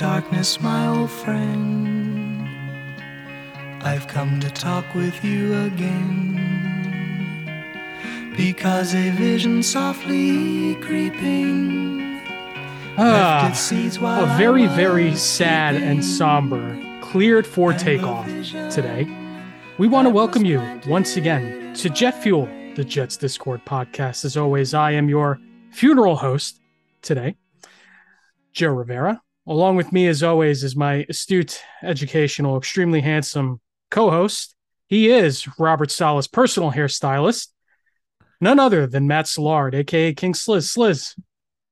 darkness, 0.00 0.60
my 0.62 0.86
old 0.88 1.10
friend. 1.10 2.48
I've 3.82 4.08
come 4.08 4.40
to 4.40 4.48
talk 4.48 4.94
with 4.94 5.22
you 5.22 5.54
again. 5.64 6.40
Because 8.34 8.94
a 8.94 9.10
vision 9.10 9.62
softly 9.62 10.76
creeping. 10.76 12.18
Ah, 12.96 13.42
left 13.42 13.50
its 13.52 13.60
seeds 13.60 13.98
while 13.98 14.24
a 14.24 14.38
very, 14.38 14.68
very 14.68 15.14
sad 15.14 15.76
and 15.76 16.02
somber 16.02 16.78
cleared 17.02 17.46
for 17.46 17.74
takeoff 17.74 18.24
today. 18.70 19.06
We 19.76 19.86
want 19.86 20.06
to 20.06 20.10
welcome 20.10 20.46
you 20.46 20.80
once 20.86 21.18
again 21.18 21.74
to 21.74 21.90
Jet 21.90 22.22
Fuel, 22.22 22.48
the 22.74 22.84
Jets 22.84 23.18
Discord 23.18 23.66
podcast. 23.66 24.24
As 24.24 24.38
always, 24.38 24.72
I 24.72 24.92
am 24.92 25.10
your 25.10 25.38
funeral 25.72 26.16
host 26.16 26.58
today, 27.02 27.36
Joe 28.54 28.72
Rivera. 28.72 29.20
Along 29.50 29.74
with 29.74 29.92
me, 29.92 30.06
as 30.06 30.22
always, 30.22 30.62
is 30.62 30.76
my 30.76 31.04
astute, 31.08 31.60
educational, 31.82 32.56
extremely 32.56 33.00
handsome 33.00 33.60
co 33.90 34.08
host. 34.08 34.54
He 34.86 35.10
is 35.10 35.48
Robert 35.58 35.90
Saleh's 35.90 36.28
personal 36.28 36.70
hairstylist, 36.70 37.48
none 38.40 38.60
other 38.60 38.86
than 38.86 39.08
Matt 39.08 39.24
Szilard, 39.24 39.74
aka 39.74 40.14
King 40.14 40.34
Sliz. 40.34 40.72
Sliz, 40.72 41.16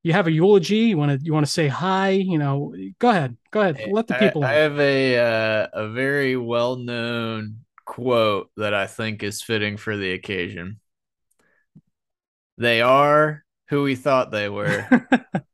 you 0.03 0.13
have 0.13 0.27
a 0.27 0.33
eulogy. 0.33 0.89
You 0.89 0.99
want 0.99 1.21
to 1.21 1.25
you 1.25 1.33
want 1.33 1.47
to 1.47 1.53
say 1.53 1.69
hi. 1.69 2.11
You 2.11 2.39
know, 2.39 2.75
go 2.99 3.11
ahead, 3.11 3.37
go 3.53 3.61
ahead. 3.61 3.81
Let 3.93 4.09
the 4.09 4.15
people 4.15 4.43
I, 4.43 4.49
know. 4.49 4.61
have 4.61 4.81
a 4.81 5.17
uh, 5.17 5.67
a 5.73 5.89
very 5.91 6.37
well 6.37 6.75
known 6.75 7.59
quote 7.85 8.51
that 8.57 8.75
I 8.75 8.89
think 8.89 9.23
is 9.23 9.41
fitting 9.41 9.77
for 9.77 9.97
the 9.97 10.15
occasion. 10.15 10.81
They 12.57 12.83
are 12.83 13.45
who 13.69 13.83
we 13.83 13.95
thought 13.95 14.31
they 14.31 14.49
were, 14.49 14.87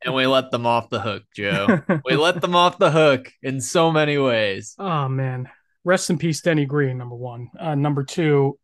and 0.05 0.15
we 0.15 0.27
let 0.27 0.51
them 0.51 0.67
off 0.67 0.89
the 0.89 1.01
hook, 1.01 1.25
Joe. 1.35 1.83
we 2.05 2.17
let 2.17 2.41
them 2.41 2.55
off 2.55 2.79
the 2.79 2.91
hook 2.91 3.33
in 3.43 3.61
so 3.61 3.91
many 3.91 4.19
ways. 4.19 4.75
oh 4.79 5.09
man, 5.09 5.49
rest 5.85 6.11
in 6.11 6.19
peace, 6.19 6.41
Denny 6.41 6.65
Green. 6.65 6.99
Number 6.99 7.17
one. 7.17 7.51
Uh, 7.59 7.75
number 7.75 8.05
two, 8.05 8.59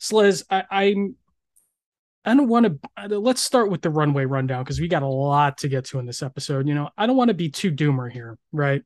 Sliz. 0.00 0.44
I, 0.50 0.64
I'm. 0.70 1.16
I 2.24 2.34
don't 2.34 2.48
want 2.48 2.80
to. 2.98 3.18
Let's 3.18 3.42
start 3.42 3.70
with 3.70 3.80
the 3.80 3.90
runway 3.90 4.26
rundown 4.26 4.62
because 4.62 4.80
we 4.80 4.88
got 4.88 5.02
a 5.02 5.08
lot 5.08 5.58
to 5.58 5.68
get 5.68 5.86
to 5.86 5.98
in 5.98 6.06
this 6.06 6.22
episode. 6.22 6.68
You 6.68 6.74
know, 6.74 6.90
I 6.98 7.06
don't 7.06 7.16
want 7.16 7.28
to 7.28 7.34
be 7.34 7.48
too 7.48 7.72
doomer 7.72 8.10
here, 8.10 8.38
right? 8.52 8.82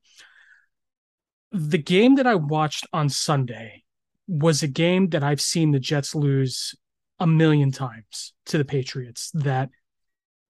The 1.51 1.79
game 1.79 2.17
that 2.17 2.27
I 2.27 2.37
watched 2.37 2.87
on 2.93 3.09
Sunday 3.09 3.85
was 4.29 4.63
a 4.63 4.69
game 4.69 5.09
that 5.11 5.23
I've 5.23 5.41
seen 5.41 5.73
the 5.73 5.81
Jets 5.81 6.15
lose 6.15 6.75
a 7.19 7.27
million 7.27 7.73
times 7.73 8.35
to 8.47 8.59
the 8.59 8.65
Patriots. 8.65 9.31
That 9.35 9.71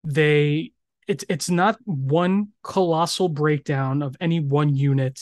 they 0.04 0.72
it's 1.06 1.24
it's 1.28 1.50
not 1.50 1.78
one 1.84 2.48
colossal 2.62 3.28
breakdown 3.28 4.02
of 4.02 4.16
any 4.20 4.40
one 4.40 4.74
unit. 4.74 5.20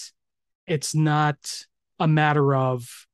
It's 0.66 0.94
not 0.94 1.64
a 1.98 2.06
matter 2.06 2.54
of 2.54 3.06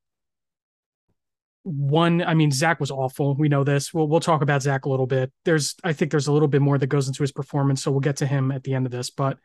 one. 1.63 2.21
I 2.21 2.33
mean, 2.33 2.51
Zach 2.51 2.79
was 2.79 2.91
awful. 2.91 3.35
We 3.35 3.49
know 3.49 3.63
this. 3.63 3.93
We'll 3.93 4.07
we'll 4.07 4.19
talk 4.19 4.41
about 4.41 4.61
Zach 4.61 4.85
a 4.85 4.89
little 4.89 5.07
bit. 5.07 5.31
There's 5.45 5.75
I 5.83 5.93
think 5.93 6.11
there's 6.11 6.27
a 6.27 6.31
little 6.31 6.47
bit 6.47 6.61
more 6.61 6.77
that 6.77 6.87
goes 6.87 7.07
into 7.07 7.23
his 7.23 7.31
performance, 7.31 7.83
so 7.83 7.91
we'll 7.91 7.99
get 7.99 8.17
to 8.17 8.27
him 8.27 8.51
at 8.51 8.63
the 8.63 8.73
end 8.73 8.85
of 8.85 8.91
this. 8.91 9.09
But 9.09 9.37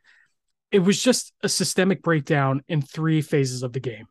it 0.70 0.80
was 0.80 1.02
just 1.02 1.32
a 1.42 1.48
systemic 1.48 2.02
breakdown 2.02 2.62
in 2.68 2.82
three 2.82 3.20
phases 3.22 3.62
of 3.62 3.72
the 3.72 3.80
game. 3.80 4.06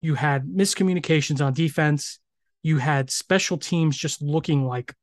You 0.00 0.14
had 0.14 0.46
miscommunications 0.46 1.44
on 1.44 1.52
defense. 1.52 2.18
You 2.62 2.78
had 2.78 3.10
special 3.10 3.58
teams 3.58 3.96
just 3.96 4.22
looking 4.22 4.64
like 4.64 4.94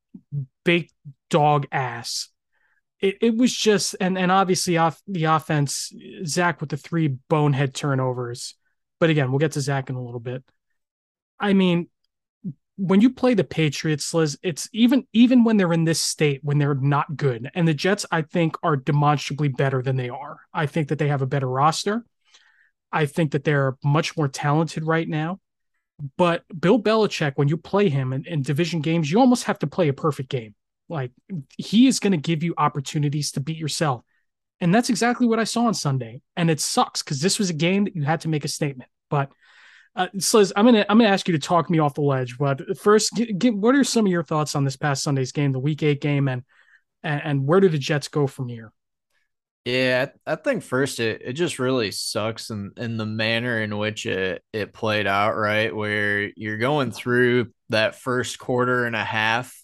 baked 0.63 0.93
dog 1.29 1.67
ass. 1.71 2.29
It, 3.01 3.17
it 3.21 3.37
was 3.37 3.53
just 3.53 3.95
and 3.99 4.17
and 4.17 4.31
obviously 4.31 4.77
off 4.77 5.01
the 5.07 5.25
offense, 5.25 5.91
Zach 6.25 6.61
with 6.61 6.69
the 6.69 6.77
three 6.77 7.07
bonehead 7.29 7.73
turnovers. 7.73 8.55
But 8.99 9.09
again, 9.09 9.31
we'll 9.31 9.39
get 9.39 9.53
to 9.53 9.61
Zach 9.61 9.89
in 9.89 9.95
a 9.95 10.03
little 10.03 10.19
bit. 10.19 10.43
I 11.39 11.53
mean, 11.53 11.89
when 12.77 13.01
you 13.01 13.11
play 13.11 13.33
the 13.33 13.43
Patriots, 13.43 14.05
Sliz, 14.05 14.37
it's 14.43 14.69
even 14.73 15.07
even 15.13 15.43
when 15.43 15.57
they're 15.57 15.73
in 15.73 15.85
this 15.85 16.01
state, 16.01 16.41
when 16.43 16.57
they're 16.57 16.75
not 16.75 17.15
good, 17.15 17.49
and 17.53 17.67
the 17.67 17.73
Jets, 17.73 18.05
I 18.11 18.21
think, 18.21 18.55
are 18.63 18.75
demonstrably 18.75 19.47
better 19.49 19.81
than 19.81 19.95
they 19.95 20.09
are. 20.09 20.39
I 20.53 20.65
think 20.65 20.89
that 20.89 20.99
they 20.99 21.07
have 21.07 21.21
a 21.21 21.27
better 21.27 21.47
roster. 21.47 22.05
I 22.91 23.05
think 23.05 23.31
that 23.31 23.43
they're 23.43 23.77
much 23.83 24.15
more 24.15 24.27
talented 24.27 24.85
right 24.85 25.07
now. 25.07 25.39
But 26.17 26.43
Bill 26.59 26.81
Belichick, 26.81 27.33
when 27.35 27.47
you 27.47 27.57
play 27.57 27.89
him 27.89 28.13
in, 28.13 28.25
in 28.25 28.41
division 28.41 28.81
games, 28.81 29.09
you 29.09 29.19
almost 29.19 29.45
have 29.45 29.59
to 29.59 29.67
play 29.67 29.87
a 29.87 29.93
perfect 29.93 30.29
game. 30.29 30.55
Like 30.89 31.11
he 31.57 31.87
is 31.87 31.99
going 31.99 32.11
to 32.11 32.17
give 32.17 32.43
you 32.43 32.53
opportunities 32.57 33.31
to 33.33 33.39
beat 33.39 33.57
yourself. 33.57 34.03
And 34.61 34.73
that's 34.73 34.89
exactly 34.89 35.27
what 35.27 35.39
I 35.39 35.43
saw 35.43 35.65
on 35.65 35.73
Sunday. 35.73 36.21
And 36.37 36.49
it 36.49 36.61
sucks 36.61 37.03
because 37.03 37.21
this 37.21 37.39
was 37.39 37.49
a 37.49 37.53
game 37.53 37.85
that 37.85 37.95
you 37.95 38.03
had 38.03 38.21
to 38.21 38.29
make 38.29 38.45
a 38.45 38.49
statement. 38.49 38.89
But 39.09 39.31
uh, 39.95 40.07
Sliz, 40.17 40.51
I'm 40.55 40.65
gonna 40.65 40.85
I'm 40.89 40.97
gonna 40.97 41.09
ask 41.09 41.27
you 41.27 41.33
to 41.33 41.39
talk 41.39 41.69
me 41.69 41.79
off 41.79 41.93
the 41.93 42.01
ledge. 42.01 42.37
But 42.37 42.77
first, 42.77 43.13
get, 43.15 43.37
get, 43.37 43.55
what 43.55 43.75
are 43.75 43.83
some 43.83 44.05
of 44.05 44.11
your 44.11 44.23
thoughts 44.23 44.55
on 44.55 44.65
this 44.65 44.75
past 44.75 45.03
Sunday's 45.03 45.31
game, 45.31 45.51
the 45.51 45.59
Week 45.59 45.81
Eight 45.83 46.01
game, 46.01 46.27
and 46.27 46.43
and, 47.03 47.21
and 47.23 47.47
where 47.47 47.59
do 47.59 47.69
the 47.69 47.77
Jets 47.77 48.09
go 48.09 48.27
from 48.27 48.49
here? 48.49 48.71
Yeah, 49.63 50.07
I 50.27 50.35
think 50.35 50.61
first 50.61 50.99
it, 50.99 51.23
it 51.25 51.33
just 51.33 51.57
really 51.57 51.89
sucks 51.89 52.51
in, 52.51 52.73
in 52.77 52.97
the 52.97 53.05
manner 53.05 53.59
in 53.61 53.77
which 53.79 54.05
it, 54.05 54.43
it 54.53 54.73
played 54.73 55.07
out, 55.07 55.35
right? 55.35 55.75
Where 55.75 56.29
you're 56.35 56.59
going 56.59 56.91
through 56.91 57.51
that 57.69 57.95
first 57.95 58.37
quarter 58.37 58.85
and 58.85 58.95
a 58.95 59.03
half 59.03 59.59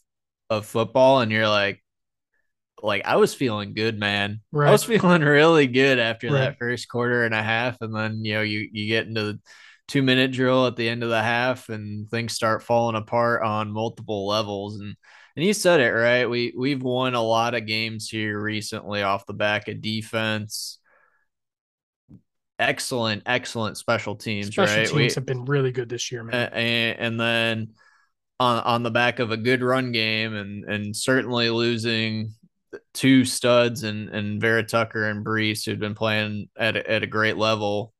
of 0.51 0.65
football 0.65 1.21
and 1.21 1.31
you're 1.31 1.47
like, 1.47 1.81
like 2.83 3.03
I 3.05 3.15
was 3.15 3.33
feeling 3.33 3.73
good, 3.73 3.97
man. 3.99 4.41
Right. 4.51 4.67
I 4.69 4.71
was 4.71 4.83
feeling 4.91 5.21
really 5.21 5.67
good 5.67 5.97
after 5.97 6.27
Right. 6.27 6.39
that 6.39 6.57
first 6.59 6.87
quarter 6.89 7.23
and 7.25 7.33
a 7.33 7.41
half. 7.41 7.77
And 7.81 7.95
then, 7.95 8.23
you 8.25 8.33
know, 8.33 8.41
you, 8.41 8.67
you 8.71 8.87
get 8.87 9.07
into 9.07 9.23
the 9.23 9.39
two 9.87 10.01
minute 10.03 10.31
drill 10.31 10.67
at 10.67 10.75
the 10.75 10.87
end 10.89 11.03
of 11.03 11.09
the 11.09 11.21
half 11.21 11.69
and 11.69 12.09
things 12.09 12.33
start 12.33 12.63
falling 12.63 12.95
apart 12.95 13.43
on 13.43 13.71
multiple 13.71 14.27
levels. 14.27 14.79
And 14.79 14.95
and 15.37 15.45
you 15.45 15.53
said 15.53 15.79
it 15.79 15.91
right. 15.91 16.29
We 16.29 16.53
we've 16.57 16.83
won 16.83 17.15
a 17.15 17.21
lot 17.21 17.53
of 17.55 17.65
games 17.65 18.09
here 18.09 18.37
recently 18.39 19.01
off 19.01 19.25
the 19.25 19.33
back 19.33 19.69
of 19.69 19.79
defense. 19.81 20.79
Excellent, 22.59 23.23
excellent 23.25 23.77
special 23.77 24.15
teams, 24.15 24.47
Special 24.47 24.75
right? 24.75 24.87
teams 24.87 24.95
We- 24.95 25.13
have 25.15 25.25
been 25.25 25.45
really 25.45 25.71
good 25.71 25.89
this 25.89 26.11
year, 26.11 26.23
man. 26.23 26.49
and, 26.53 26.99
and 26.99 27.19
then 27.19 27.73
on 28.41 28.63
on 28.63 28.83
the 28.83 28.91
back 28.91 29.19
of 29.19 29.31
a 29.31 29.37
good 29.37 29.61
run 29.61 29.91
game 29.91 30.35
and 30.35 30.65
and 30.65 30.95
certainly 30.95 31.51
losing 31.51 32.33
two 32.93 33.23
studs 33.23 33.83
and 33.83 34.09
and 34.09 34.41
Vera 34.41 34.63
Tucker 34.63 35.07
and 35.07 35.23
Breece 35.23 35.63
who'd 35.63 35.79
been 35.79 35.93
playing 35.93 36.49
at 36.57 36.75
a, 36.75 36.91
at 36.91 37.03
a 37.03 37.07
great 37.07 37.37
level 37.37 37.93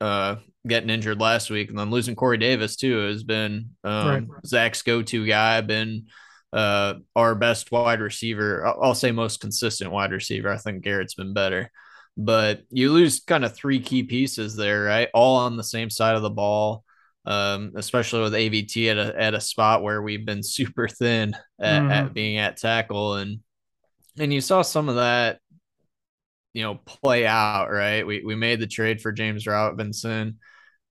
uh 0.00 0.36
getting 0.66 0.90
injured 0.90 1.20
last 1.20 1.48
week. 1.50 1.68
And 1.68 1.78
then 1.78 1.90
losing 1.90 2.16
Corey 2.16 2.36
Davis 2.36 2.74
too 2.74 2.98
has 3.06 3.22
been 3.22 3.70
um 3.84 4.08
Right. 4.08 4.24
Zach's 4.44 4.82
go-to 4.82 5.24
guy 5.24 5.60
been 5.60 6.06
uh 6.52 6.94
our 7.14 7.36
best 7.36 7.70
wide 7.70 8.00
receiver. 8.00 8.66
I'll, 8.66 8.78
I'll 8.82 8.94
say 8.94 9.12
most 9.12 9.40
consistent 9.40 9.92
wide 9.92 10.10
receiver. 10.10 10.50
I 10.52 10.58
think 10.58 10.82
Garrett's 10.82 11.14
been 11.14 11.32
better. 11.32 11.70
But 12.16 12.62
you 12.70 12.92
lose 12.92 13.20
kind 13.20 13.44
of 13.44 13.54
three 13.54 13.78
key 13.78 14.02
pieces 14.02 14.56
there 14.56 14.82
right? 14.82 15.10
All 15.14 15.36
on 15.36 15.56
the 15.56 15.62
same 15.62 15.90
side 15.90 16.16
of 16.16 16.22
the 16.22 16.30
ball 16.30 16.82
um, 17.26 17.72
especially 17.76 18.22
with 18.22 18.34
AVT 18.34 18.88
at 18.90 18.98
a 18.98 19.20
at 19.20 19.34
a 19.34 19.40
spot 19.40 19.82
where 19.82 20.02
we've 20.02 20.26
been 20.26 20.42
super 20.44 20.88
thin 20.88 21.34
at, 21.60 21.82
Mhm. 21.82 21.90
at 21.90 22.14
being 22.14 22.38
at 22.38 22.56
tackle, 22.58 23.16
and 23.16 23.40
and 24.18 24.32
you 24.32 24.40
saw 24.40 24.62
some 24.62 24.88
of 24.88 24.96
that, 24.96 25.40
you 26.54 26.62
know, 26.62 26.76
play 26.76 27.26
out. 27.26 27.70
Right, 27.70 28.06
we 28.06 28.22
we 28.24 28.34
made 28.34 28.60
the 28.60 28.66
trade 28.66 29.00
for 29.00 29.12
James 29.12 29.46
Robinson, 29.46 30.38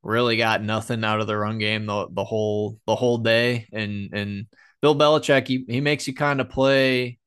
really 0.04 0.38
got 0.38 0.64
nothing 0.64 1.04
out 1.06 1.22
of 1.22 1.28
the 1.28 1.38
run 1.38 1.60
game 1.60 1.86
the 1.86 2.08
the 2.12 2.26
whole 2.26 2.80
the 2.88 2.96
whole 2.96 3.20
day, 3.20 3.68
and 3.74 4.12
and 4.14 4.48
Bill 4.82 4.96
Belichick 4.96 5.48
he 5.48 5.66
he 5.70 5.82
makes 5.82 6.08
you 6.08 6.16
kind 6.16 6.42
of 6.42 6.50
play 6.50 7.20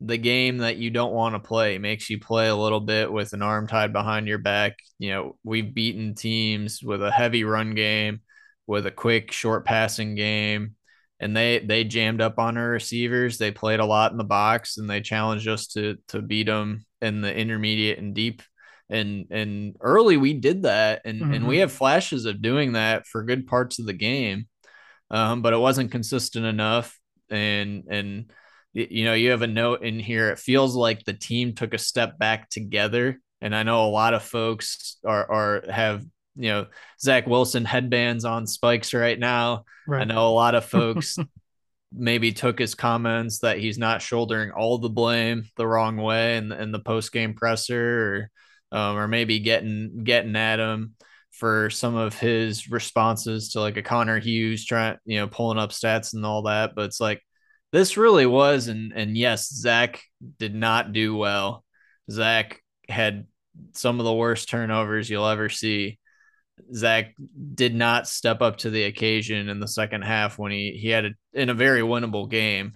the 0.00 0.18
game 0.18 0.58
that 0.58 0.76
you 0.78 0.90
don't 0.90 1.12
want 1.14 1.34
to 1.34 1.40
play 1.40 1.74
He 1.74 1.78
makes 1.78 2.10
you 2.10 2.20
play 2.20 2.48
a 2.48 2.56
little 2.56 2.80
bit 2.80 3.12
with 3.12 3.32
an 3.34 3.42
arm 3.42 3.66
tied 3.68 3.92
behind 3.92 4.28
your 4.28 4.38
back. 4.38 4.78
You 4.98 5.10
know, 5.12 5.38
we've 5.44 5.74
beaten 5.74 6.14
teams 6.14 6.82
with 6.82 7.02
a 7.02 7.10
heavy 7.12 7.44
run 7.44 7.74
game, 7.74 8.20
with 8.68 8.86
a 8.86 8.92
quick 8.92 9.32
short 9.32 9.64
passing 9.66 10.14
game, 10.14 10.76
and 11.20 11.36
they 11.36 11.60
they 11.60 11.84
jammed 11.84 12.20
up 12.22 12.38
on 12.38 12.56
our 12.58 12.70
receivers. 12.70 13.38
They 13.38 13.50
played 13.50 13.80
a 13.80 13.86
lot 13.86 14.12
in 14.12 14.18
the 14.18 14.24
box, 14.24 14.78
and 14.78 14.88
they 14.88 15.00
challenged 15.00 15.48
us 15.48 15.68
to 15.68 15.98
to 16.08 16.22
beat 16.22 16.46
them 16.46 16.86
in 17.02 17.22
the 17.22 17.34
intermediate 17.36 17.98
and 17.98 18.14
deep. 18.14 18.42
And 18.90 19.26
and 19.32 19.76
early 19.80 20.16
we 20.18 20.34
did 20.34 20.62
that, 20.64 21.02
and 21.04 21.26
and 21.30 21.46
we 21.48 21.56
Mhm. 21.56 21.60
have 21.60 21.72
flashes 21.72 22.26
of 22.26 22.42
doing 22.42 22.72
that 22.74 23.06
for 23.06 23.24
good 23.24 23.48
parts 23.48 23.80
of 23.80 23.86
the 23.86 23.94
game, 23.94 24.48
um, 25.10 25.42
but 25.42 25.52
it 25.52 25.58
wasn't 25.58 25.90
consistent 25.92 26.46
enough. 26.46 26.98
And 27.30 27.84
and 27.90 28.32
you 28.74 29.04
know 29.04 29.14
you 29.14 29.30
have 29.30 29.42
a 29.42 29.46
note 29.46 29.82
in 29.82 29.98
here. 30.00 30.30
It 30.30 30.38
feels 30.38 30.74
like 30.76 31.04
the 31.04 31.12
team 31.14 31.54
took 31.54 31.74
a 31.74 31.78
step 31.78 32.18
back 32.18 32.48
together, 32.50 33.20
and 33.40 33.54
I 33.54 33.62
know 33.62 33.86
a 33.86 33.90
lot 33.90 34.14
of 34.14 34.22
folks 34.22 34.98
are 35.04 35.30
are 35.30 35.64
have 35.70 36.04
you 36.38 36.50
know 36.50 36.66
Zach 37.00 37.26
Wilson 37.26 37.64
headbands 37.64 38.24
on 38.24 38.46
spikes 38.46 38.94
right 38.94 39.18
now. 39.18 39.64
I 39.90 40.04
know 40.04 40.28
a 40.28 40.30
lot 40.30 40.54
of 40.54 40.64
folks 40.76 41.18
maybe 41.92 42.32
took 42.32 42.58
his 42.58 42.74
comments 42.74 43.40
that 43.40 43.58
he's 43.58 43.78
not 43.78 44.02
shouldering 44.02 44.50
all 44.50 44.78
the 44.78 44.90
blame 44.90 45.44
the 45.56 45.66
wrong 45.66 45.96
way 45.96 46.36
in, 46.36 46.52
in 46.52 46.70
the 46.70 46.78
post 46.78 47.12
game 47.12 47.34
presser 47.34 48.30
or 48.72 48.78
um, 48.78 48.96
or 48.96 49.08
maybe 49.08 49.38
getting 49.40 50.04
getting 50.04 50.36
at 50.36 50.58
him 50.58 50.94
for 51.30 51.70
some 51.70 51.94
of 51.94 52.18
his 52.18 52.68
responses 52.68 53.50
to 53.50 53.60
like 53.60 53.76
a 53.76 53.82
Connor 53.82 54.18
Hughes 54.18 54.64
trying, 54.64 54.96
you 55.04 55.18
know, 55.18 55.28
pulling 55.28 55.58
up 55.58 55.70
stats 55.70 56.14
and 56.14 56.26
all 56.26 56.42
that. 56.42 56.74
But 56.74 56.86
it's 56.86 57.00
like 57.00 57.22
this 57.72 57.96
really 57.96 58.26
was, 58.26 58.68
and 58.68 58.92
and 58.92 59.16
yes, 59.16 59.48
Zach 59.48 60.02
did 60.38 60.54
not 60.54 60.92
do 60.92 61.16
well. 61.16 61.64
Zach 62.10 62.60
had 62.88 63.26
some 63.74 64.00
of 64.00 64.04
the 64.04 64.14
worst 64.14 64.48
turnovers 64.48 65.08
you'll 65.08 65.28
ever 65.28 65.48
see. 65.48 65.98
Zach 66.74 67.14
did 67.54 67.74
not 67.74 68.08
step 68.08 68.42
up 68.42 68.58
to 68.58 68.70
the 68.70 68.84
occasion 68.84 69.48
in 69.48 69.60
the 69.60 69.68
second 69.68 70.02
half 70.02 70.38
when 70.38 70.52
he 70.52 70.78
he 70.80 70.88
had 70.88 71.04
a, 71.06 71.10
in 71.32 71.50
a 71.50 71.54
very 71.54 71.82
winnable 71.82 72.28
game. 72.28 72.74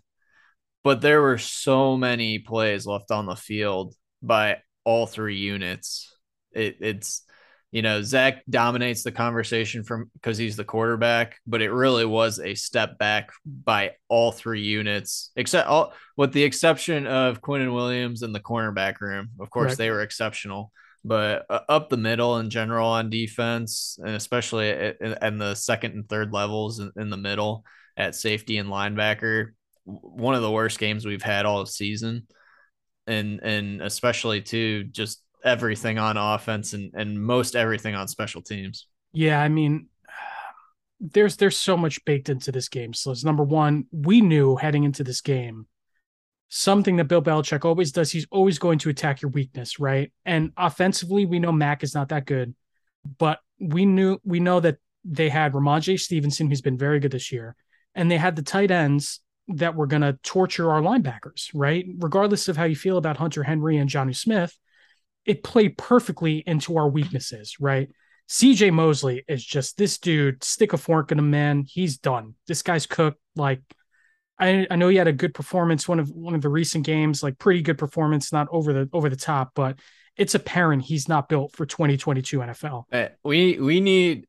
But 0.85 1.01
there 1.01 1.23
were 1.23 1.39
so 1.39 1.97
many 1.97 2.41
plays 2.41 2.87
left 2.87 3.11
on 3.11 3.27
the 3.27 3.37
field 3.37 3.95
by 4.21 4.59
all 4.85 5.07
three 5.07 5.37
units. 5.37 6.15
It, 6.53 6.77
it's 6.81 7.25
you 7.73 7.81
know, 7.81 8.03
Zach 8.03 8.43
dominates 8.51 9.03
the 9.03 9.13
conversation 9.13 9.83
from 9.83 10.11
because 10.13 10.37
he's 10.37 10.57
the 10.57 10.65
quarterback, 10.65 11.39
but 11.47 11.63
it 11.63 11.73
really 11.73 12.05
was 12.05 12.39
a 12.39 12.55
step 12.55 12.99
back 12.99 13.31
by 13.47 13.93
all 14.09 14.31
three 14.31 14.61
units, 14.61 15.31
except 15.37 15.67
all 15.67 15.95
with 16.15 16.35
the 16.35 16.43
exception 16.43 17.07
of 17.07 17.41
Quinn 17.41 17.63
and 17.63 17.75
Williams 17.75 18.23
in 18.23 18.33
the 18.33 18.41
cornerback 18.41 19.01
room. 19.01 19.31
Of 19.41 19.49
course, 19.49 19.71
right. 19.71 19.79
they 19.79 19.91
were 19.91 20.03
exceptional, 20.03 20.71
but 21.05 21.47
uh, 21.51 21.61
up 21.69 21.91
the 21.91 21.97
middle 21.97 22.39
in 22.39 22.51
general 22.51 22.89
on 22.89 23.11
defense, 23.11 23.99
and 24.01 24.15
especially 24.15 24.71
in, 24.71 25.39
the 25.39 25.55
second 25.55 25.95
and 25.95 26.09
third 26.09 26.33
levels 26.33 26.79
in, 26.79 26.93
in 26.97 27.11
the 27.11 27.17
middle 27.17 27.65
at 27.97 28.15
safety 28.15 28.59
and 28.59 28.69
linebacker, 28.69 29.51
one 29.85 30.35
of 30.35 30.43
the 30.43 30.51
worst 30.51 30.79
games 30.79 31.05
we've 31.05 31.23
had 31.23 31.45
all 31.45 31.67
season 31.67 32.27
and 33.07 33.41
and 33.43 33.83
especially 33.83 34.41
too 34.41 34.85
just 34.85 35.23
everything 35.45 35.99
on 35.99 36.17
offense 36.17 36.73
and 36.73 36.93
and 36.95 37.21
most 37.21 37.57
everything 37.57 37.95
on 37.95 38.09
special 38.09 38.43
teams. 38.43 38.87
Yeah, 39.13 39.41
I 39.41 39.49
mean, 39.49 39.89
there's 41.01 41.37
there's 41.37 41.57
so 41.57 41.77
much 41.77 42.05
baked 42.05 42.29
into 42.29 42.53
this 42.53 42.69
game. 42.69 42.95
So 42.95 43.11
it's 43.11 43.25
number 43.25 43.43
one, 43.43 43.87
we 43.91 44.21
knew 44.21 44.57
heading 44.57 44.85
into 44.85 45.05
this 45.05 45.21
game 45.21 45.67
something 46.55 46.97
that 46.97 47.09
Bill 47.09 47.23
Belichick 47.23 47.65
always 47.65 47.93
does. 47.93 48.13
He's 48.13 48.27
always 48.31 48.59
going 48.59 48.79
to 48.81 48.91
attack 48.91 49.23
your 49.23 49.31
weakness, 49.31 49.81
right? 49.81 50.13
And 50.27 50.53
offensively, 50.59 51.25
we 51.25 51.39
know 51.39 51.51
Mac 51.51 51.83
is 51.83 51.95
not 51.95 52.11
that 52.11 52.27
good, 52.27 52.55
but 53.19 53.39
we 53.59 53.87
knew 53.87 54.19
we 54.23 54.39
know 54.39 54.61
that 54.61 54.77
they 55.03 55.31
had 55.31 55.55
Rhamondre 55.55 55.99
Stevenson, 55.99 56.51
who's 56.51 56.61
been 56.61 56.77
very 56.77 57.01
good 57.01 57.11
this 57.11 57.33
year, 57.33 57.57
and 57.95 58.11
they 58.11 58.19
had 58.19 58.37
the 58.37 58.43
tight 58.43 58.71
ends 58.71 59.21
that 59.49 59.75
were 59.75 59.87
going 59.87 60.03
to 60.03 60.19
torture 60.23 60.71
our 60.71 60.83
linebackers, 60.83 61.49
right? 61.55 61.87
Regardless 61.99 62.49
of 62.49 62.59
how 62.59 62.65
you 62.65 62.77
feel 62.77 62.99
about 62.99 63.17
Hunter 63.17 63.43
Henry 63.43 63.79
and 63.79 63.89
Jonnu 63.89 64.15
Smith, 64.15 64.55
it 65.25 65.43
played 65.43 65.79
perfectly 65.79 66.45
into 66.47 66.77
our 66.77 66.89
weaknesses, 66.89 67.57
right? 67.61 67.89
CJ 68.29 68.75
Mosley 68.75 69.25
is 69.27 69.43
just 69.43 69.79
this 69.79 69.97
dude, 69.99 70.45
stick 70.45 70.75
a 70.75 70.77
fork 70.77 71.13
in 71.13 71.19
a 71.19 71.23
man. 71.23 71.65
He's 71.67 71.97
done. 71.97 72.35
This 72.47 72.63
guy's 72.63 72.87
cooked. 72.87 73.21
Like, 73.37 73.63
I, 74.43 74.67
I 74.71 74.77
know 74.77 74.89
he 74.89 74.97
had 74.97 75.09
a 75.09 75.13
good 75.13 75.35
performance, 75.35 75.87
one 75.87 76.01
of 76.01 76.11
one 76.11 76.35
of 76.35 76.43
the 76.43 76.49
recent 76.49 76.85
games, 76.85 77.23
like 77.23 77.39
pretty 77.39 77.63
good 77.63 77.79
performance, 77.79 78.33
not 78.33 78.49
over 78.51 78.73
the 78.73 78.89
over 78.93 79.09
the 79.09 79.17
top, 79.17 79.53
but 79.55 79.79
it's 80.17 80.35
apparent 80.35 80.83
he's 80.83 81.09
not 81.09 81.29
built 81.29 81.53
for 81.53 81.65
2022 81.65 82.39
NFL. 82.39 82.85
Uh, 82.93 83.09
we 83.25 83.59
we 83.59 83.81
need 83.81 84.27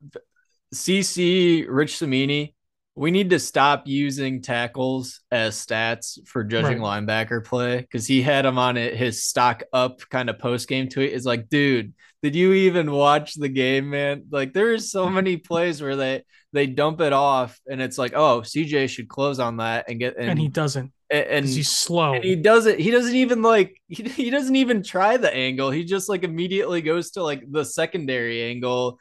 CC 0.74 1.66
Rich 1.68 1.98
Cimini 1.98 2.54
we 2.96 3.10
need 3.10 3.32
to 3.32 3.40
stop 3.40 3.88
using 3.88 4.42
tackles 4.42 5.22
as 5.32 5.56
stats 5.56 6.20
for 6.28 6.44
judging 6.44 6.82
right. 6.82 7.04
linebacker 7.04 7.44
play 7.44 7.80
because 7.80 8.06
he 8.06 8.22
had 8.22 8.46
him 8.46 8.58
on 8.58 8.78
it 8.78 8.96
his 8.96 9.24
stock 9.24 9.64
up 9.74 10.02
kind 10.10 10.30
of 10.30 10.38
post 10.38 10.68
game 10.68 10.90
tweet 10.90 11.12
is 11.12 11.26
like 11.26 11.50
dude 11.50 11.94
did 12.22 12.36
you 12.36 12.54
even 12.54 12.92
watch 12.92 13.34
the 13.34 13.50
game 13.50 13.90
man 13.90 14.26
like 14.30 14.54
there 14.54 14.68
there's 14.68 14.92
so 14.92 15.10
many 15.10 15.38
plays 15.38 15.82
where 15.82 15.96
they 15.96 16.24
they 16.54 16.68
dump 16.68 17.02
it 17.02 17.14
off 17.14 17.60
and 17.70 17.82
it's 17.82 17.98
like 17.98 18.14
oh 18.14 18.42
cj 18.42 18.88
should 18.88 19.08
close 19.08 19.40
on 19.40 19.58
that 19.58 19.86
and 19.90 20.00
get 20.00 20.16
and, 20.18 20.30
and 20.30 20.40
he 20.40 20.48
doesn't 20.48 20.92
and, 21.10 21.26
and 21.26 21.46
he's 21.46 21.70
slow 21.70 22.14
and 22.14 22.24
he 22.24 22.36
doesn't 22.36 22.80
he 22.80 22.92
doesn't 22.92 23.16
even 23.16 23.42
like 23.42 23.76
he, 23.88 24.04
he 24.04 24.30
doesn't 24.30 24.56
even 24.56 24.82
try 24.82 25.18
the 25.18 25.34
angle 25.34 25.72
he 25.72 25.84
just 25.84 26.08
like 26.08 26.24
immediately 26.24 26.82
goes 26.82 27.12
to 27.12 27.24
like 27.24 27.44
the 27.52 27.66
secondary 27.66 28.44
angle 28.44 29.00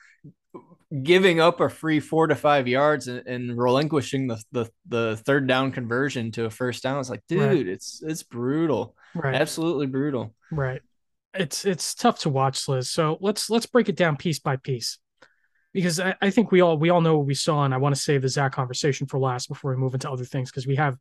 giving 1.02 1.40
up 1.40 1.60
a 1.60 1.68
free 1.68 2.00
four 2.00 2.26
to 2.26 2.34
five 2.34 2.68
yards 2.68 3.08
and, 3.08 3.26
and 3.26 3.58
relinquishing 3.58 4.26
the, 4.26 4.42
the, 4.52 4.70
the 4.88 5.16
third 5.24 5.46
down 5.46 5.72
conversion 5.72 6.30
to 6.32 6.44
a 6.44 6.50
first 6.50 6.82
down. 6.82 7.00
It's 7.00 7.08
like, 7.08 7.22
dude, 7.28 7.40
right. 7.40 7.66
it's 7.66 8.02
it's 8.02 8.22
brutal. 8.22 8.94
Right. 9.14 9.34
Absolutely 9.34 9.86
brutal. 9.86 10.34
Right. 10.50 10.82
It's 11.34 11.64
it's 11.64 11.94
tough 11.94 12.20
to 12.20 12.28
watch, 12.28 12.58
Sliz. 12.58 12.90
So 12.90 13.16
let's 13.20 13.48
let's 13.48 13.66
break 13.66 13.88
it 13.88 13.96
down 13.96 14.16
piece 14.16 14.38
by 14.38 14.56
piece. 14.56 14.98
Because 15.72 16.00
I, 16.00 16.14
I 16.20 16.30
think 16.30 16.52
we 16.52 16.60
all 16.60 16.76
we 16.76 16.90
all 16.90 17.00
know 17.00 17.16
what 17.16 17.26
we 17.26 17.34
saw, 17.34 17.64
and 17.64 17.72
I 17.72 17.78
want 17.78 17.94
to 17.94 18.00
save 18.00 18.22
the 18.22 18.28
Zach 18.28 18.52
conversation 18.52 19.06
for 19.06 19.18
last 19.18 19.48
before 19.48 19.70
we 19.70 19.78
move 19.78 19.94
into 19.94 20.10
other 20.10 20.24
things 20.24 20.50
because 20.50 20.66
we 20.66 20.76
have 20.76 20.98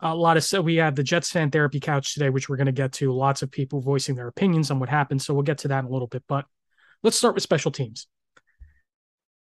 a 0.00 0.14
lot 0.14 0.36
of 0.36 0.44
so 0.44 0.60
we 0.60 0.76
have 0.76 0.94
the 0.94 1.02
Jets 1.02 1.30
fan 1.30 1.50
therapy 1.50 1.80
couch 1.80 2.14
today, 2.14 2.30
which 2.30 2.48
we're 2.48 2.56
going 2.56 2.66
to 2.66 2.72
get 2.72 2.92
to. 2.94 3.12
Lots 3.12 3.42
of 3.42 3.50
people 3.50 3.80
voicing 3.80 4.14
their 4.14 4.28
opinions 4.28 4.70
on 4.70 4.78
what 4.78 4.88
happened, 4.88 5.22
so 5.22 5.34
we'll 5.34 5.42
get 5.42 5.58
to 5.58 5.68
that 5.68 5.80
in 5.80 5.84
a 5.86 5.90
little 5.90 6.06
bit. 6.06 6.22
But 6.26 6.46
let's 7.02 7.16
start 7.16 7.34
with 7.34 7.42
special 7.42 7.70
teams. 7.70 8.06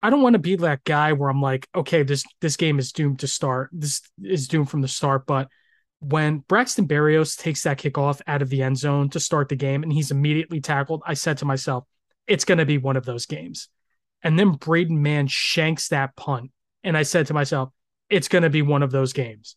I 0.03 0.11
don't 0.11 0.23
want 0.23 0.35
to 0.35 0.41
be 0.41 0.57
that 0.57 0.83
guy 0.83 1.13
where 1.13 1.31
I'm 1.31 1.41
like, 1.41 1.69
okay, 1.75 2.03
this 2.03 2.25
this 2.41 2.57
game 2.57 2.79
is 2.79 2.93
doomed 2.93 3.21
to 3.21 3.29
start. 3.29 3.71
This 3.73 4.01
is 4.23 4.49
doomed 4.49 4.69
from 4.69 4.81
the 4.81 4.89
start. 4.89 5.27
But 5.27 5.49
when 6.01 6.39
Braxton 6.39 6.89
Berrios 6.89 7.39
takes 7.39 7.63
that 7.63 7.79
kickoff 7.79 8.21
out 8.27 8.43
of 8.43 8.49
the 8.49 8.63
end 8.63 8.77
zone 8.77 9.09
to 9.11 9.21
start 9.21 9.49
the 9.49 9.57
game 9.57 9.85
and 9.85 9.93
he's 9.93 10.11
immediately 10.11 10.61
tackled, 10.61 11.03
I 11.07 11.15
said 11.15 11.39
to 11.39 11.45
myself, 11.45 11.85
it's 12.27 12.45
going 12.45 12.59
to 12.59 12.67
be 12.67 12.79
one 12.79 12.97
of 12.97 13.05
those 13.05 13.27
games. 13.27 13.69
And 14.23 14.39
then 14.39 14.53
Braden 14.53 15.03
Mann 15.03 15.27
shanks 15.27 15.89
that 15.89 16.17
punt. 16.17 16.51
And 16.85 16.97
I 16.97 17.03
said 17.03 17.27
to 17.29 17.35
myself, 17.35 17.71
it's 18.09 18.29
going 18.29 18.43
to 18.43 18.51
be 18.51 18.63
one 18.63 18.83
of 18.83 18.91
those 18.91 19.13
games 19.13 19.57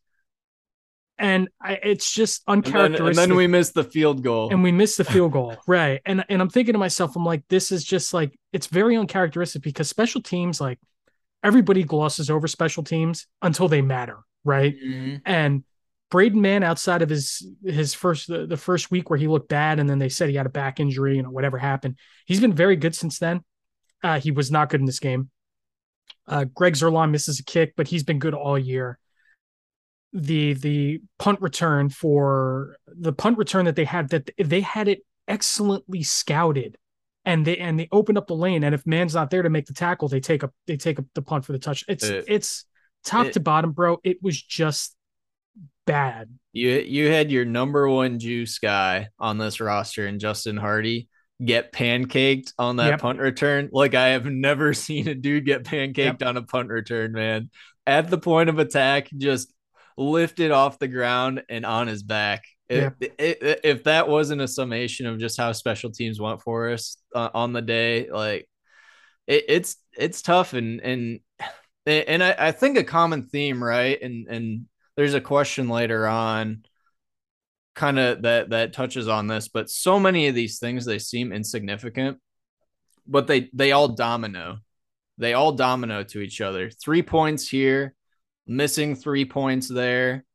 and 1.17 1.50
I, 1.62 1.73
it's 1.73 2.12
just 2.12 2.44
uncharacteristic. 2.47 3.00
And 3.00 3.15
then, 3.15 3.23
and 3.23 3.31
then, 3.31 3.38
we 3.38 3.47
missed 3.47 3.73
the 3.73 3.83
field 3.83 4.23
goal, 4.23 4.50
and 4.50 4.63
we 4.63 4.71
missed 4.71 4.97
the 4.97 5.06
field 5.06 5.31
goal, 5.31 5.56
right? 5.67 6.01
And 6.06 6.25
and 6.29 6.41
I'm 6.41 6.50
thinking 6.50 6.73
to 6.73 6.79
myself, 6.79 7.15
I'm 7.15 7.25
like, 7.25 7.44
this 7.50 7.71
is 7.71 7.83
just 7.83 8.13
like 8.13 8.38
it's 8.51 8.67
very 8.67 8.97
uncharacteristic 8.97 9.62
because 9.62 9.89
special 9.89 10.21
teams, 10.21 10.59
like 10.59 10.79
everybody 11.44 11.83
glosses 11.83 12.29
over 12.29 12.47
special 12.47 12.83
teams 12.83 13.27
until 13.41 13.67
they 13.67 13.81
matter, 13.81 14.17
right? 14.44 14.75
Mm-hmm. 14.75 15.17
And 15.25 15.63
Braden 16.12 16.41
Mann, 16.41 16.63
outside 16.63 17.01
of 17.01 17.09
his 17.09 17.47
his 17.63 17.94
first 17.94 18.27
the, 18.27 18.45
the 18.45 18.57
first 18.57 18.91
week 18.91 19.09
where 19.09 19.19
he 19.19 19.27
looked 19.27 19.50
bad, 19.50 19.79
and 19.79 19.89
then 19.89 20.00
they 20.00 20.09
said 20.09 20.29
he 20.29 20.35
had 20.35 20.45
a 20.45 20.50
back 20.50 20.79
injury, 20.79 21.15
you 21.15 21.24
know, 21.24 21.31
whatever 21.31 21.57
happened, 21.57 21.98
he's 22.25 22.41
been 22.41 22.53
very 22.53 22.75
good 22.75 22.95
since 22.95 23.19
then. 23.19 23.41
Uh, 24.05 24.19
he 24.19 24.29
was 24.29 24.51
not 24.51 24.69
good 24.69 24.79
in 24.79 24.85
this 24.85 25.00
game. 25.00 25.31
Uh, 26.27 26.45
Greg 26.53 26.75
Zuerlein 26.75 27.09
misses 27.09 27.39
a 27.39 27.43
kick, 27.43 27.74
but 27.75 27.88
he's 27.88 28.03
been 28.03 28.19
good 28.19 28.35
all 28.35 28.57
year. 28.57 29.00
The 30.13 30.53
the 30.53 31.01
punt 31.17 31.41
return 31.41 31.89
for 31.89 32.77
the 32.85 33.13
punt 33.13 33.39
return 33.39 33.65
that 33.65 33.75
they 33.75 33.83
had 33.83 34.09
that 34.09 34.29
they 34.38 34.62
had 34.62 34.88
it 34.88 35.00
excellently 35.27 36.03
scouted 36.03 36.77
and 37.25 37.47
they 37.47 37.57
and 37.57 37.79
they 37.79 37.89
opened 37.91 38.19
up 38.19 38.27
the 38.27 38.35
lane. 38.35 38.63
And 38.63 38.75
if 38.75 38.85
Mann's 38.85 39.15
not 39.15 39.31
there 39.31 39.41
to 39.41 39.50
make 39.50 39.65
the 39.65 39.74
tackle 39.74 40.07
they 40.07 40.19
take 40.19 40.43
up 40.43 40.53
they 40.67 40.77
take 40.77 41.00
up 41.00 41.05
the 41.15 41.24
punt 41.24 41.43
for 41.43 41.51
the 41.51 41.59
touch. 41.59 41.83
It's 41.88 42.07
it, 42.07 42.25
it's 42.27 42.65
top 43.03 43.25
it, 43.25 43.33
to 43.33 43.39
bottom 43.39 43.71
bro. 43.71 43.97
It 44.03 44.21
was 44.21 44.39
just 44.39 44.95
bad. 45.88 46.29
You 46.53 46.69
you 46.69 47.09
had 47.09 47.31
your 47.31 47.43
number 47.43 47.89
one 47.89 48.19
juice 48.19 48.59
guy 48.59 49.09
on 49.17 49.39
this 49.39 49.59
roster 49.59 50.05
and 50.05 50.19
Justin 50.19 50.57
Hardy 50.57 51.09
get 51.44 51.74
pancaked 51.74 52.54
on 52.58 52.77
that 52.77 52.92
yep. 52.92 53.01
punt 53.01 53.20
return 53.20 53.70
like 53.74 53.94
I 53.94 54.10
have 54.10 54.25
never 54.25 54.74
seen 54.74 55.08
a 55.08 55.15
dude 55.15 55.46
get 55.46 55.63
pancaked 55.63 56.22
yep. 56.22 56.24
on 56.24 56.38
a 56.38 56.44
punt 56.44 56.70
return 56.70 57.12
man 57.12 57.50
at 57.86 58.10
the 58.10 58.18
point 58.18 58.50
of 58.50 58.60
attack 58.60 59.10
just 59.18 59.54
lifted 59.98 60.51
off 60.51 60.80
the 60.80 60.88
ground 60.88 61.44
and 61.50 61.65
on 61.65 61.88
his 61.88 62.04
back. 62.04 62.46
Yeah. 62.70 62.92
It, 63.00 63.13
it, 63.20 63.60
if 63.63 63.84
that 63.84 64.08
wasn't 64.08 64.42
a 64.42 64.48
summation 64.48 65.06
of 65.06 65.20
just 65.20 65.38
how 65.38 65.51
special 65.51 65.92
teams 65.92 66.20
went 66.20 66.42
for 66.42 66.70
us 66.72 66.98
uh, 67.13 67.30
on 67.34 67.54
the 67.54 67.62
day, 67.62 68.10
like 68.10 68.50
it's 69.27 69.77
it's 69.98 70.22
tough 70.22 70.54
and 70.54 70.82
and 70.82 71.20
and 71.86 72.24
I, 72.24 72.36
I 72.38 72.51
think 72.51 72.77
a 72.77 72.84
common 72.84 73.27
theme, 73.27 73.63
right? 73.63 74.01
And 74.01 74.27
and 74.27 74.65
there's 74.96 75.13
a 75.13 75.22
question 75.22 75.70
later 75.70 76.08
on 76.08 76.65
kind 77.75 78.00
of 78.00 78.22
that 78.22 78.50
that 78.50 78.74
touches 78.74 79.08
on 79.08 79.27
this 79.27 79.48
but 79.50 79.70
so 79.70 80.00
many 80.00 80.27
of 80.27 80.36
these 80.36 80.60
things 80.60 80.86
they 80.86 81.00
seem 81.00 81.34
insignificant 81.34 82.17
but 83.05 83.27
they 83.27 83.50
they 83.53 83.74
all 83.74 83.89
domino 83.89 84.58
they 85.17 85.34
all 85.34 85.51
domino 85.51 86.03
to 86.03 86.20
each 86.20 86.41
other 86.41 86.70
three 86.70 87.01
points 87.01 87.48
here 87.48 87.94
missing 88.48 88.96
three 88.96 89.25
points 89.25 89.67
there, 89.67 90.25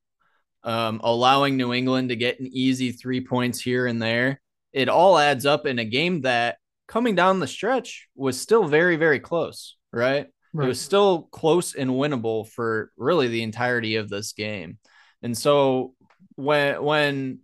um, 0.65 1.01
allowing 1.03 1.57
New 1.57 1.73
England 1.73 2.11
to 2.11 2.17
get 2.17 2.41
an 2.41 2.49
easy 2.53 2.93
three 2.93 3.25
points 3.25 3.61
here 3.61 3.87
and 3.87 4.01
there. 4.01 4.41
It 4.73 4.89
all 4.89 5.19
adds 5.19 5.47
up 5.47 5.67
in 5.67 5.79
a 5.79 5.85
game 5.85 6.23
that 6.23 6.59
coming 6.87 7.15
down 7.15 7.41
the 7.41 7.47
stretch 7.47 8.09
was 8.15 8.41
still 8.41 8.67
very, 8.67 8.97
very 8.97 9.21
close, 9.21 9.77
right? 9.93 10.29
right? 10.53 10.65
It 10.65 10.69
was 10.69 10.81
still 10.81 11.29
close 11.31 11.75
and 11.75 11.91
winnable 11.91 12.49
for 12.49 12.91
really 12.97 13.29
the 13.29 13.43
entirety 13.43 13.97
of 13.97 14.09
this 14.09 14.33
game. 14.33 14.79
And 15.23 15.37
so 15.37 15.95
when 16.41 16.83
when 16.83 17.39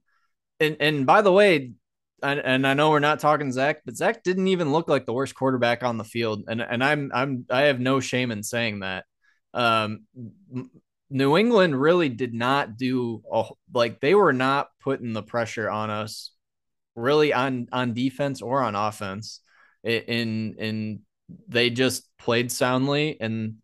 and 0.61 0.76
and 0.81 1.07
by 1.07 1.23
the 1.23 1.33
way, 1.33 1.73
and, 2.23 2.41
and 2.41 2.67
I 2.67 2.75
know 2.75 2.91
we're 2.91 2.99
not 2.99 3.21
talking 3.21 3.53
Zach, 3.53 3.83
but 3.85 3.97
Zach 3.97 4.23
didn't 4.23 4.49
even 4.49 4.73
look 4.73 4.88
like 4.88 5.07
the 5.07 5.12
worst 5.12 5.35
quarterback 5.35 5.83
on 5.83 5.99
the 5.99 6.05
field, 6.05 6.45
and 6.49 6.61
and 6.61 6.83
I'm 6.83 7.11
I'm 7.15 7.47
I 7.50 7.62
have 7.62 7.81
no 7.81 8.00
shame 8.00 8.31
in 8.31 8.43
saying 8.43 8.81
that. 8.81 9.05
Um, 9.55 10.05
New 11.09 11.37
England 11.37 11.81
really 11.81 12.09
did 12.09 12.35
not 12.35 12.76
do 12.76 13.23
a, 13.33 13.45
like 13.73 14.00
they 14.00 14.15
were 14.15 14.33
not 14.33 14.69
putting 14.81 15.12
the 15.12 15.23
pressure 15.23 15.71
on 15.71 15.91
us, 15.91 16.33
really 16.95 17.33
on 17.33 17.69
on 17.73 17.95
defense 17.95 18.43
or 18.43 18.62
on 18.62 18.75
offense. 18.75 19.41
In 19.85 20.57
in 20.59 21.00
they 21.49 21.71
just 21.71 22.09
played 22.19 22.50
soundly 22.50 23.19
and 23.21 23.57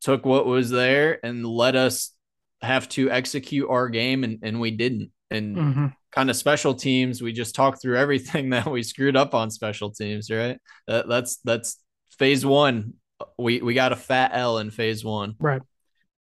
took 0.00 0.24
what 0.24 0.46
was 0.46 0.70
there 0.70 1.18
and 1.24 1.46
let 1.46 1.76
us 1.76 2.13
have 2.62 2.88
to 2.90 3.10
execute 3.10 3.68
our 3.68 3.88
game, 3.88 4.24
and 4.24 4.38
and 4.42 4.60
we 4.60 4.70
didn't. 4.70 5.10
And 5.30 5.56
mm-hmm 5.56 5.86
kind 6.14 6.30
of 6.30 6.36
special 6.36 6.74
teams, 6.74 7.20
we 7.20 7.32
just 7.32 7.56
talked 7.56 7.82
through 7.82 7.98
everything 7.98 8.50
that 8.50 8.66
we 8.66 8.82
screwed 8.82 9.16
up 9.16 9.34
on 9.34 9.50
special 9.50 9.90
teams, 9.90 10.30
right? 10.30 10.58
That, 10.86 11.08
that's 11.08 11.36
that's 11.38 11.78
phase 12.18 12.46
one. 12.46 12.94
We 13.38 13.60
we 13.60 13.74
got 13.74 13.92
a 13.92 13.96
fat 13.96 14.30
L 14.34 14.58
in 14.58 14.70
phase 14.70 15.04
one. 15.04 15.34
Right. 15.38 15.62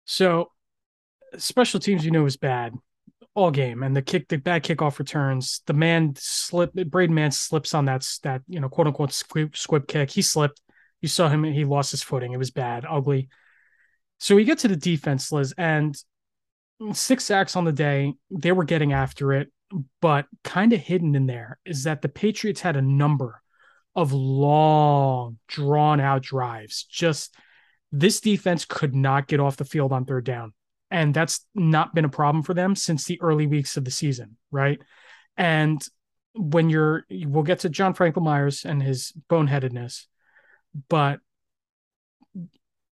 So 0.06 0.52
special 1.38 1.80
teams, 1.80 2.04
you 2.04 2.12
know, 2.12 2.26
is 2.26 2.38
bad 2.38 2.74
all 3.36 3.52
game, 3.52 3.82
and 3.82 3.96
the 3.96 4.02
kick, 4.02 4.28
the 4.28 4.38
bad 4.38 4.64
kickoff 4.64 5.00
returns. 5.00 5.62
The 5.66 5.74
Mann 5.74 6.14
slip, 6.18 6.74
Braden 6.74 7.16
Mann 7.16 7.32
slips 7.32 7.74
on 7.74 7.86
that 7.86 8.08
that 8.24 8.42
you 8.48 8.60
know 8.60 8.70
quote 8.70 8.88
unquote 8.88 9.12
squib, 9.12 9.56
squib 9.56 9.88
kick. 9.88 10.12
He 10.12 10.22
slipped. 10.22 10.62
You 11.02 11.10
saw 11.10 11.30
him. 11.30 11.44
He 11.44 11.66
lost 11.66 11.92
his 11.92 12.04
footing. 12.04 12.32
It 12.32 12.38
was 12.38 12.52
bad, 12.52 12.86
ugly. 12.88 13.30
So 14.20 14.36
we 14.36 14.46
get 14.46 14.60
to 14.60 14.68
the 14.68 14.78
defense, 14.78 15.30
Sliz, 15.30 15.54
and 15.58 15.96
six 16.92 17.24
sacks 17.24 17.56
on 17.56 17.64
the 17.64 17.72
day. 17.72 18.14
They 18.30 18.52
were 18.52 18.66
getting 18.66 18.94
after 18.94 19.34
it 19.34 19.50
but 20.02 20.28
kind 20.44 20.74
of 20.74 20.80
hidden 20.80 21.16
in 21.16 21.26
there 21.26 21.60
is 21.66 21.84
that 21.84 22.02
the 22.02 22.10
Patriots 22.10 22.62
had 22.62 22.76
a 22.76 22.82
number 22.82 23.42
of 23.96 24.12
long, 24.12 25.38
drawn 25.48 26.00
out 26.00 26.22
drives. 26.22 26.84
Just 26.84 27.36
this 27.92 28.20
defense 28.20 28.66
could 28.66 28.96
not 28.96 29.28
get 29.28 29.40
off 29.40 29.58
the 29.58 29.66
field 29.66 29.92
on 29.92 30.06
third 30.06 30.26
down. 30.26 30.54
And 30.90 31.14
that's 31.14 31.46
not 31.56 31.96
been 31.96 32.06
a 32.06 32.10
problem 32.10 32.44
for 32.44 32.54
them 32.54 32.76
since 32.76 33.06
the 33.06 33.22
early 33.22 33.48
weeks 33.48 33.78
of 33.78 33.86
the 33.86 33.92
season, 33.92 34.38
right? 34.52 34.80
And 35.38 35.84
when 36.36 36.70
you're, 36.70 37.06
we'll 37.10 37.44
get 37.44 37.60
to 37.60 37.70
John 37.70 37.94
Franklin 37.94 38.26
Myers 38.26 38.66
and 38.66 38.82
his 38.82 39.12
boneheadedness, 39.30 40.06
but 40.90 41.20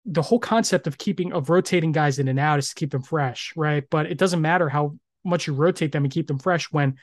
the 0.05 0.21
whole 0.21 0.39
concept 0.39 0.87
of 0.87 0.97
keeping, 0.97 1.33
of 1.33 1.49
rotating 1.49 1.91
guys 1.91 2.19
in 2.19 2.27
and 2.27 2.39
out 2.39 2.59
is 2.59 2.69
to 2.69 2.75
keep 2.75 2.91
them 2.91 3.03
fresh, 3.03 3.53
right? 3.55 3.83
But 3.89 4.07
it 4.07 4.17
doesn't 4.17 4.41
matter 4.41 4.69
how 4.69 4.97
much 5.23 5.47
you 5.47 5.53
rotate 5.53 5.91
them 5.91 6.03
and 6.03 6.13
keep 6.13 6.27
them 6.27 6.39
fresh 6.39 6.71
when 6.71 6.97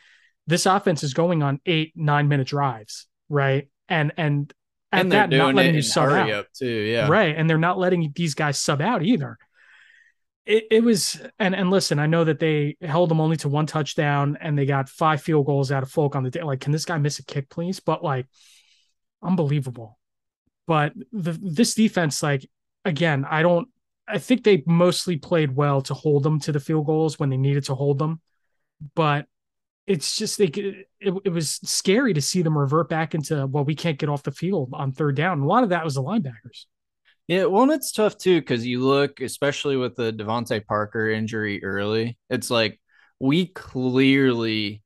this 0.46 0.66
offense 0.66 1.02
is 1.02 1.14
going 1.14 1.42
on 1.42 1.60
eight, 1.66 1.92
nine 1.94 2.28
minute 2.28 2.48
drives, 2.48 3.06
right? 3.28 3.68
And 3.88 4.12
and 4.16 4.52
at 4.90 5.00
and 5.00 5.12
that, 5.12 5.30
not 5.30 5.54
letting 5.54 5.74
you 5.74 5.82
sub 5.82 6.10
out 6.10 6.46
too, 6.54 6.66
yeah, 6.66 7.08
right. 7.08 7.36
And 7.36 7.48
they're 7.48 7.58
not 7.58 7.78
letting 7.78 8.10
these 8.14 8.34
guys 8.34 8.58
sub 8.58 8.80
out 8.80 9.04
either. 9.04 9.36
It, 10.46 10.64
it 10.70 10.82
was 10.82 11.20
and 11.38 11.54
and 11.54 11.70
listen, 11.70 11.98
I 11.98 12.06
know 12.06 12.24
that 12.24 12.38
they 12.38 12.76
held 12.80 13.10
them 13.10 13.20
only 13.20 13.36
to 13.38 13.50
one 13.50 13.66
touchdown 13.66 14.38
and 14.40 14.58
they 14.58 14.64
got 14.64 14.88
five 14.88 15.20
field 15.20 15.44
goals 15.44 15.70
out 15.70 15.82
of 15.82 15.90
Folk 15.90 16.16
on 16.16 16.24
the 16.24 16.30
day. 16.30 16.42
Like, 16.42 16.60
can 16.60 16.72
this 16.72 16.86
guy 16.86 16.96
miss 16.96 17.18
a 17.18 17.24
kick, 17.24 17.50
please? 17.50 17.80
But 17.80 18.02
like, 18.02 18.26
unbelievable. 19.22 19.98
But 20.66 20.94
the 21.12 21.32
this 21.32 21.74
defense, 21.74 22.22
like, 22.22 22.48
again, 22.88 23.24
I 23.28 23.42
don't 23.42 23.68
I 24.08 24.18
think 24.18 24.42
they 24.42 24.62
mostly 24.66 25.16
played 25.16 25.54
well 25.54 25.82
to 25.82 25.94
hold 25.94 26.22
them 26.22 26.40
to 26.40 26.52
the 26.52 26.60
field 26.60 26.86
goals 26.86 27.18
when 27.18 27.30
they 27.30 27.36
needed 27.36 27.64
to 27.64 27.74
hold 27.74 27.98
them, 27.98 28.20
but 28.94 29.26
it's 29.86 30.16
just 30.16 30.40
like 30.40 30.56
it, 30.56 30.86
it 31.00 31.30
was 31.30 31.60
scary 31.64 32.14
to 32.14 32.20
see 32.20 32.42
them 32.42 32.56
revert 32.56 32.88
back 32.88 33.14
into 33.14 33.46
well, 33.46 33.64
we 33.64 33.74
can't 33.74 33.98
get 33.98 34.08
off 34.08 34.22
the 34.22 34.32
field 34.32 34.70
on 34.72 34.92
third 34.92 35.16
down. 35.16 35.40
A 35.40 35.46
lot 35.46 35.62
of 35.62 35.70
that 35.70 35.84
was 35.84 35.94
the 35.94 36.02
linebackers. 36.02 36.66
Yeah, 37.26 37.44
well, 37.44 37.64
and 37.64 37.72
it's 37.72 37.92
tough 37.92 38.16
too 38.16 38.40
because 38.40 38.66
you 38.66 38.80
look, 38.80 39.20
especially 39.20 39.76
with 39.76 39.96
the 39.96 40.12
DeVante 40.12 40.64
Parker 40.64 41.10
injury 41.10 41.62
early. 41.62 42.18
It's 42.30 42.50
like 42.50 42.80
we 43.20 43.46
clearly 43.46 44.82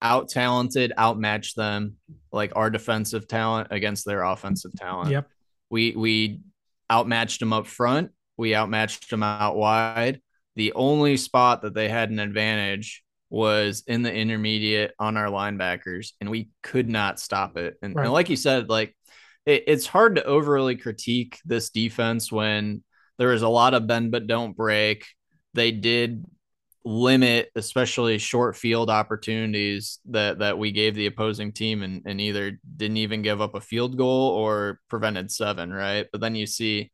out 0.00 0.28
talented, 0.28 0.92
outmatched 0.98 1.56
them, 1.56 1.96
like 2.32 2.52
our 2.56 2.70
defensive 2.70 3.28
talent 3.28 3.68
against 3.70 4.06
their 4.06 4.22
offensive 4.22 4.72
talent. 4.74 5.10
Yep. 5.10 5.28
We 5.70 5.94
we 5.96 6.40
outmatched 6.94 7.40
them 7.40 7.52
up 7.52 7.66
front 7.66 8.10
we 8.36 8.54
outmatched 8.54 9.10
them 9.10 9.22
out 9.22 9.56
wide. 9.56 10.20
The 10.56 10.72
only 10.74 11.16
spot 11.16 11.62
that 11.62 11.74
they 11.74 11.88
had 11.88 12.10
an 12.10 12.18
advantage 12.18 13.02
was 13.30 13.82
in 13.86 14.02
the 14.02 14.12
intermediate 14.12 14.92
on 14.98 15.16
our 15.16 15.26
linebackers, 15.26 16.12
and 16.20 16.30
we 16.30 16.50
could 16.62 16.88
not 16.88 17.18
stop 17.18 17.56
it. 17.56 17.76
And, 17.82 17.94
right. 17.94 18.04
and 18.04 18.12
like 18.12 18.30
you 18.30 18.36
said, 18.36 18.68
like 18.68 18.96
it, 19.46 19.64
it's 19.66 19.86
hard 19.86 20.16
to 20.16 20.24
overly 20.24 20.76
critique 20.76 21.38
this 21.44 21.70
defense 21.70 22.30
when 22.30 22.82
there 23.18 23.32
is 23.32 23.42
a 23.42 23.48
lot 23.48 23.74
of 23.74 23.86
bend 23.86 24.12
but 24.12 24.26
don't 24.26 24.56
break. 24.56 25.06
They 25.54 25.70
did 25.70 26.24
limit 26.86 27.50
especially 27.56 28.18
short 28.18 28.54
field 28.54 28.90
opportunities 28.90 30.00
that 30.04 30.38
that 30.38 30.58
we 30.58 30.70
gave 30.70 30.94
the 30.94 31.06
opposing 31.06 31.50
team 31.50 31.82
and, 31.82 32.02
and 32.04 32.20
either 32.20 32.58
didn't 32.76 32.98
even 32.98 33.22
give 33.22 33.40
up 33.40 33.54
a 33.54 33.60
field 33.60 33.96
goal 33.96 34.30
or 34.30 34.80
prevented 34.90 35.30
seven 35.30 35.72
right 35.72 36.08
but 36.12 36.20
then 36.20 36.34
you 36.34 36.46
see 36.46 36.90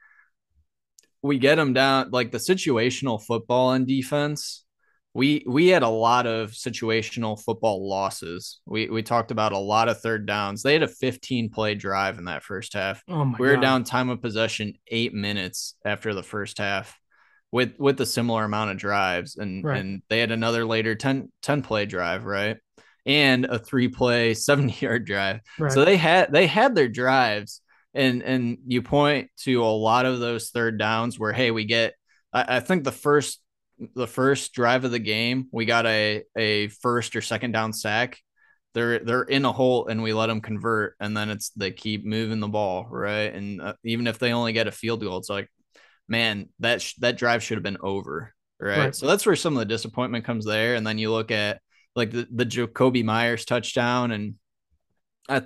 we 1.23 1.38
get 1.38 1.56
them 1.56 1.73
down 1.73 2.11
like 2.11 2.30
the 2.30 2.38
situational 2.38 3.23
football 3.23 3.68
on 3.68 3.85
defense. 3.85 4.64
We 5.12 5.44
we 5.47 5.68
had 5.68 5.82
a 5.82 5.88
lot 5.88 6.26
of 6.26 6.52
situational 6.52 7.40
football 7.40 7.88
losses. 7.88 8.61
We 8.64 8.88
we 8.88 9.02
talked 9.02 9.32
about 9.32 9.52
a 9.52 9.59
lot 9.59 9.88
of 9.88 10.00
third 10.00 10.25
downs. 10.25 10.62
They 10.62 10.73
had 10.73 10.85
a 10.85 10.88
15 10.88 11.50
play 11.50 11.75
drive 11.75 12.18
in 12.18 12.26
that 12.26 12.44
first 12.44 12.75
half. 12.75 13.02
Oh 13.09 13.25
my 13.25 13.37
we 13.38 13.49
were 13.49 13.54
God. 13.54 13.62
down 13.62 13.85
time 13.85 14.09
of 14.09 14.23
possession 14.23 14.75
eight 14.87 15.12
minutes 15.12 15.75
after 15.85 16.14
the 16.14 16.23
first 16.23 16.59
half 16.59 16.97
with 17.52 17.75
with 17.78 18.00
a 18.00 18.07
similar 18.07 18.45
amount 18.45 18.71
of 18.71 18.76
drives 18.76 19.37
and 19.37 19.64
right. 19.64 19.78
and 19.78 20.02
they 20.09 20.21
had 20.21 20.30
another 20.30 20.64
later 20.64 20.95
10 20.95 21.30
10 21.42 21.62
play 21.62 21.87
drive 21.87 22.25
right 22.25 22.59
and 23.07 23.45
a 23.45 23.59
three 23.59 23.88
play 23.88 24.35
70 24.35 24.85
yard 24.85 25.04
drive 25.04 25.40
right. 25.59 25.73
so 25.73 25.85
they 25.85 25.97
had 25.97 26.33
they 26.33 26.47
had 26.47 26.75
their 26.75 26.88
drives 26.88 27.61
and 27.95 28.23
and 28.23 28.59
you 28.66 28.83
point 28.83 29.30
to 29.38 29.62
a 29.62 29.66
lot 29.66 30.07
of 30.07 30.21
those 30.21 30.50
third 30.50 30.78
downs 30.78 31.19
where 31.19 31.33
hey 31.33 31.50
we 31.50 31.64
get 31.64 31.95
I, 32.33 32.57
I, 32.57 32.61
think 32.61 32.85
the 32.85 32.92
first 32.92 33.40
the 33.97 34.07
first 34.07 34.52
drive 34.52 34.85
of 34.85 34.92
the 34.92 35.00
game 35.00 35.49
we 35.50 35.64
got 35.64 35.87
a 35.87 36.23
a 36.37 36.69
first 36.69 37.16
or 37.16 37.21
second 37.21 37.52
down 37.52 37.73
sack 37.73 38.19
they're 38.75 39.00
they're 39.00 39.23
in 39.23 39.45
a 39.45 39.50
hole 39.50 39.88
and 39.88 40.02
we 40.02 40.12
let 40.12 40.28
them 40.28 40.40
convert 40.40 40.95
and 41.00 41.16
then 41.16 41.30
it's 41.30 41.50
they 41.50 41.73
keep 41.73 42.04
moving 42.04 42.38
the 42.38 42.49
ball 42.49 42.87
right 42.88 43.35
and 43.35 43.61
uh, 43.61 43.73
even 43.85 44.07
if 44.07 44.21
they 44.21 44.33
only 44.33 44.52
get 44.52 44.69
a 44.69 44.73
field 44.73 45.00
goal 45.00 45.19
it's 45.19 45.30
like 45.30 45.50
man 46.11 46.49
that 46.59 46.83
sh- 46.83 46.95
that 46.99 47.17
drive 47.17 47.43
should 47.43 47.57
have 47.57 47.62
been 47.62 47.79
over 47.81 48.35
right? 48.59 48.79
right? 48.79 48.95
so 48.95 49.07
that's 49.07 49.25
where 49.25 49.37
some 49.37 49.55
of 49.55 49.61
the 49.61 49.64
disappointment 49.64 50.25
comes 50.25 50.45
there 50.45 50.75
and 50.75 50.87
then 50.87 50.99
you 50.99 51.11
look 51.11 51.31
at 51.31 51.61
like 51.97 52.11
the, 52.11 52.26
the 52.31 52.47
Jakobi 52.47 53.05
Meyers 53.05 53.45
touchdown 53.45 54.11
and 54.11 54.35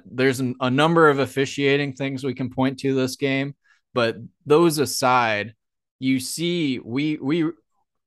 there's 0.06 0.40
an, 0.40 0.54
a 0.60 0.70
number 0.70 1.08
of 1.10 1.18
officiating 1.18 1.92
things 1.92 2.24
we 2.24 2.34
can 2.34 2.50
point 2.50 2.78
to 2.80 2.94
this 2.94 3.16
game, 3.16 3.54
but 3.92 4.16
those 4.46 4.78
aside, 4.78 5.54
you 5.98 6.20
see 6.20 6.78
we 6.78 7.18
we 7.20 7.50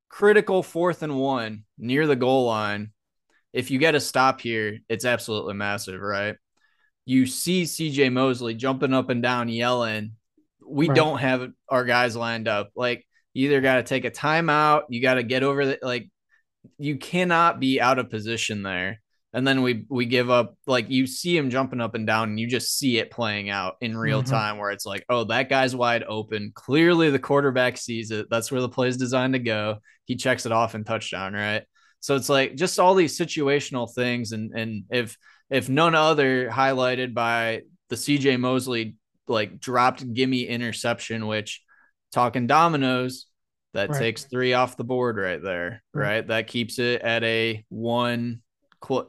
critical 0.09 0.63
fourth 0.63 1.03
and 1.03 1.17
one 1.17 1.63
near 1.77 2.07
the 2.07 2.15
goal 2.15 2.45
line. 2.45 2.91
If 3.53 3.71
you 3.71 3.79
get 3.79 3.95
a 3.95 3.99
stop 3.99 4.41
here, 4.41 4.79
it's 4.89 5.05
absolutely 5.05 5.53
massive, 5.53 6.01
right? 6.01 6.35
You 7.05 7.25
see 7.25 7.63
CJ 7.63 8.11
Mosley 8.11 8.53
jumping 8.53 8.93
up 8.93 9.09
and 9.09 9.23
down 9.23 9.49
yelling, 9.49 10.13
we 10.67 10.89
right. 10.89 10.95
don't 10.95 11.17
have 11.19 11.49
our 11.69 11.85
guys 11.85 12.15
lined 12.15 12.47
up. 12.47 12.69
Like 12.75 13.05
you 13.33 13.47
either 13.47 13.61
got 13.61 13.75
to 13.75 13.83
take 13.83 14.05
a 14.05 14.11
timeout, 14.11 14.83
you 14.89 15.01
got 15.01 15.15
to 15.15 15.23
get 15.23 15.43
over 15.43 15.65
the 15.65 15.79
like 15.81 16.09
you 16.77 16.97
cannot 16.97 17.59
be 17.59 17.79
out 17.79 17.99
of 17.99 18.09
position 18.09 18.63
there 18.63 18.99
and 19.33 19.45
then 19.45 19.61
we 19.61 19.85
we 19.89 20.05
give 20.05 20.29
up 20.29 20.55
like 20.65 20.89
you 20.89 21.05
see 21.05 21.37
him 21.37 21.49
jumping 21.49 21.79
up 21.79 21.95
and 21.95 22.07
down 22.07 22.29
and 22.29 22.39
you 22.39 22.47
just 22.47 22.77
see 22.77 22.97
it 22.97 23.11
playing 23.11 23.49
out 23.49 23.75
in 23.81 23.97
real 23.97 24.21
mm-hmm. 24.21 24.31
time 24.31 24.57
where 24.57 24.71
it's 24.71 24.85
like 24.85 25.05
oh 25.09 25.23
that 25.25 25.47
guy's 25.47 25.75
wide 25.75 26.03
open 26.03 26.51
clearly 26.55 27.09
the 27.09 27.19
quarterback 27.19 27.77
sees 27.77 28.11
it 28.11 28.25
that's 28.29 28.51
where 28.51 28.61
the 28.61 28.69
play 28.69 28.87
is 28.87 28.97
designed 28.97 29.33
to 29.33 29.39
go 29.39 29.77
he 30.05 30.15
checks 30.15 30.45
it 30.45 30.51
off 30.51 30.73
and 30.73 30.85
touchdown 30.85 31.33
right 31.33 31.63
so 31.99 32.15
it's 32.15 32.29
like 32.29 32.55
just 32.55 32.79
all 32.79 32.95
these 32.95 33.17
situational 33.17 33.93
things 33.93 34.31
and 34.31 34.51
and 34.53 34.83
if 34.89 35.17
if 35.49 35.69
none 35.69 35.95
other 35.95 36.49
highlighted 36.49 37.13
by 37.13 37.61
the 37.89 37.95
CJ 37.95 38.39
Mosley 38.39 38.95
like 39.27 39.59
dropped 39.59 40.13
gimme 40.13 40.47
interception 40.47 41.27
which 41.27 41.63
talking 42.11 42.47
dominoes 42.47 43.27
that 43.73 43.89
right. 43.89 43.99
takes 43.99 44.23
three 44.23 44.53
off 44.53 44.77
the 44.77 44.83
board 44.83 45.17
right 45.17 45.43
there 45.43 45.83
right. 45.93 46.03
right 46.03 46.27
that 46.27 46.47
keeps 46.47 46.79
it 46.79 47.01
at 47.01 47.23
a 47.23 47.63
one 47.69 48.41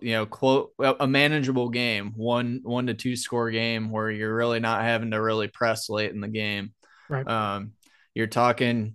you 0.01 0.13
know, 0.13 0.27
quote 0.27 0.73
a 0.79 1.07
manageable 1.07 1.69
game, 1.69 2.13
one 2.17 2.61
one 2.63 2.87
to 2.87 2.95
two 2.95 3.17
score 3.17 3.51
game 3.51 3.91
where 3.91 4.11
you're 4.11 4.35
really 4.35 4.61
not 4.61 4.83
having 4.83 5.11
to 5.11 5.21
really 5.21 5.49
press 5.49 5.89
late 5.89 6.13
in 6.13 6.21
the 6.21 6.29
game. 6.29 6.73
Right. 7.09 7.27
Um, 7.27 7.73
you're 8.15 8.27
talking. 8.27 8.95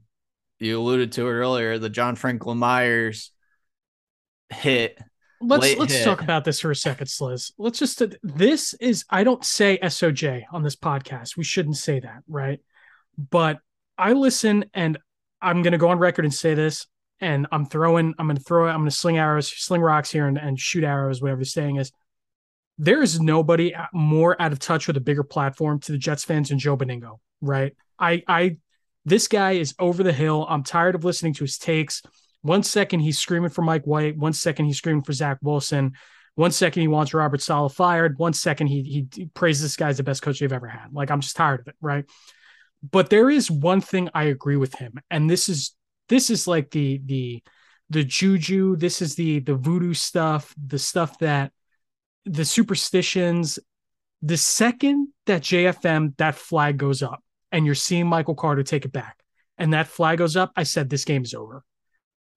You 0.59 0.79
alluded 0.79 1.13
to 1.13 1.27
it 1.27 1.31
earlier. 1.31 1.77
The 1.77 1.89
John 1.89 2.15
Franklin 2.15 2.57
Myers 2.57 3.31
hit 4.49 4.97
let's 5.43 5.75
let's 5.77 5.93
hit. 5.93 6.03
talk 6.03 6.21
about 6.21 6.43
this 6.43 6.59
for 6.59 6.71
a 6.71 6.75
second, 6.75 7.07
Sliz. 7.07 7.51
Let's 7.57 7.79
just 7.79 8.01
this 8.23 8.73
is 8.75 9.05
I 9.09 9.23
don't 9.23 9.43
say 9.43 9.77
SOJ 9.81 10.45
on 10.51 10.63
this 10.63 10.75
podcast. 10.75 11.37
We 11.37 11.43
shouldn't 11.43 11.77
say 11.77 11.99
that, 11.99 12.23
right? 12.27 12.59
But 13.17 13.59
I 13.97 14.13
listen 14.13 14.65
and 14.73 14.97
I'm 15.41 15.61
gonna 15.61 15.77
go 15.77 15.89
on 15.89 15.99
record 15.99 16.25
and 16.25 16.33
say 16.33 16.53
this, 16.53 16.87
and 17.19 17.47
I'm 17.51 17.65
throwing, 17.65 18.13
I'm 18.17 18.27
gonna 18.27 18.39
throw 18.39 18.67
I'm 18.67 18.79
gonna 18.79 18.91
sling 18.91 19.17
arrows, 19.17 19.51
sling 19.51 19.81
rocks 19.81 20.11
here 20.11 20.27
and, 20.27 20.37
and 20.37 20.59
shoot 20.59 20.83
arrows, 20.83 21.21
whatever 21.21 21.41
the 21.41 21.45
saying 21.45 21.77
is. 21.77 21.91
There 22.79 23.03
is 23.03 23.19
nobody 23.21 23.75
more 23.93 24.41
out 24.41 24.51
of 24.51 24.59
touch 24.59 24.87
with 24.87 24.97
a 24.97 25.01
bigger 25.01 25.23
platform 25.23 25.79
to 25.81 25.91
the 25.91 25.97
Jets 25.97 26.23
fans 26.23 26.49
than 26.49 26.59
Joe 26.59 26.75
Benigno, 26.75 27.19
right? 27.41 27.75
I 27.99 28.23
I 28.27 28.57
this 29.05 29.27
guy 29.27 29.53
is 29.53 29.75
over 29.79 30.01
the 30.01 30.13
hill. 30.13 30.45
I'm 30.49 30.63
tired 30.63 30.95
of 30.95 31.03
listening 31.03 31.33
to 31.35 31.43
his 31.43 31.57
takes. 31.57 32.01
One 32.43 32.61
second 32.61 32.99
he's 32.99 33.17
screaming 33.17 33.49
for 33.49 33.61
Mike 33.63 33.85
White. 33.85 34.17
One 34.17 34.33
second 34.33 34.65
he's 34.65 34.77
screaming 34.77 35.03
for 35.03 35.13
Zach 35.13 35.39
Wilson. 35.41 35.93
One 36.35 36.51
second 36.51 36.81
he 36.81 36.87
wants 36.87 37.13
Robert 37.13 37.41
Saleh 37.41 37.73
fired. 37.73 38.19
One 38.19 38.33
second 38.33 38.67
he, 38.67 39.07
he 39.13 39.25
praises 39.27 39.61
this 39.61 39.77
guy's 39.77 39.97
the 39.97 40.03
best 40.03 40.21
coach 40.21 40.39
they've 40.39 40.51
ever 40.51 40.67
had. 40.67 40.93
Like 40.93 41.09
I'm 41.09 41.21
just 41.21 41.35
tired 41.35 41.61
of 41.61 41.67
it, 41.67 41.75
right? 41.81 42.05
But 42.91 43.09
there 43.09 43.29
is 43.29 43.49
one 43.49 43.81
thing 43.81 44.09
I 44.13 44.25
agree 44.25 44.57
with 44.57 44.75
him, 44.75 44.93
and 45.09 45.29
this 45.29 45.47
is 45.47 45.75
this 46.09 46.29
is 46.29 46.47
like 46.47 46.69
the 46.71 47.01
the 47.05 47.41
the 47.89 48.03
juju. 48.03 48.75
This 48.75 49.01
is 49.01 49.15
the 49.15 49.39
the 49.39 49.55
voodoo 49.55 49.93
stuff, 49.93 50.53
the 50.63 50.79
stuff 50.79 51.17
that 51.19 51.51
the 52.25 52.45
superstitions. 52.45 53.57
The 54.25 54.37
second 54.37 55.09
that 55.25 55.41
JFM 55.41 56.15
that 56.17 56.35
flag 56.35 56.77
goes 56.77 57.03
up, 57.03 57.23
and 57.51 57.65
you're 57.65 57.75
seeing 57.75 58.07
Michael 58.07 58.35
Carter 58.35 58.63
take 58.63 58.85
it 58.85 58.91
back, 58.91 59.17
and 59.57 59.73
that 59.73 59.87
flag 59.87 60.17
goes 60.17 60.35
up, 60.35 60.51
I 60.55 60.63
said 60.63 60.89
this 60.89 61.05
game 61.05 61.23
is 61.23 61.33
over. 61.33 61.63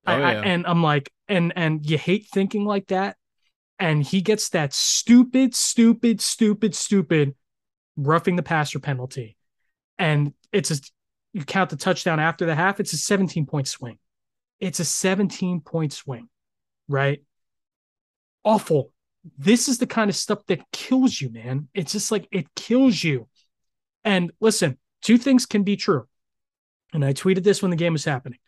Oh, 0.07 0.13
I, 0.13 0.33
I, 0.33 0.35
and 0.35 0.67
I'm 0.67 0.83
like, 0.83 1.13
and 1.29 1.53
and 1.57 1.89
you 1.89 1.99
hate 1.99 2.27
thinking 2.33 2.65
like 2.65 2.89
that. 2.89 3.17
And 3.79 4.03
he 4.03 4.23
gets 4.23 4.51
that 4.51 4.73
stupid, 4.73 5.55
stupid, 5.55 6.21
stupid, 6.21 6.75
stupid 6.75 7.35
roughing 7.97 8.37
the 8.37 8.43
passer 8.43 8.79
penalty. 8.79 9.37
And 9.99 10.33
it's 10.53 10.71
a 10.71 10.77
you 11.33 11.45
count 11.45 11.69
the 11.69 11.77
touchdown 11.77 12.19
after 12.19 12.47
the 12.47 12.55
half, 12.55 12.81
it's 12.81 12.95
a 12.95 12.97
17 12.97 13.45
point 13.45 13.69
swing. 13.69 13.99
It's 14.59 14.81
a 14.81 14.85
17 14.85 15.61
point 15.61 15.93
swing, 15.93 16.31
right? 16.89 17.23
Awful. 18.43 18.93
This 19.37 19.69
is 19.69 19.79
the 19.79 19.87
kind 19.87 20.09
of 20.09 20.17
stuff 20.17 20.47
that 20.47 20.71
kills 20.73 21.21
you, 21.21 21.31
man. 21.31 21.69
It's 21.75 21.93
just 21.93 22.11
like 22.11 22.27
it 22.31 22.47
kills 22.55 23.03
you. 23.03 23.29
And 24.03 24.33
listen, 24.41 24.79
two 25.03 25.19
things 25.19 25.45
can 25.45 25.63
be 25.63 25.77
true. 25.77 26.07
And 26.95 27.05
I 27.05 27.13
tweeted 27.13 27.43
this 27.43 27.61
when 27.61 27.71
the 27.71 27.77
game 27.77 27.93
was 27.93 28.05
happening. 28.05 28.39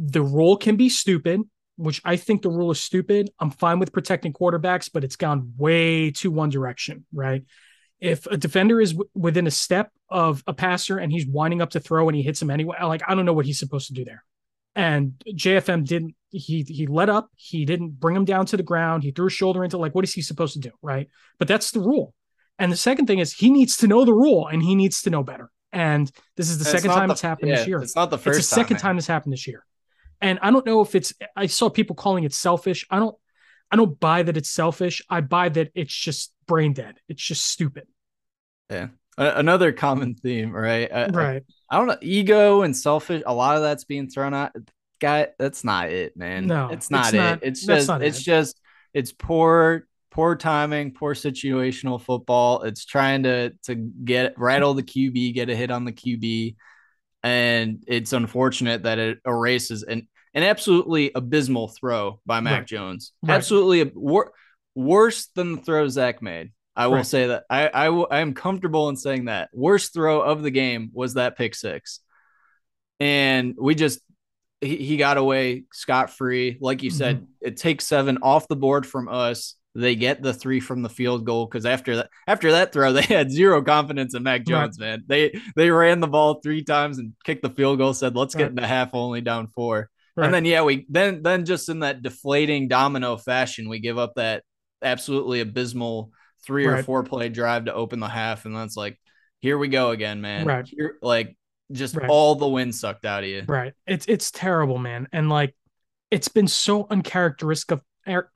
The 0.00 0.22
rule 0.22 0.56
can 0.56 0.76
be 0.76 0.88
stupid, 0.88 1.40
which 1.76 2.00
I 2.04 2.16
think 2.16 2.42
the 2.42 2.50
rule 2.50 2.70
is 2.70 2.80
stupid. 2.80 3.30
I'm 3.40 3.50
fine 3.50 3.78
with 3.80 3.92
protecting 3.92 4.32
quarterbacks, 4.32 4.88
but 4.92 5.02
it's 5.02 5.16
gone 5.16 5.54
way 5.56 6.10
too 6.12 6.30
one 6.30 6.50
direction, 6.50 7.04
right? 7.12 7.44
If 8.00 8.26
a 8.26 8.36
defender 8.36 8.80
is 8.80 8.92
w- 8.92 9.10
within 9.14 9.48
a 9.48 9.50
step 9.50 9.90
of 10.08 10.44
a 10.46 10.54
passer 10.54 10.98
and 10.98 11.10
he's 11.10 11.26
winding 11.26 11.60
up 11.60 11.70
to 11.70 11.80
throw 11.80 12.08
and 12.08 12.14
he 12.16 12.22
hits 12.22 12.40
him 12.40 12.48
anyway, 12.50 12.76
like 12.82 13.02
I 13.08 13.16
don't 13.16 13.24
know 13.24 13.32
what 13.32 13.44
he's 13.46 13.58
supposed 13.58 13.88
to 13.88 13.92
do 13.92 14.04
there. 14.04 14.24
And 14.76 15.14
JFM 15.26 15.84
didn't. 15.84 16.14
He 16.30 16.62
he 16.62 16.86
let 16.86 17.08
up. 17.08 17.28
He 17.36 17.64
didn't 17.64 17.98
bring 17.98 18.14
him 18.14 18.24
down 18.24 18.46
to 18.46 18.56
the 18.56 18.62
ground. 18.62 19.02
He 19.02 19.10
threw 19.10 19.24
his 19.24 19.32
shoulder 19.32 19.64
into 19.64 19.78
like 19.78 19.96
what 19.96 20.04
is 20.04 20.14
he 20.14 20.22
supposed 20.22 20.52
to 20.52 20.60
do, 20.60 20.70
right? 20.80 21.08
But 21.40 21.48
that's 21.48 21.72
the 21.72 21.80
rule. 21.80 22.14
And 22.60 22.70
the 22.70 22.76
second 22.76 23.06
thing 23.06 23.18
is 23.18 23.32
he 23.32 23.50
needs 23.50 23.76
to 23.78 23.88
know 23.88 24.04
the 24.04 24.14
rule 24.14 24.46
and 24.46 24.62
he 24.62 24.76
needs 24.76 25.02
to 25.02 25.10
know 25.10 25.24
better. 25.24 25.50
And 25.72 26.08
this 26.36 26.50
is 26.50 26.58
the 26.58 26.62
It's 26.62 26.70
second 26.70 26.90
time 26.90 27.08
the- 27.08 27.12
it's 27.12 27.20
happened 27.20 27.48
yeah, 27.50 27.56
this 27.56 27.66
year. 27.66 27.80
It's 27.82 27.96
not 27.96 28.10
the 28.10 28.18
first. 28.18 28.38
It's 28.38 28.48
the 28.48 28.54
second 28.54 28.74
man. 28.74 28.80
time 28.82 28.96
this 28.96 29.06
happened 29.08 29.32
this 29.32 29.46
year. 29.48 29.64
And 30.20 30.38
I 30.42 30.50
don't 30.50 30.66
know 30.66 30.80
if 30.80 30.94
it's 30.94 31.12
I 31.36 31.46
saw 31.46 31.68
people 31.70 31.94
calling 31.96 32.24
it 32.24 32.32
selfish. 32.34 32.86
I 32.90 32.98
don't 32.98 33.16
I 33.70 33.76
don't 33.76 33.98
buy 34.00 34.22
that 34.22 34.36
it's 34.36 34.50
selfish. 34.50 35.02
I 35.10 35.20
buy 35.20 35.48
that 35.50 35.70
it's 35.74 35.94
just 35.94 36.32
brain 36.46 36.72
dead. 36.72 36.96
It's 37.08 37.22
just 37.22 37.44
stupid. 37.46 37.86
Yeah. 38.70 38.88
Another 39.16 39.72
common 39.72 40.14
theme, 40.14 40.52
right? 40.52 40.90
I, 40.92 41.04
I- 41.04 41.08
Right. 41.08 41.42
I 41.70 41.76
don't 41.78 41.86
know. 41.88 41.98
Ego 42.00 42.62
and 42.62 42.74
selfish. 42.76 43.22
A 43.26 43.34
lot 43.34 43.56
of 43.56 43.62
that's 43.62 43.84
being 43.84 44.08
thrown 44.08 44.32
out. 44.32 44.52
Guy, 45.00 45.28
that's 45.38 45.64
not 45.64 45.90
it, 45.90 46.16
man. 46.16 46.46
No, 46.46 46.68
it's 46.70 46.90
not 46.90 47.06
it's 47.06 47.14
it. 47.14 47.16
not- 47.18 47.38
it's 47.42 47.66
just, 47.66 47.90
it's 47.90 48.20
it. 48.20 48.22
just, 48.24 48.60
it's 48.94 49.12
poor, 49.12 49.86
poor 50.10 50.34
timing, 50.34 50.92
poor 50.92 51.14
situational 51.14 52.00
football. 52.00 52.62
It's 52.62 52.84
trying 52.84 53.24
to 53.24 53.50
to 53.64 53.74
get 53.74 54.38
rattle 54.38 54.74
the 54.74 54.82
QB, 54.82 55.34
get 55.34 55.50
a 55.50 55.54
hit 55.56 55.70
on 55.70 55.84
the 55.84 55.92
QB, 55.92 56.56
and 57.22 57.82
it's 57.86 58.12
unfortunate 58.12 58.84
that 58.84 58.98
it 58.98 59.18
erases 59.26 59.82
an 59.82 60.08
an 60.34 60.42
absolutely 60.42 61.10
abysmal 61.14 61.68
throw 61.68 62.20
by 62.26 62.40
Mac 62.40 62.58
Right. 62.60 62.66
Jones. 62.66 63.12
Right. 63.22 63.34
Absolutely 63.34 63.90
wor- 63.94 64.32
worse 64.74 65.26
than 65.34 65.56
the 65.56 65.62
throw 65.62 65.88
Zach 65.88 66.22
made. 66.22 66.52
I 66.76 66.86
will 66.86 66.96
Right. 66.96 67.06
say 67.06 67.26
that 67.28 67.44
I 67.50 67.68
I 67.68 67.88
will- 67.88 68.06
I 68.10 68.20
am 68.20 68.34
comfortable 68.34 68.88
in 68.88 68.96
saying 68.96 69.24
that 69.24 69.50
worst 69.52 69.92
throw 69.94 70.20
of 70.20 70.42
the 70.42 70.50
game 70.50 70.90
was 70.92 71.14
that 71.14 71.36
pick 71.36 71.54
six, 71.54 72.00
and 73.00 73.54
we 73.58 73.74
just 73.74 74.00
he, 74.60 74.76
he 74.76 74.96
got 74.96 75.18
away 75.18 75.64
scot 75.72 76.10
free. 76.10 76.58
Like 76.60 76.82
you 76.82 76.90
said, 76.90 77.16
mm-hmm. 77.16 77.24
it 77.40 77.56
takes 77.56 77.86
seven 77.86 78.18
off 78.22 78.48
the 78.48 78.56
board 78.56 78.86
from 78.86 79.08
us. 79.08 79.54
They 79.80 79.94
get 79.94 80.22
the 80.22 80.34
three 80.34 80.60
from 80.60 80.82
the 80.82 80.88
field 80.88 81.24
goal 81.24 81.46
because 81.46 81.64
after 81.64 81.96
that 81.96 82.10
after 82.26 82.52
that 82.52 82.72
throw, 82.72 82.92
they 82.94 83.02
had 83.02 83.30
zero 83.30 83.62
confidence 83.62 84.14
in 84.14 84.22
Mac 84.22 84.40
Right. 84.40 84.46
Jones. 84.46 84.78
Man, 84.78 85.04
they 85.06 85.40
they 85.56 85.70
ran 85.70 86.00
the 86.00 86.08
ball 86.08 86.40
three 86.42 86.62
times 86.64 86.98
and 86.98 87.12
kicked 87.24 87.42
the 87.42 87.50
field 87.50 87.78
goal. 87.78 87.94
Said 87.94 88.16
let's 88.16 88.34
Right. 88.34 88.42
get 88.42 88.50
into 88.50 88.66
half 88.66 88.90
only 88.94 89.20
down 89.20 89.48
four. 89.54 89.88
Right. 90.16 90.24
And 90.26 90.34
then 90.34 90.44
yeah, 90.44 90.62
we 90.62 90.84
then 90.88 91.22
then 91.22 91.44
just 91.44 91.68
in 91.68 91.80
that 91.80 92.02
deflating 92.02 92.66
domino 92.68 93.16
fashion, 93.16 93.68
we 93.68 93.78
give 93.78 93.98
up 93.98 94.14
that 94.16 94.42
absolutely 94.82 95.40
abysmal 95.40 96.10
three 96.44 96.66
or 96.66 96.82
four 96.82 97.02
play 97.04 97.28
drive 97.28 97.66
to 97.66 97.74
open 97.74 98.00
the 98.00 98.08
half, 98.08 98.44
and 98.46 98.54
that's 98.56 98.76
like, 98.76 98.98
here 99.40 99.58
we 99.58 99.68
go 99.68 99.90
again, 99.90 100.20
man. 100.20 100.46
Right. 100.46 100.66
Here, 100.66 100.96
like 101.02 101.36
just 101.70 101.94
Right. 101.96 102.08
all 102.08 102.34
the 102.34 102.48
wind 102.48 102.74
sucked 102.74 103.04
out 103.04 103.22
of 103.22 103.28
you. 103.28 103.44
Right. 103.46 103.74
It's 103.86 104.06
it's 104.06 104.30
terrible, 104.30 104.78
man. 104.78 105.06
And 105.12 105.28
like 105.28 105.54
it's 106.10 106.28
been 106.28 106.48
so 106.48 106.86
uncharacteristic 106.90 107.70
of 107.72 107.82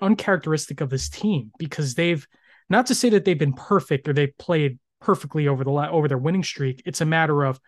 uncharacteristic 0.01 0.81
of 0.81 0.91
this 0.91 1.09
team 1.09 1.51
because 1.59 1.95
they've 1.95 2.27
not 2.69 2.87
to 2.87 2.95
say 2.95 3.11
that 3.11 3.25
they've 3.25 3.39
been 3.39 3.53
perfect 3.53 4.09
or 4.09 4.13
they've 4.13 4.37
played 4.39 4.79
perfectly 5.01 5.49
over 5.49 5.65
the 5.65 5.71
over 5.71 6.09
their 6.09 6.19
winning 6.19 6.45
streak. 6.45 6.83
It's 6.87 7.01
a 7.01 7.07
matter 7.07 7.45
of 7.45 7.61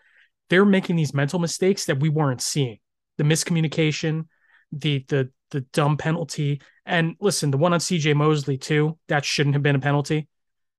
they're 0.50 0.64
making 0.64 0.96
these 0.96 1.14
mental 1.14 1.38
mistakes 1.38 1.86
that 1.86 2.00
we 2.00 2.08
weren't 2.08 2.42
seeing. 2.42 2.78
The 3.18 3.24
miscommunication, 3.24 4.26
the 4.72 5.04
the 5.08 5.30
the 5.50 5.60
dumb 5.72 5.96
penalty. 5.96 6.60
And 6.86 7.16
listen, 7.20 7.50
the 7.50 7.58
one 7.58 7.72
on 7.72 7.80
CJ 7.80 8.14
Mosley 8.14 8.58
too, 8.58 8.98
that 9.08 9.24
shouldn't 9.24 9.54
have 9.54 9.62
been 9.62 9.76
a 9.76 9.80
penalty 9.80 10.28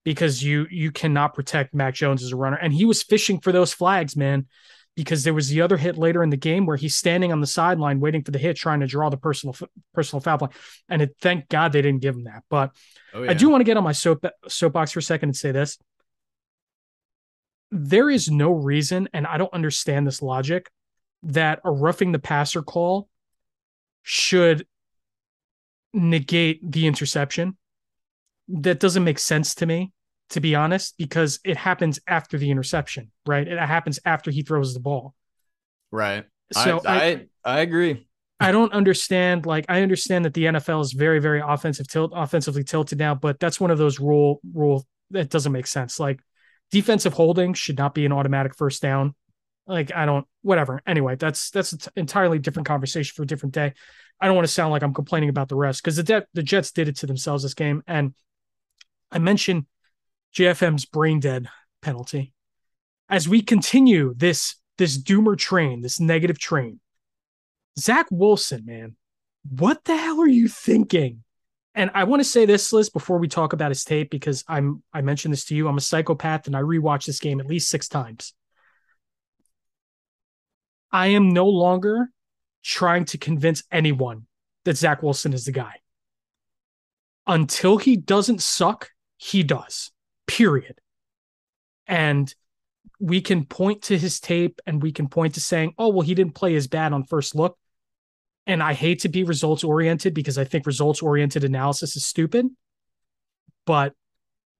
because 0.03 0.43
you 0.43 0.67
you 0.69 0.91
cannot 0.91 1.33
protect 1.33 1.73
Mac 1.73 1.93
Jones 1.93 2.23
as 2.23 2.31
a 2.31 2.35
runner. 2.35 2.57
And 2.57 2.73
he 2.73 2.85
was 2.85 3.03
fishing 3.03 3.39
for 3.39 3.51
those 3.51 3.73
flags, 3.73 4.15
man 4.15 4.47
because 4.95 5.23
there 5.23 5.33
was 5.33 5.49
the 5.49 5.61
other 5.61 5.77
hit 5.77 5.97
later 5.97 6.23
in 6.23 6.29
the 6.29 6.37
game 6.37 6.65
where 6.65 6.77
he's 6.77 6.95
standing 6.95 7.31
on 7.31 7.41
the 7.41 7.47
sideline 7.47 7.99
waiting 7.99 8.23
for 8.23 8.31
the 8.31 8.39
hit, 8.39 8.55
trying 8.55 8.79
to 8.79 8.87
draw 8.87 9.09
the 9.09 9.17
personal 9.17 9.55
personal 9.93 10.21
foul 10.21 10.37
play. 10.37 10.49
And 10.89 11.01
it, 11.01 11.15
thank 11.19 11.49
God 11.49 11.73
they 11.73 11.81
didn't 11.81 12.01
give 12.01 12.15
him 12.15 12.23
that. 12.23 12.43
But 12.49 12.71
Oh, 13.13 13.23
I 13.23 13.33
do 13.33 13.49
want 13.49 13.61
to 13.61 13.65
get 13.65 13.77
on 13.77 13.83
my 13.83 13.91
soap 13.91 14.25
soapbox 14.47 14.91
for 14.91 14.99
a 14.99 15.03
second 15.03 15.29
and 15.29 15.35
say 15.35 15.51
this: 15.51 15.77
there 17.71 18.09
is 18.09 18.29
no 18.29 18.51
reason, 18.51 19.09
and 19.13 19.27
I 19.27 19.37
don't 19.37 19.53
understand 19.53 20.07
this 20.07 20.21
logic, 20.21 20.69
that 21.23 21.59
a 21.63 21.71
roughing 21.71 22.11
the 22.11 22.19
passer 22.19 22.61
call 22.61 23.09
should 24.03 24.65
negate 25.93 26.59
the 26.69 26.87
interception. 26.87 27.57
That 28.47 28.79
doesn't 28.79 29.03
make 29.03 29.19
sense 29.19 29.55
to 29.55 29.65
me 29.65 29.91
to 30.31 30.41
be 30.41 30.55
honest, 30.55 30.95
because 30.97 31.39
it 31.45 31.57
happens 31.57 31.99
after 32.07 32.37
the 32.37 32.49
interception, 32.49 33.11
right? 33.25 33.47
It 33.47 33.59
happens 33.59 33.99
after 34.05 34.31
he 34.31 34.41
throws 34.41 34.73
the 34.73 34.79
ball. 34.79 35.13
right. 35.91 36.25
So 36.51 36.79
I, 36.85 36.95
I, 36.95 37.25
I 37.43 37.59
agree. 37.61 38.07
I 38.39 38.51
don't 38.51 38.73
understand. 38.73 39.45
Like, 39.45 39.65
I 39.69 39.81
understand 39.81 40.25
that 40.25 40.33
the 40.33 40.45
NFL 40.45 40.81
is 40.81 40.93
very, 40.93 41.19
very 41.19 41.41
offensive 41.43 41.87
tilt, 41.87 42.11
offensively 42.13 42.63
tilted 42.63 42.99
now, 42.99 43.15
but 43.15 43.39
that's 43.39 43.59
one 43.59 43.71
of 43.71 43.77
those 43.77 43.99
rule 43.99 44.41
rule 44.53 44.85
that 45.11 45.29
doesn't 45.29 45.51
make 45.51 45.67
sense. 45.67 45.99
Like, 45.99 46.19
defensive 46.71 47.13
holding 47.13 47.53
should 47.53 47.77
not 47.77 47.95
be 47.95 48.05
an 48.05 48.11
automatic 48.11 48.55
first 48.55 48.81
down. 48.81 49.15
Like, 49.67 49.95
I 49.95 50.05
don't. 50.05 50.27
Whatever. 50.41 50.81
Anyway, 50.85 51.15
that's 51.15 51.49
that's 51.49 51.73
an 51.73 51.79
entirely 51.95 52.37
different 52.37 52.67
conversation 52.67 53.13
for 53.15 53.23
a 53.23 53.27
different 53.27 53.55
day. 53.55 53.73
I 54.21 54.27
don't 54.27 54.35
want 54.35 54.47
to 54.47 54.53
sound 54.53 54.71
like 54.71 54.83
I'm 54.83 54.93
complaining 54.93 55.29
about 55.29 55.49
the 55.49 55.55
rest 55.55 55.83
because 55.83 55.95
the 55.95 56.03
De- 56.03 56.27
the 56.33 56.43
Jets 56.43 56.71
did 56.71 56.87
it 56.87 56.97
to 56.97 57.07
themselves 57.07 57.43
this 57.43 57.53
game, 57.53 57.83
and 57.87 58.13
I 59.11 59.19
mentioned 59.19 59.65
JFM's 60.35 60.85
brain 60.85 61.19
dead 61.19 61.47
penalty. 61.81 62.33
As 63.09 63.29
we 63.29 63.41
continue 63.41 64.13
this 64.15 64.55
this 64.77 65.01
doomer 65.01 65.37
train, 65.37 65.81
this 65.81 65.99
negative 65.99 66.37
train, 66.37 66.79
Zach 67.79 68.07
Wilson, 68.11 68.65
man, 68.65 68.95
what 69.49 69.83
the 69.85 69.95
hell 69.95 70.19
are 70.21 70.27
you 70.27 70.47
thinking? 70.47 71.23
And 71.73 71.91
I 71.93 72.05
want 72.05 72.21
to 72.21 72.29
say 72.29 72.45
this, 72.45 72.71
Sliz, 72.71 72.91
before 72.91 73.17
we 73.17 73.27
talk 73.27 73.53
about 73.53 73.71
his 73.71 73.83
tape, 73.83 74.09
because 74.09 74.43
I'm 74.47 74.83
I 74.93 75.01
mentioned 75.01 75.33
this 75.33 75.45
to 75.45 75.55
you. 75.55 75.67
I'm 75.67 75.77
a 75.77 75.81
psychopath 75.81 76.47
and 76.47 76.55
I 76.55 76.61
rewatched 76.61 77.05
this 77.05 77.19
game 77.19 77.39
at 77.39 77.47
least 77.47 77.69
six 77.69 77.87
times. 77.87 78.33
I 80.91 81.07
am 81.07 81.29
no 81.29 81.47
longer 81.47 82.09
trying 82.63 83.05
to 83.05 83.17
convince 83.17 83.63
anyone 83.71 84.27
that 84.63 84.77
Zach 84.77 85.03
Wilson 85.03 85.33
is 85.33 85.45
the 85.45 85.51
guy. 85.51 85.75
until 87.27 87.77
he 87.77 87.97
doesn't 87.97 88.41
suck, 88.41 88.91
he 89.17 89.41
does. 89.43 89.91
Period. 90.27 90.79
And 91.87 92.33
we 92.99 93.21
can 93.21 93.45
point 93.45 93.83
to 93.83 93.97
his 93.97 94.19
tape 94.19 94.61
and 94.65 94.81
we 94.81 94.91
can 94.91 95.07
point 95.07 95.35
to 95.35 95.41
saying, 95.41 95.73
oh, 95.77 95.89
well, 95.89 96.01
he 96.01 96.15
didn't 96.15 96.35
play 96.35 96.55
as 96.55 96.67
bad 96.67 96.93
on 96.93 97.03
first 97.03 97.35
look. 97.35 97.57
And 98.47 98.61
I 98.61 98.73
hate 98.73 98.99
to 99.01 99.09
be 99.09 99.23
results 99.23 99.63
oriented 99.63 100.13
because 100.13 100.37
I 100.37 100.43
think 100.43 100.65
results 100.65 101.01
oriented 101.01 101.43
analysis 101.43 101.95
is 101.95 102.05
stupid. 102.05 102.47
But 103.65 103.93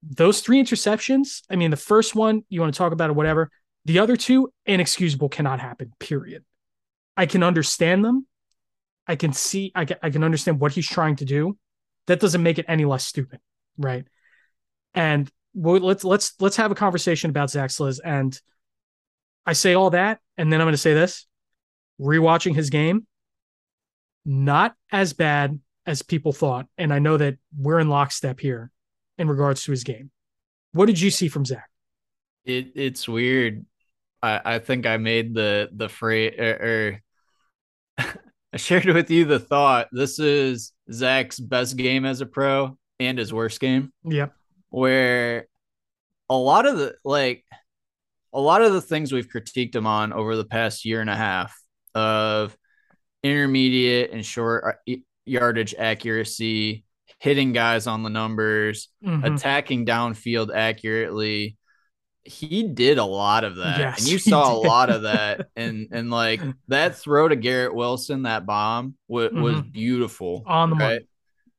those 0.01 0.41
three 0.41 0.61
interceptions, 0.61 1.43
I 1.49 1.55
mean, 1.55 1.71
the 1.71 1.77
first 1.77 2.15
one, 2.15 2.43
you 2.49 2.61
want 2.61 2.73
to 2.73 2.77
talk 2.77 2.93
about 2.93 3.09
it, 3.09 3.15
whatever. 3.15 3.51
The 3.85 3.99
other 3.99 4.15
two, 4.15 4.51
inexcusable, 4.65 5.29
cannot 5.29 5.59
happen, 5.59 5.93
period. 5.99 6.43
I 7.15 7.27
can 7.27 7.43
understand 7.43 8.03
them. 8.03 8.25
I 9.07 9.15
can 9.15 9.33
see, 9.33 9.71
I 9.75 9.85
can, 9.85 9.97
I 10.01 10.09
can 10.09 10.23
understand 10.23 10.59
what 10.59 10.71
he's 10.71 10.87
trying 10.87 11.17
to 11.17 11.25
do. 11.25 11.57
That 12.07 12.19
doesn't 12.19 12.41
make 12.41 12.57
it 12.57 12.65
any 12.67 12.85
less 12.85 13.05
stupid, 13.05 13.39
right? 13.77 14.05
And 14.95 15.29
well, 15.55 15.79
let's 15.79 16.03
let's 16.03 16.33
let's 16.39 16.57
have 16.57 16.71
a 16.71 16.75
conversation 16.75 17.29
about 17.29 17.49
Zach 17.49 17.71
Sliz. 17.71 17.99
And 18.03 18.39
I 19.45 19.53
say 19.53 19.73
all 19.73 19.89
that, 19.91 20.19
and 20.37 20.51
then 20.51 20.61
I'm 20.61 20.65
going 20.65 20.73
to 20.73 20.77
say 20.77 20.93
this: 20.93 21.25
rewatching 21.99 22.53
his 22.53 22.69
game, 22.69 23.07
not 24.25 24.75
as 24.91 25.13
bad 25.13 25.59
as 25.85 26.01
people 26.01 26.33
thought, 26.33 26.67
and 26.77 26.93
I 26.93 26.99
know 26.99 27.17
that 27.17 27.37
we're 27.57 27.79
in 27.79 27.89
lockstep 27.89 28.39
here 28.39 28.71
in 29.17 29.29
regards 29.29 29.63
to 29.63 29.71
his 29.71 29.83
game. 29.83 30.11
What 30.73 30.87
did 30.87 30.99
you 30.99 31.09
see 31.09 31.29
from 31.29 31.45
Zach? 31.45 31.69
It 32.43 32.73
it's 32.75 33.07
weird. 33.07 33.65
I 34.21 34.41
I 34.45 34.59
think 34.59 34.85
I 34.85 34.97
made 34.97 35.33
the 35.33 35.69
the 35.71 35.87
phrase 35.87 36.35
or, 36.37 36.43
er, 36.43 37.01
or 37.99 38.03
er, 38.05 38.21
I 38.53 38.57
shared 38.57 38.85
with 38.85 39.09
you 39.09 39.25
the 39.25 39.39
thought. 39.39 39.87
This 39.91 40.19
is 40.19 40.73
Zach's 40.91 41.39
best 41.39 41.77
game 41.77 42.05
as 42.05 42.19
a 42.21 42.25
pro 42.25 42.77
and 42.99 43.17
his 43.17 43.33
worst 43.33 43.59
game. 43.59 43.93
Yep. 44.03 44.33
Where 44.75 45.47
a 46.29 46.35
lot 46.35 46.65
of 46.65 46.77
the 46.77 46.95
like 47.05 47.45
a 48.33 48.41
lot 48.41 48.61
of 48.61 48.73
the 48.73 48.81
things 48.81 49.13
we've 49.13 49.29
critiqued 49.29 49.73
him 49.73 49.87
on 49.87 50.11
over 50.11 50.35
the 50.35 50.43
past 50.43 50.83
year 50.83 50.99
and 50.99 51.09
a 51.09 51.15
half 51.15 51.57
of 51.93 52.57
intermediate 53.23 54.11
and 54.11 54.25
short 54.25 54.79
uh, 54.85 54.95
yardage 55.23 55.75
accuracy, 55.79 56.83
hitting 57.19 57.53
guys 57.53 57.87
on 57.87 58.03
the 58.03 58.09
numbers, 58.09 58.89
mm-hmm. 59.01 59.23
attacking 59.23 59.85
downfield 59.85 60.53
accurately. 60.53 61.55
He 62.25 62.63
did 62.63 62.97
a 62.97 63.05
lot 63.05 63.45
of 63.45 63.55
that. 63.55 63.79
Yes, 63.79 63.99
and 63.99 64.09
you 64.09 64.19
saw 64.19 64.53
a 64.53 64.59
lot 64.59 64.89
of 64.89 65.03
that. 65.03 65.47
And 65.55 65.87
and 65.93 66.11
like 66.11 66.41
that 66.67 66.97
throw 66.97 67.29
to 67.29 67.37
Garrett 67.37 67.73
Wilson, 67.73 68.23
that 68.23 68.45
bomb 68.45 68.95
w- 69.07 69.29
mm-hmm. 69.29 69.41
was 69.41 69.61
beautiful. 69.61 70.43
On 70.45 70.71
the 70.71 70.75
right? 70.75 71.01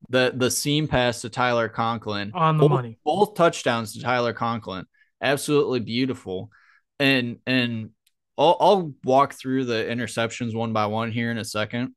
The 0.08 0.32
the 0.34 0.50
seam 0.50 0.88
pass 0.88 1.22
to 1.22 1.28
Tyler 1.28 1.68
Conklin. 1.68 2.32
On 2.34 2.56
the 2.56 2.62
both, 2.62 2.70
money. 2.70 2.98
Both 3.04 3.34
touchdowns 3.34 3.94
to 3.94 4.00
Tyler 4.00 4.32
Conklin. 4.32 4.86
Absolutely 5.20 5.80
beautiful. 5.80 6.50
And 6.98 7.38
and 7.46 7.90
I'll, 8.38 8.56
I'll 8.60 8.92
walk 9.04 9.34
through 9.34 9.64
the 9.64 9.84
interceptions 9.84 10.54
one 10.54 10.72
by 10.72 10.86
one 10.86 11.10
here 11.10 11.30
in 11.30 11.38
a 11.38 11.44
second. 11.44 11.94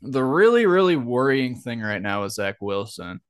The 0.00 0.22
really, 0.22 0.66
really 0.66 0.96
worrying 0.96 1.56
thing 1.56 1.80
right 1.80 2.00
now 2.00 2.24
is 2.24 2.34
Zach 2.34 2.56
Wilson. 2.60 3.20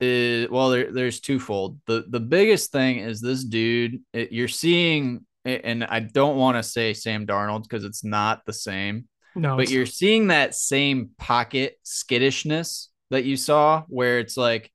Is 0.00 0.50
well, 0.50 0.70
there, 0.70 0.92
there's 0.92 1.20
twofold. 1.20 1.80
The 1.86 2.04
the 2.08 2.20
biggest 2.20 2.72
thing 2.72 2.98
is 2.98 3.20
this 3.20 3.44
dude. 3.44 4.02
It, 4.12 4.30
you're 4.32 4.48
seeing, 4.48 5.24
and 5.44 5.84
I 5.84 6.00
don't 6.00 6.36
want 6.36 6.56
to 6.56 6.62
say 6.62 6.92
Sam 6.92 7.26
Darnold 7.26 7.62
because 7.62 7.84
it's 7.84 8.04
not 8.04 8.44
the 8.44 8.52
same. 8.52 9.08
No, 9.34 9.56
but 9.56 9.70
you're 9.70 9.86
seeing 9.86 10.28
that 10.28 10.54
same 10.54 11.10
pocket 11.18 11.78
skittishness 11.82 12.90
that 13.10 13.24
you 13.24 13.36
saw, 13.36 13.84
where 13.88 14.18
it's 14.18 14.36
like 14.36 14.72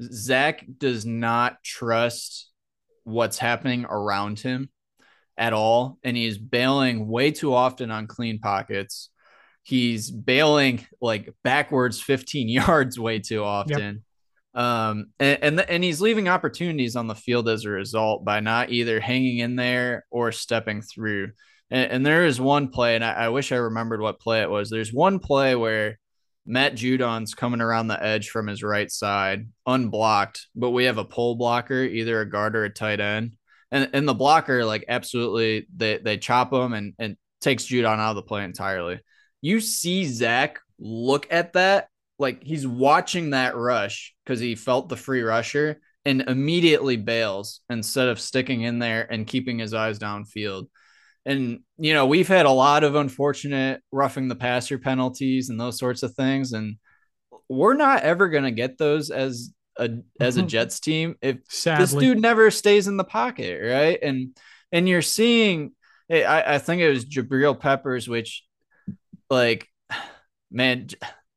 Zach 0.00 0.64
does 0.78 1.04
not 1.06 1.62
trust 1.62 2.50
what's 3.04 3.38
happening 3.38 3.84
around 3.88 4.40
him 4.40 4.68
at 5.36 5.52
all, 5.52 5.98
and 6.02 6.16
he's 6.16 6.38
bailing 6.38 7.08
way 7.08 7.30
too 7.30 7.54
often 7.54 7.90
on 7.90 8.06
clean 8.06 8.38
pockets. 8.38 9.10
He's 9.62 10.10
bailing 10.10 10.86
like 11.00 11.32
backwards 11.42 12.00
15 12.00 12.48
yards 12.66 12.98
way 12.98 13.18
too 13.20 13.42
often. 13.42 14.04
Yep. 14.54 14.62
Um, 14.62 15.06
and, 15.18 15.38
and, 15.42 15.60
and 15.60 15.84
he's 15.84 16.00
leaving 16.00 16.28
opportunities 16.28 16.94
on 16.94 17.08
the 17.08 17.14
field 17.14 17.48
as 17.48 17.64
a 17.64 17.70
result 17.70 18.24
by 18.24 18.38
not 18.38 18.70
either 18.70 19.00
hanging 19.00 19.38
in 19.38 19.56
there 19.56 20.04
or 20.10 20.30
stepping 20.30 20.80
through. 20.80 21.32
And, 21.70 21.90
and 21.90 22.06
there 22.06 22.24
is 22.24 22.40
one 22.40 22.68
play, 22.68 22.94
and 22.94 23.04
I, 23.04 23.12
I 23.12 23.28
wish 23.30 23.50
I 23.50 23.56
remembered 23.56 24.00
what 24.00 24.20
play 24.20 24.42
it 24.42 24.50
was. 24.50 24.70
There's 24.70 24.92
one 24.92 25.18
play 25.18 25.56
where 25.56 25.98
Matt 26.46 26.74
Judon's 26.74 27.34
coming 27.34 27.60
around 27.60 27.88
the 27.88 28.02
edge 28.02 28.28
from 28.28 28.46
his 28.46 28.62
right 28.62 28.90
side, 28.90 29.48
unblocked, 29.66 30.46
but 30.54 30.70
we 30.70 30.84
have 30.84 30.98
a 30.98 31.04
pull 31.04 31.36
blocker, 31.36 31.82
either 31.82 32.20
a 32.20 32.28
guard 32.28 32.54
or 32.56 32.64
a 32.64 32.70
tight 32.70 33.00
end 33.00 33.36
and 33.74 33.90
and 33.92 34.08
the 34.08 34.14
blocker 34.14 34.64
like 34.64 34.84
absolutely 34.88 35.66
they 35.76 35.98
they 35.98 36.16
chop 36.16 36.52
him 36.52 36.72
and 36.72 36.94
and 36.98 37.16
takes 37.40 37.66
Judon 37.66 37.98
out 37.98 38.10
of 38.10 38.16
the 38.16 38.22
play 38.22 38.44
entirely. 38.44 39.00
You 39.42 39.60
see 39.60 40.06
Zach 40.06 40.60
look 40.78 41.26
at 41.30 41.52
that 41.54 41.88
like 42.18 42.42
he's 42.42 42.66
watching 42.66 43.30
that 43.30 43.56
rush 43.56 44.14
because 44.24 44.40
he 44.40 44.54
felt 44.54 44.88
the 44.88 44.96
free 44.96 45.22
rusher 45.22 45.80
and 46.04 46.22
immediately 46.22 46.96
bails 46.96 47.60
instead 47.68 48.08
of 48.08 48.20
sticking 48.20 48.62
in 48.62 48.78
there 48.78 49.10
and 49.10 49.26
keeping 49.26 49.58
his 49.58 49.74
eyes 49.74 49.98
downfield. 49.98 50.68
And 51.26 51.60
you 51.78 51.94
know 51.94 52.06
we've 52.06 52.28
had 52.28 52.46
a 52.46 52.50
lot 52.50 52.84
of 52.84 52.94
unfortunate 52.94 53.80
roughing 53.90 54.28
the 54.28 54.34
passer 54.34 54.78
penalties 54.78 55.48
and 55.48 55.58
those 55.58 55.78
sorts 55.78 56.02
of 56.02 56.14
things, 56.14 56.52
and 56.52 56.76
we're 57.48 57.74
not 57.74 58.02
ever 58.02 58.28
going 58.28 58.44
to 58.44 58.50
get 58.50 58.78
those 58.78 59.10
as 59.10 59.52
a 59.76 59.90
as 60.20 60.36
a 60.36 60.40
mm-hmm. 60.40 60.48
Jets 60.48 60.80
team 60.80 61.16
if 61.22 61.38
Sadly. 61.48 61.84
this 61.84 61.94
dude 61.94 62.20
never 62.20 62.50
stays 62.50 62.88
in 62.88 62.96
the 62.96 63.04
pocket, 63.04 63.60
right? 63.64 63.98
And 64.02 64.36
and 64.72 64.88
you're 64.88 65.02
seeing, 65.02 65.72
I, 66.10 66.54
I 66.54 66.58
think 66.58 66.82
it 66.82 66.90
was 66.90 67.04
Jabril 67.04 67.58
Peppers, 67.58 68.08
which 68.08 68.44
like, 69.30 69.68
man, 70.50 70.88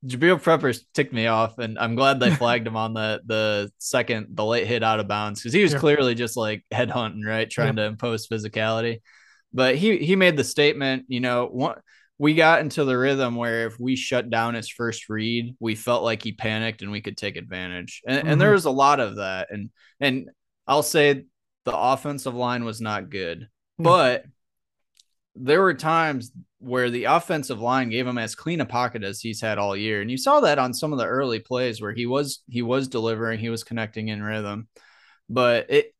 Jabril 0.06 0.43
Peppers 0.43 0.86
ticked 0.93 1.13
me 1.13 1.28
off, 1.28 1.60
and 1.60 1.78
I'm 1.78 1.95
glad 1.95 2.19
they 2.19 2.32
flagged 2.32 2.67
him 2.67 2.78
on 2.78 2.93
the 2.93 3.21
the 3.26 3.71
second 3.78 4.28
the 4.32 4.45
late 4.45 4.67
hit 4.67 4.84
out 4.84 5.00
of 5.00 5.08
bounds 5.08 5.39
because 5.39 5.54
he 5.54 5.63
was 5.63 5.73
yeah. 5.73 5.80
clearly 5.80 6.15
just 6.15 6.38
like 6.38 6.65
head 6.71 6.89
hunting, 6.89 7.23
right, 7.23 7.50
trying 7.50 7.78
yeah. 7.78 7.84
to 7.84 7.89
impose 7.89 8.28
physicality. 8.28 9.02
But 9.54 9.76
he 9.76 9.98
he 9.98 10.16
made 10.16 10.38
the 10.38 10.44
statement, 10.44 11.06
you 11.08 11.20
know, 11.20 11.48
one 11.48 11.76
we 12.20 12.34
got 12.34 12.62
into 12.62 12.84
the 12.84 12.98
rhythm 12.98 13.36
where 13.36 13.68
if 13.68 13.80
we 13.80 13.96
shut 13.96 14.30
down 14.30 14.56
his 14.56 14.70
first 14.70 15.08
read, 15.08 15.56
we 15.60 15.76
felt 15.76 16.04
like 16.04 16.24
he 16.24 16.32
panicked 16.32 16.82
and 16.82 16.92
we 16.92 17.02
could 17.02 17.18
take 17.18 17.36
advantage. 17.36 18.02
And, 18.08 18.20
mm-hmm. 18.20 18.28
and 18.28 18.42
there 18.42 18.54
was 18.54 18.66
a 18.66 18.72
lot 18.72 19.00
of 19.00 19.18
that. 19.18 19.50
And 19.52 19.70
and 20.00 20.30
I'll 20.66 20.84
say 20.84 21.26
the 21.66 21.78
offensive 21.78 22.34
line 22.34 22.66
was 22.66 22.82
not 22.82 23.10
good, 23.10 23.48
but 23.78 24.26
there 25.36 25.62
were 25.62 25.76
times 25.76 26.32
where 26.60 26.90
the 26.90 27.04
offensive 27.04 27.60
line 27.60 27.90
gave 27.90 28.08
him 28.08 28.18
as 28.18 28.34
clean 28.34 28.62
a 28.62 28.66
pocket 28.66 29.04
as 29.04 29.22
he's 29.22 29.42
had 29.42 29.60
all 29.60 29.78
year. 29.78 30.02
And 30.02 30.10
you 30.10 30.18
saw 30.18 30.40
that 30.40 30.58
on 30.58 30.74
some 30.74 30.92
of 30.92 30.98
the 30.98 31.06
early 31.06 31.40
plays 31.40 31.80
where 31.80 31.94
he 31.94 32.08
was 32.08 32.42
he 32.50 32.64
was 32.64 32.88
delivering, 32.88 33.40
he 33.40 33.50
was 33.50 33.64
connecting 33.64 34.08
in 34.08 34.24
rhythm. 34.24 34.68
But 35.30 35.70
it 35.70 35.94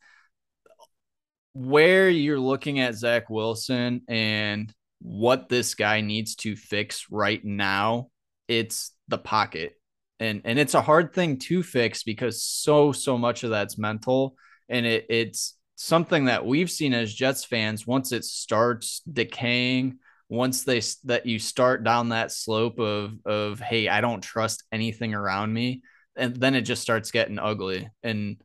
where 1.58 2.08
you're 2.08 2.40
looking 2.40 2.80
at 2.80 2.94
Zach 2.94 3.32
Wilson 3.32 4.02
and 4.08 4.72
what 5.02 5.50
this 5.50 5.74
guy 5.74 6.02
needs 6.02 6.36
to 6.36 6.56
fix 6.56 7.08
right 7.10 7.44
now, 7.44 8.10
it's 8.48 8.92
the 9.08 9.18
pocket. 9.18 9.74
And 10.20 10.42
and 10.46 10.60
it's 10.60 10.76
a 10.76 10.82
hard 10.82 11.14
thing 11.14 11.40
to 11.40 11.64
fix 11.64 12.04
because 12.04 12.44
so 12.44 12.92
so 12.92 13.18
much 13.18 13.44
of 13.44 13.50
that's 13.50 13.78
mental 13.78 14.36
and 14.70 14.86
it 14.86 15.06
it's 15.10 15.56
something 15.76 16.26
that 16.26 16.46
we've 16.46 16.72
seen 16.72 16.94
as 16.94 17.14
Jets 17.14 17.44
fans 17.44 17.86
once 17.88 18.12
it 18.12 18.24
starts 18.24 19.02
decaying, 19.12 20.00
once 20.30 20.64
they 20.64 20.82
that 21.06 21.26
you 21.26 21.40
start 21.40 21.84
down 21.84 22.10
that 22.10 22.32
slope 22.32 22.80
of 22.80 23.14
of 23.26 23.60
hey, 23.60 23.88
I 23.88 24.02
don't 24.02 24.22
trust 24.22 24.64
anything 24.72 25.16
around 25.16 25.54
me, 25.54 25.82
and 26.16 26.36
then 26.36 26.54
it 26.54 26.62
just 26.62 26.84
starts 26.84 27.12
getting 27.12 27.40
ugly. 27.40 27.90
And 28.04 28.38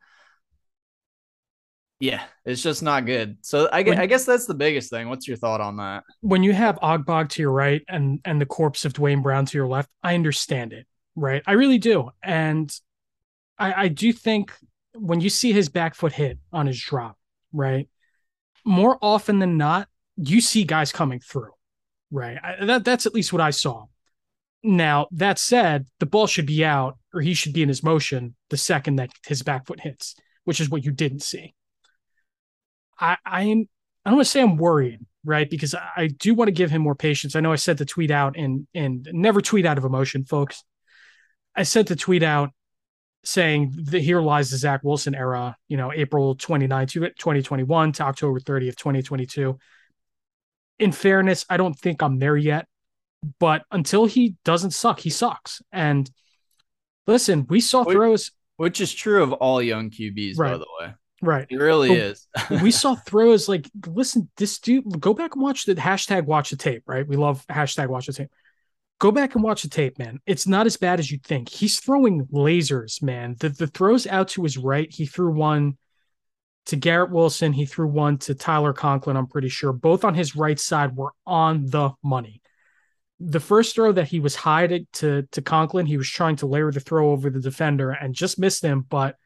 yeah, 2.02 2.24
it's 2.44 2.64
just 2.64 2.82
not 2.82 3.06
good. 3.06 3.36
So 3.42 3.68
I, 3.72 3.84
when, 3.84 3.96
I 3.96 4.06
guess 4.06 4.24
that's 4.24 4.46
the 4.46 4.54
biggest 4.54 4.90
thing. 4.90 5.08
What's 5.08 5.28
your 5.28 5.36
thought 5.36 5.60
on 5.60 5.76
that? 5.76 6.02
When 6.20 6.42
you 6.42 6.52
have 6.52 6.74
Ogbuehi 6.80 7.28
to 7.28 7.42
your 7.42 7.52
right 7.52 7.80
and 7.88 8.18
and 8.24 8.40
the 8.40 8.46
corpse 8.46 8.84
of 8.84 8.92
Duane 8.92 9.22
Brown 9.22 9.46
to 9.46 9.56
your 9.56 9.68
left, 9.68 9.88
I 10.02 10.16
understand 10.16 10.72
it, 10.72 10.88
right? 11.14 11.44
I 11.46 11.52
really 11.52 11.78
do, 11.78 12.10
and 12.20 12.76
I 13.56 13.84
I 13.84 13.88
do 13.88 14.12
think 14.12 14.52
when 14.94 15.20
you 15.20 15.30
see 15.30 15.52
his 15.52 15.68
back 15.68 15.94
foot 15.94 16.12
hit 16.12 16.40
on 16.52 16.66
his 16.66 16.82
drop, 16.82 17.16
right, 17.52 17.88
more 18.64 18.98
often 19.00 19.38
than 19.38 19.56
not, 19.56 19.86
you 20.16 20.40
see 20.40 20.64
guys 20.64 20.90
coming 20.90 21.20
through, 21.20 21.52
right? 22.10 22.36
I, 22.42 22.64
that 22.64 22.84
that's 22.84 23.06
at 23.06 23.14
least 23.14 23.32
what 23.32 23.40
I 23.40 23.50
saw. 23.50 23.86
Now 24.64 25.06
that 25.12 25.38
said, 25.38 25.86
the 26.00 26.06
ball 26.06 26.26
should 26.26 26.46
be 26.46 26.64
out, 26.64 26.98
or 27.14 27.20
he 27.20 27.34
should 27.34 27.52
be 27.52 27.62
in 27.62 27.68
his 27.68 27.84
motion 27.84 28.34
the 28.50 28.56
second 28.56 28.96
that 28.96 29.10
his 29.24 29.44
back 29.44 29.66
foot 29.66 29.78
hits, 29.78 30.16
which 30.42 30.60
is 30.60 30.68
what 30.68 30.84
you 30.84 30.90
didn't 30.90 31.22
see. 31.22 31.54
I, 33.02 33.16
I'm 33.26 33.68
I 34.04 34.10
don't 34.10 34.16
want 34.16 34.26
to 34.26 34.30
say 34.30 34.40
I'm 34.40 34.56
worried, 34.56 35.00
right? 35.24 35.48
Because 35.48 35.74
I 35.74 36.06
do 36.06 36.34
want 36.34 36.48
to 36.48 36.52
give 36.52 36.70
him 36.70 36.82
more 36.82 36.94
patience. 36.94 37.36
I 37.36 37.40
know 37.40 37.52
I 37.52 37.56
sent 37.56 37.78
the 37.78 37.84
tweet 37.84 38.10
out 38.10 38.36
and 38.36 38.66
and 38.74 39.06
never 39.12 39.40
tweet 39.40 39.66
out 39.66 39.76
of 39.76 39.84
emotion, 39.84 40.24
folks. 40.24 40.62
I 41.54 41.64
sent 41.64 41.88
the 41.88 41.96
tweet 41.96 42.22
out 42.22 42.50
saying 43.24 43.72
that 43.76 44.00
here 44.00 44.20
lies 44.20 44.50
the 44.50 44.56
Zach 44.56 44.82
Wilson 44.82 45.14
era, 45.14 45.56
you 45.68 45.76
know, 45.76 45.92
April 45.92 46.34
29, 46.34 46.86
2021 46.86 47.92
to 47.92 48.02
October 48.02 48.40
30th, 48.40 48.76
2022. 48.76 49.58
In 50.78 50.92
fairness, 50.92 51.44
I 51.48 51.56
don't 51.56 51.78
think 51.78 52.02
I'm 52.02 52.18
there 52.18 52.36
yet, 52.36 52.66
but 53.38 53.62
until 53.70 54.06
he 54.06 54.34
doesn't 54.44 54.72
suck, 54.72 54.98
he 54.98 55.10
sucks. 55.10 55.62
And 55.70 56.10
listen, 57.06 57.46
we 57.48 57.60
saw 57.60 57.84
Which- 57.84 57.94
throws, 57.94 58.32
Which 58.56 58.80
is 58.80 58.92
true 58.92 59.22
of 59.22 59.32
all 59.32 59.62
young 59.62 59.90
QBs, 59.90 60.36
by 60.36 60.56
the 60.56 60.66
way. 60.80 60.94
Right? 61.22 61.46
It 61.48 61.56
really 61.56 61.88
But 61.88 61.98
is. 61.98 62.28
we 62.62 62.70
saw 62.70 62.94
throws 62.94 63.48
like 63.48 63.70
listen 63.86 64.28
this 64.36 64.58
dude 64.58 65.00
go 65.00 65.14
back 65.14 65.34
and 65.34 65.42
watch 65.42 65.64
the 65.64 65.74
hashtag 65.76 66.26
watch 66.26 66.50
the 66.50 66.56
tape 66.56 66.82
right? 66.86 67.06
We 67.06 67.16
love 67.16 67.46
hashtag 67.46 67.88
watch 67.88 68.06
the 68.06 68.12
tape. 68.12 68.30
Go 68.98 69.10
back 69.10 69.34
and 69.34 69.42
watch 69.42 69.62
the 69.62 69.68
tape 69.68 69.98
man. 69.98 70.20
It's 70.26 70.46
not 70.46 70.66
as 70.66 70.76
bad 70.76 71.00
as 71.00 71.10
you 71.10 71.18
think. 71.24 71.48
He's 71.48 71.80
throwing 71.80 72.26
lasers 72.26 73.02
man. 73.02 73.36
The, 73.38 73.48
the 73.48 73.68
throws 73.68 74.06
out 74.06 74.28
to 74.28 74.42
his 74.42 74.58
right 74.58 74.92
he 74.92 75.06
threw 75.06 75.32
one 75.32 75.78
to 76.66 76.76
garrett 76.76 77.10
wilson 77.10 77.52
he 77.52 77.66
threw 77.66 77.88
one 77.88 78.16
to 78.16 78.36
tyler 78.36 78.72
conklin 78.72 79.16
i'm 79.16 79.26
pretty 79.26 79.48
sure. 79.48 79.72
Both 79.72 80.04
on 80.04 80.14
his 80.14 80.36
right 80.36 80.58
side 80.58 80.96
were 80.96 81.12
on 81.26 81.66
the 81.66 81.92
money. 82.02 82.42
The 83.20 83.40
first 83.40 83.76
throw 83.76 83.92
that 83.92 84.08
he 84.08 84.18
was 84.18 84.34
high 84.34 84.66
to, 84.66 84.84
to, 84.94 85.22
to 85.30 85.42
conklin 85.42 85.86
he 85.86 85.96
was 85.96 86.08
trying 86.08 86.36
to 86.36 86.46
layer 86.46 86.72
the 86.72 86.80
throw 86.80 87.12
over 87.12 87.30
the 87.30 87.40
defender 87.40 87.92
and 87.92 88.14
just 88.14 88.38
missed 88.38 88.64
him 88.64 88.84
but 88.88 89.16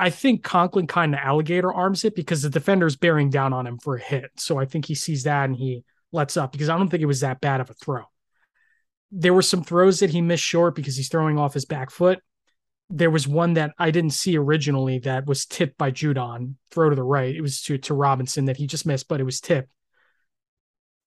I 0.00 0.08
think 0.08 0.42
Conklin 0.42 0.86
kind 0.86 1.12
of 1.12 1.20
alligator 1.22 1.70
arms 1.70 2.06
it 2.06 2.14
because 2.14 2.40
the 2.40 2.48
defender's 2.48 2.96
bearing 2.96 3.28
down 3.28 3.52
on 3.52 3.66
him 3.66 3.76
for 3.76 3.96
a 3.96 4.00
hit. 4.00 4.30
So 4.38 4.58
I 4.58 4.64
think 4.64 4.86
he 4.86 4.94
sees 4.94 5.24
that 5.24 5.44
and 5.44 5.54
he 5.54 5.84
lets 6.10 6.38
up 6.38 6.52
because 6.52 6.70
I 6.70 6.78
don't 6.78 6.88
think 6.88 7.02
it 7.02 7.06
was 7.06 7.20
that 7.20 7.42
bad 7.42 7.60
of 7.60 7.68
a 7.68 7.74
throw. 7.74 8.04
There 9.12 9.34
were 9.34 9.42
some 9.42 9.62
throws 9.62 10.00
that 10.00 10.08
he 10.08 10.22
missed 10.22 10.42
short 10.42 10.74
because 10.74 10.96
he's 10.96 11.10
throwing 11.10 11.38
off 11.38 11.52
his 11.52 11.66
back 11.66 11.90
foot. 11.90 12.20
There 12.88 13.10
was 13.10 13.28
one 13.28 13.52
that 13.54 13.74
I 13.78 13.90
didn't 13.90 14.14
see 14.14 14.38
originally 14.38 15.00
that 15.00 15.26
was 15.26 15.44
tipped 15.44 15.76
by 15.76 15.90
Judon, 15.90 16.54
throw 16.70 16.88
to 16.88 16.96
the 16.96 17.02
right. 17.02 17.36
It 17.36 17.42
was 17.42 17.60
to, 17.64 17.76
to 17.76 17.92
Robinson 17.92 18.46
that 18.46 18.56
he 18.56 18.66
just 18.66 18.86
missed, 18.86 19.06
but 19.06 19.20
it 19.20 19.24
was 19.24 19.38
tipped. 19.38 19.68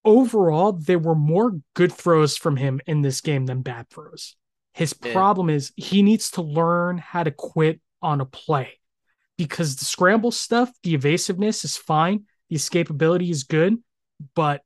Overall, 0.06 0.74
there 0.74 1.00
were 1.00 1.16
more 1.16 1.60
good 1.74 1.92
throws 1.92 2.38
from 2.38 2.58
him 2.58 2.80
in 2.86 3.02
this 3.02 3.22
game 3.22 3.48
than 3.48 3.64
bad 3.64 3.90
throws. 3.90 4.36
His 4.76 4.94
problem 4.94 5.50
is 5.50 5.74
he 5.78 6.04
needs 6.04 6.30
to 6.32 6.44
learn 6.44 7.00
how 7.00 7.24
to 7.24 7.32
quit 7.32 7.82
on 8.00 8.22
a 8.22 8.26
play 8.26 8.74
because 9.48 9.76
the 9.76 9.86
scramble 9.86 10.32
stuff, 10.32 10.72
the 10.84 10.94
evasiveness 10.94 11.66
is 11.66 11.76
fine, 11.78 12.24
the 12.50 12.56
escapability 12.56 13.30
is 13.30 13.44
good, 13.44 13.78
but 14.36 14.62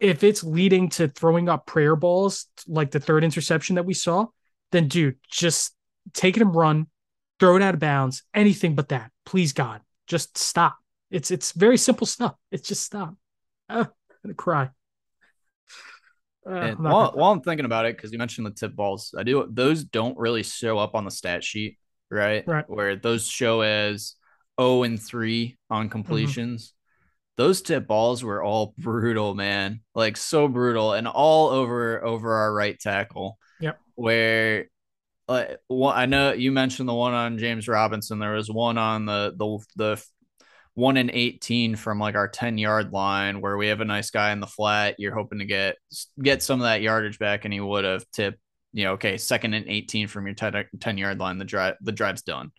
if 0.00 0.22
it's 0.24 0.42
leading 0.42 0.88
to 0.90 1.08
throwing 1.08 1.48
up 1.48 1.64
prayer 1.66 1.96
balls 1.96 2.46
like 2.66 2.90
the 2.90 3.00
third 3.00 3.24
interception 3.24 3.76
that 3.76 3.84
we 3.86 3.94
saw, 3.94 4.26
then 4.72 4.88
dude, 4.88 5.16
just 5.30 5.74
take 6.12 6.36
it 6.36 6.42
and 6.42 6.54
run, 6.54 6.86
throw 7.38 7.56
it 7.56 7.62
out 7.62 7.74
of 7.74 7.80
bounds, 7.80 8.22
anything 8.34 8.74
but 8.74 8.88
that. 8.88 9.10
Please 9.24 9.52
God, 9.52 9.80
just 10.06 10.36
stop. 10.36 10.76
It's 11.10 11.30
it's 11.30 11.52
very 11.52 11.76
simple 11.78 12.06
stuff. 12.06 12.34
It's 12.50 12.66
just 12.68 12.82
stop. 12.82 13.14
Oh, 13.68 13.80
I'm 13.80 13.88
gonna 14.24 14.34
cry. 14.34 14.70
Uh, 16.44 16.50
I'm 16.50 16.82
while, 16.82 17.06
gonna- 17.06 17.16
while 17.16 17.32
I'm 17.32 17.40
thinking 17.40 17.64
about 17.66 17.86
it, 17.86 17.96
because 17.96 18.12
you 18.12 18.18
mentioned 18.18 18.46
the 18.46 18.50
tip 18.50 18.74
balls, 18.74 19.14
I 19.16 19.22
do 19.22 19.46
those 19.48 19.84
don't 19.84 20.18
really 20.18 20.42
show 20.42 20.78
up 20.78 20.94
on 20.94 21.04
the 21.04 21.10
stat 21.10 21.44
sheet, 21.44 21.78
right? 22.12 22.46
Right. 22.46 22.68
Where 22.68 22.96
those 22.96 23.26
show 23.26 23.62
as 23.62 24.14
0 24.60 24.82
and 24.84 25.00
3 25.02 25.56
on 25.70 25.86
Mm-hmm. 25.86 25.92
completions. 25.92 26.74
Those 27.38 27.62
tip 27.62 27.86
balls 27.86 28.22
were 28.22 28.42
all 28.42 28.74
brutal, 28.78 29.34
man. 29.34 29.80
Like 29.94 30.18
so 30.18 30.48
brutal 30.48 30.92
and 30.92 31.08
all 31.08 31.48
over 31.48 32.04
over 32.04 32.34
our 32.34 32.52
right 32.52 32.78
tackle. 32.78 33.38
Yep. 33.60 33.78
Where 33.94 34.66
like 35.28 35.56
one, 35.68 35.96
I 35.96 36.04
know 36.06 36.32
you 36.34 36.52
mentioned 36.52 36.88
the 36.88 36.94
one 36.94 37.14
on 37.14 37.38
James 37.38 37.68
Robinson. 37.68 38.18
There 38.18 38.34
was 38.34 38.50
one 38.50 38.76
on 38.76 39.06
the 39.06 39.34
the 39.36 39.58
the 39.76 40.04
one 40.74 40.96
in 40.98 41.10
18 41.12 41.76
from 41.76 41.98
like 41.98 42.14
our 42.14 42.28
10 42.28 42.58
yard 42.58 42.92
line 42.92 43.40
where 43.40 43.56
we 43.56 43.68
have 43.68 43.80
a 43.80 43.84
nice 43.86 44.10
guy 44.10 44.32
in 44.32 44.40
the 44.40 44.46
flat. 44.46 44.96
You're 44.98 45.14
hoping 45.14 45.38
to 45.38 45.44
get 45.46 45.76
get 46.20 46.42
some 46.42 46.60
of 46.60 46.64
that 46.64 46.82
yardage 46.82 47.18
back, 47.18 47.44
and 47.46 47.52
he 47.54 47.60
would 47.60 47.84
have 47.84 48.04
tipped, 48.12 48.40
you 48.72 48.84
know, 48.84 48.92
okay, 48.92 49.16
second 49.18 49.54
and 49.54 49.66
18 49.68 50.08
from 50.08 50.26
your 50.26 50.34
10, 50.34 50.64
10 50.80 50.98
yard 50.98 51.18
line. 51.18 51.38
The 51.38 51.44
drive 51.44 51.74
the 51.80 51.92
drive's 51.92 52.22
done. 52.22 52.50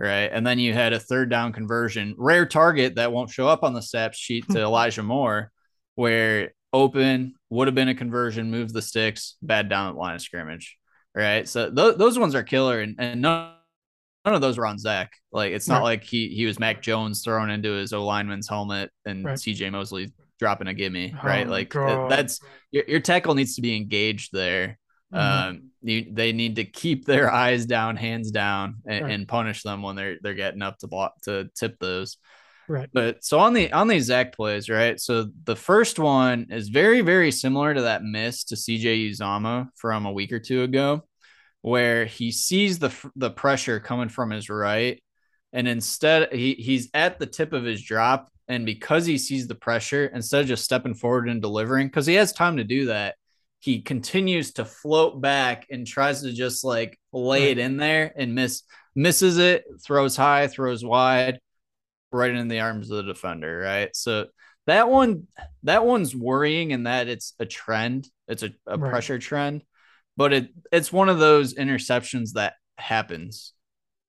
Right. 0.00 0.30
And 0.32 0.46
then 0.46 0.60
you 0.60 0.72
had 0.74 0.92
a 0.92 1.00
third 1.00 1.28
down 1.28 1.52
conversion, 1.52 2.14
rare 2.16 2.46
target 2.46 2.94
that 2.96 3.10
won't 3.12 3.30
show 3.30 3.48
up 3.48 3.64
on 3.64 3.74
the 3.74 3.82
stat 3.82 4.14
sheet 4.14 4.48
to 4.50 4.60
Elijah 4.62 5.02
Moore, 5.02 5.50
where 5.96 6.52
open 6.72 7.34
would 7.50 7.66
have 7.66 7.74
been 7.74 7.88
a 7.88 7.94
conversion, 7.96 8.50
move 8.50 8.72
the 8.72 8.82
sticks, 8.82 9.34
bad 9.42 9.68
down 9.68 9.88
at 9.88 9.96
line 9.96 10.14
of 10.14 10.20
scrimmage. 10.22 10.76
Right. 11.16 11.48
So 11.48 11.68
th- 11.74 11.96
those 11.96 12.16
ones 12.16 12.36
are 12.36 12.44
killer. 12.44 12.80
And, 12.80 12.94
and 13.00 13.22
none, 13.22 13.54
none 14.24 14.34
of 14.34 14.40
those 14.40 14.56
were 14.56 14.66
on 14.66 14.78
Zach. 14.78 15.10
Like 15.32 15.50
it's 15.52 15.66
not 15.66 15.78
Right. 15.78 15.84
like 15.84 16.04
he 16.04 16.28
he 16.28 16.46
was 16.46 16.60
Mac 16.60 16.80
Jones 16.80 17.24
thrown 17.24 17.50
into 17.50 17.72
his 17.72 17.92
O 17.92 18.04
lineman's 18.06 18.48
helmet 18.48 18.90
and 19.04 19.24
Right. 19.24 19.36
CJ 19.36 19.72
Mosley 19.72 20.12
dropping 20.38 20.68
a 20.68 20.74
gimme. 20.74 21.12
Oh 21.20 21.26
right. 21.26 21.44
my 21.44 21.50
Like 21.52 21.70
God. 21.70 22.08
that's 22.08 22.38
your, 22.70 22.84
your 22.86 23.00
tackle 23.00 23.34
needs 23.34 23.56
to 23.56 23.62
be 23.62 23.74
engaged 23.74 24.30
there. 24.32 24.77
Mhm. 25.12 25.48
Um, 25.48 25.62
you, 25.82 26.06
they 26.12 26.32
need 26.32 26.56
to 26.56 26.64
keep 26.64 27.06
their 27.06 27.30
eyes 27.32 27.64
down, 27.66 27.96
hands 27.96 28.30
down, 28.30 28.76
and, 28.86 29.04
Right. 29.04 29.14
and 29.14 29.28
punish 29.28 29.62
them 29.62 29.82
when 29.82 29.96
they're 29.96 30.16
they're 30.22 30.34
getting 30.34 30.62
up 30.62 30.78
to 30.78 30.86
block 30.86 31.20
to 31.22 31.48
tip 31.54 31.78
those. 31.78 32.18
right. 32.68 32.88
But 32.92 33.24
so 33.24 33.38
on 33.38 33.54
the 33.54 33.72
on 33.72 33.88
these 33.88 34.04
Zach 34.06 34.34
plays, 34.36 34.68
right? 34.68 35.00
So 35.00 35.28
the 35.44 35.56
first 35.56 35.98
one 35.98 36.48
is 36.50 36.68
very 36.68 37.00
very 37.00 37.30
similar 37.32 37.72
to 37.74 37.82
that 37.82 38.02
miss 38.02 38.44
to 38.44 38.56
CJ 38.56 39.10
Uzomah 39.10 39.68
from 39.76 40.04
a 40.04 40.12
week 40.12 40.32
or 40.32 40.40
two 40.40 40.62
ago, 40.62 41.06
where 41.62 42.04
he 42.04 42.30
sees 42.30 42.78
the 42.78 42.92
the 43.16 43.30
pressure 43.30 43.80
coming 43.80 44.08
from 44.10 44.30
his 44.30 44.50
right, 44.50 45.02
and 45.54 45.66
instead 45.66 46.32
he 46.34 46.52
he's 46.54 46.90
at 46.92 47.18
the 47.18 47.26
tip 47.26 47.52
of 47.54 47.64
his 47.64 47.82
drop, 47.82 48.28
and 48.48 48.66
because 48.66 49.06
he 49.06 49.16
sees 49.16 49.46
the 49.46 49.54
pressure, 49.54 50.06
instead 50.12 50.42
of 50.42 50.48
just 50.48 50.64
stepping 50.64 50.94
forward 50.94 51.28
and 51.30 51.40
delivering, 51.40 51.86
because 51.86 52.04
he 52.06 52.14
has 52.16 52.32
time 52.32 52.58
to 52.58 52.64
do 52.64 52.86
that, 52.86 53.14
he 53.60 53.82
continues 53.82 54.52
to 54.54 54.64
float 54.64 55.20
back 55.20 55.66
and 55.70 55.86
tries 55.86 56.22
to 56.22 56.32
just 56.32 56.64
like 56.64 56.98
lay 57.12 57.50
it 57.50 57.58
in 57.58 57.76
there 57.76 58.12
and 58.16 58.34
miss 58.34 58.62
misses 58.94 59.38
it, 59.38 59.64
throws 59.84 60.16
high, 60.16 60.46
throws 60.48 60.84
wide, 60.84 61.40
right 62.12 62.30
in 62.30 62.48
the 62.48 62.60
arms 62.60 62.90
of 62.90 62.98
the 62.98 63.12
defender, 63.12 63.58
right? 63.58 63.94
So 63.94 64.26
that 64.66 64.88
one 64.88 65.26
that 65.64 65.84
one's 65.84 66.14
worrying 66.14 66.70
in 66.70 66.84
that 66.84 67.08
it's 67.08 67.34
a 67.38 67.46
trend. 67.46 68.08
It's 68.28 68.42
a, 68.42 68.50
a 68.66 68.78
Right. 68.78 68.90
pressure 68.90 69.18
trend, 69.18 69.62
but 70.16 70.32
it 70.32 70.48
it's 70.72 70.92
one 70.92 71.08
of 71.08 71.18
those 71.18 71.54
interceptions 71.54 72.32
that 72.34 72.54
happens. 72.76 73.52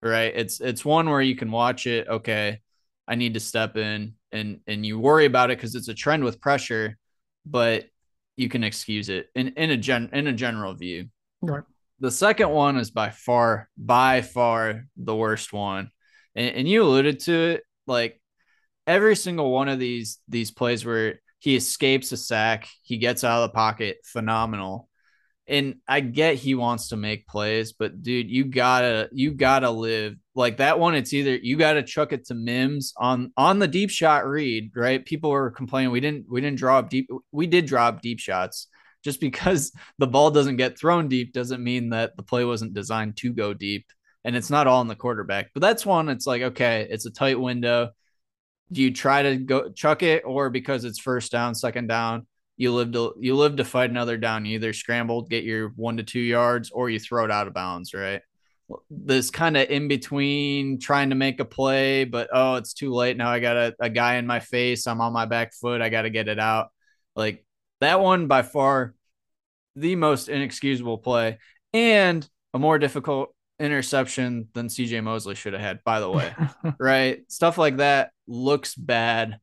Right? 0.01 0.33
It's 0.35 0.61
it's 0.61 0.85
one 0.85 1.09
where 1.09 1.21
you 1.21 1.35
can 1.35 1.51
watch 1.51 1.87
it, 1.87 2.07
okay, 2.07 2.59
I 3.07 3.15
need 3.15 3.33
to 3.35 3.39
step 3.41 3.75
in 3.77 4.13
and 4.31 4.61
and 4.67 4.85
you 4.85 4.99
worry 4.99 5.25
about 5.25 5.51
it 5.51 5.57
because 5.57 5.75
it's 5.75 5.89
a 5.89 5.93
trend 5.93 6.23
with 6.23 6.41
pressure, 6.41 6.97
but 7.45 7.85
you 8.39 8.47
can 8.47 8.63
excuse 8.63 9.09
it 9.09 9.27
in 9.35 9.49
in 9.49 9.69
a 9.69 9.77
gen 9.77 10.09
in 10.13 10.27
a 10.27 10.33
general 10.33 10.73
view. 10.73 11.09
Right. 11.41 11.63
The 11.99 12.09
second 12.09 12.49
one 12.49 12.77
is 12.77 12.89
by 12.89 13.09
far 13.09 13.69
by 13.77 14.21
far 14.21 14.85
the 14.95 15.15
worst 15.15 15.51
one, 15.51 15.91
and, 16.35 16.55
and 16.55 16.67
you 16.67 16.83
alluded 16.83 17.19
to 17.21 17.33
it. 17.33 17.63
Like 17.85 18.21
every 18.87 19.17
single 19.17 19.51
one 19.51 19.67
of 19.67 19.77
these 19.77 20.19
these 20.29 20.51
plays 20.51 20.85
where 20.85 21.19
he 21.39 21.55
escapes 21.55 22.13
a 22.13 22.17
sack, 22.17 22.67
he 22.81 22.97
gets 22.97 23.25
out 23.25 23.43
of 23.43 23.49
the 23.49 23.55
pocket, 23.55 23.97
phenomenal. 24.05 24.88
And 25.49 25.77
I 25.87 25.99
get 26.01 26.35
he 26.35 26.53
wants 26.53 26.89
to 26.89 26.95
make 26.95 27.27
plays, 27.27 27.73
but 27.73 28.03
dude, 28.03 28.29
you 28.29 28.45
gotta 28.45 29.09
you 29.11 29.31
gotta 29.31 29.71
live 29.71 30.15
like 30.35 30.57
that 30.57 30.77
one. 30.77 30.93
It's 30.93 31.11
either 31.11 31.35
you 31.37 31.57
gotta 31.57 31.81
chuck 31.81 32.13
it 32.13 32.25
to 32.25 32.35
Mims 32.35 32.93
on 32.97 33.33
on 33.35 33.57
the 33.57 33.67
deep 33.67 33.89
shot 33.89 34.27
read, 34.27 34.71
right? 34.75 35.03
People 35.03 35.31
were 35.31 35.49
complaining 35.49 35.91
we 35.91 36.01
didn't 36.01 36.27
we 36.29 36.39
didn't 36.39 36.59
draw 36.59 36.77
up 36.77 36.91
deep. 36.91 37.09
We 37.31 37.47
did 37.47 37.65
draw 37.65 37.87
up 37.87 38.01
deep 38.03 38.19
shots. 38.19 38.67
Just 39.03 39.19
because 39.19 39.71
the 39.97 40.05
ball 40.05 40.29
doesn't 40.29 40.57
get 40.57 40.77
thrown 40.77 41.07
deep 41.07 41.33
doesn't 41.33 41.63
mean 41.63 41.89
that 41.89 42.15
the 42.15 42.23
play 42.23 42.45
wasn't 42.45 42.75
designed 42.75 43.17
to 43.17 43.33
go 43.33 43.55
deep. 43.55 43.87
And 44.23 44.35
it's 44.35 44.51
not 44.51 44.67
all 44.67 44.81
in 44.81 44.87
the 44.87 44.95
quarterback. 44.95 45.49
But 45.55 45.61
that's 45.61 45.85
one. 45.85 46.09
It's 46.09 46.27
like 46.27 46.43
okay, 46.43 46.87
it's 46.91 47.07
a 47.07 47.11
tight 47.11 47.39
window. 47.39 47.89
Do 48.71 48.83
you 48.83 48.93
try 48.93 49.23
to 49.23 49.35
go 49.37 49.71
chuck 49.71 50.03
it, 50.03 50.23
or 50.25 50.51
because 50.51 50.85
it's 50.85 50.99
first 50.99 51.31
down, 51.31 51.55
second 51.55 51.87
down, 51.87 52.27
you 52.59 52.73
live 52.73 52.91
to 52.91 53.15
you 53.17 53.37
live 53.37 53.55
to 53.55 53.63
fight 53.63 53.89
another 53.89 54.17
down. 54.17 54.45
You 54.45 54.55
either 54.55 54.73
scramble, 54.73 55.21
get 55.21 55.45
your 55.45 55.69
one 55.77 55.95
to 55.95 56.03
two 56.03 56.19
yards, 56.19 56.71
or 56.71 56.89
you 56.89 56.99
throw 56.99 57.23
it 57.23 57.31
out 57.31 57.47
of 57.47 57.53
bounds, 57.53 57.93
right? 57.93 58.21
This 58.89 59.31
kind 59.31 59.55
of 59.55 59.69
in 59.69 59.87
between 59.87 60.77
trying 60.77 61.11
to 61.11 61.15
make 61.15 61.39
a 61.39 61.45
play, 61.45 62.03
but 62.03 62.27
oh, 62.33 62.55
it's 62.55 62.73
too 62.73 62.93
late. 62.93 63.15
Now 63.15 63.29
I 63.29 63.39
got 63.39 63.55
a, 63.55 63.75
a 63.79 63.89
guy 63.89 64.15
in 64.15 64.27
my 64.27 64.41
face. 64.41 64.87
I'm 64.87 64.99
on 64.99 65.13
my 65.13 65.25
back 65.25 65.53
foot. 65.53 65.81
I 65.81 65.87
got 65.87 66.01
to 66.01 66.09
get 66.09 66.27
it 66.27 66.37
out. 66.37 66.67
Like 67.15 67.45
that 67.79 68.01
one 68.01 68.27
by 68.27 68.41
far 68.41 68.93
the 69.77 69.95
most 69.95 70.27
inexcusable 70.27 70.97
play 70.97 71.39
and 71.73 72.27
a 72.53 72.59
more 72.59 72.77
difficult 72.77 73.33
interception 73.57 74.49
than 74.53 74.67
CJ 74.67 75.01
Mosley 75.01 75.35
should 75.35 75.53
have 75.53 75.61
had, 75.61 75.79
by 75.85 76.01
the 76.01 76.11
way. 76.11 76.35
right? 76.77 77.21
Stuff 77.31 77.57
like 77.57 77.77
that 77.77 78.11
looks 78.27 78.75
bad 78.75 79.39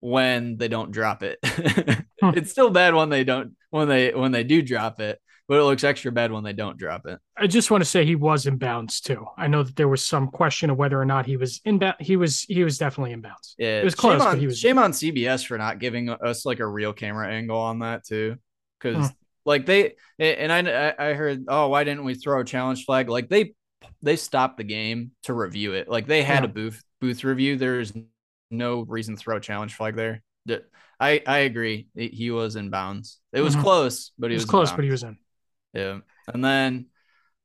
when 0.00 0.56
they 0.56 0.68
don't 0.68 0.90
drop 0.92 1.22
it. 1.22 1.38
it's 2.22 2.50
still 2.50 2.70
bad 2.70 2.94
when 2.94 3.08
they 3.08 3.24
don't 3.24 3.52
when 3.70 3.88
they 3.88 4.12
when 4.14 4.32
they 4.32 4.44
do 4.44 4.62
drop 4.62 5.00
it. 5.00 5.18
but 5.48 5.58
it 5.58 5.62
looks 5.64 5.82
extra 5.84 6.12
bad 6.12 6.30
when 6.30 6.44
they 6.44 6.52
don't 6.52 6.76
drop 6.78 7.06
it. 7.06 7.18
I 7.36 7.46
just 7.46 7.70
want 7.70 7.82
to 7.82 7.88
say 7.88 8.04
he 8.04 8.14
was 8.16 8.46
in 8.46 8.58
bounds 8.58 9.00
too. 9.00 9.24
I 9.36 9.46
know 9.48 9.62
that 9.62 9.76
there 9.76 9.88
was 9.88 10.04
some 10.04 10.28
question 10.28 10.68
of 10.70 10.76
whether 10.76 11.00
or 11.00 11.04
not 11.06 11.26
he 11.26 11.36
was 11.36 11.60
in 11.64 11.78
bounds. 11.78 11.96
He 12.00 12.16
was 12.16 12.42
he 12.42 12.64
was 12.64 12.78
definitely 12.78 13.12
in 13.12 13.20
bounds. 13.22 13.54
Yeah, 13.58 13.80
It 13.80 13.84
was 13.84 13.94
close, 13.94 14.20
on, 14.20 14.32
but 14.34 14.38
he 14.38 14.46
was- 14.46 14.58
shame 14.58 14.78
on 14.78 14.92
CBS 14.92 15.46
for 15.46 15.56
not 15.58 15.78
giving 15.78 16.10
us 16.10 16.44
like 16.46 16.60
a 16.60 16.66
real 16.66 16.92
camera 16.92 17.28
angle 17.28 17.58
on 17.58 17.78
that 17.80 18.04
too, 18.04 18.36
because 18.78 19.06
Hmm. 19.08 19.12
like 19.46 19.66
they 19.66 19.94
and 20.18 20.52
I 20.52 20.94
I 20.98 21.12
heard 21.14 21.44
oh 21.48 21.68
why 21.68 21.84
didn't 21.84 22.04
we 22.04 22.14
throw 22.14 22.40
a 22.40 22.44
challenge 22.44 22.84
flag 22.84 23.08
like 23.08 23.28
they 23.28 23.54
they 24.02 24.16
stopped 24.16 24.58
the 24.58 24.64
game 24.64 25.12
to 25.24 25.32
review 25.32 25.72
it 25.72 25.88
like 25.88 26.06
they 26.06 26.22
had 26.22 26.44
Yeah. 26.44 26.50
a 26.50 26.52
booth 26.52 26.82
booth 27.00 27.24
review. 27.24 27.56
There's 27.56 27.92
no 28.50 28.80
reason 28.82 29.16
to 29.16 29.20
throw 29.20 29.36
a 29.36 29.40
challenge 29.40 29.74
flag 29.74 29.96
there. 29.96 30.22
I 31.00 31.22
I 31.26 31.38
agree. 31.38 31.88
He 31.94 32.30
was 32.30 32.56
in 32.56 32.70
bounds. 32.70 33.20
It 33.32 33.40
was 33.40 33.54
Mhm. 33.54 33.62
close, 33.62 34.12
but 34.18 34.30
He 34.30 34.34
was 34.34 34.44
in 34.44 34.48
close, 34.48 34.72
but 34.72 34.84
he 34.84 34.90
was 34.90 35.02
in. 35.04 35.16
Yeah. 35.72 36.00
And 36.26 36.44
then 36.44 36.86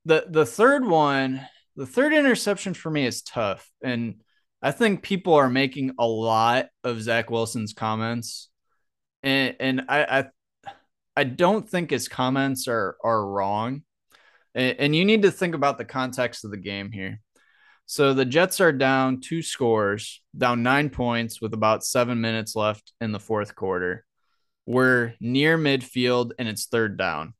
the 0.04 0.26
the 0.28 0.46
third 0.46 0.84
one, 0.84 1.46
the 1.76 1.86
third 1.86 2.12
interception 2.12 2.74
for 2.74 2.90
me 2.90 3.06
is 3.06 3.22
tough. 3.22 3.70
And 3.82 4.22
I 4.60 4.72
think 4.72 5.02
people 5.02 5.34
are 5.34 5.50
making 5.50 5.92
a 5.98 6.06
lot 6.06 6.68
of 6.82 7.00
Zach 7.02 7.30
Wilson's 7.30 7.74
comments. 7.74 8.48
And 9.22 9.54
and 9.60 9.84
I 9.88 10.04
I, 10.20 10.72
I 11.16 11.24
don't 11.24 11.68
think 11.68 11.90
his 11.90 12.08
comments 12.08 12.66
are 12.66 12.96
are 13.04 13.24
wrong. 13.24 13.84
And, 14.54 14.76
and 14.80 14.96
you 14.96 15.04
need 15.04 15.22
to 15.22 15.30
think 15.30 15.54
about 15.54 15.78
the 15.78 15.84
context 15.84 16.44
of 16.44 16.50
the 16.50 16.56
game 16.56 16.90
here. 16.90 17.20
So 17.86 18.14
the 18.14 18.24
Jets 18.24 18.60
are 18.60 18.72
down 18.72 19.20
two 19.20 19.42
scores, 19.42 20.22
down 20.36 20.62
nine 20.62 20.90
points 20.90 21.40
with 21.40 21.52
about 21.54 21.84
seven 21.84 22.20
minutes 22.20 22.56
left 22.56 22.92
in 23.00 23.12
the 23.12 23.20
fourth 23.20 23.54
quarter. 23.54 24.04
We're 24.66 25.14
near 25.20 25.58
midfield 25.58 26.32
and 26.38 26.48
it's 26.48 26.66
third 26.66 26.96
down 26.96 27.34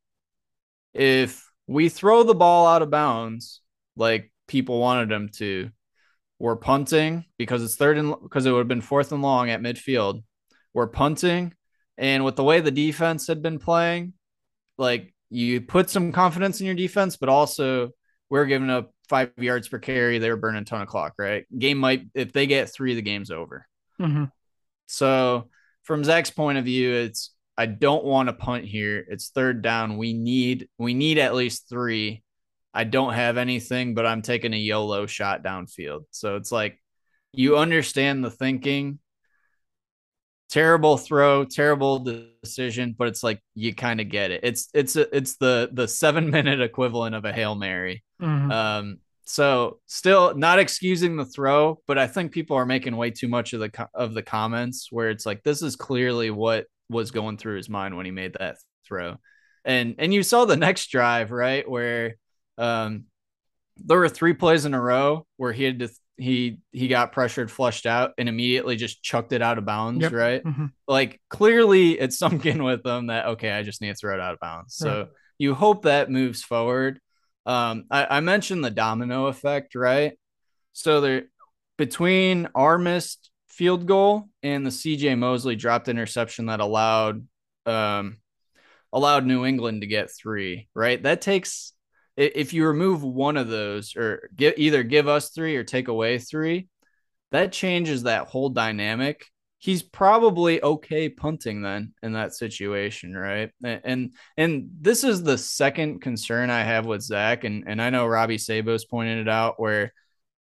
if 0.94 1.50
we 1.66 1.88
throw 1.88 2.22
the 2.22 2.34
ball 2.34 2.66
out 2.66 2.82
of 2.82 2.90
bounds 2.90 3.60
like 3.96 4.32
people 4.46 4.78
wanted 4.78 5.08
them 5.08 5.28
to, 5.28 5.70
we're 6.38 6.56
punting 6.56 7.24
because 7.36 7.62
it's 7.62 7.76
third 7.76 7.98
and 7.98 8.14
because 8.22 8.46
it 8.46 8.52
would 8.52 8.58
have 8.58 8.68
been 8.68 8.80
fourth 8.80 9.12
and 9.12 9.22
long 9.22 9.50
at 9.50 9.60
midfield. 9.60 10.22
We're 10.72 10.86
punting, 10.88 11.54
and 11.96 12.24
with 12.24 12.36
the 12.36 12.44
way 12.44 12.60
the 12.60 12.70
defense 12.70 13.26
had 13.26 13.42
been 13.42 13.58
playing, 13.58 14.14
like 14.76 15.14
you 15.30 15.60
put 15.60 15.90
some 15.90 16.12
confidence 16.12 16.60
in 16.60 16.66
your 16.66 16.74
defense, 16.74 17.16
but 17.16 17.28
also 17.28 17.90
we're 18.28 18.46
giving 18.46 18.70
up 18.70 18.92
five 19.08 19.32
yards 19.36 19.68
per 19.68 19.78
carry. 19.78 20.18
They 20.18 20.30
were 20.30 20.36
burning 20.36 20.62
a 20.62 20.64
ton 20.64 20.82
of 20.82 20.88
clock, 20.88 21.14
right? 21.18 21.46
Game 21.56 21.78
might 21.78 22.06
if 22.14 22.32
they 22.32 22.46
get 22.46 22.72
three, 22.72 22.94
the 22.94 23.02
game's 23.02 23.30
over. 23.30 23.66
Mhm. 24.00 24.30
So 24.86 25.48
from 25.82 26.04
Zach's 26.04 26.30
point 26.30 26.58
of 26.58 26.64
view, 26.64 26.92
it's 26.92 27.32
I 27.56 27.66
don't 27.66 28.04
want 28.04 28.28
to 28.28 28.32
punt 28.32 28.64
here. 28.64 29.04
It's 29.08 29.28
third 29.28 29.62
down. 29.62 29.96
We 29.96 30.12
need 30.12 30.68
we 30.78 30.94
need 30.94 31.18
at 31.18 31.34
least 31.34 31.68
three. 31.68 32.22
I 32.72 32.84
don't 32.84 33.14
have 33.14 33.36
anything, 33.36 33.94
but 33.94 34.06
I'm 34.06 34.22
taking 34.22 34.52
a 34.52 34.56
YOLO 34.56 35.06
shot 35.06 35.44
downfield. 35.44 36.06
So 36.10 36.36
it's 36.36 36.50
like 36.50 36.80
you 37.32 37.56
understand 37.56 38.24
the 38.24 38.30
thinking. 38.30 38.98
Terrible 40.50 40.96
throw, 40.98 41.44
terrible 41.44 41.98
decision, 42.00 42.94
but 42.96 43.08
it's 43.08 43.24
like 43.24 43.40
you 43.54 43.74
kind 43.74 44.00
of 44.00 44.08
get 44.08 44.30
it. 44.30 44.40
It's 44.44 44.68
it's 44.74 44.94
it's 44.94 45.36
the 45.36 45.68
the 45.72 45.88
seven 45.88 46.30
minute 46.30 46.60
equivalent 46.60 47.14
of 47.14 47.24
a 47.24 47.32
hail 47.32 47.54
mary. 47.54 48.04
Mhm. 48.24 48.52
Um, 48.52 48.98
so 49.26 49.78
still 49.86 50.34
not 50.34 50.58
excusing 50.58 51.16
the 51.16 51.24
throw, 51.24 51.80
but 51.86 51.98
I 51.98 52.06
think 52.06 52.32
people 52.32 52.56
are 52.56 52.66
making 52.66 52.96
way 52.96 53.10
too 53.10 53.28
much 53.28 53.52
of 53.52 53.60
the 53.60 53.70
co- 53.70 53.88
of 53.94 54.12
the 54.14 54.22
comments 54.22 54.88
where 54.90 55.08
it's 55.10 55.24
like 55.26 55.42
this 55.42 55.62
is 55.62 55.76
clearly 55.76 56.30
what 56.30 56.66
was 56.90 57.10
going 57.10 57.38
through 57.38 57.56
his 57.56 57.68
mind 57.70 57.96
when 57.96 58.04
he 58.06 58.12
made 58.12 58.34
that 58.38 58.56
throw. 58.86 59.16
And 59.64 59.94
and 59.98 60.12
you 60.12 60.22
saw 60.22 60.44
the 60.44 60.56
next 60.56 60.88
drive, 60.90 61.30
right, 61.30 61.68
where 61.68 62.16
um 62.58 63.04
there 63.78 63.98
were 63.98 64.08
three 64.08 64.34
plays 64.34 64.66
in 64.66 64.74
a 64.74 64.80
row 64.80 65.26
where 65.36 65.52
he 65.52 65.64
had 65.64 65.78
to 65.80 65.88
he 66.16 66.58
he 66.70 66.86
got 66.86 67.10
pressured, 67.12 67.50
flushed 67.50 67.86
out, 67.86 68.12
and 68.18 68.28
immediately 68.28 68.76
just 68.76 69.02
chucked 69.02 69.32
it 69.32 69.42
out 69.42 69.58
of 69.58 69.64
bounds, 69.64 70.02
Yep. 70.02 70.12
right? 70.12 70.44
Mhm. 70.44 70.70
like 70.86 71.20
clearly 71.30 71.98
it's 71.98 72.18
sunk 72.18 72.44
in 72.46 72.62
with 72.64 72.82
them 72.84 73.06
that 73.08 73.26
okay, 73.26 73.50
I 73.52 73.62
just 73.62 73.80
need 73.80 73.88
to 73.88 73.94
throw 73.94 74.14
it 74.14 74.20
out 74.20 74.34
of 74.34 74.38
bounds. 74.40 74.76
So 74.76 74.98
Right. 74.98 75.08
you 75.38 75.54
hope 75.54 75.82
that 75.84 76.10
moves 76.10 76.42
forward. 76.44 77.00
Um, 77.46 77.84
I, 77.90 78.06
I 78.16 78.20
mentioned 78.20 78.64
the 78.64 78.70
domino 78.70 79.26
effect, 79.26 79.74
right? 79.74 80.18
So 80.72 81.00
there 81.00 81.22
between 81.76 82.48
our 82.54 82.78
missed 82.78 83.30
field 83.48 83.86
goal 83.86 84.28
and 84.42 84.64
the 84.64 84.70
CJ 84.70 85.18
Mosley 85.18 85.56
dropped 85.56 85.88
interception 85.88 86.46
that 86.46 86.60
allowed 86.60 87.26
um 87.66 88.18
allowed 88.92 89.26
New 89.26 89.44
England 89.44 89.82
to 89.82 89.86
get 89.86 90.10
three, 90.10 90.68
right? 90.74 91.02
That 91.02 91.20
takes 91.20 91.72
if 92.16 92.52
you 92.52 92.66
remove 92.66 93.02
one 93.02 93.36
of 93.36 93.48
those 93.48 93.96
or 93.96 94.30
get 94.34 94.58
either 94.58 94.82
give 94.82 95.08
us 95.08 95.30
three 95.30 95.56
or 95.56 95.64
take 95.64 95.88
away 95.88 96.18
three, 96.18 96.68
that 97.32 97.52
changes 97.52 98.04
that 98.04 98.28
whole 98.28 98.50
dynamic. 98.50 99.26
He's 99.64 99.82
probably 99.82 100.62
okay 100.62 101.08
punting 101.08 101.62
then 101.62 101.94
in 102.02 102.12
that 102.12 102.34
situation, 102.34 103.16
right? 103.16 103.50
And 103.64 104.12
and 104.36 104.68
this 104.78 105.04
is 105.04 105.22
the 105.22 105.38
second 105.38 106.02
concern 106.02 106.50
I 106.50 106.64
have 106.64 106.84
with 106.84 107.00
Zach, 107.00 107.44
and 107.44 107.64
and 107.66 107.80
I 107.80 107.88
know 107.88 108.06
Robby 108.06 108.36
Sabo's 108.36 108.84
pointed 108.84 109.20
it 109.20 109.28
out 109.28 109.58
where 109.58 109.94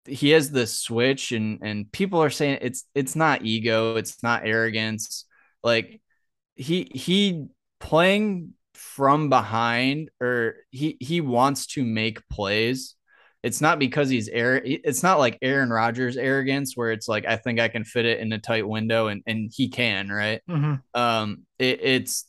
he 0.05 0.31
has 0.31 0.49
this 0.49 0.73
switch, 0.73 1.33
and 1.33 1.59
and 1.61 1.91
people 1.91 2.23
are 2.23 2.31
saying 2.31 2.59
it's 2.63 2.85
it's 2.95 3.15
not 3.15 3.45
ego, 3.45 3.95
it's 3.95 4.23
not 4.23 4.47
arrogance, 4.47 5.25
like 5.63 6.01
he 6.55 6.91
he 6.91 7.45
playing 7.79 8.55
from 8.73 9.29
behind 9.29 10.09
or 10.19 10.55
he 10.71 10.97
he 10.99 11.21
wants 11.21 11.67
to 11.67 11.85
make 11.85 12.27
plays 12.27 12.95
it's 13.43 13.61
not 13.61 13.79
because 13.79 14.09
he's 14.09 14.27
air 14.27 14.61
it's 14.63 15.03
not 15.03 15.19
like 15.19 15.37
Aaron 15.41 15.69
Rodgers 15.69 16.17
arrogance 16.17 16.75
where 16.75 16.91
it's 16.91 17.07
like 17.07 17.25
I 17.25 17.37
think 17.37 17.59
I 17.59 17.67
can 17.67 17.83
fit 17.83 18.05
it 18.05 18.19
in 18.19 18.31
a 18.33 18.39
tight 18.39 18.67
window 18.67 19.07
and 19.07 19.23
and 19.25 19.51
he 19.53 19.69
can, 19.69 20.09
right? 20.09 20.41
Mhm. 20.49 20.81
Um 20.93 21.45
it, 21.57 21.79
it's 21.81 22.25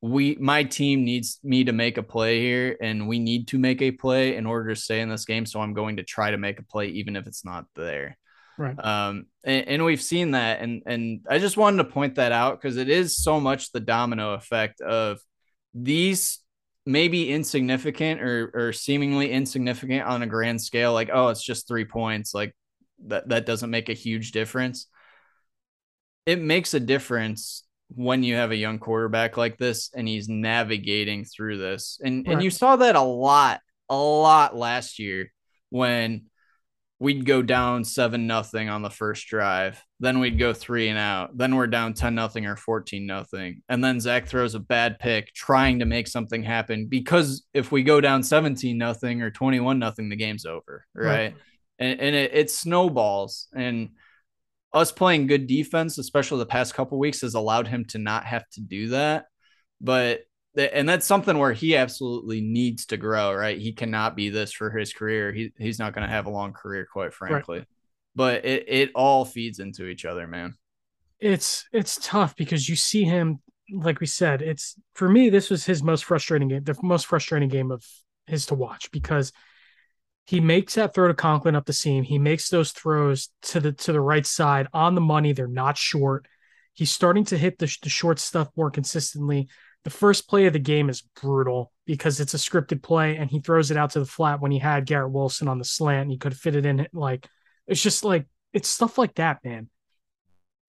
we 0.00 0.36
my 0.40 0.64
team 0.64 1.04
needs 1.04 1.38
me 1.42 1.64
to 1.64 1.72
make 1.72 1.98
a 1.98 2.02
play 2.02 2.40
here 2.40 2.76
and 2.80 3.06
we 3.06 3.18
need 3.18 3.48
to 3.48 3.58
make 3.58 3.82
a 3.82 3.90
play 3.90 4.36
in 4.36 4.46
order 4.46 4.70
to 4.70 4.80
stay 4.80 5.00
in 5.00 5.10
this 5.10 5.26
game 5.26 5.44
so 5.44 5.60
I'm 5.60 5.74
going 5.74 5.96
to 5.96 6.02
try 6.02 6.30
to 6.30 6.38
make 6.38 6.58
a 6.58 6.64
play 6.64 6.88
even 6.88 7.16
if 7.16 7.26
it's 7.26 7.44
not 7.44 7.66
there. 7.74 8.16
Right. 8.60 8.78
Um, 8.84 9.24
and, 9.42 9.68
and 9.68 9.84
we've 9.86 10.02
seen 10.02 10.32
that, 10.32 10.60
and 10.60 10.82
and 10.84 11.20
I 11.28 11.38
just 11.38 11.56
wanted 11.56 11.78
to 11.78 11.90
point 11.90 12.16
that 12.16 12.30
out 12.30 12.60
because 12.60 12.76
it 12.76 12.90
is 12.90 13.16
so 13.16 13.40
much 13.40 13.72
the 13.72 13.80
domino 13.80 14.34
effect 14.34 14.82
of 14.82 15.18
these 15.72 16.39
maybe 16.86 17.30
insignificant 17.30 18.22
or 18.22 18.50
or 18.54 18.72
seemingly 18.72 19.30
insignificant 19.30 20.04
on 20.04 20.22
a 20.22 20.26
grand 20.26 20.60
scale, 20.60 20.92
like 20.92 21.10
oh, 21.12 21.28
it's 21.28 21.42
just 21.42 21.68
three 21.68 21.84
points, 21.84 22.34
like 22.34 22.54
that 23.06 23.28
that 23.28 23.46
doesn't 23.46 23.70
make 23.70 23.88
a 23.88 23.94
huge 23.94 24.32
difference. 24.32 24.86
It 26.26 26.40
makes 26.40 26.74
a 26.74 26.80
difference 26.80 27.64
when 27.94 28.22
you 28.22 28.36
have 28.36 28.52
a 28.52 28.56
young 28.56 28.78
quarterback 28.78 29.36
like 29.36 29.58
this 29.58 29.90
and 29.94 30.06
he's 30.06 30.28
navigating 30.28 31.24
through 31.24 31.58
this. 31.58 31.98
And 32.02 32.26
and 32.28 32.42
you 32.42 32.50
saw 32.50 32.76
that 32.76 32.96
a 32.96 33.02
lot, 33.02 33.60
a 33.88 33.96
lot 33.96 34.56
last 34.56 34.98
year 34.98 35.32
when 35.70 36.29
we'd 37.00 37.24
go 37.24 37.40
down 37.40 37.82
seven 37.82 38.26
nothing 38.26 38.68
on 38.68 38.82
the 38.82 38.90
first 38.90 39.26
drive. 39.26 39.82
Then 40.00 40.20
we'd 40.20 40.38
go 40.38 40.52
three 40.52 40.88
and 40.88 40.98
out. 40.98 41.36
Then 41.36 41.56
we're 41.56 41.66
down 41.66 41.94
10 41.94 42.14
nothing 42.14 42.44
or 42.44 42.56
14 42.56 43.06
nothing. 43.06 43.62
And 43.70 43.82
then 43.82 44.00
Zach 44.00 44.26
throws 44.26 44.54
a 44.54 44.60
bad 44.60 44.98
pick 44.98 45.32
trying 45.32 45.78
to 45.78 45.86
make 45.86 46.06
something 46.06 46.42
happen 46.42 46.86
because 46.86 47.46
if 47.54 47.72
we 47.72 47.82
go 47.82 48.02
down 48.02 48.22
17 48.22 48.76
nothing 48.76 49.22
or 49.22 49.30
21 49.30 49.78
nothing, 49.78 50.10
the 50.10 50.16
game's 50.16 50.44
over. 50.44 50.84
Right. 50.94 51.06
Right. 51.06 51.34
And, 51.78 52.00
and 52.00 52.14
it, 52.14 52.34
it 52.34 52.50
snowballs. 52.50 53.48
And 53.54 53.90
us 54.74 54.92
playing 54.92 55.26
good 55.26 55.46
defense, 55.46 55.96
especially 55.96 56.40
the 56.40 56.46
past 56.46 56.74
couple 56.74 56.98
weeks, 56.98 57.22
has 57.22 57.34
allowed 57.34 57.66
him 57.66 57.86
to 57.86 57.98
not 57.98 58.26
have 58.26 58.46
to 58.50 58.60
do 58.60 58.88
that. 58.88 59.24
But 59.80 60.20
and 60.56 60.88
that's 60.88 61.06
something 61.06 61.38
where 61.38 61.52
he 61.52 61.76
absolutely 61.76 62.40
needs 62.40 62.86
to 62.86 62.96
grow, 62.96 63.32
right? 63.34 63.58
He 63.58 63.72
cannot 63.72 64.16
be 64.16 64.30
this 64.30 64.52
for 64.52 64.70
his 64.70 64.92
career. 64.92 65.32
He 65.32 65.52
he's 65.58 65.78
not 65.78 65.94
going 65.94 66.06
to 66.06 66.12
have 66.12 66.26
a 66.26 66.30
long 66.30 66.52
career, 66.52 66.86
quite 66.92 67.14
frankly. 67.14 67.64
But 68.16 68.44
it 68.44 68.64
it 68.68 68.90
all 68.94 69.24
feeds 69.24 69.60
into 69.60 69.86
each 69.86 70.04
other, 70.04 70.26
man. 70.26 70.56
it's 71.20 71.66
it's 71.72 71.98
tough 72.02 72.34
because 72.36 72.68
you 72.68 72.76
see 72.76 73.04
him 73.04 73.40
like 73.72 74.00
we 74.00 74.06
said 74.06 74.42
it's 74.42 74.74
for 74.94 75.08
me 75.08 75.28
this 75.30 75.50
was 75.50 75.64
his 75.64 75.82
most 75.82 76.04
frustrating 76.04 76.48
game 76.48 76.64
the 76.64 76.76
most 76.82 77.06
frustrating 77.06 77.48
game 77.48 77.70
of 77.70 77.84
his 78.26 78.46
to 78.46 78.54
watch 78.54 78.90
because 78.90 79.32
he 80.26 80.40
makes 80.40 80.74
that 80.74 80.94
throw 80.94 81.08
to 81.08 81.14
Conklin 81.14 81.54
up 81.54 81.66
the 81.66 81.72
seam 81.72 82.02
he 82.02 82.18
makes 82.18 82.48
those 82.48 82.72
throws 82.72 83.28
to 83.42 83.60
the 83.60 83.72
to 83.72 83.92
the 83.92 84.00
right 84.00 84.26
side 84.26 84.66
on 84.72 84.94
the 84.94 85.00
money 85.00 85.32
they're 85.32 85.46
not 85.46 85.76
short 85.76 86.26
he's 86.74 86.90
starting 86.90 87.24
to 87.24 87.38
hit 87.38 87.58
the, 87.58 87.76
the 87.82 87.88
short 87.88 88.18
stuff 88.18 88.48
more 88.56 88.70
consistently 88.70 89.48
the 89.84 89.90
first 89.90 90.28
play 90.28 90.46
of 90.46 90.52
the 90.52 90.58
game 90.58 90.90
is 90.90 91.02
brutal 91.20 91.72
because 91.86 92.20
it's 92.20 92.34
a 92.34 92.38
scripted 92.38 92.82
play 92.82 93.16
and 93.16 93.30
he 93.30 93.40
throws 93.40 93.70
it 93.70 93.76
out 93.76 93.90
to 93.90 93.98
the 93.98 94.04
flat 94.06 94.40
when 94.40 94.50
he 94.50 94.58
had 94.58 94.86
Garrett 94.86 95.12
Wilson 95.12 95.48
on 95.48 95.58
the 95.58 95.64
slant 95.64 96.02
and 96.02 96.10
he 96.10 96.18
could 96.18 96.36
fit 96.36 96.56
it 96.56 96.66
in 96.66 96.86
like 96.92 97.26
it's 97.66 97.82
just 97.82 98.04
like 98.04 98.26
it's 98.52 98.68
stuff 98.68 98.98
like 98.98 99.14
that 99.14 99.38
man 99.44 99.68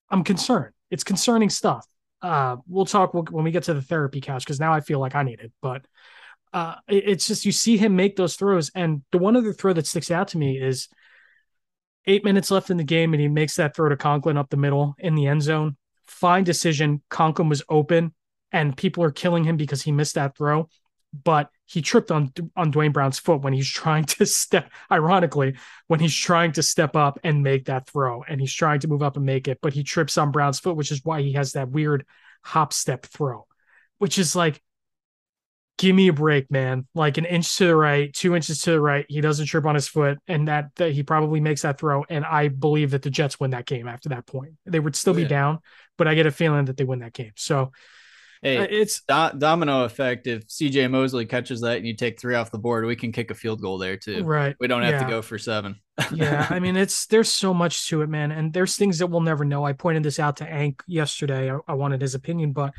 I'm 0.09 0.23
concerned. 0.23 0.73
It's 0.89 1.03
concerning 1.03 1.49
stuff. 1.49 1.85
Uh, 2.21 2.57
we'll 2.67 2.85
talk 2.85 3.13
when 3.13 3.43
we 3.43 3.51
get 3.51 3.63
to 3.63 3.73
the 3.73 3.81
therapy 3.81 4.21
couch 4.21 4.43
because 4.45 4.59
now 4.59 4.73
I 4.73 4.81
feel 4.81 4.99
like 4.99 5.15
I 5.15 5.23
need 5.23 5.39
it. 5.39 5.51
But 5.61 5.85
Uh, 6.53 6.75
it's 6.89 7.27
just 7.27 7.45
you 7.45 7.51
see 7.53 7.77
him 7.77 7.95
make 7.95 8.17
those 8.17 8.35
throws, 8.35 8.71
and 8.75 9.03
the 9.13 9.17
one 9.17 9.37
other 9.37 9.53
throw 9.53 9.71
that 9.71 9.87
sticks 9.87 10.11
out 10.11 10.27
to 10.29 10.37
me 10.37 10.59
is 10.59 10.89
eight 12.07 12.25
minutes 12.25 12.51
left 12.51 12.69
in 12.69 12.75
the 12.75 12.83
game, 12.83 13.13
and 13.13 13.21
he 13.21 13.29
makes 13.29 13.55
that 13.55 13.73
throw 13.73 13.87
to 13.87 13.95
Conklin 13.95 14.37
up 14.37 14.49
the 14.49 14.57
middle 14.57 14.93
in 14.97 15.15
the 15.15 15.27
end 15.27 15.41
zone. 15.41 15.77
Fine 16.07 16.43
decision. 16.43 17.01
Conklin 17.09 17.47
was 17.47 17.63
open, 17.69 18.13
and 18.51 18.75
people 18.75 19.03
are 19.03 19.11
killing 19.11 19.43
him 19.43 19.57
because 19.57 19.81
he 19.81 19.91
missed 19.91 20.15
that 20.15 20.37
throw. 20.37 20.69
But 21.23 21.49
he 21.65 21.81
tripped 21.81 22.09
on 22.09 22.31
on 22.55 22.71
Duane 22.71 22.91
Brown's 22.91 23.19
foot 23.19 23.41
when 23.41 23.53
he's 23.53 23.69
trying 23.71 24.05
to 24.05 24.25
step. 24.25 24.71
Ironically, 24.91 25.55
when 25.87 25.99
he's 25.99 26.15
trying 26.15 26.53
to 26.53 26.63
step 26.63 26.95
up 26.95 27.19
and 27.23 27.43
make 27.43 27.65
that 27.65 27.87
throw, 27.87 28.23
and 28.23 28.39
he's 28.39 28.53
trying 28.53 28.79
to 28.81 28.87
move 28.87 29.03
up 29.03 29.17
and 29.17 29.25
make 29.25 29.47
it, 29.47 29.59
but 29.61 29.73
he 29.73 29.83
trips 29.83 30.17
on 30.17 30.31
Brown's 30.31 30.59
foot, 30.59 30.75
which 30.75 30.91
is 30.91 31.03
why 31.03 31.21
he 31.21 31.33
has 31.33 31.53
that 31.53 31.69
weird 31.69 32.05
hop 32.43 32.73
step 32.73 33.05
throw, 33.05 33.45
which 33.97 34.17
is 34.17 34.35
like 34.35 34.61
give 35.81 35.95
me 35.95 36.07
a 36.07 36.13
break, 36.13 36.51
man. 36.51 36.85
Like 36.93 37.17
an 37.17 37.25
inch 37.25 37.57
to 37.57 37.65
the 37.65 37.75
right, 37.75 38.13
two 38.13 38.35
inches 38.35 38.61
to 38.61 38.71
the 38.71 38.79
right. 38.79 39.03
He 39.09 39.19
doesn't 39.19 39.47
trip 39.47 39.65
on 39.65 39.73
his 39.73 39.87
foot, 39.87 40.19
and 40.27 40.47
that, 40.47 40.69
that 40.75 40.91
he 40.91 41.01
probably 41.01 41.39
makes 41.41 41.63
that 41.63 41.79
throw. 41.79 42.05
And 42.07 42.23
I 42.23 42.49
believe 42.49 42.91
that 42.91 43.01
the 43.01 43.09
Jets 43.09 43.39
win 43.39 43.51
that 43.51 43.65
game 43.65 43.87
after 43.87 44.09
that 44.09 44.27
point. 44.27 44.53
They 44.65 44.79
would 44.79 44.95
still 44.95 45.13
oh, 45.13 45.17
be 45.17 45.25
down, 45.25 45.59
but 45.97 46.07
I 46.07 46.13
get 46.13 46.27
a 46.27 46.31
feeling 46.31 46.65
that 46.65 46.77
they 46.77 46.83
win 46.83 46.99
that 46.99 47.13
game. 47.13 47.31
So 47.35 47.71
hey, 48.41 48.57
uh, 48.57 48.67
it's 48.69 49.01
do- 49.07 49.37
domino 49.37 49.83
effect. 49.83 50.27
If 50.27 50.47
CJ 50.47 50.89
Mosley 50.89 51.25
catches 51.25 51.61
that 51.61 51.77
and 51.77 51.87
you 51.87 51.95
take 51.95 52.19
three 52.19 52.35
off 52.35 52.51
the 52.51 52.57
board, 52.57 52.85
we 52.85 52.95
can 52.95 53.11
kick 53.11 53.31
a 53.31 53.35
field 53.35 53.61
goal 53.61 53.77
there 53.77 53.97
too. 53.97 54.23
Right. 54.23 54.55
We 54.59 54.67
don't 54.67 54.81
have 54.81 54.93
yeah. 54.93 55.03
to 55.03 55.09
go 55.09 55.21
for 55.21 55.37
seven. 55.37 55.79
yeah. 56.13 56.47
I 56.49 56.59
mean, 56.59 56.75
it's 56.75 57.05
there's 57.07 57.31
so 57.31 57.53
much 57.53 57.87
to 57.89 58.01
it, 58.01 58.09
man. 58.09 58.31
And 58.31 58.53
there's 58.53 58.75
things 58.75 58.99
that 58.99 59.07
we'll 59.07 59.21
never 59.21 59.45
know. 59.45 59.65
I 59.65 59.73
pointed 59.73 60.03
this 60.03 60.19
out 60.19 60.37
to 60.37 60.45
Ank 60.49 60.81
yesterday. 60.87 61.51
I, 61.51 61.57
I 61.67 61.73
wanted 61.73 62.01
his 62.01 62.15
opinion, 62.15 62.53
but 62.53 62.73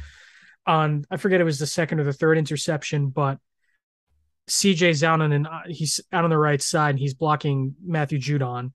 on 0.67 1.05
I 1.11 1.17
forget 1.17 1.41
it 1.41 1.45
was 1.45 1.59
the 1.59 1.67
second 1.67 2.01
or 2.01 2.05
the 2.05 2.13
third 2.13 2.39
interception, 2.39 3.09
but 3.09 3.39
CJ's 4.51 5.05
out 5.05 5.21
on 5.21 5.33
an 5.33 5.47
he's 5.69 6.01
out 6.13 6.25
on 6.25 6.31
the 6.31 6.39
right 6.39 6.61
side 6.61 6.91
and 6.91 6.99
he's 6.99 7.15
blocking 7.15 7.75
Matthew 7.85 8.19
Judon. 8.19 8.73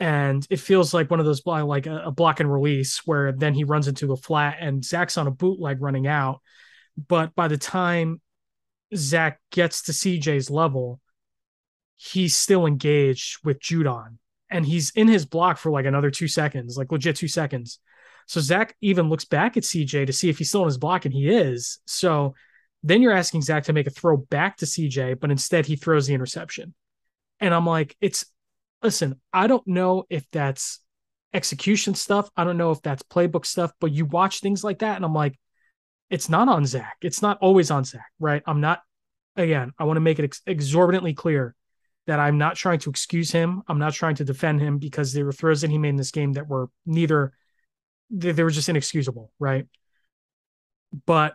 And 0.00 0.46
it 0.48 0.60
feels 0.60 0.94
like 0.94 1.10
one 1.10 1.18
of 1.18 1.26
those 1.26 1.44
like 1.44 1.86
a, 1.86 2.12
block 2.12 2.40
and 2.40 2.52
release 2.52 3.02
where 3.04 3.32
then 3.32 3.54
he 3.54 3.64
runs 3.64 3.88
into 3.88 4.12
a 4.12 4.16
flat 4.16 4.58
and 4.60 4.84
Zach's 4.84 5.18
on 5.18 5.26
a 5.26 5.32
bootleg 5.32 5.82
running 5.82 6.06
out. 6.06 6.40
But 7.08 7.34
by 7.34 7.48
the 7.48 7.58
time 7.58 8.20
Zach 8.94 9.40
gets 9.50 9.82
to 9.82 9.92
CJ's 9.92 10.50
level, 10.50 11.00
he's 11.96 12.36
still 12.36 12.66
engaged 12.66 13.44
with 13.44 13.58
Judon. 13.58 14.18
And 14.50 14.64
he's 14.64 14.90
in 14.90 15.08
his 15.08 15.26
block 15.26 15.58
for 15.58 15.70
like 15.70 15.84
another 15.84 16.10
two 16.10 16.28
seconds, 16.28 16.76
like 16.76 16.92
legit 16.92 17.16
two 17.16 17.28
seconds. 17.28 17.80
So 18.26 18.40
Zach 18.40 18.76
even 18.80 19.08
looks 19.08 19.24
back 19.24 19.56
at 19.56 19.62
CJ 19.62 20.06
to 20.06 20.12
see 20.12 20.28
if 20.28 20.38
he's 20.38 20.48
still 20.48 20.62
in 20.62 20.68
his 20.68 20.78
block, 20.78 21.04
and 21.06 21.14
he 21.14 21.28
is. 21.28 21.80
So 21.86 22.34
then 22.82 23.02
you're 23.02 23.12
asking 23.12 23.42
Zach 23.42 23.64
to 23.64 23.72
make 23.72 23.86
a 23.86 23.90
throw 23.90 24.16
back 24.16 24.58
to 24.58 24.66
CJ, 24.66 25.18
but 25.18 25.30
instead 25.30 25.66
he 25.66 25.76
throws 25.76 26.06
the 26.06 26.14
interception. 26.14 26.74
And 27.40 27.54
I'm 27.54 27.66
like, 27.66 27.96
it's 28.00 28.26
listen, 28.82 29.20
I 29.32 29.46
don't 29.46 29.66
know 29.66 30.04
if 30.08 30.24
that's 30.30 30.80
execution 31.32 31.94
stuff. 31.94 32.30
I 32.36 32.44
don't 32.44 32.56
know 32.56 32.70
if 32.70 32.82
that's 32.82 33.02
playbook 33.02 33.46
stuff, 33.46 33.72
but 33.80 33.92
you 33.92 34.04
watch 34.06 34.40
things 34.40 34.64
like 34.64 34.80
that, 34.80 34.96
and 34.96 35.04
I'm 35.04 35.14
like, 35.14 35.38
it's 36.10 36.28
not 36.28 36.48
on 36.48 36.64
Zach. 36.64 36.96
It's 37.02 37.20
not 37.20 37.38
always 37.40 37.70
on 37.70 37.84
Zach, 37.84 38.10
right? 38.18 38.42
I'm 38.46 38.60
not, 38.60 38.80
again, 39.36 39.72
I 39.78 39.84
want 39.84 39.96
to 39.96 40.00
make 40.00 40.18
it 40.18 40.24
ex- 40.24 40.42
exorbitantly 40.46 41.14
clear 41.14 41.54
that 42.06 42.18
I'm 42.18 42.38
not 42.38 42.56
trying 42.56 42.78
to 42.80 42.90
excuse 42.90 43.30
him. 43.30 43.62
I'm 43.68 43.78
not 43.78 43.92
trying 43.92 44.14
to 44.16 44.24
defend 44.24 44.60
him 44.60 44.78
because 44.78 45.12
there 45.12 45.26
were 45.26 45.32
throws 45.32 45.60
that 45.60 45.70
he 45.70 45.76
made 45.76 45.90
in 45.90 45.96
this 45.96 46.10
game 46.10 46.32
that 46.32 46.48
were 46.48 46.70
neither 46.86 47.34
they, 48.10 48.32
they 48.32 48.42
were 48.42 48.50
just 48.50 48.68
inexcusable, 48.68 49.30
right? 49.38 49.66
But 51.06 51.34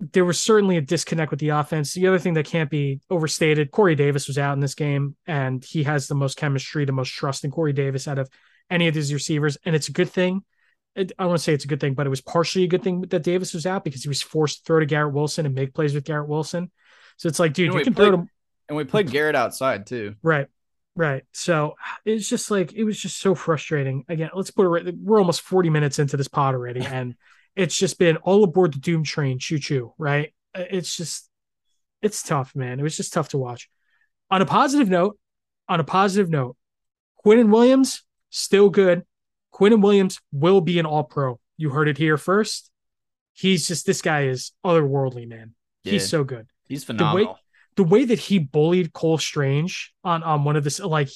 there 0.00 0.24
was 0.24 0.40
certainly 0.40 0.76
a 0.76 0.80
disconnect 0.80 1.30
with 1.30 1.40
the 1.40 1.50
offense. 1.50 1.92
The 1.92 2.06
other 2.06 2.18
thing 2.18 2.34
that 2.34 2.46
can't 2.46 2.70
be 2.70 3.00
overstated, 3.10 3.70
Corey 3.70 3.94
Davis 3.94 4.26
was 4.26 4.38
out 4.38 4.54
in 4.54 4.60
this 4.60 4.74
game, 4.74 5.16
and 5.26 5.64
he 5.64 5.82
has 5.84 6.08
the 6.08 6.14
most 6.14 6.36
chemistry, 6.36 6.84
the 6.84 6.92
most 6.92 7.10
trust 7.10 7.44
in 7.44 7.50
Corey 7.50 7.72
Davis 7.72 8.08
out 8.08 8.18
of 8.18 8.30
any 8.70 8.88
of 8.88 8.94
these 8.94 9.12
receivers, 9.12 9.58
and 9.64 9.76
it's 9.76 9.88
a 9.88 9.92
good 9.92 10.08
thing. 10.08 10.42
I 10.96 11.04
don't 11.04 11.28
want 11.28 11.38
to 11.38 11.44
say 11.44 11.54
it's 11.54 11.64
a 11.64 11.68
good 11.68 11.80
thing, 11.80 11.94
but 11.94 12.06
it 12.06 12.10
was 12.10 12.20
partially 12.20 12.64
a 12.64 12.68
good 12.68 12.82
thing 12.82 13.02
that 13.02 13.22
Davis 13.22 13.54
was 13.54 13.66
out 13.66 13.84
because 13.84 14.02
he 14.02 14.08
was 14.08 14.22
forced 14.22 14.58
to 14.58 14.64
throw 14.64 14.80
to 14.80 14.86
Garrett 14.86 15.14
Wilson 15.14 15.46
and 15.46 15.54
make 15.54 15.72
plays 15.72 15.94
with 15.94 16.04
Garrett 16.04 16.28
Wilson. 16.28 16.70
So 17.16 17.28
it's 17.28 17.38
like, 17.38 17.52
dude, 17.52 17.72
you, 17.72 17.78
you 17.78 17.84
can 17.84 17.94
played, 17.94 18.08
throw 18.08 18.16
to 18.16 18.28
and 18.68 18.76
we 18.76 18.84
played 18.84 19.10
Garrett 19.10 19.36
outside 19.36 19.86
too. 19.86 20.14
Right. 20.22 20.46
Right. 20.96 21.24
So 21.32 21.76
it's 22.04 22.28
just 22.28 22.50
like 22.50 22.72
it 22.72 22.84
was 22.84 22.98
just 22.98 23.18
so 23.18 23.34
frustrating. 23.34 24.04
Again, 24.08 24.30
let's 24.34 24.50
put 24.50 24.64
it 24.64 24.68
right. 24.68 24.94
We're 24.96 25.18
almost 25.18 25.42
40 25.42 25.70
minutes 25.70 25.98
into 25.98 26.16
this 26.16 26.28
pod 26.28 26.54
already, 26.54 26.80
and 26.80 27.14
it's 27.56 27.76
just 27.76 27.98
been 27.98 28.16
all 28.18 28.44
aboard 28.44 28.74
the 28.74 28.78
doom 28.78 29.04
train, 29.04 29.38
choo 29.38 29.58
choo. 29.58 29.92
Right. 29.98 30.34
Uh, 30.54 30.64
it's 30.70 30.96
just 30.96 31.28
it's 32.02 32.22
tough, 32.22 32.54
man. 32.54 32.80
It 32.80 32.82
was 32.82 32.96
just 32.96 33.12
tough 33.12 33.30
to 33.30 33.38
watch. 33.38 33.68
On 34.30 34.40
a 34.40 34.46
positive 34.46 34.88
note, 34.88 35.18
on 35.68 35.80
a 35.80 35.84
positive 35.84 36.30
note, 36.30 36.56
Quinnen 37.24 37.50
Williams 37.50 38.02
still 38.30 38.70
good. 38.70 39.04
Quinnen 39.52 39.82
Williams 39.82 40.20
will 40.32 40.60
be 40.60 40.78
an 40.78 40.86
all 40.86 41.04
pro. 41.04 41.38
You 41.56 41.70
heard 41.70 41.88
it 41.88 41.98
here 41.98 42.16
first. 42.16 42.70
He's 43.32 43.68
just 43.68 43.86
this 43.86 44.02
guy 44.02 44.24
is 44.24 44.52
otherworldly, 44.64 45.28
man. 45.28 45.54
Yeah. 45.84 45.92
He's 45.92 46.08
so 46.08 46.24
good. 46.24 46.46
He's 46.68 46.84
phenomenal 46.84 47.38
the 47.76 47.84
way 47.84 48.04
that 48.04 48.18
he 48.18 48.38
bullied 48.38 48.92
Cole 48.92 49.18
Strange 49.18 49.94
on 50.04 50.22
on 50.22 50.44
one 50.44 50.56
of 50.56 50.64
this 50.64 50.80
like 50.80 51.08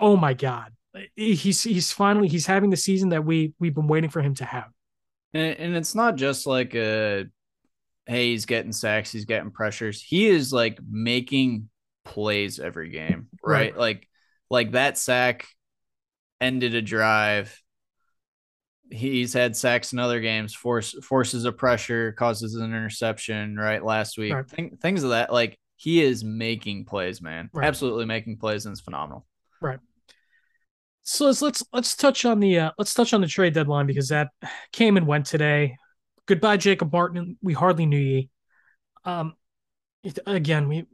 oh 0.00 0.16
my 0.16 0.34
god 0.34 0.72
he's 1.14 1.62
he's 1.62 1.92
finally 1.92 2.28
he's 2.28 2.46
having 2.46 2.70
the 2.70 2.76
season 2.76 3.10
that 3.10 3.24
we 3.24 3.52
we've 3.58 3.74
been 3.74 3.86
waiting 3.86 4.10
for 4.10 4.22
him 4.22 4.34
to 4.34 4.44
have 4.44 4.70
and, 5.34 5.56
and 5.58 5.76
it's 5.76 5.94
not 5.94 6.16
just 6.16 6.46
like 6.46 6.74
a 6.74 7.26
hey 8.06 8.30
he's 8.30 8.46
getting 8.46 8.72
sacks 8.72 9.12
he's 9.12 9.24
getting 9.24 9.50
pressures 9.50 10.02
he 10.02 10.26
is 10.26 10.52
like 10.52 10.78
making 10.90 11.68
plays 12.04 12.58
every 12.58 12.90
game 12.90 13.28
right, 13.42 13.72
right. 13.72 13.78
like 13.78 14.08
like 14.50 14.72
that 14.72 14.98
sack 14.98 15.46
ended 16.40 16.74
a 16.74 16.82
drive 16.82 17.60
he's 18.90 19.32
had 19.32 19.56
sacks 19.56 19.92
in 19.92 19.98
other 19.98 20.20
games 20.20 20.52
force 20.54 20.94
forces 21.04 21.44
a 21.44 21.52
pressure 21.52 22.12
causes 22.12 22.54
an 22.56 22.64
interception 22.64 23.56
right 23.56 23.84
last 23.84 24.18
week 24.18 24.34
right. 24.34 24.48
Th- 24.48 24.72
things 24.80 25.04
of 25.04 25.10
that 25.10 25.32
like 25.32 25.58
he 25.82 26.00
is 26.00 26.22
making 26.22 26.84
plays, 26.84 27.20
man. 27.20 27.50
Right. 27.52 27.66
Absolutely 27.66 28.04
making 28.06 28.36
plays, 28.36 28.66
and 28.66 28.72
it's 28.72 28.80
phenomenal. 28.80 29.26
Right. 29.60 29.80
So 31.04 31.26
let's 31.26 31.42
let's 31.42 31.62
let's 31.72 31.96
touch 31.96 32.24
on 32.24 32.40
the 32.40 32.58
uh, 32.58 32.70
let's 32.78 32.94
touch 32.94 33.12
on 33.12 33.20
the 33.20 33.26
trade 33.26 33.54
deadline 33.54 33.86
because 33.86 34.08
that 34.08 34.28
came 34.72 34.96
and 34.96 35.06
went 35.06 35.26
today. 35.26 35.76
Goodbye, 36.26 36.56
Jacob 36.56 36.92
Martin. 36.92 37.36
We 37.42 37.54
hardly 37.54 37.86
knew 37.86 37.98
ye. 37.98 38.30
Um, 39.04 39.34
it, 40.04 40.18
again, 40.26 40.68
we 40.68 40.86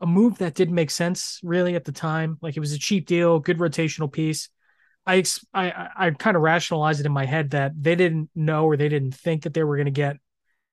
a 0.00 0.06
move 0.06 0.38
that 0.38 0.54
didn't 0.54 0.74
make 0.74 0.90
sense 0.90 1.40
really 1.42 1.74
at 1.74 1.84
the 1.84 1.92
time. 1.92 2.38
Like 2.40 2.56
it 2.56 2.60
was 2.60 2.72
a 2.72 2.78
cheap 2.78 3.06
deal, 3.06 3.38
good 3.38 3.58
rotational 3.58 4.10
piece. 4.10 4.48
I 5.06 5.22
I 5.52 5.88
I 5.96 6.10
kind 6.10 6.36
of 6.36 6.42
rationalized 6.42 7.00
it 7.00 7.06
in 7.06 7.12
my 7.12 7.26
head 7.26 7.50
that 7.50 7.72
they 7.80 7.94
didn't 7.94 8.30
know 8.34 8.64
or 8.64 8.76
they 8.76 8.88
didn't 8.88 9.14
think 9.14 9.42
that 9.42 9.54
they 9.54 9.64
were 9.64 9.76
going 9.76 9.86
to 9.86 9.92
get 9.92 10.16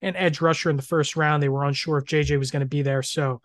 an 0.02 0.16
edge 0.16 0.42
rusher 0.42 0.70
in 0.70 0.78
the 0.78 0.82
first 0.82 1.16
round. 1.16 1.44
They 1.44 1.50
were 1.50 1.64
unsure 1.64 1.98
if 1.98 2.06
JJ 2.06 2.40
was 2.40 2.50
going 2.52 2.62
to 2.62 2.66
be 2.68 2.82
there. 2.82 3.04
So 3.04 3.42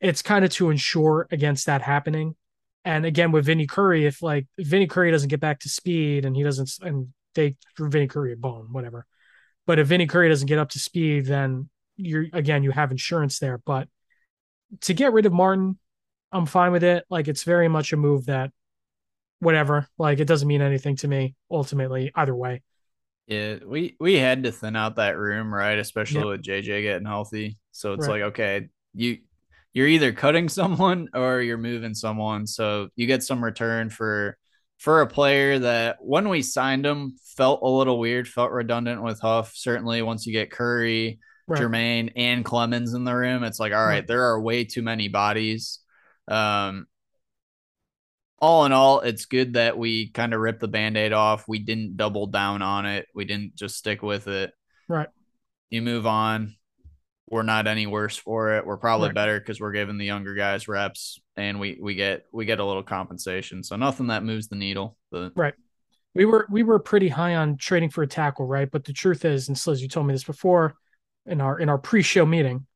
it's 0.00 0.22
kind 0.22 0.44
of 0.44 0.50
to 0.52 0.70
ensure 0.70 1.28
against 1.30 1.66
that 1.66 1.82
happening. 1.82 2.34
And 2.84 3.06
again, 3.06 3.32
with 3.32 3.46
Vinny 3.46 3.66
Curry, 3.66 4.06
if 4.06 4.22
like 4.22 4.46
Vinny 4.58 4.86
Curry 4.86 5.10
doesn't 5.10 5.30
get 5.30 5.40
back 5.40 5.60
to 5.60 5.68
speed 5.68 6.24
and 6.24 6.36
he 6.36 6.42
doesn't, 6.42 6.70
and 6.82 7.08
they 7.34 7.56
threw 7.76 7.88
Vinny 7.88 8.06
Curry 8.06 8.32
a 8.32 8.36
bone, 8.36 8.68
whatever. 8.72 9.06
But 9.66 9.78
if 9.78 9.86
Vinny 9.88 10.06
Curry 10.06 10.28
doesn't 10.28 10.48
get 10.48 10.58
up 10.58 10.70
to 10.70 10.78
speed, 10.78 11.26
then 11.26 11.70
you're 11.96 12.26
again, 12.32 12.62
you 12.62 12.70
have 12.70 12.90
insurance 12.90 13.38
there. 13.38 13.58
But 13.58 13.88
to 14.82 14.94
get 14.94 15.12
rid 15.12 15.26
of 15.26 15.32
Martin, 15.32 15.78
I'm 16.32 16.46
fine 16.46 16.72
with 16.72 16.84
it. 16.84 17.04
Like 17.08 17.28
it's 17.28 17.44
very 17.44 17.68
much 17.68 17.92
a 17.92 17.96
move 17.96 18.26
that 18.26 18.50
whatever, 19.40 19.88
like 19.98 20.20
it 20.20 20.26
doesn't 20.26 20.48
mean 20.48 20.62
anything 20.62 20.96
to 20.96 21.08
me 21.08 21.34
ultimately, 21.50 22.10
either 22.14 22.34
way. 22.34 22.62
Yeah, 23.26 23.56
we 23.64 23.96
we 23.98 24.14
had 24.14 24.44
to 24.44 24.52
thin 24.52 24.76
out 24.76 24.96
that 24.96 25.16
room, 25.16 25.54
right? 25.54 25.78
Especially 25.78 26.18
yep. 26.18 26.26
with 26.26 26.42
JJ 26.42 26.82
getting 26.82 27.06
healthy. 27.06 27.56
So 27.72 27.94
it's 27.94 28.06
right. 28.06 28.20
like, 28.20 28.22
okay, 28.32 28.68
you 28.92 29.18
you're 29.74 29.88
either 29.88 30.12
cutting 30.12 30.48
someone 30.60 31.08
or 31.12 31.42
you're 31.42 31.58
moving 31.58 31.94
someone. 31.94 32.46
So 32.46 32.88
you 32.96 33.06
get 33.06 33.22
some 33.22 33.44
return 33.44 33.90
for 33.90 34.38
for 34.78 35.02
a 35.02 35.06
player 35.06 35.58
that 35.58 35.96
when 36.00 36.28
we 36.28 36.42
signed 36.42 36.84
him 36.86 37.16
felt 37.36 37.62
a 37.62 37.68
little 37.68 37.98
weird, 37.98 38.26
felt 38.26 38.50
redundant 38.50 39.02
with 39.02 39.20
Huff. 39.20 39.52
Certainly 39.54 40.02
once 40.02 40.26
you 40.26 40.32
get 40.32 40.50
Curry, 40.50 41.20
right. 41.46 41.60
Jermaine, 41.60 42.12
and 42.16 42.44
Clemons 42.44 42.94
in 42.94 43.04
the 43.04 43.14
room, 43.14 43.44
it's 43.44 43.60
like, 43.60 43.72
all 43.72 43.78
right, 43.78 43.86
right. 43.86 44.06
there 44.06 44.24
are 44.24 44.40
way 44.40 44.64
too 44.64 44.82
many 44.82 45.08
bodies. 45.08 45.80
Um, 46.28 46.86
all 48.40 48.66
in 48.66 48.72
all, 48.72 49.00
it's 49.00 49.24
good 49.24 49.54
that 49.54 49.78
we 49.78 50.10
kind 50.10 50.34
of 50.34 50.40
ripped 50.40 50.60
the 50.60 50.68
band-aid 50.68 51.12
off. 51.12 51.48
We 51.48 51.60
didn't 51.60 51.96
double 51.96 52.26
down 52.26 52.60
on 52.60 52.84
it. 52.84 53.06
We 53.14 53.24
didn't 53.24 53.54
just 53.54 53.76
stick 53.76 54.02
with 54.02 54.28
it. 54.28 54.52
Right. 54.88 55.08
You 55.70 55.80
move 55.82 56.06
on. 56.06 56.56
We're 57.28 57.42
not 57.42 57.66
any 57.66 57.86
worse 57.86 58.16
for 58.16 58.56
it. 58.56 58.66
We're 58.66 58.76
probably 58.76 59.08
right. 59.08 59.14
better 59.14 59.40
because 59.40 59.60
we're 59.60 59.72
giving 59.72 59.96
the 59.96 60.04
younger 60.04 60.34
guys 60.34 60.68
reps 60.68 61.18
and 61.36 61.58
we 61.58 61.78
we 61.80 61.94
get 61.94 62.26
we 62.32 62.44
get 62.44 62.60
a 62.60 62.64
little 62.64 62.82
compensation. 62.82 63.62
So 63.62 63.76
nothing 63.76 64.08
that 64.08 64.24
moves 64.24 64.48
the 64.48 64.56
needle. 64.56 64.96
But 65.10 65.32
right. 65.34 65.54
We 66.14 66.26
were 66.26 66.46
we 66.50 66.62
were 66.62 66.78
pretty 66.78 67.08
high 67.08 67.34
on 67.34 67.56
trading 67.56 67.90
for 67.90 68.02
a 68.02 68.06
tackle, 68.06 68.46
right? 68.46 68.70
But 68.70 68.84
the 68.84 68.92
truth 68.92 69.24
is, 69.24 69.48
and 69.48 69.56
Sliz, 69.56 69.80
you 69.80 69.88
told 69.88 70.06
me 70.06 70.12
this 70.14 70.22
before 70.22 70.76
in 71.26 71.40
our 71.40 71.58
in 71.58 71.68
our 71.68 71.78
pre-show 71.78 72.26
meeting, 72.26 72.66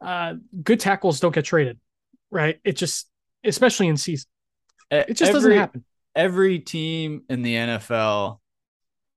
uh, 0.00 0.34
good 0.62 0.80
tackles 0.80 1.20
don't 1.20 1.34
get 1.34 1.44
traded, 1.44 1.78
right? 2.30 2.58
It 2.64 2.76
just, 2.76 3.08
especially 3.44 3.88
in 3.88 3.96
season, 3.96 4.28
it 4.90 5.14
just 5.14 5.22
every, 5.22 5.32
doesn't 5.32 5.52
happen. 5.52 5.84
Every 6.16 6.58
team 6.58 7.22
in 7.28 7.42
the 7.42 7.54
NFL 7.54 8.38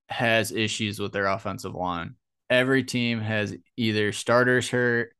has 0.09 0.51
issues 0.51 0.99
with 0.99 1.11
their 1.11 1.25
offensive 1.25 1.73
line. 1.73 2.15
Every 2.49 2.83
team 2.83 3.21
has 3.21 3.55
either 3.77 4.11
starters 4.11 4.69
hurt 4.69 5.15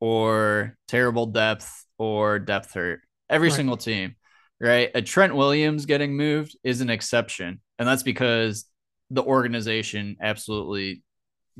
or 0.00 0.76
terrible 0.88 1.26
depth 1.26 1.86
or 1.98 2.38
depth 2.38 2.74
hurt. 2.74 3.00
Every 3.28 3.48
right. 3.48 3.56
single 3.56 3.76
team, 3.76 4.16
right? 4.60 4.90
A 4.94 5.02
Trent 5.02 5.34
Williams 5.34 5.86
getting 5.86 6.16
moved 6.16 6.56
is 6.62 6.80
an 6.80 6.90
exception. 6.90 7.60
And 7.78 7.88
that's 7.88 8.02
because 8.02 8.66
the 9.10 9.22
organization 9.22 10.16
absolutely 10.20 11.02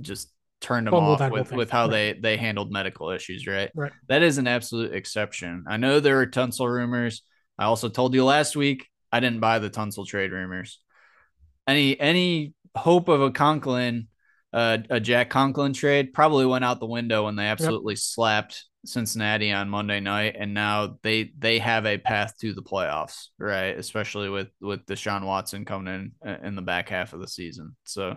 just 0.00 0.32
turned 0.60 0.86
them 0.86 0.94
off 0.94 1.30
with, 1.30 1.52
with 1.52 1.70
how 1.70 1.84
right. 1.84 1.90
they 1.90 2.20
they 2.20 2.36
handled 2.36 2.72
medical 2.72 3.10
issues, 3.10 3.46
right? 3.46 3.70
Right. 3.74 3.92
That 4.08 4.22
is 4.22 4.38
an 4.38 4.46
absolute 4.46 4.94
exception. 4.94 5.64
I 5.68 5.76
know 5.76 6.00
there 6.00 6.20
are 6.20 6.26
Tunsil 6.26 6.70
rumors. 6.70 7.22
I 7.58 7.64
also 7.64 7.88
told 7.88 8.14
you 8.14 8.24
last 8.24 8.56
week 8.56 8.86
I 9.12 9.20
didn't 9.20 9.40
buy 9.40 9.58
the 9.58 9.70
Tunsil 9.70 10.06
trade 10.06 10.32
rumors. 10.32 10.80
Any 11.66 11.98
any 11.98 12.54
hope 12.76 13.08
of 13.08 13.22
a 13.22 13.30
Conklin, 13.30 14.08
uh, 14.57 14.78
a 14.88 14.98
Jack 14.98 15.28
Conklin 15.28 15.74
trade 15.74 16.14
probably 16.14 16.46
went 16.46 16.64
out 16.64 16.80
the 16.80 16.86
window 16.86 17.26
when 17.26 17.36
they 17.36 17.44
absolutely 17.44 17.92
yep. 17.92 17.98
slapped 17.98 18.64
Cincinnati 18.86 19.52
on 19.52 19.68
Monday 19.68 20.00
night, 20.00 20.34
and 20.38 20.54
now 20.54 20.96
they 21.02 21.30
they 21.38 21.59
have 21.59 21.84
a 21.84 21.98
path 21.98 22.32
to 22.40 22.54
the 22.54 22.62
playoffs, 22.62 23.26
right? 23.38 23.76
Especially 23.78 24.30
with 24.30 24.48
with 24.62 24.86
Deshaun 24.86 25.26
Watson 25.26 25.66
coming 25.66 25.94
in 25.94 26.12
uh, 26.26 26.38
in 26.42 26.57
the 26.57 26.62
back 26.62 26.88
half 26.88 27.12
of 27.12 27.20
the 27.20 27.28
season. 27.28 27.76
So 27.84 28.16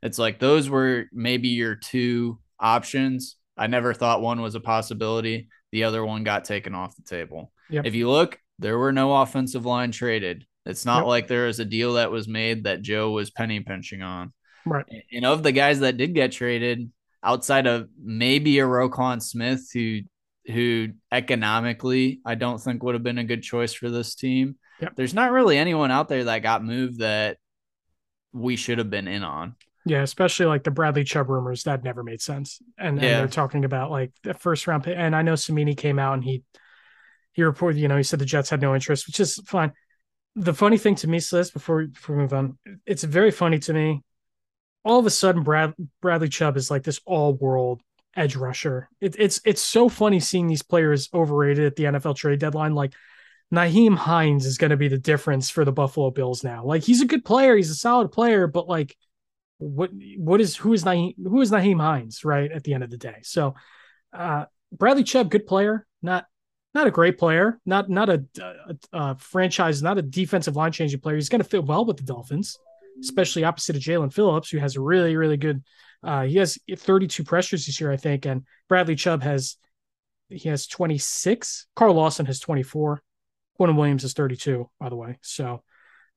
it's 0.00 0.18
like 0.18 0.38
those 0.38 0.70
were 0.70 1.06
maybe 1.12 1.48
your 1.48 1.74
two 1.74 2.38
options. 2.60 3.34
I 3.56 3.66
never 3.66 3.92
thought 3.92 4.22
one 4.22 4.40
was 4.40 4.54
a 4.54 4.60
possibility. 4.60 5.48
The 5.72 5.84
other 5.84 6.06
one 6.06 6.22
got 6.22 6.44
taken 6.44 6.72
off 6.72 6.94
the 6.94 7.02
table. 7.02 7.50
Yep. 7.68 7.86
If 7.86 7.96
you 7.96 8.08
look, 8.08 8.38
there 8.60 8.78
were 8.78 8.92
no 8.92 9.16
offensive 9.16 9.66
line 9.66 9.90
traded. 9.90 10.46
It's 10.66 10.86
not 10.86 10.98
yep. 10.98 11.06
like 11.06 11.26
there 11.26 11.46
was 11.46 11.58
a 11.58 11.64
deal 11.64 11.94
that 11.94 12.12
was 12.12 12.28
made 12.28 12.62
that 12.62 12.82
Joe 12.82 13.10
was 13.10 13.32
penny 13.32 13.58
pinching 13.58 14.02
on. 14.02 14.32
Right. 14.66 14.84
And 15.12 15.24
of 15.24 15.42
the 15.42 15.52
guys 15.52 15.80
that 15.80 15.96
did 15.96 16.14
get 16.14 16.32
traded, 16.32 16.90
outside 17.22 17.66
of 17.66 17.88
maybe 18.02 18.58
a 18.58 18.64
Roquan 18.64 19.22
Smith 19.22 19.70
who 19.72 20.00
who 20.46 20.88
economically 21.12 22.20
I 22.24 22.34
don't 22.34 22.58
think 22.58 22.82
would 22.82 22.94
have 22.94 23.02
been 23.02 23.18
a 23.18 23.24
good 23.24 23.42
choice 23.42 23.72
for 23.72 23.90
this 23.90 24.14
team. 24.14 24.56
Yep. 24.80 24.96
There's 24.96 25.14
not 25.14 25.32
really 25.32 25.58
anyone 25.58 25.90
out 25.90 26.08
there 26.08 26.24
that 26.24 26.38
got 26.38 26.64
moved 26.64 27.00
that 27.00 27.36
we 28.32 28.56
should 28.56 28.78
have 28.78 28.90
been 28.90 29.08
in 29.08 29.22
on. 29.22 29.56
Yeah, 29.86 30.02
especially 30.02 30.46
like 30.46 30.64
the 30.64 30.70
Bradley 30.70 31.04
Chubb 31.04 31.28
rumors 31.28 31.64
that 31.64 31.84
never 31.84 32.02
made 32.02 32.20
sense. 32.20 32.60
And, 32.78 33.00
yeah. 33.00 33.08
and 33.08 33.20
they're 33.20 33.28
talking 33.28 33.64
about 33.64 33.90
like 33.90 34.12
the 34.22 34.34
first 34.34 34.66
round 34.66 34.84
pick. 34.84 34.94
And 34.96 35.16
I 35.16 35.22
know 35.22 35.36
Cimini 35.36 35.74
came 35.74 35.98
out 35.98 36.14
and 36.14 36.24
he 36.24 36.42
he 37.32 37.42
reported, 37.42 37.78
you 37.78 37.88
know, 37.88 37.96
he 37.96 38.02
said 38.02 38.18
the 38.18 38.24
Jets 38.24 38.50
had 38.50 38.60
no 38.60 38.74
interest, 38.74 39.06
which 39.06 39.20
is 39.20 39.36
fine. 39.46 39.72
The 40.36 40.54
funny 40.54 40.78
thing 40.78 40.94
to 40.96 41.08
me, 41.08 41.18
Sliz, 41.18 41.52
before, 41.52 41.86
before 41.86 42.16
we 42.16 42.22
move 42.22 42.32
on, 42.32 42.58
it's 42.86 43.04
very 43.04 43.30
funny 43.30 43.58
to 43.60 43.72
me. 43.72 44.02
All 44.84 44.98
of 44.98 45.06
a 45.06 45.10
sudden, 45.10 45.42
Brad 45.42 45.74
Bradley 46.00 46.28
Chubb 46.28 46.56
is 46.56 46.70
like 46.70 46.82
this 46.82 47.00
all 47.04 47.34
world 47.34 47.82
edge 48.16 48.36
rusher. 48.36 48.88
It, 49.00 49.16
it's 49.18 49.40
it's 49.44 49.62
so 49.62 49.88
funny 49.88 50.20
seeing 50.20 50.46
these 50.46 50.62
players 50.62 51.08
overrated 51.12 51.66
at 51.66 51.76
the 51.76 51.84
NFL 51.84 52.16
trade 52.16 52.38
deadline. 52.38 52.74
Like 52.74 52.94
Nyheim 53.52 53.96
Hines 53.96 54.46
is 54.46 54.58
going 54.58 54.70
to 54.70 54.76
be 54.76 54.88
the 54.88 54.98
difference 54.98 55.50
for 55.50 55.64
the 55.64 55.72
Buffalo 55.72 56.10
Bills 56.10 56.44
now. 56.44 56.64
Like 56.64 56.82
he's 56.82 57.02
a 57.02 57.06
good 57.06 57.24
player, 57.24 57.56
he's 57.56 57.70
a 57.70 57.74
solid 57.74 58.12
player, 58.12 58.46
but 58.46 58.68
like 58.68 58.96
what 59.58 59.90
what 60.16 60.40
is 60.40 60.56
who 60.56 60.72
is 60.72 60.84
Nyheim 60.84 61.14
who 61.22 61.40
is 61.40 61.50
Nyheim 61.50 61.80
Hines 61.80 62.24
right 62.24 62.50
at 62.50 62.64
the 62.64 62.74
end 62.74 62.84
of 62.84 62.90
the 62.90 62.96
day? 62.96 63.18
So 63.22 63.54
uh, 64.12 64.46
Bradley 64.72 65.04
Chubb, 65.04 65.30
good 65.30 65.46
player, 65.46 65.86
not 66.02 66.26
not 66.74 66.86
a 66.86 66.90
great 66.90 67.18
player, 67.18 67.60
not 67.66 67.90
not 67.90 68.08
a, 68.08 68.24
a, 68.40 68.76
a 68.92 69.18
franchise, 69.18 69.82
not 69.82 69.98
a 69.98 70.02
defensive 70.02 70.56
line 70.56 70.72
changing 70.72 71.00
player. 71.00 71.16
He's 71.16 71.28
going 71.28 71.42
to 71.42 71.48
fit 71.48 71.64
well 71.64 71.84
with 71.84 71.96
the 71.96 72.04
Dolphins, 72.04 72.58
especially 73.00 73.44
opposite 73.44 73.76
of 73.76 73.82
Jaelan 73.82 74.12
Phillips, 74.12 74.50
who 74.50 74.58
has 74.58 74.76
a 74.76 74.80
really 74.80 75.16
really 75.16 75.36
good 75.36 75.62
uh, 76.02 76.22
he 76.22 76.36
has 76.38 76.58
32 76.74 77.24
pressures 77.24 77.66
this 77.66 77.80
year, 77.80 77.92
I 77.92 77.96
think, 77.96 78.26
and 78.26 78.44
Bradley 78.68 78.96
Chubb 78.96 79.22
has 79.22 79.56
he 80.28 80.48
has 80.48 80.66
26. 80.66 81.66
Carl 81.74 81.94
Lawson 81.94 82.26
has 82.26 82.38
24. 82.40 83.02
Quinn 83.56 83.76
Williams 83.76 84.04
is 84.04 84.12
32, 84.12 84.70
by 84.78 84.88
the 84.88 84.96
way. 84.96 85.18
So 85.22 85.62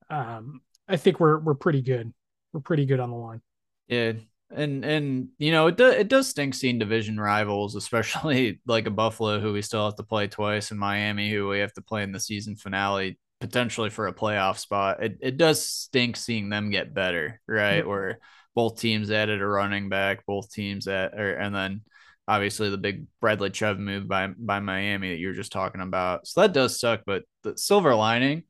um, 0.10 0.62
I 0.88 0.98
think 0.98 1.20
we're 1.20 1.40
we're 1.40 1.56
pretty 1.56 1.82
good. 1.82 2.14
We're 2.54 2.62
pretty 2.62 2.86
good 2.86 3.00
on 3.00 3.10
the 3.10 3.18
line. 3.18 3.42
Yeah, 3.88 4.14
and 4.56 4.86
and 4.86 5.30
you 5.38 5.52
know 5.52 5.68
it 5.68 5.76
does 5.76 5.96
it 5.96 6.08
does 6.08 6.30
stink 6.30 6.54
seeing 6.54 6.80
division 6.80 7.20
rivals, 7.20 7.76
especially 7.76 8.62
like 8.66 8.86
a 8.86 8.92
Buffalo 8.92 9.40
who 9.40 9.52
we 9.52 9.62
still 9.62 9.86
have 9.86 9.96
to 9.96 10.04
play 10.04 10.28
twice, 10.28 10.72
and 10.72 10.80
Miami 10.80 11.30
who 11.30 11.50
we 11.50 11.60
have 11.60 11.74
to 11.74 11.82
play 11.82 12.04
in 12.04 12.14
the 12.14 12.20
season 12.20 12.56
finale 12.56 13.20
potentially 13.44 13.90
for 13.90 14.08
a 14.08 14.14
playoff 14.14 14.58
spot. 14.58 15.04
It 15.04 15.18
it 15.20 15.38
does 15.38 15.68
stink 15.68 16.16
seeing 16.16 16.48
them 16.48 16.70
get 16.70 16.94
better, 16.94 17.42
right? 17.46 17.82
Mm-hmm. 17.82 17.90
Where 17.90 18.20
both 18.56 18.80
teams 18.80 19.12
added 19.12 19.42
a 19.42 19.46
running 19.46 19.90
back, 19.90 20.26
both 20.26 20.50
teams 20.50 20.88
at, 20.88 21.14
or, 21.14 21.34
and 21.34 21.54
then 21.54 21.82
obviously 22.26 22.70
the 22.70 22.78
big 22.78 23.06
Bradley 23.20 23.50
Chubb 23.50 23.80
move 23.80 24.08
by 24.08 24.28
by 24.28 24.62
Miami 24.62 25.10
that 25.10 25.18
you 25.18 25.28
were 25.28 25.34
just 25.34 25.52
talking 25.52 25.82
about. 25.82 26.26
So 26.26 26.40
that 26.40 26.54
does 26.54 26.80
suck, 26.80 27.02
but 27.06 27.24
the 27.44 27.58
silver 27.58 27.94
lining, 27.94 28.44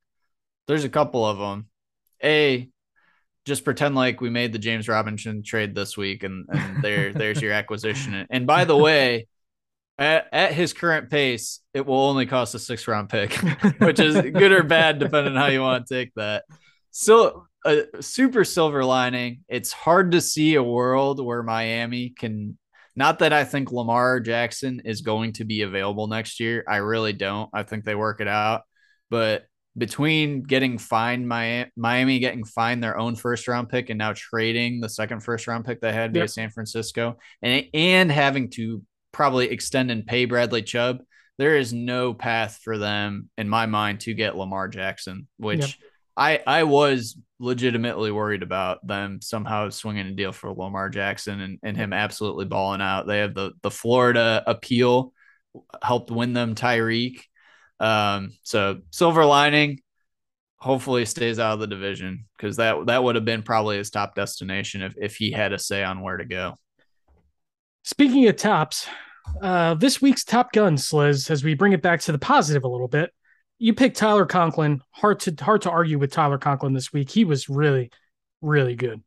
there's 0.68 0.84
a 0.84 0.90
couple 0.90 1.26
of 1.26 1.40
them. 1.40 1.70
A, 2.24 2.70
just 3.46 3.66
pretend 3.66 3.96
like 3.96 4.22
we 4.22 4.30
made 4.30 4.54
the 4.54 4.60
James 4.60 4.88
Robinson 4.88 5.42
trade 5.42 5.74
this 5.74 5.98
week, 5.98 6.22
and 6.22 6.46
and 6.54 6.84
there 6.84 7.14
there's 7.14 7.42
your 7.42 7.54
acquisition. 7.62 8.28
And 8.30 8.46
by 8.46 8.66
the 8.66 8.78
way, 8.78 9.26
at, 10.04 10.28
at 10.32 10.54
his 10.54 10.74
current 10.74 11.10
pace, 11.10 11.62
it 11.74 11.86
will 11.86 12.00
only 12.00 12.26
cost 12.26 12.56
a 12.56 12.60
six 12.60 12.88
round 12.88 13.10
pick, 13.10 13.34
which 13.80 14.00
is 14.00 14.16
good 14.16 14.52
or 14.52 14.64
bad 14.64 15.00
depending 15.00 15.36
on 15.36 15.42
how 15.42 15.48
you 15.48 15.62
want 15.62 15.88
to 15.88 15.94
take 15.94 16.14
that. 16.16 16.44
So 16.92 17.46
a 17.66 17.86
super 18.02 18.44
silver 18.44 18.84
lining. 18.84 19.42
It's 19.48 19.72
hard 19.72 20.12
to 20.12 20.22
see 20.22 20.56
a 20.56 20.64
world 20.64 21.24
where 21.24 21.44
Miami 21.44 22.10
can. 22.10 22.58
Not 22.96 23.20
that 23.20 23.34
I 23.34 23.44
think 23.44 23.72
Lamar 23.72 24.20
Jackson 24.20 24.82
is 24.86 25.02
going 25.02 25.34
to 25.34 25.46
be 25.46 25.64
available 25.64 26.06
next 26.06 26.40
year. 26.40 26.64
I 26.68 26.78
really 26.78 27.14
don't. 27.14 27.50
I 27.52 27.64
think 27.64 27.86
they 27.86 27.96
work 27.96 28.22
it 28.22 28.28
out. 28.28 28.62
But 29.10 29.46
between 29.76 30.44
getting 30.44 30.78
fined 30.78 31.28
Miami, 31.28 31.72
Miami 31.76 32.20
getting 32.20 32.44
fined 32.44 32.84
their 32.84 32.98
own 32.98 33.16
first 33.16 33.48
round 33.48 33.70
pick 33.70 33.90
and 33.90 33.98
now 33.98 34.14
trading 34.14 34.80
the 34.80 34.90
second 34.90 35.22
first 35.22 35.48
round 35.48 35.66
pick 35.66 35.82
they 35.82 35.92
had 35.92 36.14
via 36.14 36.28
San 36.28 36.52
Francisco 36.52 37.18
and 37.42 37.66
and 37.74 38.12
having 38.12 38.52
to 38.52 38.84
probably 39.14 39.50
extend 39.50 39.92
and 39.92 40.06
pay 40.06 40.26
Bradley 40.26 40.64
Chubb, 40.64 41.02
there 41.38 41.56
is 41.56 41.72
no 41.72 42.14
path 42.14 42.60
for 42.62 42.78
them 42.78 43.30
in 43.38 43.48
my 43.48 43.66
mind 43.66 44.02
to 44.02 44.14
get 44.14 44.36
Lamar 44.36 44.68
Jackson, 44.68 45.28
which 45.38 45.62
yep. 45.62 45.70
I 46.18 46.42
I 46.46 46.64
was 46.64 47.18
legitimately 47.40 48.12
worried 48.12 48.44
about 48.44 48.86
them 48.86 49.22
somehow 49.22 49.70
swinging 49.70 50.08
a 50.08 50.12
deal 50.12 50.32
for 50.32 50.52
Lamar 50.52 50.90
Jackson 50.90 51.42
and, 51.42 51.60
and 51.64 51.78
him 51.78 51.94
absolutely 51.94 52.46
balling 52.46 52.82
out. 52.82 53.08
They 53.08 53.20
have 53.20 53.34
the 53.34 53.54
the 53.62 53.72
Florida 53.72 54.44
appeal 54.46 55.14
helped 55.82 56.12
win 56.12 56.34
them 56.34 56.56
Tyreek. 56.56 57.22
Um, 57.80 58.32
so 58.44 58.82
silver 58.92 59.26
lining, 59.26 59.82
hopefully 60.58 61.06
stays 61.06 61.40
out 61.40 61.56
of 61.56 61.60
the 61.60 61.68
division 61.68 62.26
because 62.38 62.58
that 62.58 62.86
that 62.88 63.04
would 63.04 63.16
have 63.16 63.26
been 63.26 63.44
probably 63.44 63.78
his 63.78 63.90
top 63.90 64.16
destination 64.16 64.82
if 64.82 64.94
if 65.02 65.16
he 65.16 65.32
had 65.32 65.54
a 65.54 65.60
say 65.60 65.84
on 65.84 66.02
where 66.02 66.18
to 66.18 66.26
go. 66.26 66.58
Speaking 67.84 68.28
of 68.28 68.38
tops, 68.38 68.88
uh, 69.42 69.74
this 69.74 70.02
week's 70.02 70.24
Top 70.24 70.54
Gun, 70.54 70.78
Sliz, 70.78 71.30
as 71.30 71.44
we 71.44 71.54
bring 71.54 71.74
it 71.74 71.82
back 71.82 72.00
to 72.02 72.14
the 72.14 72.18
positive 72.18 72.64
a 72.64 72.68
little 72.68 72.88
bit, 72.88 73.12
you 73.60 73.74
picked 73.74 73.98
Tyler 73.98 74.26
Conklin. 74.26 74.82
Hard 74.92 75.20
to 75.22 75.36
hard 75.44 75.64
to 75.64 75.70
argue 75.70 76.00
with 76.00 76.12
Tyler 76.12 76.38
Conklin 76.38 76.74
this 76.74 76.94
week. 76.94 77.10
He 77.10 77.26
was 77.26 77.50
really, 77.50 77.92
really 78.42 78.76
good. 78.76 79.04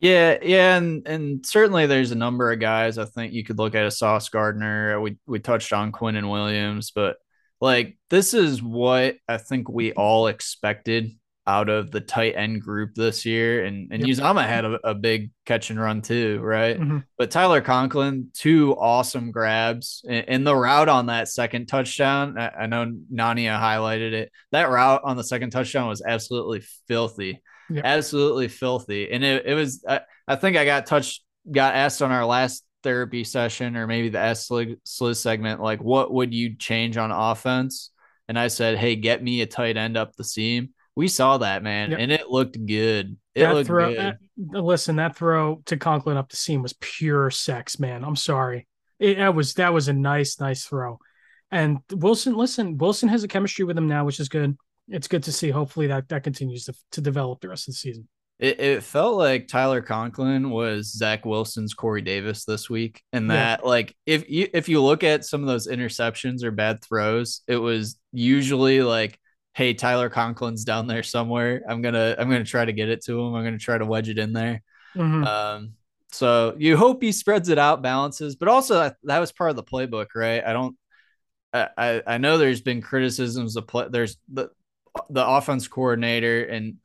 Yeah, 0.00 0.38
yeah, 0.42 0.76
and 0.76 1.06
and 1.06 1.46
certainly 1.46 1.86
there's 1.86 2.10
a 2.10 2.16
number 2.16 2.52
of 2.52 2.58
guys 2.58 2.98
I 2.98 3.04
think 3.04 3.32
you 3.32 3.44
could 3.44 3.58
look 3.58 3.76
at 3.76 3.86
a 3.86 3.90
Sauce 3.92 4.28
Gardner. 4.28 5.00
We 5.00 5.18
we 5.26 5.38
touched 5.38 5.72
on 5.72 5.92
Quinnen 5.92 6.30
Williams, 6.30 6.90
but 6.90 7.16
like 7.60 7.96
this 8.10 8.34
is 8.34 8.60
what 8.60 9.16
I 9.28 9.38
think 9.38 9.68
we 9.68 9.92
all 9.92 10.26
expected 10.26 11.12
out 11.48 11.70
of 11.70 11.90
the 11.90 12.00
tight 12.00 12.34
end 12.36 12.60
group 12.60 12.94
this 12.94 13.24
year. 13.24 13.64
And 13.64 13.90
and 13.90 14.06
yep. 14.06 14.18
Uzomah 14.18 14.46
had 14.46 14.66
a, 14.66 14.78
a, 14.88 14.94
big 14.94 15.30
catch 15.46 15.70
and 15.70 15.80
run 15.80 16.02
too, 16.02 16.40
right? 16.40 16.78
Mm-hmm. 16.78 16.98
But 17.16 17.30
Tyler 17.30 17.62
Conklin, 17.62 18.30
two 18.34 18.76
awesome 18.76 19.32
grabs 19.32 20.04
in, 20.06 20.44
the 20.44 20.54
route 20.54 20.90
on 20.90 21.06
that 21.06 21.28
second 21.28 21.66
touchdown. 21.66 22.38
I, 22.38 22.48
I, 22.48 22.66
know 22.66 22.92
Nania 23.10 23.58
highlighted 23.58 24.12
it. 24.12 24.30
That 24.52 24.68
route 24.68 25.00
on 25.04 25.16
the 25.16 25.24
second 25.24 25.50
touchdown 25.50 25.88
was 25.88 26.02
absolutely 26.06 26.62
filthy. 26.86 27.40
Yep. 27.70 27.84
Absolutely 27.84 28.48
filthy. 28.48 29.10
And 29.10 29.24
it, 29.24 29.46
it 29.46 29.54
was 29.54 29.82
I, 29.88 30.00
I 30.28 30.36
think 30.36 30.58
I 30.58 30.66
got 30.66 30.84
touched 30.84 31.24
got 31.50 31.74
asked 31.74 32.02
on 32.02 32.12
our 32.12 32.26
last 32.26 32.62
therapy 32.82 33.24
session 33.24 33.74
or 33.74 33.86
maybe 33.86 34.10
the 34.10 34.20
S 34.20 34.50
Sliz 34.50 35.20
segment, 35.20 35.62
like 35.62 35.82
what 35.82 36.12
would 36.12 36.34
you 36.34 36.56
change 36.56 36.98
on 36.98 37.10
offense? 37.10 37.90
And 38.28 38.38
I 38.38 38.48
said, 38.48 38.76
Hey, 38.76 38.96
get 38.96 39.22
me 39.22 39.40
a 39.40 39.46
tight 39.46 39.78
end 39.78 39.96
up 39.96 40.14
the 40.14 40.24
seam 40.24 40.74
we 40.98 41.06
saw 41.06 41.38
that 41.38 41.62
man, 41.62 41.92
yep. 41.92 42.00
and 42.00 42.10
it 42.10 42.28
looked 42.28 42.58
good. 42.66 43.16
It 43.36 43.42
that 43.42 43.54
looked 43.54 43.68
throw, 43.68 43.94
good. 43.94 44.18
Uh, 44.52 44.60
listen, 44.60 44.96
that 44.96 45.14
throw 45.14 45.62
to 45.66 45.76
Conklin 45.76 46.16
up 46.16 46.28
the 46.28 46.36
seam 46.36 46.60
was 46.60 46.72
pure 46.80 47.30
sex, 47.30 47.78
man. 47.78 48.02
I'm 48.04 48.16
sorry. 48.16 48.66
It, 48.98 49.18
that 49.18 49.32
was 49.32 49.54
that 49.54 49.72
was 49.72 49.86
a 49.86 49.92
nice, 49.92 50.40
nice 50.40 50.64
throw. 50.64 50.98
And 51.52 51.78
Wilson, 51.92 52.34
listen, 52.34 52.78
Wilson 52.78 53.08
has 53.10 53.22
a 53.22 53.28
chemistry 53.28 53.64
with 53.64 53.78
him 53.78 53.86
now, 53.86 54.04
which 54.04 54.18
is 54.18 54.28
good. 54.28 54.58
It's 54.88 55.06
good 55.06 55.22
to 55.22 55.32
see. 55.32 55.50
Hopefully 55.50 55.86
that 55.86 56.08
that 56.08 56.24
continues 56.24 56.64
to, 56.64 56.74
to 56.90 57.00
develop 57.00 57.40
the 57.42 57.48
rest 57.48 57.68
of 57.68 57.74
the 57.74 57.78
season. 57.78 58.08
It, 58.40 58.58
it 58.58 58.82
felt 58.82 59.16
like 59.16 59.46
Tyler 59.46 59.82
Conklin 59.82 60.50
was 60.50 60.92
Zach 60.92 61.24
Wilson's 61.24 61.74
Corey 61.74 62.02
Davis 62.02 62.44
this 62.44 62.68
week, 62.68 63.04
and 63.12 63.30
that 63.30 63.60
yeah. 63.62 63.68
like 63.68 63.94
if 64.04 64.28
you 64.28 64.48
if 64.52 64.68
you 64.68 64.82
look 64.82 65.04
at 65.04 65.24
some 65.24 65.42
of 65.42 65.46
those 65.46 65.68
interceptions 65.68 66.42
or 66.42 66.50
bad 66.50 66.82
throws, 66.82 67.42
it 67.46 67.58
was 67.58 68.00
usually 68.10 68.82
like, 68.82 69.16
hey, 69.58 69.74
Tyler 69.74 70.08
Conklin's 70.08 70.64
down 70.64 70.86
there 70.86 71.02
somewhere. 71.02 71.62
I'm 71.68 71.82
gonna 71.82 72.14
I'm 72.16 72.30
gonna 72.30 72.44
try 72.44 72.64
to 72.64 72.72
get 72.72 72.88
it 72.88 73.02
to 73.06 73.18
him. 73.18 73.34
I'm 73.34 73.42
gonna 73.42 73.58
try 73.58 73.76
to 73.76 73.84
wedge 73.84 74.08
it 74.08 74.16
in 74.16 74.32
there. 74.32 74.62
Mm-hmm. 74.94 75.24
Um, 75.24 75.72
so 76.12 76.54
you 76.58 76.76
hope 76.76 77.02
he 77.02 77.10
spreads 77.10 77.48
it 77.48 77.58
out, 77.58 77.82
balances, 77.82 78.36
but 78.36 78.46
also 78.46 78.76
that, 78.76 78.96
that 79.02 79.18
was 79.18 79.32
part 79.32 79.50
of 79.50 79.56
the 79.56 79.64
playbook, 79.64 80.14
right? 80.14 80.44
I 80.44 80.52
don't. 80.52 80.76
I, 81.52 82.02
I 82.06 82.18
know 82.18 82.38
there's 82.38 82.60
been 82.60 82.80
criticisms 82.80 83.56
of 83.56 83.66
play. 83.66 83.86
There's 83.90 84.16
the 84.32 84.50
the 85.10 85.26
offense 85.26 85.66
coordinator 85.66 86.44
and 86.44 86.76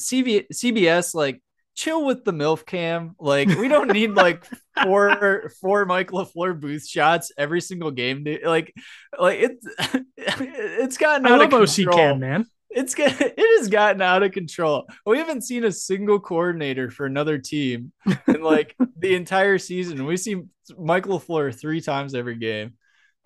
CV, 0.00 0.46
CBS 0.52 1.14
like 1.14 1.40
chill 1.76 2.04
with 2.04 2.24
the 2.24 2.32
MILF 2.32 2.66
cam. 2.66 3.14
Like 3.20 3.48
we 3.48 3.68
don't 3.68 3.92
need 3.92 4.12
like 4.12 4.44
four 4.82 5.50
four 5.60 5.84
Mike 5.84 6.10
LaFleur 6.10 6.58
booth 6.58 6.86
shots 6.86 7.30
every 7.38 7.60
single 7.60 7.92
game. 7.92 8.26
Like 8.44 8.74
like 9.16 9.38
it's 9.38 9.66
it's 10.16 10.96
gotten 10.96 11.26
out 11.26 11.42
of 11.42 11.50
control. 11.50 11.94
OC 11.94 11.96
cam, 11.96 12.18
man. 12.18 12.46
It's 12.70 12.94
it 12.98 13.58
has 13.58 13.68
gotten 13.68 14.02
out 14.02 14.22
of 14.22 14.32
control. 14.32 14.88
We 15.04 15.18
haven't 15.18 15.42
seen 15.42 15.64
a 15.64 15.72
single 15.72 16.18
coordinator 16.18 16.90
for 16.90 17.06
another 17.06 17.38
team 17.38 17.92
in 18.26 18.42
like 18.42 18.74
the 18.98 19.14
entire 19.14 19.58
season. 19.58 20.04
We 20.06 20.16
see 20.16 20.42
Mike 20.76 21.04
LaFleur 21.04 21.58
three 21.58 21.80
times 21.80 22.14
every 22.14 22.36
game. 22.36 22.74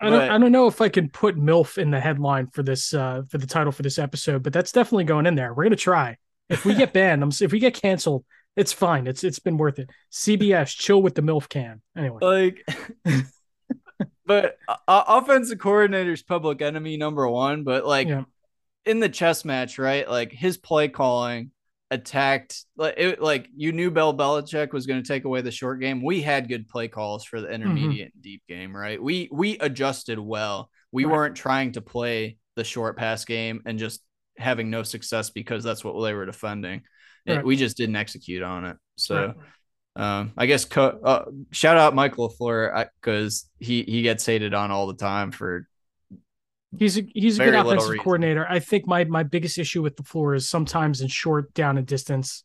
I 0.03 0.09
don't, 0.09 0.31
I 0.31 0.37
don't 0.39 0.51
know 0.51 0.65
if 0.65 0.81
I 0.81 0.89
can 0.89 1.09
put 1.09 1.37
MILF 1.37 1.77
in 1.77 1.91
the 1.91 1.99
headline 1.99 2.47
for 2.47 2.63
this 2.63 2.93
uh 2.93 3.21
for 3.29 3.37
the 3.37 3.47
title 3.47 3.71
for 3.71 3.83
this 3.83 3.99
episode, 3.99 4.43
but 4.43 4.51
that's 4.51 4.71
definitely 4.71 5.05
going 5.05 5.25
in 5.25 5.35
there. 5.35 5.53
We're 5.53 5.63
gonna 5.63 5.75
try. 5.75 6.17
If 6.49 6.65
we 6.65 6.75
get 6.75 6.91
banned, 6.91 7.23
I'm 7.23 7.29
if 7.29 7.51
we 7.53 7.59
get 7.59 7.73
canceled, 7.75 8.25
it's 8.55 8.73
fine. 8.73 9.07
It's 9.07 9.23
it's 9.23 9.39
been 9.39 9.57
worth 9.57 9.79
it. 9.79 9.89
CBS, 10.11 10.75
chill 10.77 11.01
with 11.01 11.15
the 11.15 11.21
MILF 11.21 11.47
can. 11.47 11.81
Anyway, 11.97 12.19
like, 12.21 12.65
but 14.25 14.57
uh, 14.67 15.03
offensive 15.07 15.59
coordinator's 15.59 16.23
public 16.23 16.61
enemy 16.61 16.97
number 16.97 17.27
one. 17.27 17.63
But 17.63 17.85
like 17.85 18.07
yeah. 18.07 18.23
in 18.85 18.99
the 18.99 19.09
chess 19.09 19.45
match, 19.45 19.77
right? 19.79 20.09
Like 20.09 20.31
his 20.31 20.57
play 20.57 20.89
calling 20.89 21.51
attacked 21.91 22.63
like 22.77 22.93
it 22.95 23.21
like 23.21 23.49
you 23.53 23.73
knew 23.73 23.91
Bill 23.91 24.15
Belichick 24.15 24.71
was 24.71 24.85
going 24.85 25.03
to 25.03 25.07
take 25.07 25.25
away 25.25 25.41
the 25.41 25.51
short 25.51 25.79
game. 25.79 26.03
We 26.03 26.21
had 26.21 26.49
good 26.49 26.67
play 26.67 26.87
calls 26.87 27.25
for 27.25 27.39
the 27.39 27.47
mm-hmm. 27.47 27.55
intermediate 27.55 28.09
mm-hmm. 28.09 28.17
and 28.17 28.23
deep 28.23 28.43
game, 28.47 28.75
right? 28.75 29.01
We 29.01 29.29
we 29.31 29.57
adjusted 29.59 30.19
well. 30.19 30.69
We 30.91 31.05
right. 31.05 31.13
weren't 31.13 31.35
trying 31.35 31.73
to 31.73 31.81
play 31.81 32.37
the 32.55 32.63
short 32.63 32.97
pass 32.97 33.23
game 33.23 33.61
and 33.65 33.79
just 33.79 34.01
having 34.37 34.69
no 34.69 34.83
success 34.83 35.29
because 35.29 35.63
that's 35.63 35.83
what 35.83 36.01
they 36.01 36.13
were 36.13 36.25
defending. 36.25 36.81
Right. 37.27 37.45
we 37.45 37.55
just 37.55 37.77
didn't 37.77 37.95
execute 37.95 38.43
on 38.43 38.65
it. 38.65 38.77
So, 38.95 39.33
right. 39.95 40.19
um, 40.19 40.33
I 40.37 40.45
guess 40.45 40.65
co- 40.65 40.99
uh, 41.03 41.25
shout 41.51 41.77
out 41.77 41.95
Michael 41.95 42.29
LaFleur 42.29 42.87
because 43.01 43.49
he 43.59 43.83
he 43.83 44.01
gets 44.01 44.25
hated 44.25 44.53
on 44.53 44.71
all 44.71 44.87
the 44.87 44.95
time 44.95 45.31
for. 45.31 45.67
He's 46.77 46.97
a 46.97 47.03
he's 47.13 47.37
a 47.37 47.45
good 47.45 47.53
offensive 47.53 47.97
coordinator. 47.99 48.45
I 48.49 48.59
think 48.59 48.87
my 48.87 49.03
my 49.03 49.23
biggest 49.23 49.57
issue 49.57 49.81
with 49.81 49.95
LaFleur 49.97 50.37
is 50.37 50.47
sometimes 50.47 51.01
in 51.01 51.09
short 51.09 51.53
down 51.53 51.77
and 51.77 51.85
distance 51.85 52.43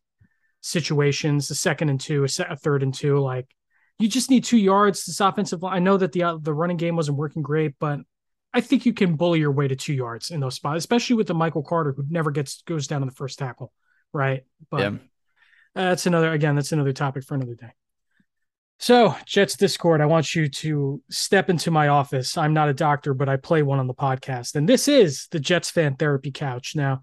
situations, 0.60 1.48
a 1.50 1.54
second 1.54 1.90
and 1.90 2.00
two, 2.00 2.24
a, 2.24 2.28
set, 2.28 2.50
a 2.50 2.56
third 2.56 2.82
and 2.82 2.92
two, 2.92 3.20
like 3.20 3.46
you 3.98 4.08
just 4.08 4.30
need 4.30 4.44
two 4.44 4.58
yards. 4.58 5.04
This 5.04 5.20
offensive 5.20 5.62
line. 5.62 5.74
I 5.74 5.78
know 5.78 5.96
that 5.96 6.12
the 6.12 6.22
uh, 6.24 6.38
the 6.40 6.52
running 6.52 6.76
game 6.76 6.96
wasn't 6.96 7.18
working 7.18 7.42
great, 7.42 7.74
but 7.78 8.00
I 8.52 8.60
think 8.60 8.86
you 8.86 8.92
can 8.92 9.16
bully 9.16 9.38
your 9.38 9.52
way 9.52 9.68
to 9.68 9.76
two 9.76 9.94
yards 9.94 10.30
in 10.30 10.40
those 10.40 10.54
spots, 10.54 10.78
especially 10.78 11.16
with 11.16 11.26
the 11.26 11.34
Michael 11.34 11.62
Carter 11.62 11.92
who 11.92 12.04
never 12.08 12.30
gets 12.30 12.62
goes 12.62 12.86
down 12.86 13.02
in 13.02 13.08
the 13.08 13.14
first 13.14 13.38
tackle, 13.38 13.72
right? 14.16 14.44
But 14.70 14.80
yeah. 14.80 14.92
that's 15.74 16.06
another 16.06 16.32
again, 16.32 16.56
that's 16.56 16.72
another 16.72 16.92
topic 16.92 17.24
for 17.24 17.34
another 17.34 17.54
day. 17.54 17.72
So, 18.78 19.14
Jets 19.24 19.56
Discord, 19.56 20.02
I 20.02 20.06
want 20.06 20.34
you 20.34 20.48
to 20.48 21.02
step 21.08 21.48
into 21.48 21.70
my 21.70 21.88
office. 21.88 22.36
I'm 22.36 22.52
not 22.52 22.68
a 22.68 22.74
doctor, 22.74 23.14
but 23.14 23.28
I 23.28 23.36
play 23.36 23.62
one 23.62 23.78
on 23.78 23.86
the 23.86 23.94
podcast, 23.94 24.54
and 24.54 24.68
this 24.68 24.86
is 24.86 25.28
the 25.30 25.40
Jets 25.40 25.70
fan 25.70 25.96
therapy 25.96 26.30
couch. 26.30 26.74
Now, 26.76 27.00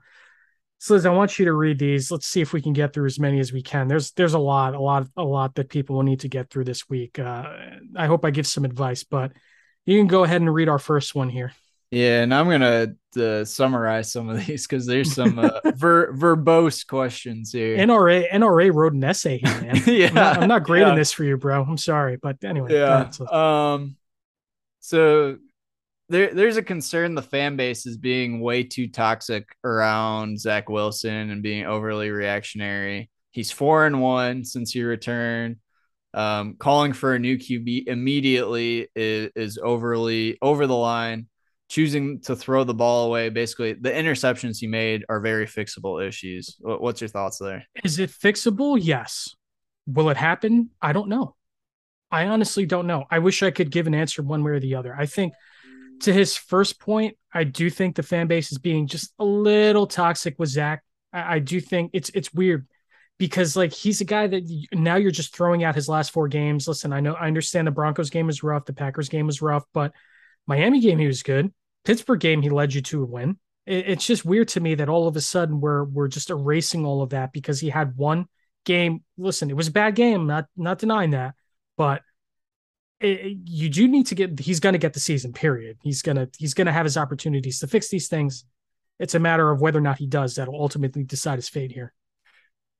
Sliz, 0.79 1.05
I 1.05 1.09
want 1.09 1.39
you 1.39 1.45
to 1.45 1.53
read 1.53 1.79
these. 1.79 2.11
Let's 2.11 2.27
see 2.27 2.41
if 2.41 2.53
we 2.53 2.61
can 2.61 2.73
get 2.73 2.93
through 2.93 3.05
as 3.05 3.19
many 3.19 3.39
as 3.39 3.53
we 3.53 3.63
can. 3.63 3.87
There's 3.87 4.11
there's 4.11 4.33
a 4.33 4.39
lot, 4.39 4.75
a 4.75 4.79
lot, 4.79 5.07
a 5.17 5.23
lot 5.23 5.55
that 5.55 5.69
people 5.69 5.95
will 5.95 6.03
need 6.03 6.19
to 6.19 6.29
get 6.29 6.49
through 6.49 6.65
this 6.65 6.89
week. 6.89 7.17
Uh, 7.17 7.45
I 7.95 8.05
hope 8.05 8.25
I 8.25 8.31
give 8.31 8.45
some 8.45 8.65
advice, 8.65 9.03
but 9.03 9.31
you 9.85 9.97
can 9.97 10.07
go 10.07 10.23
ahead 10.23 10.41
and 10.41 10.53
read 10.53 10.69
our 10.69 10.79
first 10.79 11.15
one 11.15 11.29
here. 11.29 11.53
Yeah, 11.93 12.23
and 12.23 12.33
I'm 12.33 12.49
gonna 12.49 12.95
uh, 13.15 13.45
summarize 13.45 14.11
some 14.11 14.27
of 14.27 14.37
these 14.47 14.65
because 14.65 14.87
there's 14.87 15.13
some 15.13 15.37
uh, 15.37 15.59
ver- 15.75 16.11
verbose 16.13 16.87
questions 16.87 17.51
here. 17.51 17.77
NRA 17.77 18.27
NRA 18.31 18.73
wrote 18.73 18.93
an 18.93 19.03
essay 19.03 19.37
here, 19.37 19.61
man. 19.61 19.81
yeah, 19.85 20.07
I'm 20.07 20.13
not, 20.15 20.37
I'm 20.39 20.49
not 20.49 20.63
grading 20.63 20.87
yeah. 20.87 20.95
this 20.95 21.11
for 21.11 21.23
you, 21.23 21.37
bro. 21.37 21.61
I'm 21.61 21.77
sorry, 21.77 22.17
but 22.17 22.43
anyway. 22.43 22.73
Yeah. 22.73 23.11
Um. 23.31 23.95
So 24.79 25.37
there, 26.09 26.33
there's 26.33 26.57
a 26.57 26.63
concern 26.63 27.13
the 27.13 27.21
fan 27.21 27.57
base 27.57 27.85
is 27.85 27.97
being 27.97 28.41
way 28.41 28.63
too 28.63 28.87
toxic 28.87 29.55
around 29.63 30.39
Zach 30.39 30.69
Wilson 30.69 31.29
and 31.29 31.43
being 31.43 31.67
overly 31.67 32.09
reactionary. 32.09 33.11
He's 33.29 33.51
four 33.51 33.85
and 33.85 34.01
one 34.01 34.45
since 34.45 34.71
he 34.71 34.81
returned 34.81 35.57
um, 36.13 36.55
calling 36.57 36.93
for 36.93 37.15
a 37.15 37.19
new 37.19 37.37
QB 37.37 37.87
immediately 37.87 38.87
is, 38.95 39.31
is 39.35 39.59
overly 39.61 40.37
over 40.41 40.67
the 40.67 40.75
line. 40.75 41.27
Choosing 41.69 42.19
to 42.21 42.35
throw 42.35 42.63
the 42.63 42.73
ball 42.73 43.07
away, 43.07 43.29
basically, 43.29 43.73
the 43.73 43.89
interceptions 43.89 44.59
he 44.59 44.67
made 44.67 45.05
are 45.09 45.19
very 45.19 45.47
fixable 45.47 46.05
issues. 46.05 46.57
What's 46.59 47.01
your 47.01 47.07
thoughts 47.07 47.39
there? 47.39 47.65
Is 47.83 47.99
it 47.99 48.11
fixable? 48.11 48.77
Yes. 48.79 49.35
Will 49.87 50.09
it 50.09 50.17
happen? 50.17 50.69
I 50.81 50.93
don't 50.93 51.09
know. 51.09 51.35
I 52.11 52.27
honestly 52.27 52.65
don't 52.67 52.85
know. 52.85 53.05
I 53.09 53.19
wish 53.19 53.41
I 53.41 53.49
could 53.49 53.71
give 53.71 53.87
an 53.87 53.95
answer 53.95 54.21
one 54.21 54.43
way 54.43 54.51
or 54.51 54.59
the 54.59 54.75
other. 54.75 54.95
I 54.95 55.07
think 55.07 55.33
to 56.01 56.13
his 56.13 56.37
first 56.37 56.79
point, 56.79 57.17
I 57.33 57.43
do 57.43 57.69
think 57.69 57.95
the 57.95 58.03
fan 58.03 58.27
base 58.27 58.51
is 58.51 58.59
being 58.59 58.85
just 58.85 59.13
a 59.17 59.25
little 59.25 59.87
toxic 59.87 60.35
with 60.37 60.49
Zach. 60.49 60.83
I, 61.11 61.35
I 61.35 61.39
do 61.39 61.59
think 61.59 61.91
it's 61.93 62.09
it's 62.09 62.33
weird 62.33 62.67
because 63.17 63.55
like 63.55 63.73
he's 63.73 64.01
a 64.01 64.05
guy 64.05 64.27
that 64.27 64.67
now 64.73 64.95
you're 64.95 65.11
just 65.11 65.35
throwing 65.35 65.63
out 65.63 65.75
his 65.75 65.89
last 65.89 66.11
four 66.11 66.27
games. 66.27 66.67
Listen, 66.67 66.93
I 66.93 66.99
know 66.99 67.13
I 67.13 67.27
understand 67.27 67.67
the 67.67 67.71
Broncos 67.71 68.09
game 68.09 68.27
was 68.27 68.43
rough, 68.43 68.65
the 68.65 68.73
Packers 68.73 69.09
game 69.09 69.25
was 69.25 69.41
rough, 69.41 69.63
but 69.73 69.93
Miami 70.47 70.79
game 70.79 70.99
he 70.99 71.07
was 71.07 71.23
good. 71.23 71.51
Pittsburgh 71.85 72.19
game 72.19 72.41
he 72.41 72.49
led 72.49 72.73
you 72.73 72.81
to 72.81 73.03
a 73.03 73.05
win. 73.05 73.37
It, 73.65 73.89
it's 73.89 74.05
just 74.05 74.25
weird 74.25 74.49
to 74.49 74.59
me 74.59 74.75
that 74.75 74.89
all 74.89 75.07
of 75.07 75.15
a 75.15 75.21
sudden 75.21 75.61
we're 75.61 75.83
we're 75.83 76.07
just 76.07 76.29
erasing 76.29 76.85
all 76.85 77.01
of 77.01 77.11
that 77.11 77.33
because 77.33 77.59
he 77.59 77.69
had 77.69 77.97
one 77.97 78.27
game. 78.65 79.03
Listen, 79.17 79.49
it 79.49 79.55
was 79.55 79.67
a 79.67 79.71
bad 79.71 79.95
game, 79.95 80.27
not 80.27 80.45
not 80.55 80.79
denying 80.79 81.11
that, 81.11 81.35
but 81.77 82.01
it, 82.99 83.37
you 83.45 83.69
do 83.69 83.87
need 83.87 84.07
to 84.07 84.15
get. 84.15 84.39
He's 84.39 84.59
going 84.59 84.73
to 84.73 84.79
get 84.79 84.93
the 84.93 84.99
season. 84.99 85.33
Period. 85.33 85.77
He's 85.81 86.01
gonna 86.01 86.29
he's 86.37 86.53
gonna 86.53 86.71
have 86.71 86.85
his 86.85 86.97
opportunities 86.97 87.59
to 87.59 87.67
fix 87.67 87.89
these 87.89 88.07
things. 88.07 88.45
It's 88.99 89.15
a 89.15 89.19
matter 89.19 89.49
of 89.51 89.61
whether 89.61 89.79
or 89.79 89.81
not 89.81 89.97
he 89.97 90.07
does 90.07 90.35
that'll 90.35 90.59
ultimately 90.59 91.03
decide 91.03 91.35
his 91.35 91.49
fate 91.49 91.71
here. 91.71 91.93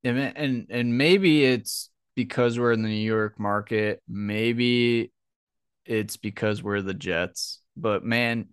And 0.03 0.17
and 0.17 0.67
and 0.69 0.97
maybe 0.97 1.45
it's 1.45 1.89
because 2.15 2.59
we're 2.59 2.71
in 2.71 2.83
the 2.83 2.89
New 2.89 2.95
York 2.95 3.39
market. 3.39 4.01
Maybe 4.07 5.11
it's 5.85 6.17
because 6.17 6.63
we're 6.63 6.81
the 6.81 6.93
Jets. 6.93 7.59
But 7.75 8.03
man, 8.03 8.49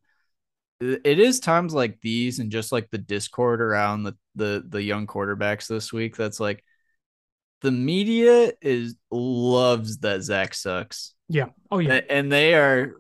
it 0.81 1.19
is 1.19 1.41
times 1.41 1.75
like 1.75 2.01
these 2.01 2.39
and 2.39 2.51
just 2.51 2.73
like 2.73 2.89
the 2.91 2.99
discord 2.99 3.61
around 3.61 4.03
the 4.03 4.17
the 4.35 4.65
the 4.67 4.83
young 4.83 5.07
quarterbacks 5.07 5.67
this 5.67 5.93
week 5.93 6.17
that's 6.17 6.41
like 6.41 6.65
the 7.61 7.71
media 7.71 8.53
is 8.63 8.97
loves 9.11 9.99
that 9.99 10.23
Zach 10.23 10.55
sucks. 10.55 11.15
Yeah. 11.29 11.47
Oh 11.71 11.79
yeah. 11.79 12.01
And 12.09 12.33
they 12.33 12.55
are 12.55 12.95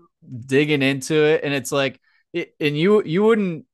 digging 0.47 0.83
into 0.83 1.14
it 1.24 1.43
and 1.43 1.55
it's 1.55 1.72
like 1.72 1.99
it, 2.35 2.55
and 2.61 2.76
you 2.76 3.03
you 3.05 3.22
wouldn't 3.24 3.64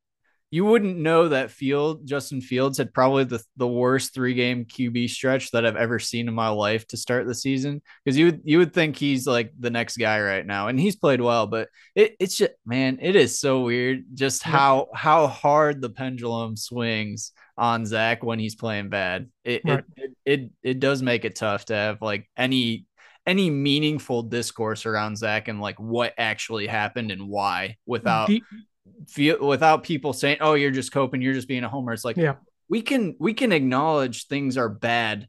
you 0.51 0.64
wouldn't 0.64 0.97
know 0.97 1.28
that 1.28 1.51
Field 1.51 2.07
Justin 2.07 2.40
Fields 2.40 2.78
had 2.78 2.94
probably 2.94 3.24
the, 3.24 3.42
the 3.57 3.66
worst 3.66 4.14
three 4.14 4.34
game 4.34 4.64
QB 4.64 5.11
stretch 5.11 5.51
that 5.51 5.66
I've 5.66 5.76
ever 5.76 5.99
seen 5.99 6.28
in 6.28 6.34
my 6.34 6.49
life 6.49 6.86
to 6.88 6.97
start 6.97 7.26
the 7.26 7.34
season. 7.34 7.82
Because 8.05 8.16
you 8.16 8.40
you 8.44 8.59
would 8.59 8.72
think 8.72 8.97
he's 8.97 9.26
like 9.26 9.53
the 9.59 9.70
next 9.70 9.97
guy 9.97 10.20
right 10.20 10.47
now 10.47 10.68
and 10.68 10.78
he's 10.78 10.97
played 10.97 11.20
well 11.20 11.47
but 11.47 11.68
it, 11.94 12.14
it's 12.20 12.36
just 12.36 12.53
man 12.64 12.99
it 13.03 13.16
is 13.16 13.40
so 13.40 13.62
weird 13.62 14.05
just 14.14 14.42
how 14.42 14.88
how 14.94 15.26
hard 15.26 15.80
the 15.80 15.90
pendulum 15.90 16.57
swings 16.57 17.32
on 17.59 17.86
Zach 17.86 18.22
when 18.22 18.38
he's 18.38 18.55
playing 18.55 18.88
bad. 18.88 19.28
It, 19.44 19.62
right. 19.64 19.84
it, 19.97 20.11
it 20.24 20.40
it 20.42 20.51
it 20.62 20.80
does 20.80 21.03
make 21.03 21.24
it 21.24 21.36
tough 21.36 21.66
to 21.66 21.74
have 21.74 22.03
like 22.03 22.28
any 22.36 22.86
any 23.26 23.51
meaningful 23.51 24.22
discourse 24.22 24.86
around 24.86 25.16
Zach 25.16 25.49
and 25.49 25.61
like 25.61 25.80
what 25.80 26.14
actually 26.16 26.66
happened 26.66 27.11
and 27.11 27.28
why 27.28 27.76
without 27.84 28.28
the, 28.28 28.42
feel 29.09 29.47
without 29.47 29.82
people 29.84 30.12
saying, 30.12 30.39
"Oh, 30.41 30.55
you're 30.55 30.70
just 30.70 30.93
coping, 30.93 31.22
you're 31.22 31.34
just 31.34 31.49
being 31.49 31.64
a 31.64 31.68
homer." 31.68 31.93
It's 31.93 32.05
like, 32.05 32.16
yeah, 32.16 32.37
we 32.68 32.82
can 32.82 33.16
we 33.18 33.34
can 33.34 33.53
acknowledge 33.53 34.26
things 34.26 34.57
are 34.57 34.68
bad, 34.68 35.28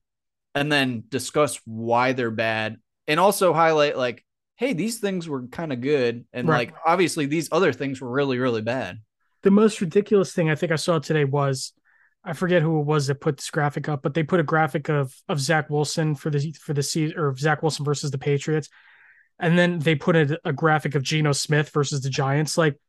and 0.55 0.71
then 0.71 1.03
discuss 1.09 1.59
why 1.65 2.13
they're 2.13 2.31
bad, 2.31 2.77
and 3.07 3.19
also 3.19 3.53
highlight 3.53 3.97
like, 3.97 4.23
hey, 4.55 4.73
these 4.73 4.99
things 4.99 5.29
were 5.29 5.47
kind 5.47 5.71
of 5.71 5.81
good. 5.81 6.25
And 6.33 6.47
Right. 6.47 6.69
like, 6.69 6.75
obviously, 6.85 7.27
these 7.27 7.49
other 7.51 7.71
things 7.71 8.01
were 8.01 8.09
really, 8.09 8.39
really 8.39 8.63
bad. 8.63 8.99
The 9.43 9.51
most 9.51 9.81
ridiculous 9.81 10.33
thing 10.33 10.49
I 10.49 10.55
think 10.55 10.71
I 10.71 10.77
saw 10.77 10.97
today 10.97 11.25
was 11.25 11.73
I 12.23 12.33
forget 12.33 12.63
who 12.63 12.79
it 12.81 12.85
was 12.85 13.07
that 13.07 13.21
put 13.21 13.37
this 13.37 13.51
graphic 13.51 13.87
up, 13.87 14.01
but 14.01 14.13
they 14.15 14.23
put 14.23 14.39
a 14.39 14.43
graphic 14.43 14.89
of 14.89 15.13
of 15.29 15.39
Zach 15.39 15.69
Wilson 15.69 16.15
for 16.15 16.29
the 16.29 16.51
for 16.53 16.73
the 16.73 16.83
season 16.83 17.17
or 17.17 17.35
Zach 17.37 17.61
Wilson 17.61 17.85
versus 17.85 18.11
the 18.11 18.17
Patriots, 18.17 18.67
and 19.39 19.57
then 19.57 19.77
they 19.79 19.93
put 19.95 20.15
a, 20.15 20.39
a 20.43 20.51
graphic 20.51 20.95
of 20.95 21.03
Geno 21.03 21.31
Smith 21.31 21.69
versus 21.69 22.01
the 22.01 22.09
Giants. 22.09 22.57
Like, 22.57 22.79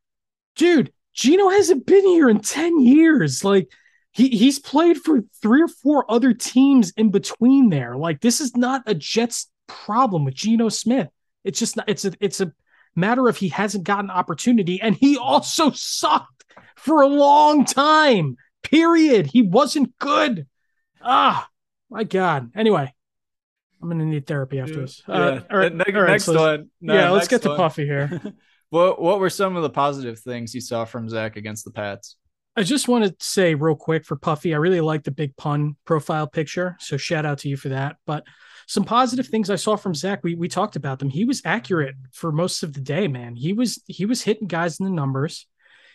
dude, 0.59 0.91
Geno 1.13 1.49
hasn't 1.49 1.85
been 1.87 2.05
here 2.05 2.29
in 2.29 2.39
ten 2.41 2.79
years. 2.81 3.43
Like, 3.43 3.71
he 4.11 4.27
he's 4.29 4.59
played 4.59 4.97
for 4.97 5.21
three 5.41 5.61
or 5.63 5.67
four 5.67 6.05
other 6.11 6.33
teams 6.33 6.91
in 6.97 7.09
between 7.11 7.69
there. 7.69 7.95
Like, 7.95 8.21
this 8.21 8.41
is 8.41 8.55
not 8.55 8.83
a 8.85 8.93
Jets 8.93 9.49
problem 9.67 10.25
with 10.25 10.35
Geno 10.35 10.69
Smith. 10.69 11.07
It's 11.43 11.57
just 11.59 11.75
not. 11.77 11.87
It's 11.89 12.05
a 12.05 12.11
it's 12.19 12.41
a 12.41 12.51
matter 12.95 13.27
of 13.29 13.37
he 13.37 13.47
hasn't 13.49 13.85
gotten 13.85 14.09
opportunity, 14.11 14.81
and 14.81 14.95
he 14.95 15.17
also 15.17 15.71
sucked 15.71 16.43
for 16.75 17.01
a 17.01 17.07
long 17.07 17.65
time. 17.65 18.35
Period. 18.61 19.25
He 19.27 19.41
wasn't 19.41 19.97
good. 19.99 20.45
Ah, 21.01 21.47
my 21.89 22.03
God. 22.03 22.51
Anyway, 22.55 22.93
I'm 23.81 23.89
gonna 23.89 24.05
need 24.05 24.27
therapy 24.27 24.59
after 24.59 24.81
this. 24.81 25.01
Uh, 25.07 25.13
Yeah. 25.13 25.41
all 25.49 25.57
right, 25.57 25.73
Ne- 25.73 25.83
all 25.95 26.01
right, 26.01 26.11
next 26.11 26.25
so 26.25 26.33
let's- 26.33 26.59
one. 26.59 26.69
No, 26.81 26.93
yeah, 26.93 27.09
let's 27.09 27.27
get 27.29 27.41
to. 27.43 27.55
Puffy 27.55 27.85
here. 27.85 28.21
what 28.69 29.01
What 29.01 29.19
were 29.19 29.29
some 29.29 29.55
of 29.55 29.63
the 29.63 29.69
positive 29.69 30.19
things 30.19 30.53
you 30.53 30.61
saw 30.61 30.85
from 30.85 31.09
Zach 31.09 31.35
against 31.35 31.65
the 31.65 31.71
Pats? 31.71 32.17
I 32.55 32.63
just 32.63 32.87
want 32.87 33.05
to 33.05 33.15
say 33.19 33.55
real 33.55 33.75
quick 33.75 34.05
for 34.05 34.17
Puffy, 34.17 34.53
I 34.53 34.57
really 34.57 34.81
like 34.81 35.03
the 35.03 35.11
big 35.11 35.35
pun 35.37 35.77
profile 35.85 36.27
picture. 36.27 36.75
So 36.79 36.97
shout 36.97 37.25
out 37.25 37.37
to 37.39 37.49
you 37.49 37.55
for 37.55 37.69
that. 37.69 37.95
But 38.05 38.25
some 38.67 38.83
positive 38.83 39.27
things 39.27 39.49
I 39.49 39.55
saw 39.55 39.75
from 39.75 39.95
Zach. 39.95 40.23
We 40.23 40.35
we 40.35 40.47
talked 40.47 40.75
about 40.75 40.99
them. 40.99 41.09
He 41.09 41.25
was 41.25 41.41
accurate 41.45 41.95
for 42.11 42.31
most 42.31 42.61
of 42.61 42.73
the 42.73 42.81
day, 42.81 43.07
man. 43.07 43.35
He 43.35 43.53
was 43.53 43.81
he 43.87 44.05
was 44.05 44.21
hitting 44.21 44.47
guys 44.47 44.79
in 44.79 44.85
the 44.85 44.91
numbers. 44.91 45.47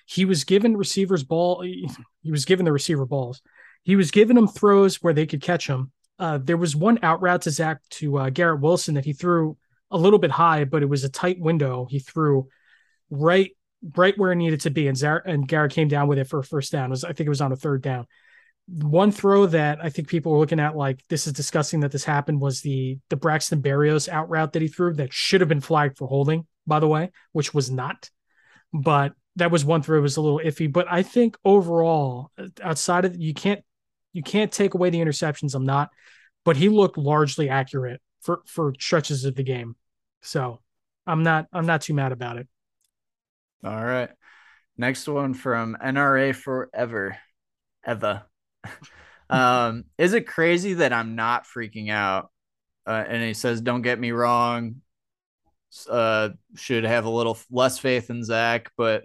He 0.07 0.25
was 0.25 0.45
giving 0.45 0.77
receivers 0.77 1.23
ball. 1.23 1.63
He 1.63 2.31
was 2.31 2.45
giving 2.45 2.65
the 2.65 2.73
receiver 2.73 3.07
balls. 3.07 3.43
He 3.85 3.97
was 3.97 4.11
giving 4.11 4.35
them 4.35 4.49
throws 4.49 4.97
where 4.97 5.15
they 5.15 5.27
could 5.27 5.43
catch 5.43 5.67
them. 5.67 5.93
Uh, 6.19 6.39
there 6.43 6.57
was 6.57 6.75
one 6.75 6.99
out 7.03 7.21
route 7.23 7.43
to 7.43 7.51
Zach 7.51 7.79
to 7.91 8.19
uh, 8.19 8.31
Garrett 8.31 8.61
Wilson 8.61 8.95
that 8.95 9.05
he 9.05 9.13
threw 9.13 9.57
a 9.91 9.99
little 9.99 10.19
bit 10.19 10.31
high, 10.31 10.65
but 10.65 10.83
it 10.83 10.89
was 10.89 11.05
a 11.05 11.09
tight 11.09 11.39
window. 11.39 11.87
He 11.89 11.99
threw 11.99 12.49
right 13.11 13.51
right 13.97 14.17
where 14.17 14.33
it 14.33 14.37
needed 14.37 14.61
to 14.63 14.71
be, 14.71 14.89
and 14.89 14.97
Zar- 14.97 15.23
and 15.25 15.47
Garrett 15.47 15.73
came 15.73 15.89
down 15.89 16.09
with 16.09 16.19
it 16.19 16.29
for 16.29 16.39
a 16.39 16.45
first 16.45 16.73
down. 16.73 16.87
It 16.87 16.91
was 16.91 17.05
I 17.05 17.13
think 17.13 17.27
it 17.27 17.31
was 17.31 17.41
on 17.41 17.53
a 17.53 17.57
third 17.57 17.83
down. 17.83 18.07
One 18.67 19.13
throw 19.13 19.47
that 19.47 19.79
I 19.83 19.91
think 19.91 20.09
people 20.09 20.33
were 20.33 20.39
looking 20.39 20.61
at 20.61 20.77
like 20.77 21.03
this 21.09 21.27
is 21.27 21.35
disgusting 21.35 21.81
that 21.81 21.93
this 21.93 22.05
happened 22.05 22.41
was 22.41 22.63
the 22.63 22.99
the 23.11 23.17
Braxton 23.17 23.63
Berrios 23.63 24.09
out 24.09 24.31
route 24.31 24.53
that 24.55 24.63
he 24.63 24.69
threw 24.69 24.95
that 24.95 25.13
should 25.13 25.41
have 25.41 25.49
been 25.49 25.61
flagged 25.61 25.99
for 25.99 26.09
holding, 26.09 26.47
by 26.67 26.81
the 26.81 26.89
way, 26.89 27.11
which 27.33 27.53
was 27.53 27.71
not. 27.71 28.11
But 28.73 29.13
that 29.37 29.51
was 29.51 29.65
one 29.65 29.83
throw 29.83 30.01
was 30.01 30.17
a 30.17 30.21
little 30.21 30.41
iffy. 30.43 30.73
But 30.73 30.87
I 30.91 31.03
think 31.03 31.37
overall, 31.45 32.31
outside 32.63 33.05
of 33.05 33.17
you 33.17 33.35
can't 33.35 33.63
you 34.13 34.23
can't 34.23 34.53
take 34.53 34.75
away 34.75 34.91
the 34.91 35.01
interceptions. 35.01 35.55
I'm 35.55 35.67
not, 35.67 35.91
but 36.45 36.57
he 36.57 36.69
looked 36.69 36.97
largely 36.97 37.49
accurate 37.51 38.01
for 38.23 38.43
for 38.47 38.73
stretches 38.79 39.25
of 39.25 39.35
the 39.35 39.43
game. 39.43 39.77
So 40.23 40.61
I'm 41.07 41.23
not 41.23 41.47
I'm 41.53 41.67
not 41.67 41.83
too 41.83 41.95
mad 41.95 42.13
about 42.13 42.39
it. 42.39 42.49
All 43.65 43.85
right. 43.85 44.11
Next 44.77 45.09
one 45.09 45.33
from 45.33 45.77
NRA 45.83 46.35
Forever. 46.35 47.17
Eva. 47.89 48.27
um, 49.31 49.85
is 49.97 50.13
it 50.13 50.27
crazy 50.27 50.75
that 50.75 50.93
I'm 50.93 51.15
not 51.17 51.45
freaking 51.45 51.91
out? 51.91 52.31
Uh, 52.87 53.05
and 53.07 53.23
he 53.23 53.33
says, 53.33 53.61
don't 53.61 53.83
get 53.83 53.99
me 53.99 54.11
wrong. 54.11 54.77
Uh, 55.89 56.31
should 56.57 56.85
have 56.85 57.07
a 57.07 57.11
little 57.11 57.39
less 57.51 57.79
faith 57.79 58.11
in 58.11 58.23
Zach, 58.23 58.71
but 58.77 59.05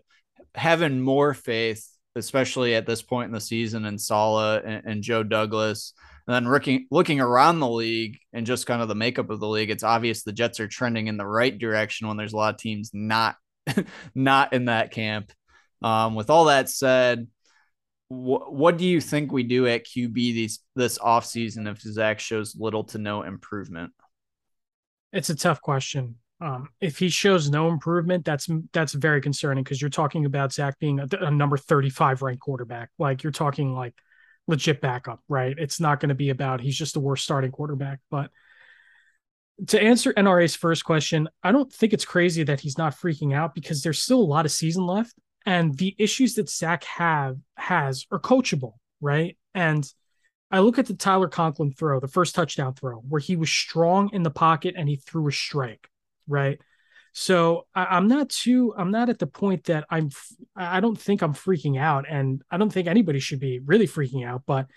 having 0.53 0.99
more 0.99 1.33
faith, 1.33 1.87
especially 2.15 2.75
at 2.75 2.85
this 2.85 3.01
point 3.01 3.27
in 3.27 3.33
the 3.33 3.41
season, 3.41 3.85
in 3.85 3.97
Saleh 3.97 4.61
and, 4.65 4.85
and 4.85 5.03
Joe 5.03 5.23
Douglas. 5.23 5.93
And 6.27 6.35
then 6.35 6.51
looking 6.51 6.85
looking 6.91 7.21
around 7.21 7.59
the 7.59 7.69
league 7.69 8.19
and 8.33 8.45
just 8.45 8.67
kind 8.67 8.81
of 8.83 8.87
the 8.87 8.93
makeup 8.93 9.29
of 9.31 9.39
the 9.39 9.47
league, 9.47 9.71
it's 9.71 9.83
obvious 9.83 10.23
the 10.23 10.31
Jets 10.31 10.59
are 10.59 10.67
trending 10.67 11.07
in 11.07 11.17
the 11.17 11.25
right 11.25 11.57
direction 11.57 12.07
when 12.07 12.17
there's 12.17 12.33
a 12.33 12.37
lot 12.37 12.53
of 12.53 12.59
teams 12.59 12.91
not 12.93 13.35
not 14.15 14.53
in 14.53 14.65
that 14.65 14.91
camp. 14.91 15.31
Um, 15.81 16.15
with 16.15 16.29
all 16.29 16.45
that 16.45 16.69
said, 16.69 17.27
wh- 18.09 18.51
what 18.51 18.77
do 18.77 18.85
you 18.85 18.99
think 19.01 19.31
we 19.31 19.43
do 19.43 19.67
at 19.67 19.85
QB 19.85 20.13
these 20.13 20.59
this 20.75 20.97
offseason 20.99 21.69
if 21.69 21.81
Zach 21.81 22.19
shows 22.19 22.55
little 22.57 22.83
to 22.85 22.97
no 22.97 23.23
improvement? 23.23 23.91
It's 25.13 25.29
a 25.29 25.35
tough 25.35 25.61
question. 25.61 26.15
Um, 26.41 26.69
if 26.79 26.97
he 26.97 27.09
shows 27.09 27.49
no 27.49 27.67
improvement, 27.67 28.23
that's 28.23 28.47
that's 28.71 28.93
very 28.93 29.21
concerning 29.21 29.63
because 29.63 29.81
you're 29.81 29.89
talking 29.89 30.25
about 30.25 30.53
Zach 30.53 30.79
being 30.79 30.99
a, 30.99 31.07
a 31.19 31.31
number 31.31 31.57
35 31.57 32.21
ranked 32.21 32.41
quarterback. 32.41 32.89
Like 32.97 33.23
you're 33.23 33.31
talking 33.31 33.73
like 33.73 33.93
legit 34.47 34.79
backup, 34.79 35.21
right? 35.27 35.55
It's 35.57 35.79
not 35.79 35.99
going 35.99 36.09
to 36.09 36.15
be 36.15 36.29
about 36.29 36.61
he's 36.61 36.77
just 36.77 36.93
the 36.93 37.01
worst 37.01 37.23
starting 37.23 37.51
quarterback. 37.51 37.99
But 38.09 38.31
to 39.67 39.81
answer 39.81 40.13
NRA's 40.13 40.55
first 40.55 40.83
question, 40.85 41.27
I 41.43 41.51
don't 41.51 41.71
think 41.71 41.93
it's 41.93 42.05
crazy 42.05 42.43
that 42.43 42.59
he's 42.59 42.77
not 42.77 42.95
freaking 42.95 43.33
out 43.33 43.53
because 43.53 43.81
there's 43.81 44.01
still 44.01 44.19
a 44.19 44.23
lot 44.23 44.45
of 44.45 44.51
season 44.51 44.85
left, 44.85 45.15
and 45.45 45.77
the 45.77 45.95
issues 45.97 46.35
that 46.35 46.49
Zach 46.49 46.83
have 46.85 47.37
has 47.55 48.05
are 48.11 48.19
coachable, 48.19 48.73
right? 49.01 49.37
And 49.53 49.89
I 50.51 50.59
look 50.59 50.79
at 50.79 50.87
the 50.87 50.95
Tyler 50.95 51.27
Conklin 51.27 51.73
throw, 51.73 51.99
the 51.99 52.07
first 52.07 52.35
touchdown 52.35 52.73
throw, 52.73 52.97
where 52.97 53.19
he 53.19 53.35
was 53.35 53.49
strong 53.49 54.09
in 54.13 54.23
the 54.23 54.31
pocket 54.31 54.75
and 54.77 54.89
he 54.89 54.95
threw 54.95 55.27
a 55.27 55.31
strike, 55.31 55.87
right? 56.27 56.59
So 57.13 57.67
I, 57.75 57.97
am 57.97 58.07
not 58.07 58.29
too, 58.29 58.73
I'm 58.77 58.91
not 58.91 59.09
at 59.09 59.19
the 59.19 59.27
point 59.27 59.65
that 59.65 59.85
I'm, 59.89 60.09
I 60.55 60.79
don't 60.79 60.99
think 60.99 61.21
I'm 61.21 61.33
freaking 61.33 61.79
out, 61.79 62.05
and 62.09 62.41
I 62.49 62.57
don't 62.57 62.71
think 62.71 62.87
anybody 62.87 63.19
should 63.19 63.39
be 63.39 63.59
really 63.59 63.87
freaking 63.87 64.25
out. 64.25 64.43
But 64.45 64.67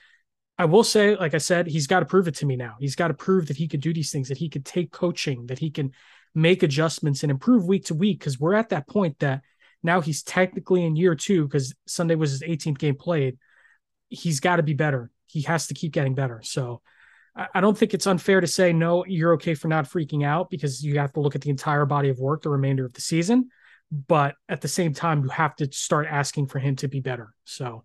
I 0.59 0.67
will 0.67 0.85
say, 0.85 1.17
like 1.17 1.35
I 1.35 1.39
said, 1.39 1.67
he's 1.67 1.87
got 1.87 2.01
to 2.01 2.07
prove 2.07 2.29
it 2.29 2.37
to 2.37 2.47
me 2.47 2.57
now. 2.57 2.77
He's 2.79 2.95
got 2.95 3.09
to 3.09 3.15
prove 3.15 3.49
that 3.49 3.57
he 3.57 3.69
could 3.69 3.81
do 3.81 3.93
these 3.93 4.11
things, 4.11 4.29
that 4.29 4.39
he 4.39 4.49
could 4.49 4.65
take 4.65 4.93
coaching, 4.93 5.47
that 5.47 5.59
he 5.59 5.71
can 5.71 5.93
make 6.35 6.63
adjustments 6.63 7.23
and 7.23 7.31
improve 7.31 7.67
week 7.67 7.87
to 7.87 7.95
week. 7.95 8.19
Because 8.19 8.39
we're 8.39 8.55
at 8.55 8.69
that 8.69 8.87
point 8.89 9.19
that 9.21 9.43
now 9.83 10.01
he's 10.01 10.23
technically 10.23 10.85
in 10.85 10.97
year 10.97 11.15
two 11.15 11.45
because 11.45 11.75
Sunday 11.87 12.15
was 12.15 12.31
his 12.31 12.43
18th 12.43 12.79
game 12.79 12.97
played. 12.97 13.39
He's 14.09 14.41
got 14.41 14.57
to 14.57 14.63
be 14.63 14.75
better. 14.75 15.11
He 15.27 15.43
has 15.43 15.69
to 15.69 15.75
keep 15.75 15.93
getting 15.93 16.15
better. 16.15 16.41
So 16.45 16.83
I 17.35 17.63
don't 17.63 17.77
think 17.77 17.95
it's 17.95 18.07
unfair 18.07 18.43
to 18.43 18.47
say 18.47 18.75
no, 18.75 19.07
you're 19.07 19.33
okay 19.35 19.55
for 19.55 19.69
not 19.69 19.87
freaking 19.87 20.25
out 20.25 20.51
because 20.51 20.85
you 20.85 20.99
have 20.99 21.15
to 21.15 21.21
look 21.21 21.35
at 21.35 21.41
the 21.41 21.51
entire 21.51 21.87
body 21.87 22.11
of 22.11 22.19
work 22.19 22.43
the 22.43 22.51
remainder 22.51 22.85
of 22.85 22.93
the 22.93 23.01
season. 23.01 23.49
But 23.91 24.35
at 24.49 24.61
the 24.61 24.69
same 24.69 24.93
time, 24.93 25.23
you 25.23 25.31
have 25.31 25.57
to 25.57 25.73
start 25.73 26.07
asking 26.09 26.49
for 26.49 26.59
him 26.59 26.77
to 26.77 26.89
be 26.89 27.01
better. 27.01 27.33
So 27.45 27.85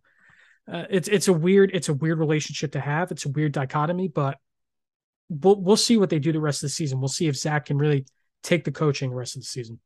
uh, 0.72 0.86
it's 0.89 1.07
it's 1.07 1.28
a 1.28 1.34
weird 1.34 1.72
it's 1.74 1.89
a 1.89 1.93
weird 1.93 2.20
relationship 2.20 2.74
to 2.74 2.80
have. 2.80 3.11
It's 3.11 3.26
a 3.26 3.30
weird 3.30 3.51
dichotomy, 3.51 4.07
but 4.07 4.38
we'll 5.30 5.59
we'll 5.61 5.78
see 5.78 5.97
what 5.97 6.09
they 6.09 6.20
do 6.20 6.32
the 6.32 6.39
rest 6.39 6.63
of 6.63 6.68
the 6.68 6.74
season. 6.74 6.99
We'll 6.99 7.07
see 7.07 7.28
if 7.28 7.36
Zach 7.36 7.65
can 7.65 7.78
really 7.78 8.05
take 8.43 8.63
the 8.63 8.72
coaching 8.72 9.09
the 9.09 9.15
rest 9.15 9.36
of 9.36 9.41
the 9.41 9.47
season. 9.47 9.80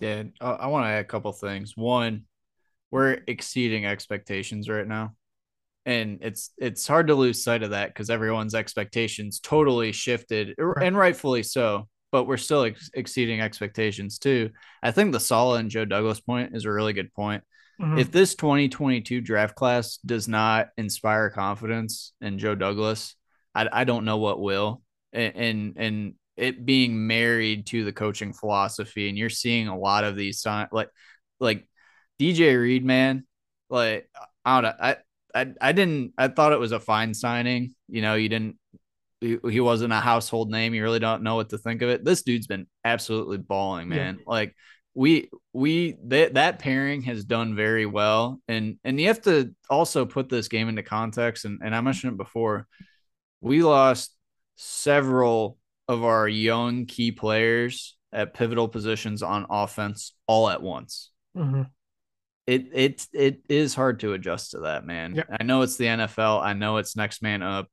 Yeah, 0.00 0.24
I, 0.40 0.50
I 0.50 0.66
want 0.66 0.84
to 0.84 0.88
add 0.88 1.00
a 1.00 1.04
couple 1.04 1.32
things. 1.32 1.72
One, 1.76 2.24
we're 2.90 3.18
exceeding 3.26 3.86
expectations 3.86 4.68
right 4.68 4.86
now 4.86 5.14
and 5.86 6.18
it's 6.20 6.50
it's 6.58 6.86
hard 6.86 7.06
to 7.06 7.14
lose 7.14 7.42
sight 7.42 7.62
of 7.62 7.70
that 7.70 7.88
because 7.88 8.10
everyone's 8.10 8.54
expectations 8.54 9.40
totally 9.40 9.92
shifted 9.92 10.54
right. 10.58 10.84
and 10.84 10.96
rightfully 10.96 11.42
so 11.42 11.88
but 12.12 12.24
we're 12.24 12.36
still 12.36 12.64
ex- 12.64 12.90
exceeding 12.92 13.40
expectations 13.40 14.18
too 14.18 14.50
i 14.82 14.90
think 14.90 15.12
the 15.12 15.20
saleh 15.20 15.60
and 15.60 15.70
joe 15.70 15.84
douglas 15.84 16.20
point 16.20 16.54
is 16.54 16.64
a 16.64 16.70
really 16.70 16.92
good 16.92 17.12
point 17.14 17.42
mm-hmm. 17.80 17.98
if 17.98 18.10
this 18.10 18.34
2022 18.34 19.20
draft 19.20 19.54
class 19.54 19.98
does 19.98 20.28
not 20.28 20.68
inspire 20.76 21.30
confidence 21.30 22.12
in 22.20 22.38
joe 22.38 22.54
douglas 22.54 23.14
i, 23.54 23.68
I 23.70 23.84
don't 23.84 24.04
know 24.04 24.18
what 24.18 24.40
will 24.40 24.82
and, 25.12 25.36
and 25.36 25.76
and 25.76 26.14
it 26.36 26.66
being 26.66 27.06
married 27.06 27.66
to 27.66 27.84
the 27.84 27.92
coaching 27.92 28.32
philosophy 28.32 29.08
and 29.08 29.16
you're 29.16 29.30
seeing 29.30 29.68
a 29.68 29.78
lot 29.78 30.04
of 30.04 30.16
these 30.16 30.40
signs, 30.40 30.68
like 30.72 30.90
like 31.40 31.66
dj 32.20 32.60
reed 32.60 32.84
man 32.84 33.26
like 33.70 34.08
i 34.44 34.60
don't 34.60 34.70
know 34.70 34.76
i 34.84 34.96
I, 35.34 35.52
I 35.60 35.72
didn't 35.72 36.14
I 36.16 36.28
thought 36.28 36.54
it 36.54 36.58
was 36.58 36.72
a 36.72 36.80
fine 36.80 37.12
signing. 37.12 37.74
You 37.88 38.00
know, 38.00 38.14
you 38.14 38.30
didn't 38.30 38.56
he, 39.20 39.60
wasn't 39.60 39.92
a 39.92 40.00
household 40.00 40.50
name. 40.50 40.74
You 40.74 40.82
really 40.82 40.98
don't 40.98 41.22
know 41.22 41.36
what 41.36 41.50
to 41.50 41.58
think 41.58 41.82
of 41.82 41.88
it. 41.88 42.04
This 42.04 42.22
dude's 42.22 42.46
been 42.46 42.66
absolutely 42.84 43.38
balling, 43.38 43.88
man. 43.88 44.16
Yeah. 44.18 44.24
Like 44.26 44.54
we 44.96 45.28
we 45.52 45.96
that 46.06 46.34
that 46.34 46.58
pairing 46.58 47.02
has 47.02 47.24
done 47.24 47.54
very 47.54 47.86
well. 47.86 48.40
And 48.48 48.78
and 48.82 48.98
you 48.98 49.08
have 49.08 49.20
to 49.22 49.54
also 49.70 50.06
put 50.06 50.28
this 50.28 50.48
game 50.48 50.68
into 50.68 50.82
context. 50.82 51.44
And, 51.44 51.60
and 51.62 51.74
I 51.74 51.80
mentioned 51.80 52.14
it 52.14 52.16
before. 52.16 52.66
We 53.40 53.62
lost 53.62 54.16
several 54.56 55.58
of 55.86 56.02
our 56.02 56.26
young 56.26 56.86
key 56.86 57.12
players 57.12 57.96
at 58.12 58.34
pivotal 58.34 58.68
positions 58.68 59.22
on 59.22 59.46
offense 59.50 60.14
all 60.26 60.48
at 60.48 60.62
once. 60.62 61.10
Mm-hmm 61.36 61.62
it 62.46 62.68
it 62.72 63.06
it 63.12 63.40
is 63.48 63.74
hard 63.74 64.00
to 64.00 64.12
adjust 64.12 64.52
to 64.52 64.60
that, 64.60 64.86
man. 64.86 65.16
Yep. 65.16 65.26
I 65.40 65.42
know 65.42 65.62
it's 65.62 65.76
the 65.76 65.86
NFL. 65.86 66.40
I 66.40 66.52
know 66.52 66.76
it's 66.76 66.96
next 66.96 67.22
man 67.22 67.42
up. 67.42 67.68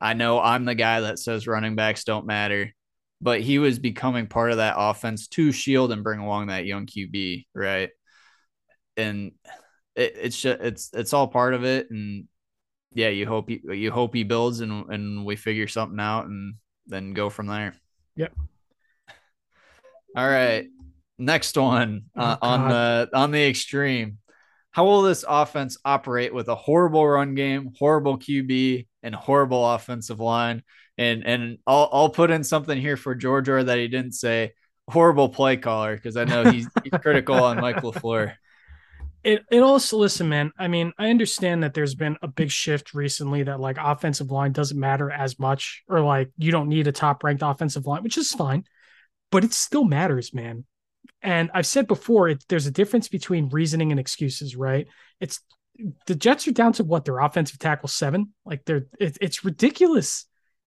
I 0.00 0.14
know 0.14 0.40
I'm 0.40 0.64
the 0.64 0.74
guy 0.74 1.00
that 1.00 1.18
says 1.18 1.46
running 1.46 1.74
backs 1.74 2.04
don't 2.04 2.26
matter. 2.26 2.72
But 3.20 3.40
he 3.40 3.58
was 3.58 3.78
becoming 3.78 4.26
part 4.26 4.50
of 4.50 4.58
that 4.58 4.74
offense 4.76 5.28
to 5.28 5.52
shield 5.52 5.92
and 5.92 6.04
bring 6.04 6.20
along 6.20 6.48
that 6.48 6.66
young 6.66 6.86
QB, 6.86 7.46
right? 7.54 7.90
And 8.96 9.32
it, 9.94 10.16
it's 10.20 10.40
just 10.40 10.60
it's 10.60 10.90
it's 10.92 11.12
all 11.12 11.28
part 11.28 11.54
of 11.54 11.64
it, 11.64 11.90
and 11.90 12.28
yeah, 12.92 13.08
you 13.08 13.26
hope 13.26 13.48
he, 13.48 13.60
you 13.64 13.90
hope 13.90 14.14
he 14.14 14.24
builds 14.24 14.60
and 14.60 14.90
and 14.90 15.24
we 15.24 15.36
figure 15.36 15.68
something 15.68 16.00
out 16.00 16.26
and 16.26 16.54
then 16.86 17.14
go 17.14 17.30
from 17.30 17.46
there. 17.46 17.74
Yep. 18.16 18.32
All 20.16 20.28
right, 20.28 20.66
next 21.18 21.56
one 21.56 22.04
uh, 22.16 22.36
Oh, 22.40 22.48
on 22.48 22.68
the 22.68 23.10
on 23.14 23.30
the 23.30 23.46
extreme. 23.48 24.18
How 24.70 24.84
will 24.84 25.00
this 25.00 25.24
offense 25.26 25.78
operate 25.86 26.34
with 26.34 26.48
a 26.48 26.54
horrible 26.54 27.06
run 27.06 27.34
game, 27.34 27.72
horrible 27.78 28.18
QB, 28.18 28.86
and 29.02 29.14
horrible 29.14 29.66
offensive 29.70 30.20
line? 30.20 30.62
And 30.98 31.26
and 31.26 31.58
I'll 31.66 31.88
I'll 31.92 32.08
put 32.08 32.30
in 32.30 32.44
something 32.44 32.80
here 32.80 32.96
for 32.96 33.14
George 33.14 33.48
or 33.48 33.62
that 33.62 33.78
he 33.78 33.88
didn't 33.88 34.12
say 34.12 34.52
horrible 34.88 35.28
play 35.28 35.56
caller 35.56 35.96
because 35.96 36.16
I 36.16 36.24
know 36.24 36.50
he's, 36.50 36.68
he's 36.84 36.92
critical 37.02 37.42
on 37.42 37.60
Mike 37.60 37.76
LaFleur. 37.76 38.34
it 39.24 39.44
it 39.50 39.60
also 39.60 39.98
listen, 39.98 40.28
man. 40.28 40.52
I 40.58 40.68
mean, 40.68 40.92
I 40.98 41.10
understand 41.10 41.62
that 41.62 41.74
there's 41.74 41.94
been 41.94 42.16
a 42.22 42.28
big 42.28 42.50
shift 42.50 42.94
recently 42.94 43.42
that 43.42 43.60
like 43.60 43.76
offensive 43.80 44.30
line 44.30 44.52
doesn't 44.52 44.78
matter 44.78 45.10
as 45.10 45.38
much, 45.38 45.82
or 45.88 46.00
like 46.00 46.30
you 46.38 46.52
don't 46.52 46.68
need 46.68 46.86
a 46.86 46.92
top 46.92 47.24
ranked 47.24 47.42
offensive 47.44 47.86
line, 47.86 48.02
which 48.02 48.18
is 48.18 48.32
fine, 48.32 48.64
but 49.30 49.44
it 49.44 49.52
still 49.52 49.84
matters, 49.84 50.32
man. 50.32 50.64
And 51.22 51.50
I've 51.54 51.66
said 51.66 51.86
before, 51.86 52.28
it, 52.28 52.44
there's 52.48 52.66
a 52.66 52.70
difference 52.70 53.08
between 53.08 53.48
reasoning 53.48 53.90
and 53.90 53.98
excuses, 53.98 54.54
right? 54.54 54.86
It's 55.20 55.40
the 56.06 56.14
Jets 56.14 56.46
are 56.48 56.52
down 56.52 56.72
to 56.74 56.84
what 56.84 57.04
their 57.04 57.18
offensive 57.18 57.58
tackle 57.58 57.88
seven, 57.88 58.32
like 58.44 58.64
they're 58.64 58.86
it, 58.98 59.18
it's 59.20 59.44
ridiculous 59.44 60.26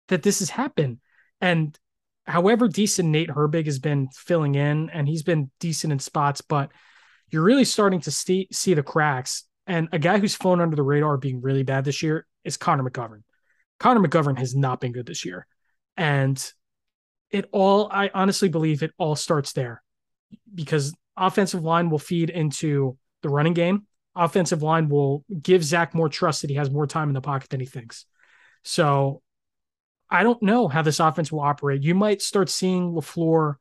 that 0.07 0.23
this 0.23 0.39
has 0.39 0.49
happened. 0.49 0.99
And 1.41 1.77
however 2.25 2.67
decent 2.67 3.09
Nate 3.09 3.29
Herbig 3.29 3.65
has 3.65 3.79
been 3.79 4.09
filling 4.13 4.55
in, 4.55 4.89
and 4.89 5.07
he's 5.07 5.23
been 5.23 5.51
decent 5.59 5.93
in 5.93 5.99
spots, 5.99 6.41
but 6.41 6.71
you're 7.29 7.43
really 7.43 7.65
starting 7.65 8.01
to 8.01 8.11
see 8.11 8.47
see 8.51 8.73
the 8.73 8.83
cracks. 8.83 9.43
And 9.65 9.89
a 9.91 9.99
guy 9.99 10.17
who's 10.17 10.35
flown 10.35 10.61
under 10.61 10.75
the 10.75 10.83
radar 10.83 11.17
being 11.17 11.41
really 11.41 11.63
bad 11.63 11.83
this 11.83 12.01
year 12.01 12.25
is 12.43 12.55
Connor 12.57 12.89
McGovern. 12.89 13.23
Connor 13.79 14.07
McGovern 14.07 14.37
has 14.37 14.55
not 14.55 14.79
been 14.79 14.93
good 14.93 15.05
this 15.05 15.25
year. 15.25 15.45
And 15.97 16.41
it 17.31 17.49
all, 17.51 17.89
I 17.91 18.09
honestly 18.13 18.49
believe 18.49 18.83
it 18.83 18.91
all 18.97 19.15
starts 19.15 19.53
there 19.53 19.83
because 20.53 20.95
offensive 21.17 21.63
line 21.63 21.89
will 21.89 21.99
feed 21.99 22.29
into 22.29 22.97
the 23.23 23.29
running 23.29 23.53
game. 23.53 23.85
Offensive 24.15 24.63
line 24.63 24.89
will 24.89 25.25
give 25.41 25.63
Zach 25.63 25.93
more 25.93 26.09
trust 26.09 26.41
that 26.41 26.49
he 26.49 26.55
has 26.55 26.71
more 26.71 26.87
time 26.87 27.09
in 27.09 27.13
the 27.13 27.21
pocket 27.21 27.49
than 27.49 27.59
he 27.59 27.65
thinks. 27.65 28.05
So 28.63 29.21
I 30.09 30.23
don't 30.23 30.41
know 30.41 30.67
how 30.67 30.81
this 30.81 30.99
offense 30.99 31.31
will 31.31 31.41
operate. 31.41 31.83
You 31.83 31.95
might 31.95 32.21
start 32.21 32.49
seeing 32.49 32.93
LaFleur 32.93 33.55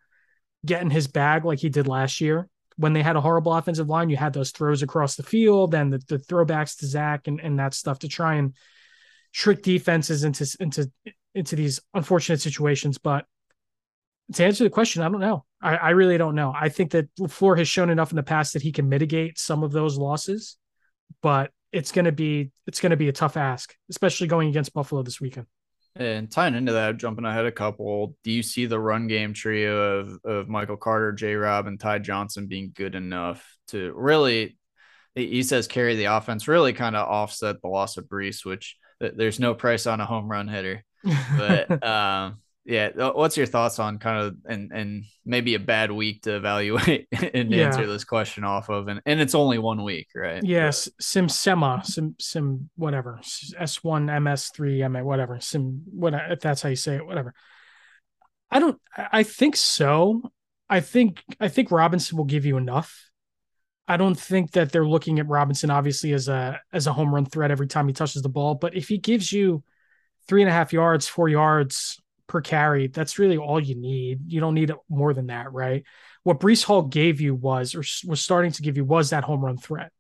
getting 0.65 0.91
his 0.91 1.07
bag 1.07 1.45
like 1.45 1.59
he 1.59 1.69
did 1.69 1.89
last 1.89 2.21
year 2.21 2.49
when 2.77 2.93
they 2.93 3.03
had 3.03 3.17
a 3.17 3.21
horrible 3.21 3.55
offensive 3.55 3.89
line, 3.89 4.11
you 4.11 4.17
had 4.17 4.33
those 4.33 4.51
throws 4.51 4.83
across 4.83 5.17
the 5.17 5.23
field 5.23 5.75
and 5.75 5.93
the, 5.93 5.99
the 6.09 6.19
throwbacks 6.19 6.79
to 6.79 6.87
Zach 6.87 7.27
and, 7.27 7.41
and 7.41 7.59
that 7.59 7.75
stuff 7.75 8.01
to 8.01 8.09
try 8.09 8.35
and 8.35 8.55
trick 9.33 9.63
defenses 9.63 10.25
into 10.25 10.57
into 10.61 10.91
into 11.35 11.57
these 11.57 11.81
unfortunate 11.95 12.41
situations. 12.41 12.99
But 12.99 13.25
to 14.35 14.45
answer 14.45 14.65
the 14.65 14.71
question, 14.71 15.03
I 15.03 15.09
don't 15.09 15.21
know. 15.21 15.45
I, 15.63 15.77
I 15.77 15.91
really 15.91 16.19
don't 16.19 16.35
know. 16.35 16.55
I 16.59 16.69
think 16.69 16.91
that 16.93 17.09
LaFleur 17.17 17.59
has 17.59 17.69
shown 17.69 17.91
enough 17.91 18.11
in 18.11 18.17
the 18.17 18.23
past 18.23 18.53
that 18.53 18.63
he 18.63 18.73
can 18.73 18.89
mitigate 18.89 19.39
some 19.39 19.63
of 19.63 19.73
those 19.73 19.97
losses, 19.97 20.57
but 21.23 21.53
it's 21.73 21.93
gonna 21.93 22.13
be 22.13 22.53
it's 22.67 22.81
gonna 22.81 22.97
be 22.97 23.09
a 23.09 23.13
tough 23.13 23.37
ask, 23.37 23.75
especially 23.89 24.27
going 24.27 24.49
against 24.49 24.75
Buffalo 24.75 25.03
this 25.03 25.21
weekend. 25.21 25.47
And 25.99 26.31
tying 26.31 26.55
into 26.55 26.73
that, 26.73 26.99
jumping 26.99 27.25
ahead 27.25 27.47
a 27.47 27.53
couple, 27.53 28.17
do 28.23 28.31
you 28.31 28.43
see 28.43 28.67
the 28.67 28.79
run 28.79 29.07
game 29.07 29.33
trio 29.33 29.99
of, 29.99 30.19
of 30.25 30.49
Michael 30.49 30.77
Carter, 30.77 31.13
J 31.13 31.35
Rob, 31.35 31.67
and 31.67 31.81
Ty 31.81 32.01
Johnson 32.01 32.47
being 32.47 32.73
good 32.75 32.95
enough 32.95 33.45
to 33.69 33.93
really, 33.95 34.59
he 35.15 35.43
says, 35.43 35.67
carry 35.67 35.97
the 35.97 36.05
offense, 36.05 36.49
really 36.49 36.75
kind 36.75 36.97
of 36.97 37.09
offset 37.09 37.63
the 37.63 37.69
loss 37.69 37.97
of 37.97 38.05
Breece, 38.05 38.45
which 38.45 38.77
there's 39.01 39.41
no 39.41 39.55
price 39.55 39.87
on 39.87 40.01
a 40.01 40.07
home 40.07 40.31
run 40.31 40.49
hitter. 40.49 40.85
But 41.37 41.85
um, 41.87 42.39
yeah, 42.67 42.91
uh, 42.99 43.13
what's 43.13 43.37
your 43.37 43.47
thoughts 43.47 43.79
on 43.79 43.99
kind 43.99 44.27
of 44.27 44.37
and 44.45 44.73
and 44.73 45.05
maybe 45.25 45.55
a 45.55 45.61
bad 45.61 45.93
week 45.93 46.23
to 46.23 46.35
evaluate 46.37 47.07
and 47.35 47.53
Yeah. 47.53 47.67
answer 47.67 47.87
this 47.87 48.05
question 48.05 48.43
off 48.43 48.69
of, 48.69 48.89
and 48.89 49.01
and 49.07 49.21
it's 49.21 49.35
only 49.37 49.59
one 49.59 49.85
week, 49.85 50.09
right? 50.15 50.43
Yes, 50.45 50.89
Sim 51.01 51.29
Sema, 51.29 51.83
Sim 51.85 52.17
Sim 52.19 52.69
whatever. 52.77 53.21
S 53.59 53.85
one 53.85 54.07
MS 54.07 54.49
three 54.49 54.83
M 54.83 54.95
whatever. 55.05 55.39
Sim 55.41 55.83
what 55.93 56.15
uh, 56.15 56.21
if 56.31 56.41
that's 56.41 56.63
how 56.63 56.69
you 56.69 56.77
say 56.77 56.97
it, 56.97 57.07
whatever. 57.07 57.35
I 58.51 58.59
don't 58.59 58.81
I 58.97 59.09
I 59.13 59.23
think 59.23 59.57
so. 59.57 60.23
I 60.69 60.81
think 60.81 61.23
I 61.39 61.47
think 61.49 61.71
Robinson 61.71 62.19
will 62.19 62.25
give 62.25 62.45
you 62.45 62.57
enough. 62.57 63.11
I 63.89 63.97
don't 63.97 64.19
think 64.19 64.51
that 64.53 64.73
they're 64.73 64.85
looking 64.87 65.21
at 65.21 65.29
Robinson 65.29 65.71
obviously 65.71 66.13
as 66.13 66.27
a 66.27 66.61
as 66.73 66.89
a 66.89 66.93
home 66.93 67.15
run 67.15 67.27
threat 67.27 67.53
every 67.53 67.69
time 67.69 67.87
he 67.87 67.95
touches 67.95 68.23
the 68.23 68.29
ball, 68.29 68.57
but 68.57 68.75
if 68.75 68.89
he 68.89 68.99
gives 68.99 69.33
you 69.33 69.63
three 70.27 70.43
and 70.43 70.51
a 70.51 70.53
half 70.53 70.73
yards, 70.73 71.07
four 71.07 71.29
yards 71.29 72.03
per 72.27 72.41
carry, 72.41 72.89
that's 72.89 73.19
really 73.19 73.37
all 73.37 73.61
you 73.61 73.77
need. 73.77 74.21
You 74.27 74.41
don't 74.41 74.55
need 74.55 74.73
more 74.89 75.15
than 75.15 75.27
that, 75.29 75.53
right? 75.53 75.85
What 76.23 76.41
Breece 76.41 76.65
Hall 76.65 76.83
gave 76.83 77.21
you 77.21 77.35
was, 77.35 77.75
or 77.75 77.81
was 78.09 78.21
starting 78.21 78.53
to 78.53 78.63
give 78.63 78.77
you, 78.77 78.85
was 78.85 79.11
that 79.11 79.25
home 79.25 79.45
run 79.45 79.59
threat. 79.59 79.93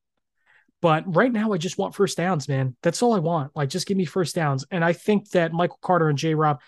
But 0.83 1.14
right 1.14 1.33
now, 1.33 1.53
I 1.53 1.59
just 1.59 1.79
want 1.79 1.95
first 1.95 2.16
downs, 2.16 2.49
man. 2.49 2.77
That's 2.83 3.03
all 3.03 3.14
I 3.14 3.18
want. 3.18 3.57
Like, 3.57 3.70
just 3.70 3.87
give 3.87 3.97
me 3.97 4.05
first 4.05 4.35
downs. 4.35 4.64
And 4.70 4.85
I 4.85 4.93
think 4.93 5.31
that 5.31 5.53
Michael 5.53 5.79
Carter 5.81 6.09
and 6.09 6.18
J. 6.18 6.35
Rob, 6.35 6.61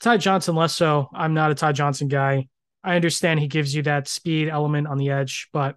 Ty 0.00 0.18
Johnson 0.18 0.54
less 0.54 0.74
so. 0.74 1.08
I'm 1.14 1.34
not 1.34 1.50
a 1.50 1.54
Ty 1.54 1.72
Johnson 1.72 2.08
guy. 2.08 2.48
I 2.82 2.96
understand 2.96 3.40
he 3.40 3.48
gives 3.48 3.74
you 3.74 3.82
that 3.82 4.06
speed 4.06 4.48
element 4.48 4.86
on 4.86 4.98
the 4.98 5.10
edge, 5.10 5.48
but 5.52 5.76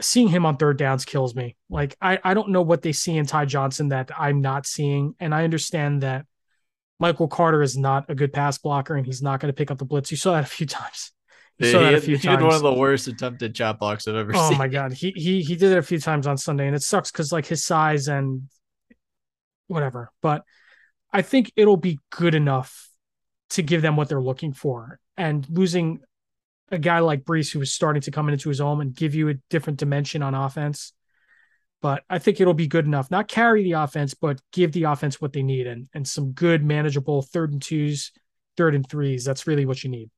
seeing 0.00 0.28
him 0.28 0.44
on 0.44 0.56
third 0.56 0.76
downs 0.76 1.04
kills 1.04 1.34
me. 1.34 1.56
Like, 1.70 1.96
I, 2.00 2.18
I 2.22 2.34
don't 2.34 2.50
know 2.50 2.62
what 2.62 2.82
they 2.82 2.92
see 2.92 3.16
in 3.16 3.26
Ty 3.26 3.46
Johnson 3.46 3.88
that 3.88 4.10
I'm 4.16 4.40
not 4.40 4.66
seeing. 4.66 5.14
And 5.18 5.34
I 5.34 5.44
understand 5.44 6.02
that 6.02 6.26
Michael 6.98 7.28
Carter 7.28 7.62
is 7.62 7.76
not 7.76 8.06
a 8.08 8.14
good 8.14 8.32
pass 8.32 8.58
blocker 8.58 8.94
and 8.94 9.06
he's 9.06 9.22
not 9.22 9.40
going 9.40 9.52
to 9.52 9.56
pick 9.56 9.70
up 9.70 9.78
the 9.78 9.84
blitz. 9.84 10.10
You 10.10 10.16
saw 10.16 10.32
that 10.32 10.44
a 10.44 10.46
few 10.46 10.66
times. 10.66 11.12
You 11.58 11.66
He, 11.66 11.72
saw 11.72 11.80
that 11.80 11.94
a 11.94 12.00
few 12.00 12.16
he 12.16 12.28
had 12.28 12.42
one 12.42 12.54
of 12.54 12.62
the 12.62 12.72
worst 12.72 13.08
attempted 13.08 13.54
chop 13.54 13.78
blocks 13.80 14.06
I've 14.06 14.14
ever 14.14 14.32
Oh 14.34 14.48
seen. 14.48 14.54
Oh 14.54 14.58
my 14.58 14.68
god, 14.68 14.92
he 14.92 15.10
he 15.12 15.42
he 15.42 15.56
did 15.56 15.72
it 15.72 15.78
a 15.78 15.82
few 15.82 15.98
times 15.98 16.26
on 16.26 16.36
Sunday, 16.36 16.66
and 16.66 16.76
it 16.76 16.82
sucks 16.82 17.10
because 17.10 17.32
like 17.32 17.46
his 17.46 17.64
size 17.64 18.08
and 18.08 18.48
whatever. 19.66 20.10
But 20.22 20.44
I 21.12 21.22
think 21.22 21.52
it'll 21.56 21.76
be 21.76 21.98
good 22.10 22.34
enough 22.34 22.88
to 23.50 23.62
give 23.62 23.82
them 23.82 23.96
what 23.96 24.08
they're 24.08 24.20
looking 24.20 24.52
for. 24.52 25.00
And 25.16 25.46
losing 25.50 26.00
a 26.70 26.78
guy 26.78 27.00
like 27.00 27.24
Breece, 27.24 27.52
who 27.52 27.60
is 27.60 27.72
starting 27.72 28.02
to 28.02 28.10
come 28.10 28.28
into 28.28 28.48
his 28.48 28.60
own 28.60 28.80
and 28.80 28.94
give 28.94 29.14
you 29.14 29.28
a 29.30 29.34
different 29.50 29.78
dimension 29.78 30.22
on 30.22 30.34
offense. 30.34 30.92
But 31.80 32.02
I 32.10 32.18
think 32.18 32.40
it'll 32.40 32.54
be 32.54 32.66
good 32.66 32.86
enough. 32.86 33.10
Not 33.10 33.28
carry 33.28 33.62
the 33.62 33.72
offense, 33.72 34.14
but 34.14 34.40
give 34.52 34.72
the 34.72 34.84
offense 34.84 35.20
what 35.20 35.32
they 35.32 35.42
need 35.42 35.66
and 35.66 35.88
and 35.94 36.06
some 36.06 36.32
good 36.32 36.64
manageable 36.64 37.22
third 37.22 37.52
and 37.52 37.62
twos, 37.62 38.12
third 38.56 38.74
and 38.74 38.88
threes. 38.88 39.24
That's 39.24 39.46
really 39.46 39.64
what 39.64 39.84
you 39.84 39.90
need. 39.90 40.10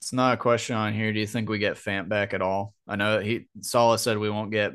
It's 0.00 0.12
not 0.12 0.34
a 0.34 0.36
question 0.36 0.74
on 0.74 0.92
here. 0.92 1.12
Do 1.12 1.20
you 1.20 1.28
think 1.28 1.48
we 1.48 1.58
get 1.58 1.76
Fant 1.76 2.08
back 2.08 2.34
at 2.34 2.42
all? 2.42 2.74
I 2.88 2.96
know 2.96 3.20
he 3.20 3.46
Saleh 3.60 4.00
said 4.00 4.18
we 4.18 4.30
won't 4.30 4.50
get 4.50 4.72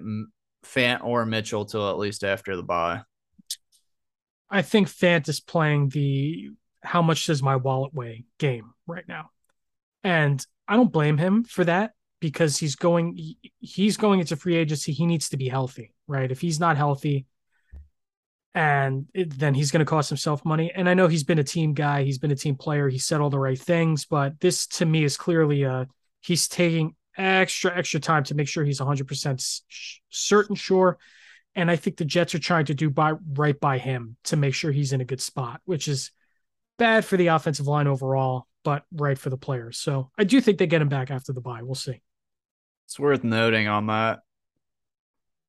Fant 0.65 1.03
or 1.03 1.25
Mitchell 1.25 1.65
till 1.65 1.89
at 1.89 1.97
least 1.97 2.23
after 2.23 2.55
the 2.55 2.63
bye. 2.63 3.01
I 4.49 4.61
think 4.61 4.87
Fant 4.87 5.27
is 5.27 5.41
playing 5.41 5.89
the 5.89 6.51
how 6.81 7.01
much 7.01 7.25
does 7.25 7.43
my 7.43 7.57
wallet 7.57 7.93
weigh 7.93 8.23
game 8.39 8.71
right 8.85 9.05
now. 9.05 9.31
And 10.03 10.45
I 10.67 10.77
don't 10.77 10.91
blame 10.91 11.17
him 11.17 11.43
for 11.43 11.65
that 11.65 11.91
because 12.19 12.57
he's 12.57 12.75
going 12.75 13.35
he's 13.59 13.97
going 13.97 14.19
into 14.19 14.35
free 14.35 14.55
agency. 14.55 14.91
He 14.91 15.05
needs 15.05 15.29
to 15.29 15.37
be 15.37 15.49
healthy, 15.49 15.93
right? 16.07 16.31
If 16.31 16.41
he's 16.41 16.59
not 16.59 16.77
healthy, 16.77 17.25
and 18.53 19.05
it, 19.13 19.37
then 19.37 19.53
he's 19.53 19.71
going 19.71 19.85
to 19.85 19.89
cost 19.89 20.09
himself 20.09 20.43
money. 20.43 20.71
And 20.73 20.89
I 20.89 20.93
know 20.93 21.07
he's 21.07 21.23
been 21.23 21.39
a 21.39 21.43
team 21.43 21.73
guy, 21.73 22.03
he's 22.03 22.17
been 22.17 22.31
a 22.31 22.35
team 22.35 22.55
player, 22.55 22.89
he 22.89 22.99
said 22.99 23.21
all 23.21 23.29
the 23.29 23.39
right 23.39 23.59
things, 23.59 24.05
but 24.05 24.39
this 24.39 24.67
to 24.67 24.85
me 24.85 25.03
is 25.03 25.17
clearly 25.17 25.65
uh 25.65 25.85
he's 26.21 26.47
taking 26.47 26.95
extra 27.17 27.75
extra 27.75 27.99
time 27.99 28.23
to 28.25 28.35
make 28.35 28.47
sure 28.47 28.63
he's 28.63 28.79
100% 28.79 29.63
sh- 29.67 29.99
certain 30.09 30.55
sure 30.55 30.97
and 31.57 31.71
I 31.71 31.75
think 31.75 31.97
the 31.97 32.05
Jets 32.05 32.35
are 32.35 32.39
trying 32.39 32.65
to 32.65 32.75
do 32.75 32.91
by 32.91 33.13
right 33.33 33.59
by 33.59 33.79
him 33.79 34.15
to 34.25 34.37
make 34.37 34.53
sure 34.53 34.71
he's 34.71 34.93
in 34.93 35.01
a 35.01 35.05
good 35.05 35.19
spot, 35.19 35.59
which 35.65 35.87
is 35.87 36.11
bad 36.77 37.03
for 37.03 37.17
the 37.17 37.27
offensive 37.27 37.65
line 37.65 37.87
overall, 37.87 38.45
but 38.63 38.83
right 38.91 39.17
for 39.17 39.31
the 39.31 39.37
players. 39.37 39.79
So 39.79 40.11
I 40.15 40.23
do 40.23 40.39
think 40.39 40.59
they 40.59 40.67
get 40.67 40.83
him 40.83 40.89
back 40.89 41.09
after 41.09 41.33
the 41.33 41.41
bye. 41.41 41.63
We'll 41.63 41.73
see. 41.73 41.99
It's 42.87 42.99
worth 42.99 43.23
noting 43.23 43.67
on 43.67 43.87
that. 43.87 44.19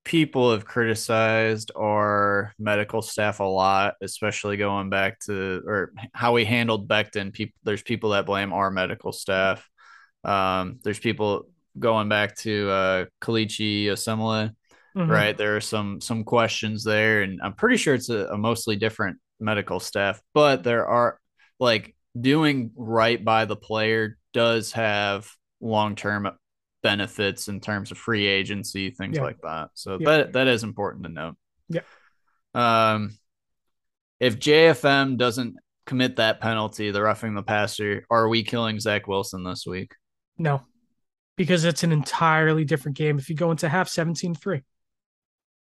People 0.05 0.53
have 0.53 0.65
criticized 0.65 1.71
our 1.77 2.53
medical 2.59 3.03
staff 3.03 3.41
a 3.41 3.45
lot, 3.45 3.95
especially 4.01 4.57
going 4.57 4.91
back 4.91 5.21
to 5.21 5.63
or 5.67 5.93
how 6.13 6.33
we 6.33 6.45
handled 6.45 6.89
Becton. 6.89 7.33
People, 7.33 7.55
there's 7.63 7.83
people 7.83 8.11
that 8.11 8.27
blame 8.27 8.53
our 8.53 8.71
medical 8.71 9.13
staff. 9.13 9.69
Um, 10.25 10.81
there's 10.83 10.99
people 10.99 11.49
going 11.79 12.09
back 12.09 12.37
to 12.39 12.71
uh, 12.71 13.05
Kelechi 13.21 13.85
Osemele. 13.87 14.51
Mhm. 14.97 15.09
right 15.09 15.37
there 15.37 15.55
are 15.55 15.61
some 15.61 16.01
some 16.01 16.25
questions 16.25 16.83
there 16.83 17.21
and 17.23 17.41
i'm 17.43 17.53
pretty 17.53 17.77
sure 17.77 17.95
it's 17.95 18.09
a, 18.09 18.27
a 18.29 18.39
mostly 18.39 18.75
different 18.75 19.19
medical 19.39 19.79
staff 19.79 20.21
but 20.33 20.65
there 20.65 20.87
are 20.87 21.21
like 21.61 21.95
doing 22.19 22.71
right 22.75 23.23
by 23.23 23.45
the 23.45 23.55
player 23.55 24.17
does 24.33 24.73
have 24.73 25.31
long 25.61 25.95
term 25.95 26.27
benefits 26.89 27.49
in 27.49 27.61
terms 27.61 27.91
of 27.91 27.99
free 27.99 28.27
agency, 28.27 28.91
things 28.91 29.17
Yeah. 29.17 29.23
like 29.25 29.41
that. 29.43 29.71
So 29.75 29.99
Yeah. 30.01 30.07
that 30.11 30.33
that 30.33 30.47
is 30.49 30.63
important 30.65 31.05
to 31.05 31.11
note. 31.11 31.37
Yeah. 31.69 31.83
Um, 32.55 33.19
if 34.21 34.39
JFM 34.39 35.17
doesn't 35.19 35.57
commit 35.85 36.17
that 36.17 36.41
penalty, 36.41 36.91
the 36.91 37.03
roughing 37.03 37.35
the 37.35 37.43
passer, 37.43 38.07
are 38.11 38.29
we 38.29 38.43
killing 38.43 38.81
Zach 38.81 39.07
Wilson 39.07 39.45
this 39.45 39.67
week? 39.67 39.93
No, 40.39 40.63
because 41.37 41.65
it's 41.65 41.83
an 41.83 41.93
entirely 41.93 42.65
different 42.65 42.97
game 42.97 43.19
if 43.19 43.29
you 43.29 43.37
go 43.37 43.51
into 43.51 43.69
half 43.69 43.89
17 43.89 44.35
3. 44.35 44.63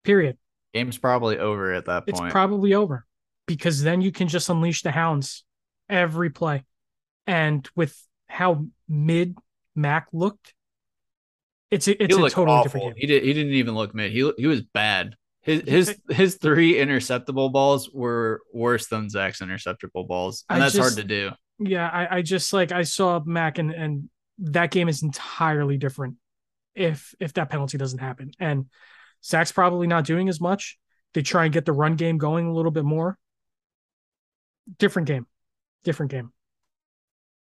Period. 0.05 0.39
Game's 0.73 0.99
probably 0.99 1.39
over 1.39 1.73
at 1.73 1.87
that 1.87 2.05
It's 2.07 2.21
probably 2.21 2.75
over 2.75 3.05
because 3.47 3.83
then 3.83 4.01
you 4.01 4.13
can 4.13 4.29
just 4.29 4.49
unleash 4.49 4.83
the 4.83 4.93
hounds 4.93 5.45
every 5.89 6.31
play. 6.31 6.65
And 7.27 7.69
with 7.75 7.97
how 8.29 8.67
mid 8.89 9.37
Mac 9.75 10.07
looked, 10.13 10.55
it's 11.71 11.89
a, 11.89 12.03
it's 12.03 12.15
a 12.15 12.19
totally 12.19 12.47
awful. 12.47 12.63
different 12.65 12.85
game. 12.87 12.95
He 12.97 13.07
did. 13.07 13.23
He 13.23 13.33
didn't 13.33 13.53
even 13.55 13.75
look 13.75 13.95
mid. 13.95 14.13
He 14.13 14.31
he 14.39 14.47
was 14.47 14.63
bad. 14.63 15.17
His 15.43 15.63
his 15.67 16.01
his 16.11 16.35
three 16.37 16.75
interceptable 16.75 17.53
balls 17.53 17.91
were 17.93 18.41
worse 18.53 18.89
than 18.89 19.09
Zach's 19.09 19.41
interceptable 19.41 20.07
balls, 20.07 20.45
and 20.49 20.57
I 20.57 20.67
that's 20.67 20.75
just- 20.75 20.95
hard 20.97 21.03
to 21.03 21.09
do. 21.09 21.31
Yeah, 21.59 21.89
I, 21.89 22.19
I 22.19 22.23
just 22.23 22.53
like 22.53 22.71
I 22.71 22.83
saw 22.83 23.21
Mac 23.25 23.59
and 23.59 23.71
and 23.73 24.11
that 24.41 24.71
game 24.71 24.89
is 24.89 25.03
entirely 25.03 25.79
different 25.79 26.17
if 26.75 27.15
if 27.19 27.33
that 27.35 27.49
penalty 27.49 27.79
doesn't 27.79 27.99
happen. 28.01 28.33
And 28.39 28.67
Zach's 29.25 29.53
probably 29.53 29.87
not 29.87 30.05
doing 30.05 30.29
as 30.29 30.41
much. 30.41 30.79
They 31.15 31.23
try 31.23 31.45
and 31.45 31.55
get 31.55 31.65
the 31.65 31.73
run 31.73 31.97
game 31.97 32.19
going 32.19 32.47
a 32.47 32.53
little 32.53 32.71
bit 32.71 32.85
more. 32.85 33.17
Different 34.79 35.09
game. 35.09 35.27
Different 35.85 36.11
game. 36.11 36.33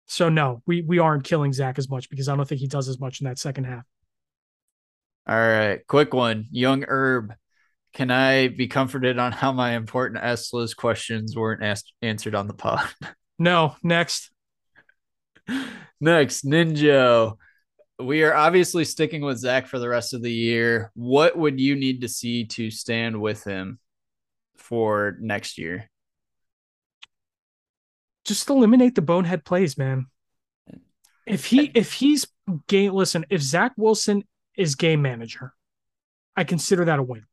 So 0.07 0.29
no, 0.29 0.63
we 0.67 0.83
we 0.83 0.99
aren't 0.99 1.25
killing 1.25 1.53
Zach 1.53 1.79
as 1.79 1.89
much 1.89 2.09
because 2.11 2.29
I 2.29 2.37
don't 2.37 2.47
think 2.49 2.61
he 2.61 2.69
does 2.69 2.89
as 2.89 3.01
much 3.01 3.21
in 3.21 3.25
that 3.25 3.39
second 3.39 3.65
half. 3.65 3.83
All 5.27 5.37
right, 5.37 5.87
quick 5.87 6.13
one. 6.13 6.47
Young 6.51 6.85
Herb, 6.87 7.35
can 7.95 8.11
I 8.11 8.49
be 8.49 8.69
comforted 8.69 9.19
on 9.19 9.33
how 9.33 9.53
my 9.53 9.75
important 9.75 10.23
S 10.23 10.53
list 10.53 10.77
questions 10.77 11.35
weren't 11.37 11.63
asked 11.63 11.93
answered 12.03 12.35
on 12.35 12.47
the 12.47 12.55
pod? 12.55 12.87
No, 13.39 13.75
next. 13.83 14.31
Next, 16.01 16.45
Ninja. 16.45 17.35
We 17.99 18.23
are 18.25 18.35
obviously 18.35 18.85
sticking 18.85 19.23
with 19.23 19.39
Zach 19.39 19.67
for 19.67 19.79
the 19.79 19.89
rest 19.89 20.15
of 20.15 20.23
the 20.23 20.33
year. 20.33 20.91
What 20.95 21.37
would 21.37 21.61
you 21.61 21.77
need 21.77 22.03
to 22.03 22.09
see 22.09 22.45
to 22.47 22.71
stand 22.71 23.21
with 23.21 23.45
him 23.45 23.79
for 24.57 25.17
next 25.21 25.59
year? 25.59 25.89
Just 28.25 28.51
eliminate 28.51 28.95
the 28.95 29.03
bonehead 29.03 29.45
plays, 29.45 29.79
man. 29.79 30.07
If 31.27 31.47
he 31.47 31.71
if 31.75 31.95
he's 31.95 32.27
game 32.67 32.93
listen, 32.93 33.25
if 33.31 33.41
Zach 33.41 33.73
Wilson 33.77 34.25
is 34.57 34.75
game 34.75 35.03
manager, 35.03 35.55
I 36.37 36.45
consider 36.45 36.85
that 36.87 36.99
a 36.99 37.03
win. 37.03 37.25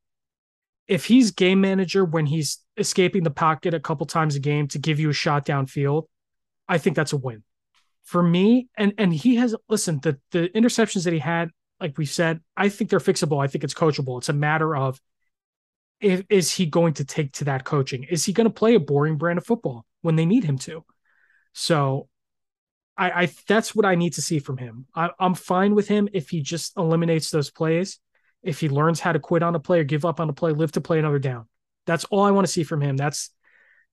If 0.87 1.05
he's 1.05 1.31
game 1.31 1.61
manager 1.61 2.03
when 2.03 2.25
he's 2.25 2.59
escaping 2.77 3.23
the 3.23 3.31
pocket 3.31 3.73
a 3.73 3.79
couple 3.79 4.05
times 4.05 4.35
a 4.35 4.39
game 4.39 4.67
to 4.69 4.79
give 4.79 4.99
you 4.99 5.09
a 5.09 5.13
shot 5.13 5.45
downfield, 5.45 6.05
I 6.67 6.77
think 6.77 6.95
that's 6.95 7.13
a 7.13 7.17
win. 7.17 7.43
For 8.03 8.21
me, 8.21 8.67
and 8.75 8.93
and 8.97 9.13
he 9.13 9.35
has 9.35 9.55
listen, 9.69 9.99
the 10.01 10.19
the 10.31 10.49
interceptions 10.49 11.03
that 11.03 11.13
he 11.13 11.19
had, 11.19 11.49
like 11.79 11.97
we 11.97 12.05
said, 12.05 12.41
I 12.57 12.69
think 12.69 12.89
they're 12.89 12.99
fixable. 12.99 13.43
I 13.43 13.47
think 13.47 13.63
it's 13.63 13.73
coachable. 13.73 14.17
It's 14.17 14.29
a 14.29 14.33
matter 14.33 14.75
of 14.75 14.99
if, 16.01 16.23
is 16.29 16.51
he 16.51 16.65
going 16.65 16.95
to 16.95 17.05
take 17.05 17.31
to 17.33 17.45
that 17.45 17.63
coaching? 17.63 18.05
Is 18.09 18.25
he 18.25 18.33
going 18.33 18.45
to 18.45 18.53
play 18.53 18.75
a 18.75 18.79
boring 18.79 19.17
brand 19.17 19.37
of 19.37 19.45
football 19.45 19.85
when 20.01 20.15
they 20.15 20.25
need 20.25 20.43
him 20.43 20.57
to? 20.59 20.83
So 21.53 22.09
I, 23.01 23.23
I 23.23 23.29
that's 23.47 23.73
what 23.73 23.83
I 23.83 23.95
need 23.95 24.13
to 24.13 24.21
see 24.21 24.37
from 24.37 24.57
him. 24.57 24.85
I, 24.93 25.09
I'm 25.19 25.33
fine 25.33 25.73
with 25.73 25.87
him 25.87 26.07
if 26.13 26.29
he 26.29 26.41
just 26.41 26.77
eliminates 26.77 27.31
those 27.31 27.49
plays, 27.49 27.99
if 28.43 28.59
he 28.59 28.69
learns 28.69 28.99
how 28.99 29.11
to 29.11 29.19
quit 29.19 29.41
on 29.41 29.55
a 29.55 29.59
play 29.59 29.79
or 29.79 29.83
give 29.83 30.05
up 30.05 30.19
on 30.19 30.29
a 30.29 30.33
play, 30.33 30.51
live 30.51 30.73
to 30.73 30.81
play 30.81 30.99
another 30.99 31.17
down. 31.17 31.47
That's 31.87 32.05
all 32.05 32.21
I 32.21 32.29
want 32.29 32.45
to 32.45 32.53
see 32.53 32.63
from 32.63 32.79
him. 32.79 32.97
That's 32.97 33.31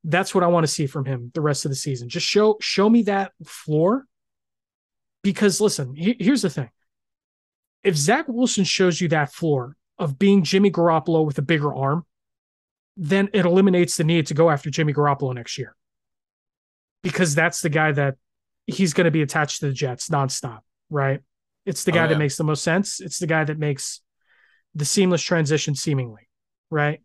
that's 0.05 0.35
what 0.35 0.45
I 0.45 0.49
want 0.49 0.65
to 0.65 0.73
see 0.73 0.87
from 0.87 1.07
him 1.07 1.31
the 1.33 1.41
rest 1.41 1.65
of 1.65 1.71
the 1.71 1.75
season. 1.75 2.11
Just 2.11 2.27
show 2.27 2.59
show 2.61 2.91
me 2.91 3.05
that 3.05 3.33
floor. 3.47 4.05
Because 5.23 5.59
listen, 5.59 5.95
he- 5.95 6.17
here's 6.21 6.43
the 6.43 6.51
thing: 6.51 6.69
if 7.83 7.97
Zach 7.97 8.27
Wilson 8.29 8.65
shows 8.65 9.01
you 9.01 9.09
that 9.09 9.33
floor 9.33 9.75
of 9.99 10.19
being 10.19 10.45
Jimmy 10.45 10.71
Garoppolo 10.71 11.25
with 11.25 11.39
a 11.39 11.43
bigger 11.43 11.75
arm, 11.75 12.05
then 12.95 13.31
it 13.33 13.47
eliminates 13.47 13.97
the 13.97 14.05
need 14.05 14.27
to 14.27 14.35
go 14.35 14.51
after 14.51 14.69
Jimmy 14.69 14.93
Garoppolo 14.93 15.35
next 15.35 15.57
year. 15.57 15.75
Because 17.03 17.35
that's 17.35 17.63
the 17.63 17.71
guy 17.71 17.93
that 17.93 18.17
he's 18.69 18.93
going 18.95 19.07
to 19.07 19.11
be 19.11 19.23
attached 19.23 19.61
to 19.61 19.67
the 19.67 19.73
Jets 19.73 20.09
nonstop, 20.11 20.61
right? 20.91 21.21
It's 21.67 21.83
the 21.85 21.91
Oh, 21.93 21.95
guy 21.95 22.03
yeah. 22.03 22.07
that 22.09 22.19
makes 22.19 22.37
the 22.37 22.45
most 22.45 22.63
sense. 22.63 23.01
It's 23.01 23.19
the 23.19 23.27
guy 23.27 23.43
that 23.45 23.59
makes 23.59 24.01
the 24.75 24.85
seamless 24.85 25.23
transition 25.23 25.75
seemingly, 25.75 26.29
right? 26.71 27.01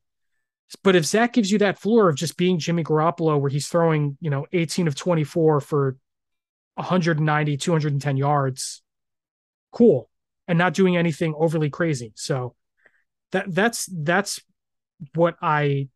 But 0.84 0.96
if 0.96 1.06
Zach 1.06 1.34
gives 1.34 1.52
you 1.52 1.60
that 1.60 1.80
floor 1.80 2.10
of 2.10 2.16
just 2.16 2.38
being 2.38 2.60
Jimmy 2.60 2.84
Garoppolo, 2.84 3.40
where 3.40 3.50
he's 3.50 3.68
throwing, 3.68 4.18
you 4.22 4.30
know, 4.30 4.46
18 4.52 4.88
of 4.88 4.96
24 4.96 5.62
for 5.62 5.98
190, 6.76 7.58
210 7.58 8.18
yards, 8.18 8.82
cool. 9.72 10.10
And 10.48 10.58
not 10.58 10.74
doing 10.74 10.98
anything 10.98 11.34
overly 11.38 11.70
crazy. 11.70 12.12
So 12.16 12.56
that 13.32 13.46
that's 13.54 13.88
that's 13.92 14.42
what 15.16 15.38
I 15.42 15.88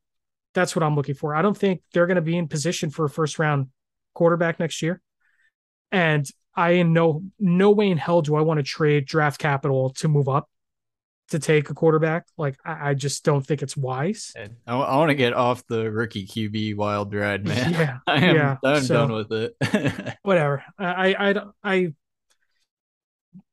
that's 0.54 0.76
what 0.76 0.84
I'm 0.84 0.96
looking 0.96 1.16
for. 1.16 1.36
I 1.36 1.42
don't 1.42 1.58
think 1.58 1.82
they're 1.94 2.08
going 2.08 2.16
to 2.16 2.22
be 2.22 2.38
in 2.38 2.48
position 2.48 2.90
for 2.90 3.06
a 3.06 3.10
first 3.10 3.40
round 3.40 3.68
quarterback 4.14 4.60
next 4.60 4.82
year. 4.82 5.02
And 5.92 6.28
I 6.56 6.72
in 6.72 6.94
no 6.94 7.24
no 7.40 7.72
way 7.72 7.90
in 7.90 7.98
hell 7.98 8.22
do 8.22 8.36
I 8.36 8.42
want 8.42 8.58
to 8.58 8.64
trade 8.64 9.06
draft 9.06 9.40
capital 9.40 9.92
to 9.96 10.08
move 10.08 10.28
up 10.28 10.50
to 11.30 11.40
take 11.40 11.70
a 11.70 11.74
quarterback. 11.74 12.26
Like 12.38 12.58
I, 12.66 12.90
I 12.90 12.94
just 12.94 13.24
don't 13.24 13.46
think 13.46 13.62
it's 13.62 13.76
wise. 13.78 14.34
I, 14.66 14.76
want 14.76 15.10
to 15.10 15.16
get 15.16 15.34
off 15.34 15.66
the 15.68 15.92
rookie 15.92 16.26
QB 16.26 16.76
wild 16.76 17.14
ride, 17.14 17.46
man. 17.46 17.74
Yeah, 17.78 17.98
I 18.08 18.16
am 18.26 18.36
yeah, 18.36 18.58
I'm 18.64 18.82
so- 18.82 19.08
done 19.08 19.12
with 19.12 19.32
it. 19.32 20.18
whatever. 20.24 20.64
I, 20.80 21.14
I, 21.14 21.30
I, 21.30 21.44
I, 21.64 21.94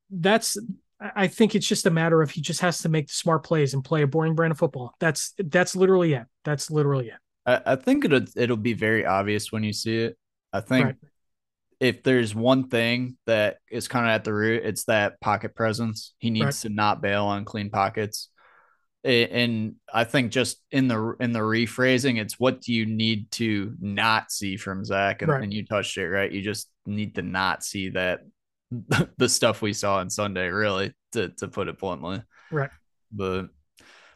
that's, 0.09 0.57
I 0.99 1.27
think 1.27 1.55
it's 1.55 1.67
just 1.67 1.85
a 1.85 1.91
matter 1.91 2.21
of 2.21 2.31
he 2.31 2.41
just 2.41 2.61
has 2.61 2.79
to 2.79 2.89
make 2.89 3.07
the 3.07 3.13
smart 3.13 3.43
plays 3.43 3.73
and 3.73 3.83
play 3.83 4.01
a 4.01 4.07
boring 4.07 4.35
brand 4.35 4.51
of 4.51 4.57
football. 4.57 4.93
That's, 4.99 5.33
that's 5.37 5.75
literally 5.75 6.13
it. 6.13 6.25
That's 6.45 6.71
literally 6.71 7.09
it. 7.09 7.17
I, 7.45 7.73
I 7.73 7.75
think 7.75 8.05
it'll 8.05 8.25
it'll 8.35 8.57
be 8.57 8.73
very 8.73 9.05
obvious 9.05 9.51
when 9.51 9.63
you 9.63 9.73
see 9.73 9.97
it. 9.97 10.17
I 10.51 10.61
think 10.61 10.85
Right. 10.85 10.95
If 11.79 12.03
there's 12.03 12.33
one 12.33 12.69
thing 12.69 13.17
that 13.25 13.57
is 13.69 13.87
kind 13.87 14.05
of 14.05 14.11
at 14.11 14.23
the 14.23 14.33
root, 14.33 14.63
it's 14.65 14.85
that 14.85 15.19
pocket 15.19 15.55
presence. 15.55 16.13
He 16.19 16.29
needs 16.29 16.45
Right. 16.45 16.55
to 16.55 16.69
not 16.69 17.01
bail 17.01 17.25
on 17.25 17.45
clean 17.45 17.69
pockets. 17.69 18.29
And 19.03 19.75
I 19.93 20.03
think 20.03 20.31
just 20.31 20.57
in 20.71 20.87
the 20.87 21.15
in 21.19 21.31
the 21.31 21.39
rephrasing, 21.39 22.19
it's 22.19 22.39
what 22.39 22.61
do 22.61 22.73
you 22.73 22.87
need 22.87 23.29
to 23.33 23.75
not 23.79 24.31
see 24.31 24.57
from 24.57 24.83
Zach? 24.83 25.21
And, 25.21 25.31
Right. 25.31 25.43
and 25.43 25.53
you 25.53 25.63
touched 25.63 25.95
it 25.97 26.09
right. 26.09 26.31
You 26.31 26.41
just 26.41 26.71
need 26.87 27.15
to 27.15 27.21
not 27.21 27.63
see 27.63 27.89
that 27.89 28.21
the 29.17 29.29
stuff 29.29 29.61
we 29.61 29.73
saw 29.73 29.97
on 29.97 30.09
Sunday, 30.09 30.47
really, 30.47 30.93
to 31.11 31.29
to 31.37 31.47
put 31.47 31.67
it 31.67 31.77
bluntly. 31.77 32.23
Right. 32.51 32.71
But 33.11 33.41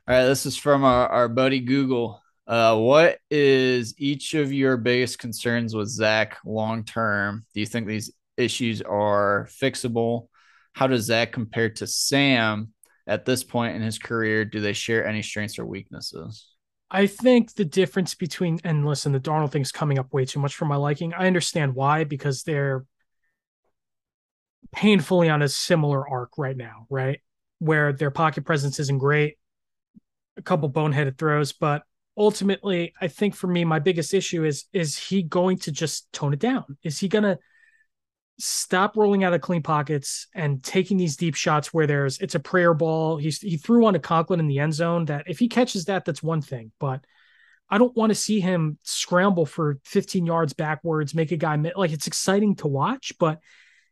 all 0.07 0.16
right, 0.16 0.26
this 0.26 0.47
is 0.47 0.57
from 0.57 0.84
our, 0.84 1.07
our 1.07 1.28
buddy 1.30 1.60
Google. 1.60 2.24
Uh, 2.50 2.76
what 2.76 3.20
is 3.30 3.93
each 4.00 4.34
of 4.34 4.52
your 4.52 4.76
biggest 4.76 5.20
concerns 5.20 5.76
with 5.76 5.88
Zach 5.88 6.39
long 6.43 6.84
term? 6.84 7.45
Do 7.54 7.60
you 7.60 7.68
think 7.68 7.86
these 7.86 8.12
issues 8.38 8.82
are 8.82 9.47
fixable? 9.62 10.30
How 10.74 10.88
does 10.88 11.04
Zach 11.04 11.32
compare 11.32 11.70
to 11.70 11.86
Sam 11.86 12.74
at 13.06 13.24
this 13.24 13.43
point 13.43 13.76
in 13.76 13.84
his 13.84 14.00
career? 14.00 14.45
Do 14.45 14.62
they 14.62 14.74
share 14.74 15.06
any 15.06 15.22
strengths 15.22 15.60
or 15.60 15.66
weaknesses? 15.68 16.47
I 16.89 17.06
think 17.06 17.54
the 17.54 17.66
difference 17.66 18.16
between 18.16 18.60
and 18.64 18.84
listen, 18.84 19.12
the 19.12 19.20
Darnold 19.20 19.52
thing's 19.52 19.72
coming 19.72 20.00
up 20.00 20.12
way 20.12 20.26
too 20.26 20.39
much 20.39 20.56
for 20.56 20.66
my 20.66 20.76
liking. 20.76 21.14
I 21.14 21.28
understand 21.28 21.76
why 21.76 22.04
because 22.04 22.41
they're 22.41 22.84
painfully 24.72 25.30
on 25.30 25.43
a 25.43 25.50
similar 25.50 26.10
arc 26.10 26.32
right 26.39 26.58
now, 26.58 26.88
right? 26.89 27.20
Where 27.60 27.93
their 27.93 28.10
pocket 28.10 28.43
presence 28.43 28.80
isn't 28.80 28.97
great, 28.97 29.38
a 30.36 30.41
couple 30.41 30.68
boneheaded 30.68 31.20
throws, 31.20 31.54
but 31.54 31.84
ultimately, 32.20 32.93
I 33.01 33.07
think 33.07 33.34
for 33.34 33.47
me, 33.47 33.63
my 33.63 33.80
biggest 33.80 34.13
issue 34.13 34.43
is 34.43 34.65
is 34.74 34.97
he 34.97 35.24
going 35.24 35.57
to 35.59 35.72
just 35.72 36.11
tone 36.11 36.34
it 36.34 36.39
down? 36.39 36.78
Is 36.84 36.99
he 36.99 37.07
gonna 37.07 37.39
stop 38.38 38.95
rolling 38.95 39.24
out 39.24 39.34
of 39.34 39.41
clean 39.41 39.61
pockets 39.61 40.28
and 40.34 40.63
taking 40.63 40.97
these 40.97 41.17
deep 41.17 41.36
shots 41.36 41.74
where 41.74 41.88
there's 41.88 42.20
it's 42.20 42.36
a 42.36 42.39
prayer 42.39 42.74
ball. 42.74 43.17
He's 43.17 43.39
he 43.39 43.57
threw 43.57 43.82
one 43.82 43.93
to 43.93 43.99
Conklin 43.99 44.39
in 44.39 44.47
the 44.47 44.59
end 44.59 44.74
zone 44.74 45.05
that 45.05 45.26
if 45.28 45.39
he 45.39 45.47
catches 45.47 45.86
that, 45.86 46.05
that's 46.05 46.22
one 46.22 46.41
thing. 46.41 46.72
But 46.80 47.05
I 47.70 47.78
don't 47.78 47.95
want 47.95 48.09
to 48.11 48.15
see 48.15 48.39
him 48.39 48.78
scramble 48.84 49.45
for 49.45 49.80
15 49.86 50.26
yards 50.26 50.53
backwards, 50.53 51.15
make 51.15 51.32
a 51.32 51.38
guy 51.38 51.55
like 51.76 51.91
it's 51.91 52.07
exciting 52.07 52.55
to 52.57 52.67
watch, 52.67 53.13
but 53.20 53.39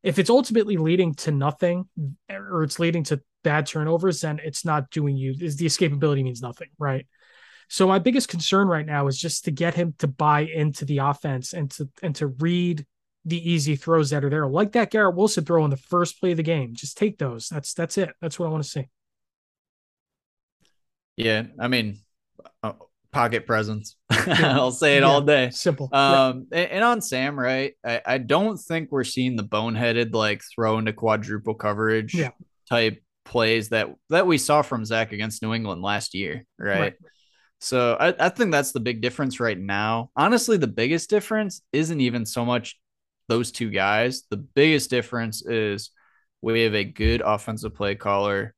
if 0.03 0.19
it's 0.19 0.29
ultimately 0.29 0.77
leading 0.77 1.13
to 1.15 1.31
nothing 1.31 1.87
or 2.29 2.63
it's 2.63 2.79
leading 2.79 3.03
to 3.05 3.21
bad 3.43 3.65
turnovers, 3.65 4.21
then 4.21 4.39
it's 4.43 4.65
not 4.65 4.89
doing 4.89 5.15
you. 5.15 5.35
Is 5.39 5.57
the 5.57 5.65
escapability 5.65 6.23
means 6.23 6.41
nothing, 6.41 6.69
right? 6.79 7.05
So 7.69 7.87
my 7.87 7.99
biggest 7.99 8.29
concern 8.29 8.67
right 8.67 8.85
now 8.85 9.07
is 9.07 9.17
just 9.17 9.45
to 9.45 9.51
get 9.51 9.75
him 9.75 9.93
to 9.99 10.07
buy 10.07 10.41
into 10.41 10.85
the 10.85 10.99
offense 10.99 11.53
and 11.53 11.69
to 11.71 11.89
and 12.01 12.15
to 12.15 12.27
read 12.27 12.85
the 13.25 13.51
easy 13.51 13.75
throws 13.75 14.09
that 14.11 14.23
are 14.23 14.29
there, 14.29 14.47
like 14.47 14.71
that 14.71 14.89
Garrett 14.89 15.15
Wilson 15.15 15.43
throw 15.43 15.65
in 15.65 15.69
the 15.69 15.77
first 15.77 16.19
play 16.19 16.31
of 16.31 16.37
the 16.37 16.43
game. 16.43 16.73
Just 16.73 16.97
take 16.97 17.17
those. 17.17 17.49
That's 17.49 17.73
that's 17.73 17.97
it. 17.97 18.11
That's 18.21 18.39
what 18.39 18.47
I 18.47 18.49
want 18.49 18.63
to 18.63 18.69
see. 18.69 18.87
Yeah, 21.17 21.43
I 21.59 21.67
mean, 21.67 21.99
uh, 22.63 22.73
pocket 23.11 23.45
presence. 23.45 23.95
I'll 24.09 24.71
say 24.71 24.97
it 24.97 25.01
yeah. 25.01 25.07
all 25.07 25.21
day. 25.21 25.49
Simple. 25.49 25.89
Um, 25.91 26.47
yeah. 26.51 26.59
and 26.59 26.83
on 26.83 27.01
Sam, 27.01 27.37
right? 27.37 27.73
I, 27.83 28.01
I 28.05 28.17
don't 28.19 28.57
think 28.57 28.91
we're 28.91 29.03
seeing 29.03 29.35
the 29.35 29.43
boneheaded 29.43 30.13
like 30.13 30.41
throw 30.55 30.77
into 30.77 30.93
quadruple 30.93 31.55
coverage 31.55 32.13
yeah. 32.13 32.29
type 32.69 33.01
plays 33.25 33.69
that 33.69 33.89
that 34.09 34.25
we 34.25 34.37
saw 34.37 34.61
from 34.61 34.85
Zach 34.85 35.11
against 35.11 35.41
New 35.41 35.53
England 35.53 35.81
last 35.81 36.13
year, 36.13 36.45
right? 36.57 36.79
right. 36.79 36.93
So 37.59 37.97
I, 37.99 38.13
I 38.19 38.29
think 38.29 38.51
that's 38.51 38.71
the 38.71 38.79
big 38.79 39.01
difference 39.01 39.39
right 39.39 39.57
now. 39.57 40.11
Honestly, 40.15 40.57
the 40.57 40.67
biggest 40.67 41.09
difference 41.09 41.61
isn't 41.73 42.01
even 42.01 42.25
so 42.25 42.45
much 42.45 42.79
those 43.27 43.51
two 43.51 43.69
guys. 43.69 44.23
The 44.29 44.37
biggest 44.37 44.89
difference 44.89 45.45
is 45.45 45.91
we 46.41 46.61
have 46.61 46.75
a 46.75 46.83
good 46.83 47.21
offensive 47.25 47.73
play 47.73 47.95
caller 47.95 48.53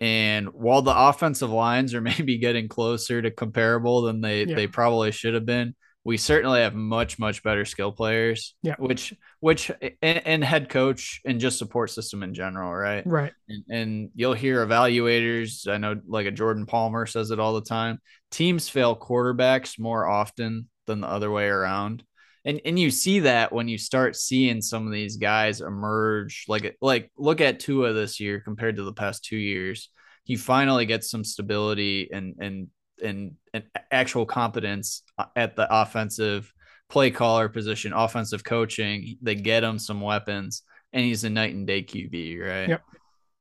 and 0.00 0.48
while 0.50 0.82
the 0.82 0.96
offensive 0.96 1.50
lines 1.50 1.94
are 1.94 2.00
maybe 2.00 2.38
getting 2.38 2.68
closer 2.68 3.20
to 3.20 3.30
comparable 3.30 4.02
than 4.02 4.20
they, 4.20 4.44
yeah. 4.44 4.54
they 4.54 4.66
probably 4.66 5.10
should 5.12 5.34
have 5.34 5.46
been, 5.46 5.74
we 6.08 6.16
certainly 6.16 6.60
have 6.60 6.74
much, 6.74 7.18
much 7.18 7.42
better 7.42 7.66
skill 7.66 7.92
players. 7.92 8.54
Yeah. 8.62 8.76
Which, 8.78 9.12
which, 9.40 9.70
and, 10.00 10.26
and 10.26 10.42
head 10.42 10.70
coach 10.70 11.20
and 11.26 11.38
just 11.38 11.58
support 11.58 11.90
system 11.90 12.22
in 12.22 12.32
general. 12.32 12.74
Right. 12.74 13.06
Right. 13.06 13.32
And, 13.48 13.64
and 13.68 14.10
you'll 14.14 14.32
hear 14.32 14.66
evaluators. 14.66 15.68
I 15.68 15.76
know 15.76 16.00
like 16.06 16.26
a 16.26 16.30
Jordan 16.30 16.64
Palmer 16.64 17.04
says 17.04 17.30
it 17.30 17.38
all 17.38 17.52
the 17.52 17.60
time. 17.60 18.00
Teams 18.30 18.70
fail 18.70 18.96
quarterbacks 18.96 19.78
more 19.78 20.08
often 20.08 20.70
than 20.86 21.02
the 21.02 21.08
other 21.08 21.30
way 21.30 21.46
around 21.46 22.02
and 22.46 22.62
and 22.64 22.78
you 22.78 22.90
see 22.90 23.20
that 23.20 23.52
when 23.52 23.68
you 23.68 23.76
start 23.76 24.16
seeing 24.16 24.62
some 24.62 24.86
of 24.86 24.92
these 24.92 25.18
guys 25.18 25.60
emerge 25.60 26.46
like 26.48 26.78
like 26.80 27.10
look 27.18 27.42
at 27.42 27.60
Tua 27.60 27.92
this 27.92 28.20
year 28.20 28.40
compared 28.40 28.76
to 28.76 28.84
the 28.84 28.92
past 28.92 29.24
2 29.24 29.36
years 29.36 29.90
he 30.24 30.36
finally 30.36 30.86
gets 30.86 31.10
some 31.10 31.24
stability 31.24 32.08
and 32.10 32.36
and 32.38 32.68
and, 33.02 33.34
and 33.54 33.64
actual 33.90 34.26
competence 34.26 35.02
at 35.36 35.56
the 35.56 35.66
offensive 35.70 36.52
play 36.88 37.10
caller 37.10 37.48
position 37.48 37.92
offensive 37.92 38.42
coaching 38.42 39.18
they 39.20 39.34
get 39.34 39.62
him 39.62 39.78
some 39.78 40.00
weapons 40.00 40.62
and 40.92 41.04
he's 41.04 41.24
a 41.24 41.30
night 41.30 41.54
and 41.54 41.66
day 41.66 41.82
QB 41.82 42.40
right 42.40 42.68
yep 42.68 42.82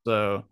so 0.05 0.43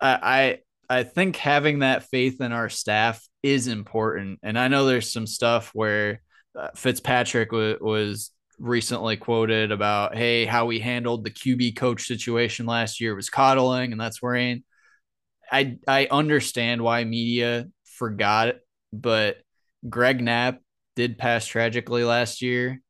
I 0.00 0.58
I 0.88 0.98
I 0.98 1.02
think 1.02 1.36
having 1.36 1.80
that 1.80 2.04
faith 2.04 2.40
in 2.40 2.52
our 2.52 2.68
staff 2.68 3.24
is 3.42 3.68
important 3.68 4.40
and 4.42 4.58
I 4.58 4.68
know 4.68 4.86
there's 4.86 5.12
some 5.12 5.26
stuff 5.26 5.70
where 5.72 6.20
uh, 6.58 6.70
Fitzpatrick 6.74 7.50
w- 7.50 7.78
was 7.80 8.32
recently 8.58 9.16
quoted 9.16 9.72
about, 9.72 10.16
hey, 10.16 10.44
how 10.44 10.66
we 10.66 10.78
handled 10.78 11.24
the 11.24 11.30
QB 11.30 11.76
coach 11.76 12.06
situation 12.06 12.66
last 12.66 13.00
year 13.00 13.14
was 13.14 13.30
coddling, 13.30 13.92
and 13.92 14.00
that's 14.00 14.22
worrying. 14.22 14.64
I 15.50 15.78
I 15.86 16.08
understand 16.10 16.82
why 16.82 17.04
media 17.04 17.66
forgot 17.96 18.56
but 18.92 19.38
Greg 19.88 20.22
Knapp 20.22 20.60
did 20.94 21.18
pass 21.18 21.46
tragically 21.46 22.04
last 22.04 22.42
year 22.42 22.80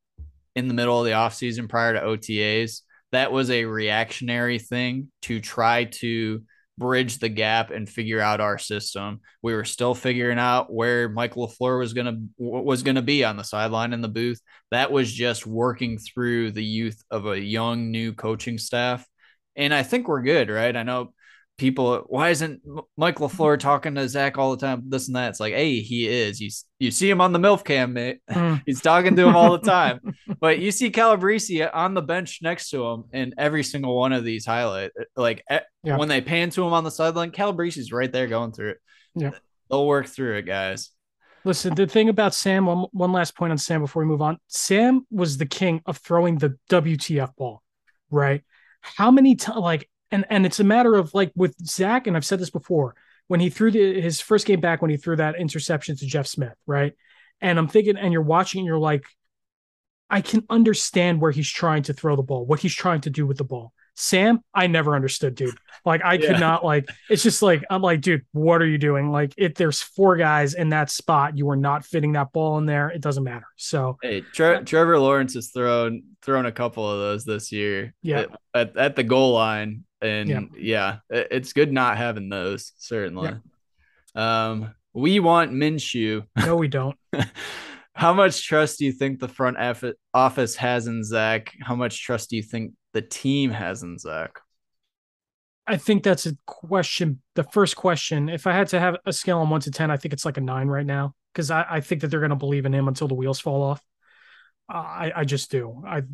in 0.55 0.69
the 0.69 0.75
middle 0.75 0.99
of 0.99 1.05
the 1.05 1.13
offseason 1.13 1.69
prior 1.69 1.95
to 1.95 2.01
OTAs. 2.01 2.83
That 3.13 3.33
was 3.33 3.51
a 3.51 3.65
reactionary 3.65 4.59
thing 4.59 5.11
to 5.23 5.41
try 5.41 5.85
to 5.85 6.43
bridge 6.79 7.19
the 7.19 7.29
gap 7.29 7.71
and 7.71 7.89
figure 7.89 8.21
out 8.21 8.41
our 8.41 8.59
system. 8.59 9.21
We 9.43 9.55
were 9.55 9.65
still 9.65 9.95
figuring 9.95 10.39
out 10.39 10.73
where 10.73 11.09
Mike 11.09 11.35
LaFleur 11.35 11.79
was 11.79 11.95
gonna 11.95 12.19
was 12.39 12.83
gonna 12.83 13.03
be 13.03 13.25
on 13.25 13.37
the 13.37 13.43
sideline 13.43 13.93
in 13.93 14.03
the 14.03 14.09
booth. 14.09 14.41
That 14.71 14.93
was 14.93 15.13
just 15.13 15.47
working 15.47 15.99
through 15.99 16.53
the 16.53 16.65
youth 16.65 17.03
of 17.11 17.27
a 17.27 17.41
young 17.41 17.91
new 17.91 18.13
coaching 18.13 18.59
staff. 18.59 19.07
And 19.55 19.73
I 19.73 19.83
think 19.83 20.07
we're 20.07 20.23
good, 20.23 20.51
right? 20.51 20.77
I 20.77 20.83
know 20.83 21.15
people 21.59 22.05
why 22.09 22.31
isn't 22.31 22.61
Mike 22.97 23.17
LaFleur 23.17 23.59
talking 23.59 23.95
to 23.95 24.09
Zach 24.09 24.39
all 24.39 24.55
the 24.55 24.67
time? 24.67 24.85
This 24.89 25.07
and 25.07 25.17
that. 25.17 25.31
It's 25.31 25.41
like, 25.41 25.55
hey, 25.55 25.81
he 25.81 26.09
is. 26.09 26.41
You 26.41 26.51
you 26.79 26.91
see 26.91 27.09
him 27.09 27.21
on 27.21 27.33
the 27.33 27.39
MILF 27.39 27.65
cam, 27.65 27.93
mate. 27.93 28.21
Mm. 28.37 28.63
He's 28.67 28.83
talking 28.83 29.17
to 29.17 29.27
him 29.27 29.35
all 29.35 29.53
the 29.53 29.67
time. 29.67 30.01
but 30.41 30.59
you 30.59 30.71
see 30.71 30.91
Calabrese 30.91 31.63
on 31.63 31.95
the 31.95 32.03
bench 32.03 32.41
next 32.43 32.69
to 32.71 32.85
him 32.85 33.05
in 33.13 33.35
every 33.39 33.63
single 33.63 33.97
one 33.97 34.13
of 34.13 34.25
these 34.25 34.45
highlight. 34.45 34.91
Like 35.17 35.43
yeah. 35.83 35.97
when 35.97 36.09
they 36.09 36.21
pan 36.21 36.51
to 36.51 36.67
him 36.67 36.75
on 36.75 36.85
the 36.85 36.91
sideline, 36.91 37.31
Calabrese's 37.31 37.93
right 37.93 38.13
there 38.13 38.27
going 38.27 38.53
through 38.53 38.71
it. 38.71 38.79
Yeah. 39.15 39.31
They'll 39.71 39.87
work 39.87 40.07
through 40.07 40.37
it, 40.37 40.43
guys. 40.43 40.91
Listen, 41.45 41.75
the 41.75 41.87
thing 41.87 42.09
about 42.09 42.35
Sam, 42.35 42.67
one, 42.67 42.87
one 42.91 43.13
last 43.13 43.37
point 43.37 43.53
on 43.53 43.59
Sam 43.59 43.81
before 43.81 44.03
we 44.03 44.09
move 44.09 44.21
on. 44.21 44.39
Sam 44.49 45.07
was 45.11 45.39
the 45.39 45.47
king 45.47 45.81
of 45.87 45.97
throwing 45.99 46.39
the 46.39 46.59
WTF 46.69 47.37
ball, 47.37 47.63
right? 48.11 48.43
How 48.81 49.11
many 49.11 49.37
times, 49.37 49.61
like, 49.61 49.89
and 50.11 50.25
and 50.31 50.47
it's 50.47 50.61
a 50.61 50.65
matter 50.65 50.95
of 50.95 51.13
like 51.15 51.33
with 51.35 51.55
Zach, 51.67 52.07
and 52.07 52.17
I've 52.17 52.25
said 52.25 52.39
this 52.39 52.51
before, 52.51 52.95
when 53.29 53.41
he 53.41 53.51
threw 53.51 53.71
the, 53.71 54.01
his 54.01 54.21
first 54.21 54.47
game 54.47 54.61
back 54.61 54.83
when 54.83 54.91
he 54.91 54.97
threw 54.97 55.17
that 55.17 55.39
interception 55.39 55.97
to 55.97 56.07
Jeff 56.07 56.27
Smith, 56.27 56.55
right? 56.67 56.95
And 57.41 57.59
I'm 57.59 57.69
thinking, 57.69 57.97
and 57.97 58.13
you're 58.13 58.23
watching, 58.23 58.61
and 58.61 58.67
you're 58.67 58.79
like, 58.79 59.05
I 60.09 60.21
can 60.21 60.45
understand 60.49 61.21
where 61.21 61.33
he's 61.33 61.51
trying 61.51 61.83
to 61.85 61.93
throw 61.93 62.17
the 62.17 62.23
ball, 62.23 62.47
what 62.47 62.61
he's 62.61 62.75
trying 62.75 63.03
to 63.03 63.11
do 63.11 63.27
with 63.27 63.39
the 63.39 63.45
ball. 63.45 63.73
Sam, 63.97 64.41
I 64.55 64.67
never 64.67 64.95
understood, 64.95 65.35
dude. 65.35 65.57
Like 65.85 66.05
I 66.05 66.15
yeah. 66.15 66.27
could 66.27 66.41
not 66.41 66.65
like 66.65 66.89
it's 67.09 67.23
just 67.23 67.43
like 67.43 67.65
I'm 67.71 67.81
like, 67.81 68.03
dude, 68.03 68.27
what 68.33 68.61
are 68.61 68.67
you 68.67 68.77
doing? 68.77 69.11
Like 69.11 69.33
if 69.37 69.55
there's 69.55 69.81
four 69.81 70.17
guys 70.17 70.55
in 70.55 70.69
that 70.71 70.91
spot, 70.91 71.39
you 71.39 71.49
are 71.51 71.57
not 71.57 71.85
fitting 71.85 72.13
that 72.13 72.33
ball 72.33 72.59
in 72.59 72.67
there. 72.67 72.91
It 72.91 73.01
doesn't 73.01 73.25
matter. 73.25 73.47
So 73.57 73.97
hey, 74.03 74.21
Tre- 74.21 74.65
Trevor 74.65 74.99
Lawrence 74.99 75.35
has 75.35 75.51
thrown 75.51 76.03
thrown 76.23 76.45
a 76.45 76.53
couple 76.53 76.89
of 76.91 76.99
those 76.99 77.25
this 77.25 77.53
year. 77.53 77.95
Yeah. 78.03 78.27
At, 78.53 78.77
at 78.77 78.97
the 78.97 79.05
goal 79.05 79.33
line. 79.33 79.85
And 80.03 80.29
yeah. 80.29 80.41
yeah, 80.59 80.97
it's 81.09 81.55
good 81.55 81.73
not 81.73 81.97
having 81.97 82.29
those, 82.29 82.73
certainly. 82.77 83.31
Yeah. 84.15 84.49
Um, 84.49 84.75
we 84.93 85.21
want 85.21 85.53
Minshew. 85.53 86.27
No, 86.37 86.57
we 86.57 86.69
don't. 86.69 86.97
How 87.95 88.13
much 88.13 88.47
trust 88.47 88.79
do 88.79 88.85
you 88.85 88.93
think 88.93 89.21
the 89.21 89.29
front 89.29 89.57
office 90.13 90.57
has 90.57 90.87
in 90.87 91.03
Zach? 91.03 91.55
How 91.63 91.75
much 91.75 92.03
trust 92.03 92.29
do 92.29 92.37
you 92.37 92.43
think 92.43 92.73
the 92.97 93.03
team 93.03 93.51
has 93.51 93.83
in 93.83 93.99
Zach? 93.99 94.41
I 95.67 95.77
think 95.77 96.03
that's 96.03 96.25
a 96.25 96.35
question. 96.47 97.21
The 97.35 97.43
first 97.43 97.77
question, 97.77 98.31
if 98.31 98.47
I 98.47 98.53
had 98.53 98.69
to 98.69 98.81
have 98.81 98.97
a 99.05 99.13
scale 99.13 99.41
on 99.41 99.51
one 99.51 99.61
to 99.61 99.71
10, 99.71 99.91
I 99.91 99.99
think 99.99 100.15
it's 100.15 100.25
like 100.25 100.39
a 100.39 100.41
nine 100.41 100.69
right 100.69 100.87
now 100.87 101.15
because 101.35 101.51
I, 101.51 101.67
I, 101.69 101.81
think 101.83 102.01
that 102.01 102.09
they're 102.09 102.21
going 102.21 102.31
to 102.31 102.37
believe 102.37 102.65
in 102.65 102.73
him 102.73 102.89
until 102.89 103.07
the 103.07 103.15
wheels 103.15 103.39
fall 103.39 103.63
off. 103.63 103.83
Uh, 104.73 104.79
I, 104.79 105.13
I 105.15 105.25
just 105.25 105.51
do. 105.51 105.83
I 105.87 106.05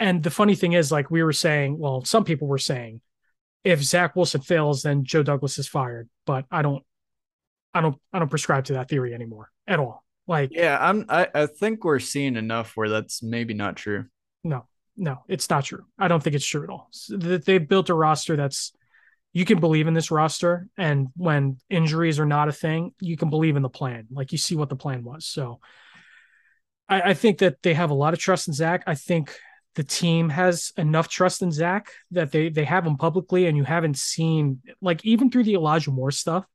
and 0.00 0.20
the 0.20 0.30
funny 0.30 0.56
thing 0.56 0.72
is, 0.72 0.90
like 0.90 1.12
we 1.12 1.22
were 1.22 1.32
saying, 1.32 1.78
well, 1.78 2.04
some 2.04 2.24
people 2.24 2.48
were 2.48 2.58
saying, 2.58 3.00
if 3.62 3.84
Zach 3.84 4.16
Wilson 4.16 4.40
fails, 4.40 4.82
then 4.82 5.04
Joe 5.04 5.22
Douglas 5.22 5.58
is 5.58 5.68
fired. 5.68 6.08
But 6.26 6.46
I 6.50 6.62
don't, 6.62 6.82
I 7.72 7.82
don't, 7.82 7.96
I 8.12 8.18
don't 8.18 8.28
prescribe 8.28 8.64
to 8.64 8.72
that 8.74 8.88
theory 8.88 9.14
anymore 9.14 9.52
at 9.68 9.78
all. 9.78 10.02
Like, 10.26 10.50
yeah, 10.52 10.76
I'm. 10.80 11.04
I, 11.08 11.28
I 11.32 11.46
think 11.46 11.84
we're 11.84 12.00
seeing 12.00 12.34
enough 12.34 12.72
where 12.74 12.88
that's 12.88 13.22
maybe 13.22 13.54
not 13.54 13.76
true. 13.76 14.06
No, 14.42 14.66
no, 14.96 15.22
it's 15.28 15.48
not 15.50 15.64
true. 15.64 15.84
I 15.98 16.08
don't 16.08 16.22
think 16.22 16.36
it's 16.36 16.46
true 16.46 16.64
at 16.64 16.70
all. 16.70 16.90
They've 17.10 17.68
built 17.68 17.90
a 17.90 17.94
roster 17.94 18.36
that's 18.36 18.72
you 19.32 19.44
can 19.44 19.60
believe 19.60 19.86
in 19.86 19.94
this 19.94 20.10
roster, 20.10 20.66
and 20.78 21.08
when 21.16 21.58
injuries 21.68 22.18
are 22.18 22.26
not 22.26 22.48
a 22.48 22.52
thing, 22.52 22.94
you 23.00 23.16
can 23.16 23.28
believe 23.28 23.56
in 23.56 23.62
the 23.62 23.68
plan. 23.68 24.06
Like 24.10 24.32
you 24.32 24.38
see 24.38 24.56
what 24.56 24.70
the 24.70 24.76
plan 24.76 25.04
was. 25.04 25.26
So, 25.26 25.60
I, 26.88 27.10
I 27.10 27.14
think 27.14 27.38
that 27.38 27.62
they 27.62 27.74
have 27.74 27.90
a 27.90 27.94
lot 27.94 28.14
of 28.14 28.18
trust 28.18 28.48
in 28.48 28.54
Zach. 28.54 28.84
I 28.86 28.94
think 28.94 29.36
the 29.74 29.84
team 29.84 30.30
has 30.30 30.72
enough 30.78 31.08
trust 31.08 31.42
in 31.42 31.52
Zach 31.52 31.90
that 32.12 32.32
they 32.32 32.48
they 32.48 32.64
have 32.64 32.86
him 32.86 32.96
publicly, 32.96 33.46
and 33.46 33.56
you 33.56 33.64
haven't 33.64 33.98
seen 33.98 34.62
like 34.80 35.04
even 35.04 35.30
through 35.30 35.44
the 35.44 35.54
Elijah 35.54 35.90
Moore 35.90 36.10
stuff 36.10 36.46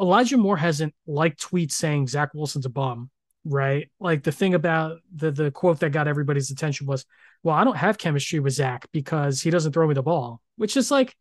Elijah 0.00 0.36
Moore 0.36 0.56
hasn't 0.56 0.94
liked 1.06 1.40
tweets 1.40 1.72
saying 1.72 2.08
Zach 2.08 2.34
Wilson's 2.34 2.66
a 2.66 2.70
bum, 2.70 3.10
right? 3.44 3.90
Like 3.98 4.22
the 4.22 4.32
thing 4.32 4.54
about 4.54 4.98
the 5.14 5.30
the 5.30 5.50
quote 5.50 5.80
that 5.80 5.90
got 5.90 6.08
everybody's 6.08 6.50
attention 6.50 6.86
was, 6.86 7.06
"Well, 7.46 7.54
I 7.54 7.64
don't 7.64 7.76
have 7.76 7.96
chemistry 7.96 8.40
with 8.40 8.54
Zach 8.54 8.86
because 8.92 9.40
he 9.40 9.50
doesn't 9.50 9.72
throw 9.72 9.86
me 9.86 9.94
the 9.94 10.02
ball," 10.02 10.42
which 10.56 10.76
is 10.76 10.90
like, 10.90 11.14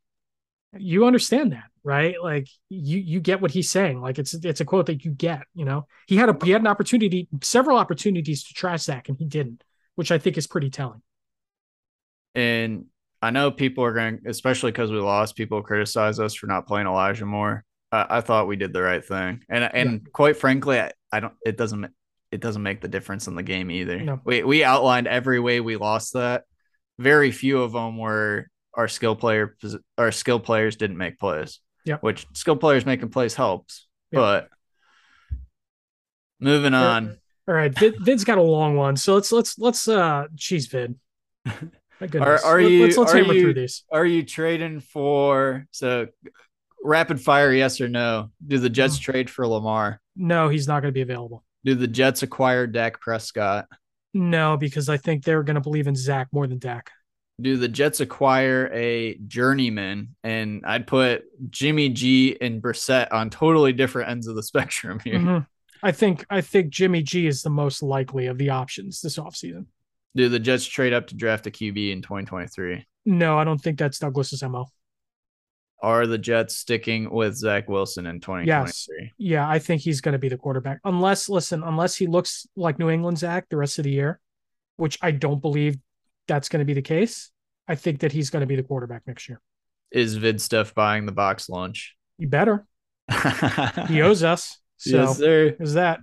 you 0.77 1.05
understand 1.05 1.51
that, 1.51 1.65
right? 1.83 2.15
Like 2.21 2.47
you 2.69 2.97
you 2.97 3.19
get 3.19 3.41
what 3.41 3.51
he's 3.51 3.69
saying. 3.69 4.01
Like 4.01 4.19
it's 4.19 4.33
it's 4.33 4.61
a 4.61 4.65
quote 4.65 4.87
that 4.87 5.05
you 5.05 5.11
get. 5.11 5.43
You 5.53 5.65
know, 5.65 5.87
he 6.07 6.17
had 6.17 6.29
a 6.29 6.37
he 6.43 6.51
had 6.51 6.61
an 6.61 6.67
opportunity, 6.67 7.27
several 7.41 7.77
opportunities 7.77 8.43
to 8.45 8.53
try 8.53 8.75
Zach, 8.77 9.07
and 9.07 9.17
he 9.17 9.25
didn't, 9.25 9.63
which 9.95 10.11
I 10.11 10.17
think 10.17 10.37
is 10.37 10.47
pretty 10.47 10.69
telling. 10.69 11.01
And 12.33 12.85
I 13.21 13.31
know 13.31 13.51
people 13.51 13.83
are 13.83 13.93
going, 13.93 14.21
especially 14.25 14.71
because 14.71 14.91
we 14.91 14.97
lost. 14.97 15.35
People 15.35 15.61
criticize 15.61 16.19
us 16.19 16.33
for 16.33 16.47
not 16.47 16.67
playing 16.67 16.87
Elijah 16.87 17.25
Moore. 17.25 17.63
I, 17.91 18.17
I 18.17 18.21
thought 18.21 18.47
we 18.47 18.55
did 18.55 18.73
the 18.73 18.81
right 18.81 19.05
thing, 19.05 19.43
and 19.47 19.63
and 19.63 19.91
yeah. 19.91 20.09
quite 20.11 20.37
frankly, 20.37 20.79
I, 20.79 20.91
I 21.11 21.19
don't. 21.21 21.33
It 21.45 21.57
doesn't. 21.57 21.85
It 22.35 22.41
doesn't 22.41 22.61
make 22.61 22.81
the 22.81 22.87
difference 22.87 23.27
in 23.27 23.35
the 23.35 23.43
game 23.43 23.71
either. 23.71 23.99
No. 23.99 24.19
We 24.25 24.43
we 24.43 24.63
outlined 24.63 25.07
every 25.07 25.39
way 25.39 25.61
we 25.61 25.77
lost 25.77 26.13
that. 26.13 26.43
Very 26.99 27.31
few 27.31 27.61
of 27.61 27.71
them 27.71 27.97
were 27.97 28.47
our 28.73 28.87
skill 28.87 29.15
player. 29.15 29.55
Our 29.97 30.11
skill 30.11 30.39
players 30.39 30.75
didn't 30.75 30.97
make 30.97 31.17
plays. 31.17 31.59
Yeah. 31.85 31.97
Which 32.01 32.27
skill 32.33 32.57
players 32.57 32.85
making 32.85 33.09
plays 33.09 33.35
helps, 33.35 33.87
yeah. 34.11 34.19
but 34.19 34.49
moving 36.39 36.73
on. 36.73 37.17
All 37.47 37.53
right, 37.55 37.77
Vid, 37.77 37.95
Vid's 38.01 38.23
got 38.23 38.37
a 38.37 38.41
long 38.41 38.75
one, 38.75 38.97
so 38.97 39.13
let's 39.13 39.31
let's 39.31 39.57
let's 39.57 39.87
uh, 39.87 40.25
cheese 40.35 40.67
Vid. 40.67 40.95
My 41.45 42.07
goodness. 42.07 42.43
are 42.43 42.61
Let- 42.61 42.69
you- 42.71 42.83
let's 42.83 42.97
let's 42.97 43.13
are 43.13 43.17
hammer 43.17 43.33
you- 43.33 43.41
through 43.43 43.53
these. 43.53 43.83
Are 43.91 44.05
you 44.05 44.23
trading 44.23 44.81
for 44.81 45.67
so 45.71 46.07
rapid 46.83 47.21
fire? 47.21 47.53
Yes 47.53 47.79
or 47.79 47.87
no? 47.87 48.31
Do 48.45 48.57
the 48.57 48.69
Jets 48.69 48.97
Mm. 48.99 49.01
trade 49.03 49.29
for 49.29 49.47
Lamar? 49.47 50.01
No, 50.17 50.49
he's 50.49 50.67
not 50.67 50.81
going 50.81 50.91
to 50.91 50.93
be 50.93 51.01
available. 51.01 51.44
Do 51.65 51.75
the 51.75 51.87
Jets 51.87 52.23
acquire 52.23 52.67
Dak 52.67 53.01
Prescott? 53.01 53.65
No, 54.13 54.55
because 54.55 54.87
I 54.87 54.97
think 54.97 55.23
they're 55.23 55.43
going 55.43 55.55
to 55.55 55.61
believe 55.61 55.87
in 55.87 55.95
Zach 55.95 56.27
more 56.31 56.47
than 56.47 56.59
Dak. 56.59 56.91
Do 57.41 57.57
the 57.57 57.67
Jets 57.67 57.99
acquire 57.99 58.69
a 58.71 59.17
journeyman? 59.27 60.15
And 60.23 60.63
I'd 60.65 60.87
put 60.87 61.25
Jimmy 61.49 61.89
G 61.89 62.37
and 62.39 62.61
Brissett 62.61 63.11
on 63.11 63.29
totally 63.29 63.73
different 63.73 64.09
ends 64.09 64.27
of 64.27 64.35
the 64.35 64.43
spectrum 64.51 65.01
here. 65.03 65.19
Mhm. 65.19 65.47
I 65.83 65.91
think 65.91 66.25
I 66.29 66.41
think 66.41 66.69
Jimmy 66.69 67.01
G 67.03 67.27
is 67.27 67.41
the 67.41 67.49
most 67.49 67.83
likely 67.83 68.27
of 68.27 68.37
the 68.37 68.51
options 68.51 69.01
this 69.01 69.17
offseason. 69.17 69.65
Do 70.15 70.29
the 70.29 70.39
Jets 70.39 70.65
trade 70.65 70.93
up 70.93 71.07
to 71.07 71.15
draft 71.15 71.45
a 71.45 71.51
QB 71.51 71.91
in 71.91 72.01
2023? 72.01 72.85
No, 73.05 73.37
I 73.37 73.43
don't 73.43 73.59
think 73.61 73.77
that's 73.77 73.99
Douglas's 73.99 74.41
MO. 74.43 74.67
Are 75.81 76.07
the 76.07 76.17
Jets 76.17 76.55
sticking 76.55 77.09
with 77.11 77.35
Zach 77.35 77.69
Wilson 77.69 78.05
in 78.07 78.19
2023? 78.19 78.47
Yes. 78.47 79.11
Yeah, 79.17 79.47
I 79.47 79.59
think 79.59 79.81
he's 79.81 80.01
going 80.01 80.13
to 80.13 80.19
be 80.19 80.29
the 80.29 80.37
quarterback. 80.37 80.79
Unless, 80.83 81.29
listen, 81.29 81.63
unless 81.63 81.95
he 81.95 82.07
looks 82.07 82.47
like 82.55 82.79
New 82.79 82.89
England 82.89 83.17
Zach 83.19 83.47
the 83.49 83.57
rest 83.57 83.77
of 83.77 83.83
the 83.83 83.91
year, 83.91 84.19
which 84.77 84.97
I 85.01 85.11
don't 85.11 85.41
believe 85.41 85.77
that's 86.27 86.49
going 86.49 86.59
to 86.59 86.65
be 86.65 86.73
the 86.73 86.81
case. 86.81 87.31
I 87.67 87.75
think 87.75 87.99
that 87.99 88.11
he's 88.11 88.29
going 88.29 88.41
to 88.41 88.47
be 88.47 88.55
the 88.55 88.63
quarterback 88.63 89.03
next 89.05 89.27
year. 89.27 89.41
Is 89.91 90.15
Vid 90.15 90.41
stuff 90.41 90.73
buying 90.73 91.05
the 91.05 91.11
box 91.11 91.49
lunch? 91.49 91.95
You 92.17 92.27
better. 92.27 92.65
He 93.87 94.01
owes 94.01 94.23
us. 94.23 94.59
So 94.77 95.03
yes, 95.03 95.17
sir. 95.17 95.55
is 95.59 95.75
that 95.75 95.99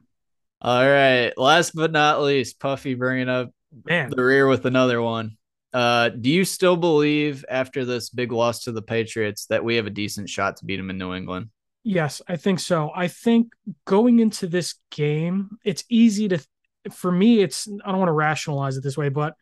All 0.61 0.87
right. 0.87 1.33
Last 1.37 1.75
but 1.75 1.93
not 1.93 2.23
least, 2.23 2.61
Puffy 2.61 2.95
bringing 2.95 3.29
up 3.29 3.51
man? 3.85 4.11
the 4.11 4.23
rear 4.23 4.47
with 4.47 4.65
another 4.67 5.03
one. 5.03 5.37
Uh, 5.73 6.11
do 6.11 6.31
you 6.31 6.45
still 6.45 6.77
believe 6.77 7.45
after 7.49 7.85
this 7.85 8.11
big 8.11 8.31
loss 8.31 8.65
to 8.65 8.73
the 8.73 8.83
Patriots 8.83 9.47
that 9.47 9.65
we 9.65 9.77
have 9.77 9.87
a 9.87 9.91
decent 9.91 10.29
shot 10.29 10.57
to 10.57 10.65
beat 10.65 10.77
them 10.77 10.91
in 10.91 10.99
New 10.99 11.15
England? 11.15 11.49
Yes, 11.85 12.23
I 12.29 12.37
think 12.37 12.61
so. 12.61 12.91
I 12.95 13.09
think 13.09 13.53
going 13.87 14.21
into 14.21 14.47
this 14.47 14.75
game, 14.91 15.51
it's 15.65 15.85
easy 15.89 16.29
to, 16.29 16.45
for 16.91 17.11
me, 17.11 17.41
it's, 17.41 17.69
I 17.85 17.91
don't 17.91 17.99
want 17.99 18.09
to 18.09 18.13
rationalize 18.13 18.77
it 18.77 18.85
this 18.85 18.97
way, 18.97 19.09
but 19.09 19.35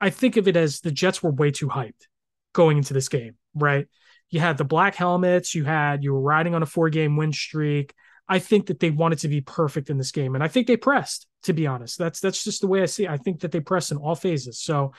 I 0.00 0.10
think 0.10 0.36
of 0.36 0.48
it 0.48 0.56
as 0.56 0.80
the 0.80 0.92
Jets 0.92 1.22
were 1.22 1.32
way 1.32 1.50
too 1.50 1.68
hyped 1.68 2.06
going 2.52 2.78
into 2.78 2.94
this 2.94 3.08
game, 3.08 3.36
right? 3.54 3.86
You 4.30 4.40
had 4.40 4.56
the 4.56 4.64
black 4.64 4.94
helmets, 4.94 5.54
you 5.54 5.64
had, 5.64 6.02
you 6.02 6.12
were 6.12 6.20
riding 6.20 6.54
on 6.54 6.62
a 6.62 6.66
four 6.66 6.88
game 6.88 7.16
win 7.16 7.32
streak. 7.32 7.94
I 8.28 8.38
think 8.38 8.66
that 8.66 8.80
they 8.80 8.90
wanted 8.90 9.18
to 9.18 9.28
be 9.28 9.42
perfect 9.42 9.90
in 9.90 9.98
this 9.98 10.12
game. 10.12 10.34
And 10.34 10.42
I 10.42 10.48
think 10.48 10.66
they 10.66 10.78
pressed, 10.78 11.26
to 11.42 11.52
be 11.52 11.66
honest. 11.66 11.98
That's, 11.98 12.20
that's 12.20 12.42
just 12.42 12.62
the 12.62 12.66
way 12.66 12.82
I 12.82 12.86
see 12.86 13.04
it. 13.04 13.10
I 13.10 13.18
think 13.18 13.40
that 13.40 13.52
they 13.52 13.60
pressed 13.60 13.92
in 13.92 13.98
all 13.98 14.14
phases. 14.14 14.62
So 14.62 14.92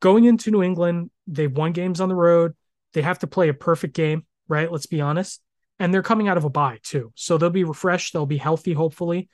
going 0.00 0.24
into 0.24 0.50
New 0.50 0.62
England, 0.62 1.10
they've 1.26 1.52
won 1.52 1.72
games 1.72 2.00
on 2.00 2.08
the 2.08 2.14
road. 2.14 2.54
They 2.94 3.02
have 3.02 3.18
to 3.20 3.26
play 3.26 3.48
a 3.48 3.54
perfect 3.54 3.94
game, 3.94 4.26
right? 4.48 4.70
Let's 4.70 4.86
be 4.86 5.00
honest 5.00 5.42
and 5.78 5.92
they're 5.92 6.02
coming 6.02 6.28
out 6.28 6.36
of 6.36 6.44
a 6.44 6.50
bye 6.50 6.78
too. 6.82 7.12
So 7.14 7.38
they'll 7.38 7.50
be 7.50 7.64
refreshed, 7.64 8.12
they'll 8.12 8.26
be 8.26 8.36
healthy, 8.36 8.72
hopefully. 8.72 9.28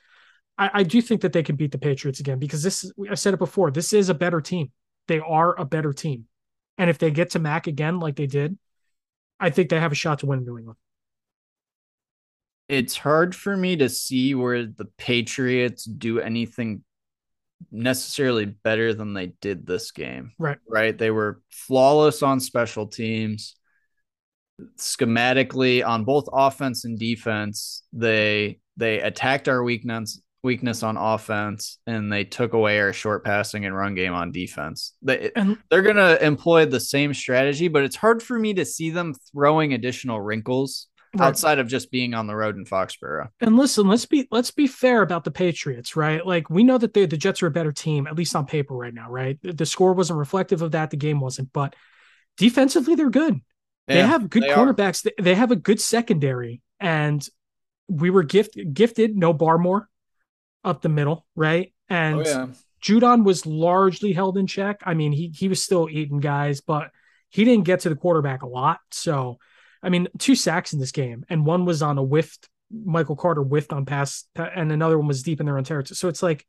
I, 0.59 0.71
I 0.75 0.83
do 0.83 1.01
think 1.01 1.23
that 1.23 1.33
they 1.33 1.43
can 1.43 1.57
beat 1.57 1.73
the 1.73 1.79
Patriots 1.79 2.21
again 2.21 2.39
because 2.39 2.63
this 2.63 2.91
I 3.11 3.15
said 3.15 3.35
it 3.35 3.39
before, 3.39 3.71
this 3.71 3.93
is 3.93 4.09
a 4.09 4.15
better 4.15 4.41
team. 4.41 4.71
They 5.09 5.21
are 5.21 5.59
a 5.59 5.65
better 5.65 5.93
team. 5.93 6.27
And 6.79 6.91
if 6.91 6.99
they 6.99 7.11
get 7.11 7.31
to 7.31 7.39
Mac 7.39 7.67
again 7.67 8.01
like 8.01 8.17
they 8.17 8.27
did, 8.27 8.59
I 9.41 9.51
think 9.51 9.69
they 9.69 9.81
have 9.81 9.93
a 9.93 9.97
shot 9.97 10.21
to 10.21 10.27
win 10.27 10.45
New 10.45 10.59
England. 10.59 10.79
It's 12.69 12.97
hard 12.97 13.35
for 13.35 13.57
me 13.57 13.77
to 13.77 13.89
see 13.89 14.35
where 14.35 14.65
the 14.65 14.87
Patriots 14.97 15.85
do 15.85 16.19
anything 16.21 16.83
necessarily 17.71 18.45
better 18.45 18.95
than 18.95 19.15
they 19.15 19.29
did 19.41 19.67
this 19.67 19.91
game. 19.91 20.33
Right. 20.39 20.59
Right. 20.69 20.97
They 20.97 21.11
were 21.11 21.41
flawless 21.51 22.23
on 22.23 22.41
special 22.41 22.87
teams. 22.87 23.57
Schematically 24.79 25.85
on 25.85 26.05
both 26.05 26.29
offense 26.33 26.85
and 26.85 26.99
defense, 26.99 27.83
they 27.93 28.61
they 28.77 29.01
attacked 29.01 29.49
our 29.49 29.65
weakness 29.65 30.21
weakness 30.45 30.83
on 30.83 30.97
offense 30.97 31.79
and 31.87 32.13
they 32.13 32.23
took 32.23 32.53
away 32.53 32.79
our 32.79 32.93
short 32.93 33.25
passing 33.25 33.65
and 33.65 33.75
run 33.75 33.95
game 33.95 34.13
on 34.13 34.31
defense. 34.31 34.93
They 35.03 35.33
And 35.35 35.57
they're 35.71 35.83
going 35.83 35.97
to 35.97 36.23
employ 36.23 36.67
the 36.67 36.79
same 36.79 37.15
strategy, 37.15 37.67
but 37.67 37.83
it's 37.83 37.97
hard 37.97 38.23
for 38.23 38.39
me 38.39 38.53
to 38.55 38.65
see 38.65 38.91
them 38.91 39.15
throwing 39.33 39.73
additional 39.73 40.21
wrinkles 40.21 40.89
Right. 41.17 41.27
outside 41.27 41.59
of 41.59 41.69
just 41.69 41.91
being 41.91 42.15
on 42.15 42.27
the 42.27 42.35
road 42.35 42.57
in 42.57 42.65
Foxborough. 42.65 43.29
and 43.41 43.57
listen, 43.57 43.87
let's 43.87 44.07
be 44.07 44.27
let's 44.31 44.51
be 44.51 44.67
fair 44.67 45.03
about 45.03 45.25
the 45.25 45.31
Patriots, 45.31 45.97
right? 45.97 46.25
Like 46.25 46.51
we 46.51 46.65
know 46.65 46.79
that 46.79 46.95
they, 46.95 47.07
the 47.07 47.17
Jets 47.17 47.43
are 47.43 47.47
a 47.47 47.53
better 47.53 47.73
team, 47.73 48.07
at 48.07 48.17
least 48.17 48.35
on 48.35 48.47
paper 48.47 48.75
right 48.75 48.95
now, 48.95 49.11
right? 49.11 49.39
The, 49.43 49.67
score 49.67 49.93
wasn't 49.93 50.19
reflective 50.19 50.63
of 50.63 50.73
that, 50.73 50.91
the 50.91 50.97
game 50.97 51.21
wasn't, 51.21 51.53
but 51.53 51.75
defensively 52.37 52.95
they're 52.95 53.11
good. 53.11 53.41
they 53.87 54.03
have 54.03 54.29
good 54.29 54.43
they 54.43 54.51
are. 54.51 54.73
They, 54.73 55.13
they 55.21 55.35
have 55.35 55.51
a 55.51 55.57
good 55.57 55.81
secondary, 55.81 56.63
and 56.81 57.27
we 57.89 58.11
were 58.11 58.23
gift, 58.23 58.59
gifted 58.73 59.17
no 59.17 59.33
Barmore 59.33 59.87
up 60.65 60.83
the 60.83 60.89
middle, 60.89 61.27
right? 61.37 61.73
And 61.89 62.17
Oh 62.17 62.23
yeah. 62.25 62.47
Judon 62.83 63.25
was 63.25 63.47
largely 63.47 64.13
held 64.13 64.37
in 64.37 64.47
check. 64.47 64.83
I 64.85 64.95
mean, 64.95 65.13
he 65.13 65.33
he 65.35 65.49
was 65.49 65.63
still 65.63 65.89
eating 65.91 66.21
guys, 66.21 66.61
but 66.61 66.91
he 67.31 67.45
didn't 67.45 67.65
get 67.65 67.81
to 67.81 67.89
the 67.89 67.97
quarterback 67.97 68.43
a 68.43 68.47
lot. 68.47 68.79
So, 68.91 69.39
I 69.85 69.91
mean, 69.91 70.09
two 70.19 70.35
sacks 70.35 70.73
in 70.73 70.79
this 70.81 70.93
game, 70.93 71.25
and 71.29 71.45
one 71.47 71.65
was 71.65 71.83
on 71.83 71.99
a 71.99 72.03
whiffed. 72.03 72.49
Michael 72.73 73.15
Carter 73.17 73.43
whiffed 73.43 73.73
on 73.73 73.85
pass, 73.85 74.25
and 74.35 74.73
another 74.73 74.99
one 74.99 75.07
was 75.07 75.23
deep 75.23 75.39
in 75.41 75.47
their 75.47 75.59
own 75.59 75.65
territory. 75.65 75.95
So 75.95 76.09
it's 76.09 76.23
like, 76.23 76.45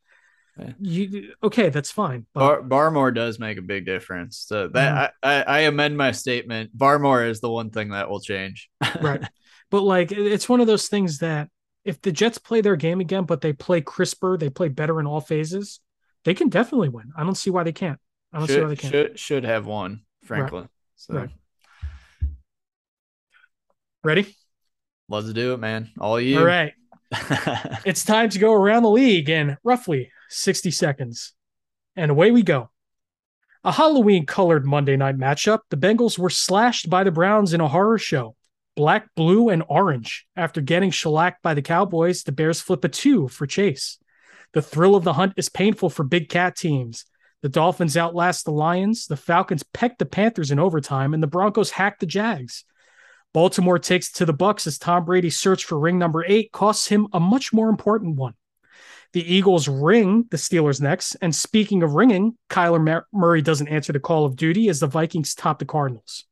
Yeah. 0.58 0.72
you 0.80 1.34
okay? 1.44 1.70
That's 1.70 1.92
fine. 1.92 2.26
But 2.34 2.70
Bar- 2.70 2.92
Barmore 2.92 3.14
does 3.14 3.38
make 3.38 3.58
a 3.58 3.62
big 3.62 3.86
difference. 3.86 4.38
So 4.38 4.70
that 4.70 5.14
Mm-hmm. 5.24 5.30
I, 5.30 5.42
I, 5.42 5.44
I 5.44 5.60
amend 5.62 5.98
my 5.98 6.12
statement. 6.14 6.76
Barmore 6.76 7.30
is 7.30 7.42
the 7.42 7.50
one 7.52 7.70
thing 7.70 7.90
that 7.90 8.10
will 8.10 8.22
change. 8.22 8.70
right. 9.02 9.22
But 9.70 9.82
like 9.82 10.12
it's 10.12 10.48
one 10.48 10.62
of 10.62 10.68
those 10.68 10.88
things 10.88 11.20
that 11.20 11.50
if 11.84 12.02
the 12.02 12.12
Jets 12.12 12.38
play 12.38 12.62
their 12.62 12.78
game 12.78 13.02
again, 13.02 13.26
but 13.26 13.42
they 13.42 13.54
play 13.54 13.82
crisper, 13.82 14.38
they 14.38 14.50
play 14.50 14.70
better 14.70 15.00
in 15.00 15.06
all 15.06 15.22
phases, 15.22 15.82
they 16.24 16.34
can 16.34 16.50
definitely 16.50 16.90
win. 16.90 17.12
I 17.16 17.24
don't 17.24 17.36
see 17.36 17.50
why 17.52 17.64
they 17.64 17.74
can't. 17.74 18.00
I 18.34 18.40
don't 18.40 18.48
see 18.48 18.62
why 18.62 18.68
they 18.70 18.76
can't. 18.76 18.92
should 18.94 19.20
should 19.20 19.44
have 19.44 19.66
won, 19.68 20.02
frankly. 20.24 20.66
So 20.96 21.14
Right. 21.16 21.30
Ready? 24.06 24.36
let's 25.10 25.34
do 25.34 25.54
it, 25.54 25.60
man. 25.60 25.90
All 26.00 26.20
you. 26.22 26.38
All 26.38 26.46
right. 26.46 26.74
It's 27.86 28.06
time 28.06 28.30
to 28.30 28.40
go 28.40 28.54
around 28.54 28.84
the 28.84 28.90
league 28.92 29.30
in 29.32 29.58
roughly 29.64 30.12
60 30.30 30.70
seconds. 30.70 31.34
And 31.96 32.12
away 32.12 32.30
we 32.30 32.44
go. 32.44 32.70
A 33.64 33.72
Halloween 33.72 34.28
colored 34.28 34.64
Monday 34.64 34.96
night 34.96 35.18
matchup. 35.18 35.62
The 35.72 35.78
Bengals 35.78 36.20
were 36.20 36.30
slashed 36.30 36.88
by 36.88 37.04
the 37.04 37.12
Browns 37.12 37.54
in 37.54 37.62
a 37.62 37.68
horror 37.68 37.98
show. 37.98 38.36
Black, 38.76 39.10
blue, 39.16 39.50
and 39.50 39.64
orange. 39.68 40.28
After 40.36 40.62
getting 40.62 40.92
shellacked 40.92 41.42
by 41.42 41.56
the 41.56 41.64
Cowboys, 41.64 42.22
the 42.22 42.32
Bears 42.32 42.62
flip 42.62 42.84
a 42.84 42.90
two 42.90 43.28
for 43.28 43.48
Chase. 43.48 43.98
The 44.54 44.62
thrill 44.62 44.96
of 44.96 45.04
the 45.04 45.14
hunt 45.14 45.34
is 45.36 45.50
painful 45.50 45.90
for 45.90 46.04
big 46.04 46.30
cat 46.30 46.56
teams. 46.56 47.06
The 47.42 47.50
Dolphins 47.50 47.98
outlast 47.98 48.46
the 48.46 48.52
Lions, 48.52 49.08
the 49.08 49.18
Falcons 49.18 49.64
peck 49.64 49.98
the 49.98 50.06
Panthers 50.06 50.52
in 50.52 50.60
overtime, 50.60 51.16
and 51.16 51.24
the 51.24 51.28
Broncos 51.28 51.72
hack 51.72 51.98
the 52.00 52.06
Jags. 52.06 52.66
Baltimore 53.36 53.80
takes 53.80 54.14
to 54.14 54.26
the 54.26 54.32
Bucks 54.32 54.66
as 54.66 54.78
Tom 54.78 55.04
Brady's 55.04 55.38
search 55.38 55.66
for 55.66 55.78
ring 55.78 56.00
number 56.00 56.24
eight 56.26 56.54
costs 56.54 56.88
him 56.88 57.10
a 57.12 57.20
much 57.20 57.52
more 57.52 57.68
important 57.68 58.16
one. 58.16 58.34
The 59.12 59.30
Eagles 59.30 59.68
ring 59.68 60.24
the 60.32 60.38
Steelers 60.38 60.80
next, 60.80 61.16
and 61.16 61.36
speaking 61.36 61.84
of 61.84 61.96
ringing, 61.96 62.38
Kyler 62.50 63.04
Murray 63.12 63.42
doesn't 63.42 63.68
answer 63.68 63.92
the 63.92 64.00
call 64.00 64.24
of 64.24 64.38
duty 64.38 64.70
as 64.70 64.80
the 64.80 64.88
Vikings 64.88 65.36
top 65.36 65.60
the 65.60 65.66
Cardinals. 65.66 66.24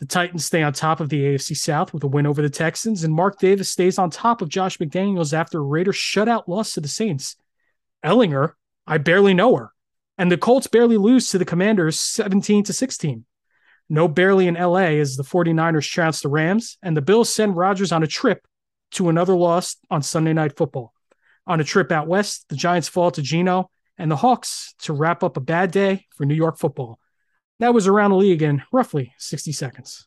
The 0.00 0.06
Titans 0.06 0.44
stay 0.44 0.64
on 0.64 0.72
top 0.72 0.98
of 0.98 1.10
the 1.10 1.22
AFC 1.22 1.56
South 1.56 1.94
with 1.94 2.02
a 2.02 2.08
win 2.08 2.26
over 2.26 2.42
the 2.42 2.50
Texans, 2.50 3.04
and 3.04 3.14
Mark 3.14 3.38
Davis 3.38 3.70
stays 3.70 3.96
on 3.96 4.10
top 4.10 4.42
of 4.42 4.48
Josh 4.48 4.78
McDaniels 4.78 5.32
after 5.32 5.58
a 5.58 5.62
Raiders 5.62 5.94
shutout 5.94 6.48
loss 6.48 6.74
to 6.74 6.80
the 6.80 6.88
Saints. 6.88 7.36
Ehlinger, 8.04 8.54
I 8.84 8.98
barely 8.98 9.32
know 9.32 9.54
her, 9.54 9.70
and 10.18 10.32
the 10.32 10.36
Colts 10.36 10.66
barely 10.66 10.96
lose 10.96 11.28
to 11.28 11.38
the 11.38 11.44
Commanders 11.44 12.00
17 12.00 12.64
to 12.64 12.72
16. 12.72 13.26
No 13.92 14.08
barely 14.08 14.46
in 14.48 14.54
LA 14.54 14.96
as 15.02 15.16
the 15.16 15.22
49ers 15.22 15.86
trounce 15.86 16.22
the 16.22 16.30
Rams, 16.30 16.78
and 16.82 16.96
the 16.96 17.02
Bills 17.02 17.30
send 17.30 17.58
Rodgers 17.58 17.92
on 17.92 18.02
a 18.02 18.06
trip 18.06 18.46
to 18.92 19.10
another 19.10 19.34
loss 19.34 19.76
on 19.90 20.02
Sunday 20.02 20.32
Night 20.32 20.56
Football. 20.56 20.94
On 21.46 21.60
a 21.60 21.64
trip 21.64 21.92
out 21.92 22.08
west, 22.08 22.46
the 22.48 22.56
Giants 22.56 22.88
fall 22.88 23.10
to 23.10 23.20
Geno 23.20 23.70
and 23.98 24.10
the 24.10 24.16
Hawks 24.16 24.74
to 24.84 24.94
wrap 24.94 25.22
up 25.22 25.36
a 25.36 25.40
bad 25.40 25.72
day 25.72 26.06
for 26.16 26.24
New 26.24 26.34
York 26.34 26.58
football. 26.58 26.98
That 27.58 27.74
was 27.74 27.86
around 27.86 28.12
the 28.12 28.16
league 28.16 28.40
in 28.42 28.62
roughly 28.72 29.12
60 29.18 29.52
seconds. 29.52 30.06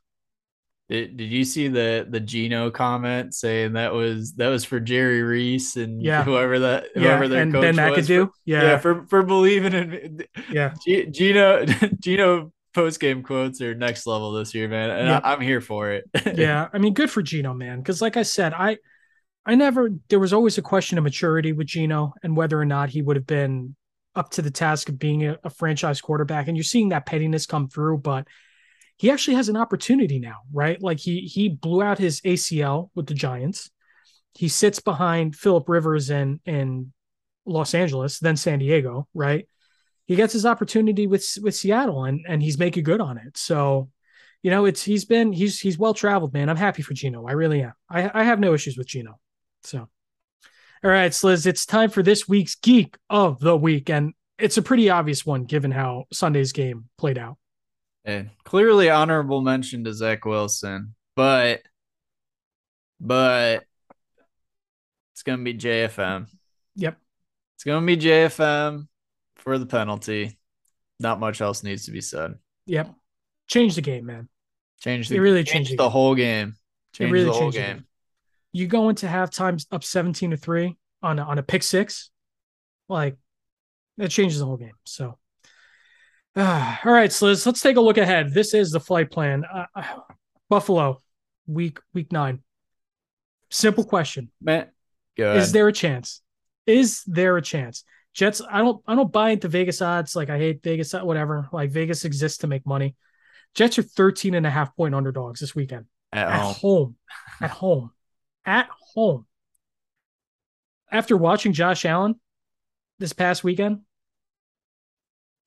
Did, 0.90 1.18
did 1.18 1.32
you 1.32 1.44
see 1.46 1.68
the 1.68 2.08
the 2.10 2.20
Geno 2.20 2.72
comment 2.72 3.36
saying 3.36 3.74
that 3.74 3.94
was 3.94 4.34
that 4.34 4.50
was 4.50 4.64
for 4.66 4.80
Jerry 4.80 5.22
Reese 5.22 5.78
and 5.78 6.02
Yeah. 6.10 6.24
whoever 6.24 6.58
that 6.60 6.88
Yeah, 6.96 7.02
whoever 7.04 7.28
their 7.28 7.42
and 7.44 7.52
coach 7.52 7.76
Ben 7.76 7.92
was 7.92 8.08
For, 8.08 8.30
yeah, 8.46 8.62
yeah, 8.64 8.78
for 8.80 9.06
for 9.08 9.22
believing 9.22 9.74
in 9.74 10.24
yeah. 10.52 10.74
G- 10.86 11.06
Geno 11.06 11.66
Geno 12.00 12.52
post 12.76 13.00
game 13.00 13.24
quotes 13.24 13.62
are 13.62 13.74
next 13.74 14.06
level 14.06 14.34
this 14.34 14.54
year, 14.54 14.68
man, 14.68 14.92
and 14.92 15.08
Yeah. 15.08 15.22
I, 15.24 15.34
I'm 15.34 15.42
here 15.42 15.62
for 15.62 15.92
it. 15.92 16.04
yeah, 16.36 16.68
I 16.72 16.78
mean, 16.78 16.94
good 16.94 17.10
for 17.10 17.24
Geno, 17.24 17.54
man. 17.54 17.80
Because 17.80 18.02
like 18.02 18.18
I 18.18 18.24
said, 18.24 18.54
I, 18.54 18.78
I 19.46 19.56
never. 19.56 19.90
There 20.10 20.20
was 20.20 20.34
always 20.34 20.58
a 20.58 20.62
question 20.62 20.98
of 20.98 21.04
maturity 21.04 21.54
with 21.54 21.68
Geno 21.68 22.14
and 22.22 22.36
whether 22.36 22.60
or 22.60 22.66
not 22.66 22.90
he 22.90 23.02
would 23.02 23.16
have 23.16 23.26
been 23.26 23.76
up 24.16 24.30
to 24.32 24.42
the 24.42 24.52
task 24.52 24.90
of 24.90 25.00
being 25.00 25.26
a, 25.26 25.38
a 25.44 25.50
franchise 25.50 26.02
quarterback, 26.02 26.48
and 26.48 26.58
you're 26.58 26.64
seeing 26.64 26.90
that 26.90 27.06
pettiness 27.06 27.46
come 27.46 27.68
through. 27.70 28.00
But 28.00 28.28
he 28.98 29.10
actually 29.10 29.36
has 29.36 29.50
an 29.50 29.58
opportunity 29.58 30.20
now, 30.20 30.40
right? 30.54 30.82
Like 30.82 31.00
he 31.00 31.22
he 31.22 31.50
blew 31.50 31.82
out 31.82 31.98
his 31.98 32.22
ACL 32.22 32.90
with 32.94 33.08
the 33.08 33.14
Giants. 33.14 33.72
He 34.34 34.50
sits 34.50 34.80
behind 34.82 35.36
Philip 35.36 35.70
Rivers 35.70 36.10
in 36.10 36.40
in 36.46 36.92
Los 37.46 37.74
Angeles, 37.74 38.20
then 38.20 38.36
San 38.36 38.60
Diego, 38.60 39.08
right? 39.14 39.48
He 40.06 40.16
gets 40.16 40.34
his 40.34 40.46
opportunity 40.46 41.08
with 41.08 41.26
with 41.42 41.56
Seattle, 41.56 42.06
and 42.06 42.26
and 42.28 42.42
he's 42.42 42.60
making 42.60 42.84
good 42.84 43.02
on 43.02 43.18
it. 43.18 43.38
So, 43.38 43.90
you 44.44 44.52
know, 44.52 44.66
it's 44.66 44.84
he's 44.84 45.06
been 45.06 45.34
he's 45.34 45.60
he's 45.60 45.78
well 45.78 45.94
traveled, 45.94 46.34
man. 46.34 46.50
I'm 46.50 46.58
happy 46.58 46.84
for 46.84 46.94
Geno. 46.94 47.26
I 47.26 47.32
really 47.32 47.64
am. 47.64 47.74
I 47.90 48.12
I 48.14 48.24
have 48.24 48.40
no 48.40 48.54
issues 48.54 48.78
with 48.78 48.88
Geno. 48.88 49.20
So, 49.64 49.80
all 49.80 50.92
right, 50.92 51.12
Sliz, 51.12 51.48
it's 51.48 51.66
time 51.66 51.90
for 51.90 52.04
this 52.04 52.28
week's 52.28 52.56
geek 52.56 52.98
of 53.10 53.40
the 53.40 53.58
week, 53.58 53.90
and 53.90 54.14
it's 54.38 54.58
a 54.58 54.62
pretty 54.62 54.90
obvious 54.90 55.26
one 55.26 55.46
given 55.46 55.72
how 55.72 56.06
Sunday's 56.14 56.52
game 56.52 56.90
played 56.98 57.18
out. 57.18 57.38
And 58.04 58.30
clearly 58.44 58.92
honorable 58.92 59.42
mention 59.42 59.84
to 59.86 59.94
Zach 59.94 60.26
Wilson, 60.26 60.94
but 61.16 61.64
but 63.00 63.64
it's 65.14 65.24
gonna 65.24 65.44
be 65.44 65.56
JFM. 65.56 66.28
Yep. 66.76 66.98
It's 67.56 67.64
gonna 67.64 67.86
be 67.86 67.98
JFM 67.98 68.88
for 69.46 69.58
the 69.58 69.66
penalty. 69.66 70.38
Not 71.00 71.20
much 71.20 71.40
else 71.40 71.64
needs 71.64 71.86
to 71.86 71.92
be 71.92 72.02
said. 72.02 72.36
Yep. 72.66 72.94
Change 73.48 73.76
the 73.76 73.82
game, 73.82 74.06
man. 74.06 74.28
Change 74.82 75.08
the 75.08 75.16
It 75.16 75.20
really 75.20 75.44
change 75.44 75.70
changed 75.70 75.80
the 75.80 75.84
the 75.84 75.90
whole 75.90 76.16
game. 76.16 76.56
Change 76.94 77.12
really 77.12 77.26
the 77.26 77.32
whole 77.32 77.42
changed 77.44 77.58
game. 77.58 77.76
game. 77.78 77.86
You 78.52 78.68
go 78.68 78.90
into 78.90 79.06
halftime 79.06 79.64
up 79.72 79.84
17 79.84 80.32
to 80.32 80.38
3 80.38 80.76
on 81.04 81.20
a, 81.20 81.24
on 81.24 81.38
a 81.38 81.44
pick 81.44 81.64
six, 81.64 82.10
like 82.90 83.18
that 83.98 84.10
changes 84.10 84.40
the 84.40 84.46
whole 84.46 84.58
game. 84.58 84.74
So, 84.86 85.18
ah, 86.36 86.82
all 86.86 86.92
right, 86.92 87.12
Sliz, 87.12 87.46
let's 87.46 87.62
take 87.62 87.78
a 87.78 87.82
look 87.82 87.98
ahead. 87.98 88.34
This 88.34 88.54
is 88.54 88.72
the 88.72 88.80
flight 88.80 89.12
plan. 89.12 89.44
Uh, 89.46 89.66
uh, 89.76 89.84
Buffalo, 90.50 91.00
week 91.46 91.80
week 91.94 92.12
nine. 92.12 92.42
Simple 93.50 93.84
question: 93.84 94.32
Man. 94.42 94.68
Is 95.18 95.52
there 95.52 95.68
a 95.68 95.74
chance? 95.74 96.22
Is 96.66 97.04
there 97.06 97.38
a 97.38 97.42
chance? 97.42 97.84
Jets. 98.16 98.42
I 98.50 98.60
don't. 98.60 98.82
I 98.88 98.96
don't 98.96 99.12
buy 99.12 99.32
into 99.32 99.48
Vegas 99.50 99.82
odds. 99.82 100.16
Like 100.16 100.30
I 100.30 100.38
hate 100.38 100.64
Vegas. 100.64 100.94
Whatever. 100.94 101.48
Like 101.52 101.70
Vegas 101.70 102.06
exists 102.06 102.40
to 102.40 102.48
make 102.48 102.66
money. 102.66 102.96
Jets 103.54 103.78
are 103.78 103.84
13 103.84 104.34
and 104.34 104.48
a 104.48 104.50
half 104.50 104.76
point 104.76 104.96
underdogs 104.96 105.40
this 105.40 105.54
weekend 105.54 105.86
at 106.12 106.28
at 106.28 106.42
home? 106.42 106.56
home. 106.56 106.96
At 107.42 107.52
home. 107.52 107.92
At 108.46 108.70
home. 108.96 109.26
After 110.92 111.18
watching 111.18 111.54
Josh 111.54 111.84
Allen 111.86 112.20
this 113.00 113.12
past 113.12 113.44
weekend, 113.44 113.82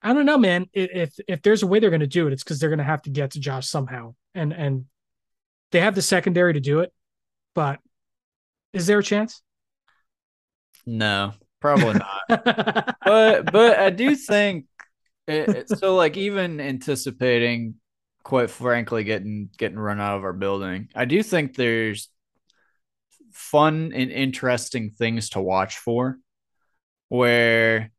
I 0.03 0.13
don't 0.13 0.27
know, 0.27 0.39
man. 0.39 0.67
If 0.75 1.15
if 1.27 1.43
there's 1.43 1.63
a 1.63 1.67
way 1.67 1.81
they're 1.81 1.91
going 1.91 2.01
to 2.01 2.07
do 2.07 2.27
it, 2.27 2.33
it's 2.33 2.45
because 2.45 2.61
they're 2.61 2.69
going 2.69 2.79
to 2.79 2.85
have 2.85 3.03
to 3.03 3.11
get 3.11 3.33
to 3.33 3.41
Josh 3.41 3.67
somehow, 3.67 4.15
and 4.35 4.53
and 4.53 4.85
they 5.73 5.81
have 5.81 5.95
the 5.95 6.03
secondary 6.03 6.53
to 6.53 6.61
do 6.61 6.81
it. 6.81 6.93
But 7.55 7.81
is 8.75 8.87
there 8.87 8.99
a 8.99 9.03
chance? 9.03 9.43
No, 10.85 11.33
probably 11.61 11.95
not. 11.95 12.97
but 13.05 13.51
but 13.53 13.79
I 13.79 13.91
do 13.91 14.15
think 14.17 14.67
it, 15.27 15.69
so. 15.69 15.95
Like 15.97 16.17
even 16.17 16.61
anticipating, 16.61 17.75
quite 18.23 18.51
frankly, 18.51 19.05
getting 19.05 19.51
getting 19.59 19.79
run 19.79 20.01
out 20.01 20.17
of 20.17 20.25
our 20.25 20.33
building, 20.33 20.89
I 20.95 21.05
do 21.05 21.23
think 21.23 21.55
there's 21.55 22.09
fun 23.33 23.93
and 23.95 24.11
interesting 24.11 24.91
things 24.91 25.31
to 25.31 25.41
watch 25.41 25.79
for. 25.79 26.19
Where 27.09 27.91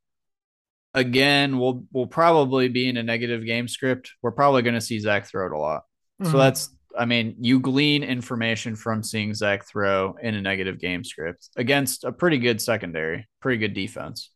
again, 0.93 1.59
we'll 1.59 1.85
we'll 1.91 2.07
probably 2.07 2.67
be 2.67 2.89
in 2.89 2.97
a 2.97 3.03
negative 3.03 3.45
game 3.45 3.67
script. 3.67 4.13
We're 4.21 4.31
probably 4.31 4.61
going 4.61 4.75
to 4.75 4.81
see 4.81 4.99
Zach 4.99 5.25
throw 5.25 5.47
it 5.47 5.51
a 5.53 5.57
lot. 5.57 5.83
So 6.23 6.31
Mhm. 6.31 6.37
that's, 6.37 6.69
I 6.97 7.05
mean, 7.05 7.35
you 7.39 7.59
glean 7.59 8.03
information 8.03 8.75
from 8.75 9.03
seeing 9.03 9.33
Zach 9.33 9.67
throw 9.67 10.15
in 10.21 10.35
a 10.35 10.41
negative 10.41 10.79
game 10.79 11.03
script 11.03 11.49
against 11.55 12.03
a 12.03 12.11
pretty 12.11 12.37
good 12.37 12.61
secondary, 12.61 13.27
pretty 13.41 13.57
good 13.57 13.73
defense. 13.73 14.31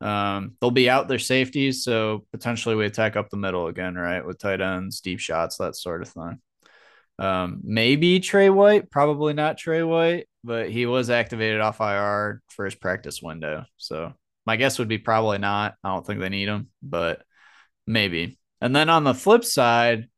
Um, 0.00 0.56
they'll 0.60 0.70
be 0.70 0.90
out 0.90 1.08
their 1.08 1.18
safeties, 1.18 1.84
so 1.84 2.26
potentially 2.32 2.74
we 2.74 2.84
attack 2.84 3.16
up 3.16 3.30
the 3.30 3.36
middle 3.36 3.68
again, 3.68 3.94
right? 3.94 4.24
With 4.24 4.38
tight 4.38 4.60
ends, 4.60 5.00
deep 5.00 5.20
shots, 5.20 5.56
that 5.56 5.76
sort 5.76 6.02
of 6.02 6.08
thing. 6.08 6.40
Um, 7.18 7.60
maybe 7.64 8.20
Trey 8.20 8.50
White, 8.50 8.90
probably 8.90 9.32
not 9.32 9.56
Trey 9.56 9.82
White, 9.82 10.26
but 10.44 10.70
he 10.70 10.84
was 10.86 11.08
activated 11.08 11.60
off 11.60 11.80
IR 11.80 12.42
for 12.48 12.66
his 12.66 12.74
practice 12.74 13.22
window. 13.22 13.64
So 13.78 14.12
my 14.44 14.56
guess 14.56 14.78
would 14.78 14.88
be 14.88 14.98
probably 14.98 15.38
not. 15.38 15.74
I 15.82 15.88
don't 15.88 16.06
think 16.06 16.20
they 16.20 16.28
need 16.28 16.48
him, 16.48 16.68
but 16.82 17.22
maybe. 17.86 18.38
And 18.60 18.76
then 18.76 18.90
on 18.90 19.04
the 19.04 19.14
flip 19.14 19.44
side, 19.44 20.08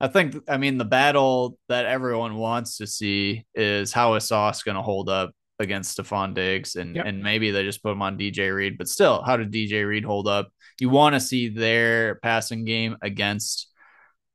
I 0.00 0.08
think 0.08 0.36
I 0.48 0.56
mean 0.58 0.78
the 0.78 0.84
battle 0.84 1.58
that 1.68 1.86
everyone 1.86 2.36
wants 2.36 2.76
to 2.78 2.86
see 2.86 3.44
is 3.54 3.92
how 3.92 4.14
is 4.14 4.24
Sauce 4.24 4.62
going 4.62 4.76
to 4.76 4.82
hold 4.82 5.08
up 5.08 5.32
against 5.58 5.98
Stefon 5.98 6.34
Diggs 6.34 6.76
and 6.76 6.94
Yep. 6.96 7.06
and 7.06 7.22
maybe 7.22 7.50
they 7.50 7.64
just 7.64 7.82
put 7.82 7.90
him 7.92 8.02
on 8.02 8.16
DJ 8.16 8.54
Reed, 8.54 8.78
but 8.78 8.88
still, 8.88 9.22
how 9.22 9.36
did 9.36 9.50
DJ 9.52 9.86
Reed 9.86 10.04
hold 10.04 10.28
up? 10.28 10.48
You 10.80 10.88
want 10.88 11.14
to 11.16 11.20
see 11.20 11.48
their 11.48 12.16
passing 12.16 12.64
game 12.64 12.96
against 13.02 13.68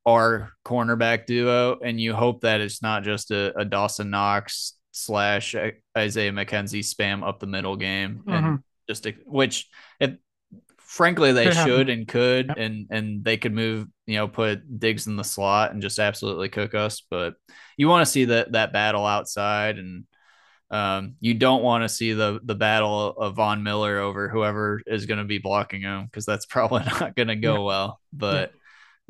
our 0.06 0.50
cornerback 0.66 1.24
duo, 1.24 1.78
and 1.82 1.98
you 1.98 2.12
hope 2.14 2.42
that 2.42 2.60
it's 2.60 2.82
not 2.82 3.02
just 3.04 3.30
a, 3.30 3.58
a 3.58 3.64
Dawson 3.64 4.10
Knox 4.10 4.74
slash 4.92 5.54
Isaiah 5.96 6.30
McKenzie 6.32 6.80
spam 6.84 7.26
up 7.26 7.40
the 7.40 7.46
middle 7.46 7.76
game 7.76 8.22
and 8.26 8.44
Mhm. 8.46 8.62
just 8.86 9.06
a, 9.06 9.12
which 9.24 9.66
it 9.98 10.18
frankly 10.94 11.32
they 11.32 11.44
should 11.64 11.88
and 11.88 12.06
could 12.06 12.46
Yep. 12.48 12.56
and 12.56 12.86
and 12.90 13.24
they 13.24 13.36
could 13.36 13.52
move 13.52 13.88
you 14.06 14.16
know 14.16 14.28
put 14.28 14.78
Diggs 14.78 15.06
in 15.08 15.16
the 15.16 15.24
slot 15.24 15.72
and 15.72 15.82
just 15.82 15.98
absolutely 15.98 16.48
cook 16.48 16.74
us 16.74 17.02
but 17.10 17.34
you 17.76 17.88
want 17.88 18.06
to 18.06 18.10
see 18.12 18.26
that 18.26 18.52
that 18.52 18.72
battle 18.72 19.04
outside 19.04 19.78
and 19.78 20.04
um 20.70 21.16
you 21.20 21.34
don't 21.34 21.62
want 21.64 21.82
to 21.82 21.88
see 21.88 22.12
the 22.12 22.38
the 22.44 22.54
battle 22.54 23.08
of 23.10 23.34
Von 23.34 23.62
Miller 23.64 23.98
over 23.98 24.28
whoever 24.28 24.80
is 24.86 25.06
going 25.06 25.18
to 25.18 25.24
be 25.24 25.38
blocking 25.38 25.82
him 25.82 26.04
because 26.04 26.24
that's 26.26 26.46
probably 26.54 26.84
not 26.84 27.16
going 27.16 27.28
to 27.28 27.36
go 27.36 27.54
Yeah. 27.54 27.58
well 27.66 28.00
but 28.12 28.52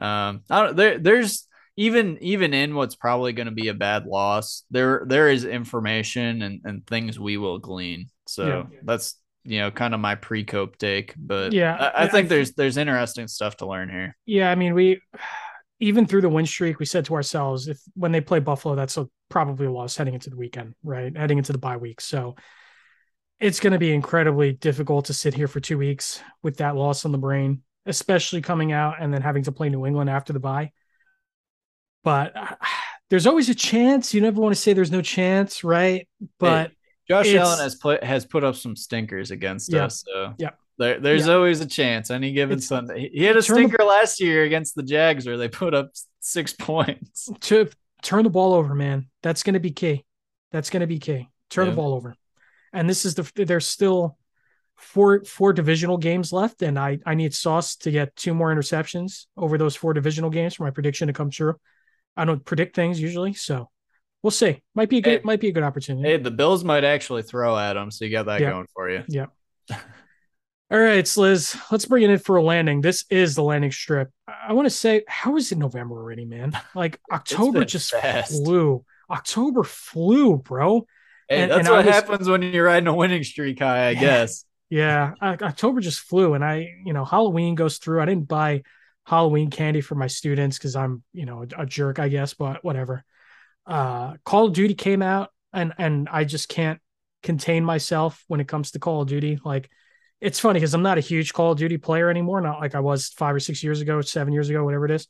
um 0.00 0.40
I 0.48 0.62
don't 0.62 0.76
there 0.76 0.98
there's 0.98 1.46
even 1.76 2.18
even 2.22 2.54
in 2.54 2.74
what's 2.74 2.94
probably 2.94 3.32
going 3.34 3.46
to 3.46 3.52
be 3.52 3.68
a 3.68 3.74
bad 3.74 4.06
loss 4.06 4.64
there 4.70 5.04
there 5.06 5.28
is 5.28 5.44
information 5.44 6.40
and 6.42 6.60
and 6.64 6.86
things 6.86 7.20
we 7.20 7.36
will 7.36 7.58
glean 7.58 8.08
so 8.26 8.46
Yeah. 8.72 8.78
that's 8.84 9.16
you 9.44 9.60
know 9.60 9.70
kind 9.70 9.94
of 9.94 10.00
my 10.00 10.14
pre-cope 10.14 10.76
take 10.78 11.14
but 11.16 11.52
Yeah, 11.52 11.76
I, 11.76 12.04
I 12.04 12.08
think 12.08 12.26
I 12.26 12.28
there's 12.28 12.52
there's 12.54 12.76
interesting 12.76 13.28
stuff 13.28 13.58
to 13.58 13.66
learn 13.66 13.88
here 13.88 14.16
Yeah, 14.26 14.50
I 14.50 14.54
mean, 14.54 14.74
we 14.74 15.00
even 15.80 16.06
through 16.06 16.22
the 16.22 16.28
win 16.28 16.46
streak, 16.46 16.78
we 16.78 16.86
said 16.86 17.04
to 17.06 17.14
ourselves, 17.14 17.68
if 17.68 17.78
when 17.94 18.12
they 18.12 18.20
play 18.20 18.38
Buffalo, 18.38 18.74
that's 18.74 18.96
a, 18.96 19.08
probably 19.28 19.66
a 19.66 19.72
loss 19.72 19.96
heading 19.96 20.14
into 20.14 20.30
the 20.30 20.36
weekend, 20.36 20.74
right? 20.82 21.14
Heading 21.16 21.38
into 21.38 21.52
the 21.52 21.58
bye 21.58 21.76
week. 21.76 22.00
So 22.00 22.36
it's 23.40 23.60
going 23.60 23.72
to 23.72 23.78
be 23.78 23.92
incredibly 23.92 24.52
difficult 24.52 25.06
to 25.06 25.14
sit 25.14 25.34
here 25.34 25.48
for 25.48 25.60
two 25.60 25.76
weeks 25.76 26.22
with 26.42 26.58
that 26.58 26.76
loss 26.76 27.04
on 27.04 27.12
the 27.12 27.18
brain, 27.18 27.62
especially 27.86 28.40
coming 28.40 28.72
out 28.72 28.96
and 29.00 29.12
then 29.12 29.20
having 29.20 29.42
to 29.42 29.52
play 29.52 29.68
New 29.68 29.84
England 29.84 30.08
after 30.08 30.32
the 30.32 30.40
bye. 30.40 30.70
But 32.02 32.36
uh, 32.36 32.54
there's 33.10 33.26
always 33.26 33.48
a 33.48 33.54
chance. 33.54 34.14
You 34.14 34.20
never 34.20 34.40
want 34.40 34.54
to 34.54 34.60
say 34.60 34.72
there's 34.72 34.90
no 34.90 35.02
chance, 35.02 35.64
right? 35.64 36.08
But 36.38 36.70
Josh 37.08 37.26
It's- 37.26 37.46
Allen 37.46 37.58
has 37.60 37.74
put 37.74 38.02
has 38.04 38.24
put 38.24 38.44
up 38.44 38.56
some 38.56 38.76
stinkers 38.76 39.30
against 39.30 39.72
Yeah. 39.72 39.84
us 39.86 40.04
so 40.06 40.34
Yeah. 40.38 40.50
there, 40.78 40.98
there's 41.00 41.26
Yeah. 41.26 41.34
always 41.34 41.60
a 41.60 41.66
chance 41.66 42.10
any 42.10 42.32
given 42.32 42.54
It's- 42.58 42.68
Sunday 42.68 43.10
he 43.12 43.24
had 43.24 43.36
a 43.36 43.42
turn 43.42 43.56
the- 43.56 43.68
stinker 43.68 43.84
last 43.84 44.20
year 44.20 44.44
against 44.44 44.74
the 44.74 44.82
Jags 44.82 45.26
where 45.26 45.36
they 45.36 45.48
put 45.48 45.74
up 45.74 45.90
six 46.20 46.52
points 46.52 47.28
to 47.42 47.68
turn 48.02 48.24
the 48.24 48.30
ball 48.30 48.54
over, 48.54 48.74
man. 48.74 49.08
That's 49.22 49.42
going 49.42 49.54
to 49.54 49.60
be 49.60 49.70
key. 49.72 50.04
That's 50.52 50.70
going 50.70 50.80
to 50.80 50.86
be 50.86 50.98
key. 50.98 51.28
Turn 51.50 51.66
Yeah. 51.66 51.70
the 51.72 51.76
ball 51.76 51.94
over. 51.94 52.14
And 52.72 52.88
this 52.88 53.04
is 53.04 53.14
the 53.14 53.30
there's 53.44 53.66
still 53.66 54.16
four 54.76 55.24
four 55.24 55.52
divisional 55.52 55.96
games 55.98 56.32
left, 56.32 56.62
and 56.62 56.78
I 56.78 56.98
I 57.06 57.14
need 57.14 57.32
Sauce 57.34 57.76
to 57.76 57.90
get 57.90 58.16
two 58.16 58.34
more 58.34 58.52
interceptions 58.54 59.26
over 59.36 59.56
those 59.58 59.76
four 59.76 59.92
divisional 59.94 60.30
games 60.30 60.54
for 60.54 60.64
my 60.64 60.70
prediction 60.70 61.06
to 61.08 61.12
come 61.14 61.30
true. 61.30 61.54
I 62.16 62.24
don't 62.24 62.44
predict 62.44 62.74
things 62.74 63.00
usually, 63.00 63.34
so 63.34 63.70
we'll 64.24 64.30
see. 64.32 64.60
Might 64.74 64.88
be 64.88 64.98
a 64.98 65.00
good 65.02 65.18
Hey. 65.20 65.24
might 65.24 65.38
be 65.40 65.48
a 65.48 65.52
good 65.52 65.62
opportunity. 65.62 66.08
hey 66.08 66.16
the 66.16 66.30
Bills 66.32 66.64
might 66.64 66.82
actually 66.82 67.22
throw 67.22 67.56
at 67.56 67.76
him 67.76 67.90
so 67.92 68.04
you 68.06 68.10
got 68.10 68.26
that 68.26 68.40
Yeah. 68.40 68.50
going 68.50 68.66
for 68.74 68.90
you 68.90 69.04
Yep. 69.06 69.30
All 70.70 70.80
right, 70.80 71.04
Sliz, 71.04 71.60
let's 71.70 71.84
bring 71.84 72.02
it 72.02 72.10
in 72.10 72.18
for 72.18 72.36
a 72.36 72.42
landing. 72.42 72.80
This 72.80 73.04
is 73.10 73.34
the 73.36 73.42
landing 73.42 73.70
strip. 73.70 74.10
I, 74.26 74.54
want 74.54 74.66
to 74.66 74.70
say, 74.70 75.04
how 75.06 75.36
is 75.36 75.52
it 75.52 75.58
November 75.58 75.94
already, 75.96 76.24
man? 76.24 76.58
Like 76.74 76.98
October 77.12 77.64
just 77.64 77.90
fast. 77.92 78.42
flew. 78.42 78.84
October 79.10 79.62
flew, 79.62 80.38
bro. 80.38 80.86
Hey, 81.28 81.42
And- 81.42 81.50
that's 81.50 81.60
and 81.60 81.68
what 81.68 81.84
was- 81.84 81.94
happens 81.94 82.28
when 82.28 82.42
you're 82.42 82.64
riding 82.64 82.86
a 82.88 82.94
winning 82.94 83.22
streak 83.24 83.58
high, 83.60 83.88
I 83.88 83.90
Yeah. 83.90 84.00
guess. 84.00 84.44
Yeah, 84.70 85.12
October 85.22 85.80
just 85.80 86.00
flew, 86.00 86.34
and 86.34 86.42
I, 86.44 86.70
you 86.84 86.94
know, 86.94 87.04
Halloween 87.04 87.54
goes 87.54 87.78
through. 87.78 88.00
I 88.00 88.06
didn't 88.06 88.26
buy 88.26 88.62
Halloween 89.04 89.50
candy 89.50 89.82
for 89.82 89.94
my 89.94 90.06
students 90.08 90.56
because 90.58 90.74
I'm, 90.74 91.04
you 91.12 91.26
know, 91.26 91.44
a 91.56 91.66
jerk, 91.66 91.98
I 92.00 92.08
guess, 92.08 92.34
but 92.34 92.64
whatever. 92.64 93.04
Uh, 93.66 94.14
Call 94.24 94.46
of 94.46 94.52
Duty 94.52 94.74
came 94.74 95.02
out, 95.02 95.30
and 95.52 95.72
and 95.78 96.08
I 96.10 96.24
just 96.24 96.48
can't 96.48 96.80
contain 97.22 97.64
myself 97.64 98.24
when 98.28 98.40
it 98.40 98.48
comes 98.48 98.72
to 98.72 98.78
Call 98.78 99.02
of 99.02 99.08
Duty. 99.08 99.38
Like, 99.44 99.70
it's 100.20 100.40
funny 100.40 100.58
because 100.58 100.74
I'm 100.74 100.82
not 100.82 100.98
a 100.98 101.02
huge 101.02 101.32
Call 101.32 101.52
of 101.52 101.58
Duty 101.58 101.78
player 101.78 102.10
anymore, 102.10 102.40
not 102.40 102.60
like 102.60 102.74
I 102.74 102.80
was 102.80 103.08
five 103.08 103.34
or 103.34 103.40
six 103.40 103.62
years 103.62 103.80
ago, 103.80 104.00
seven 104.02 104.32
years 104.32 104.50
ago, 104.50 104.64
whatever 104.64 104.84
it 104.84 104.90
is. 104.90 105.08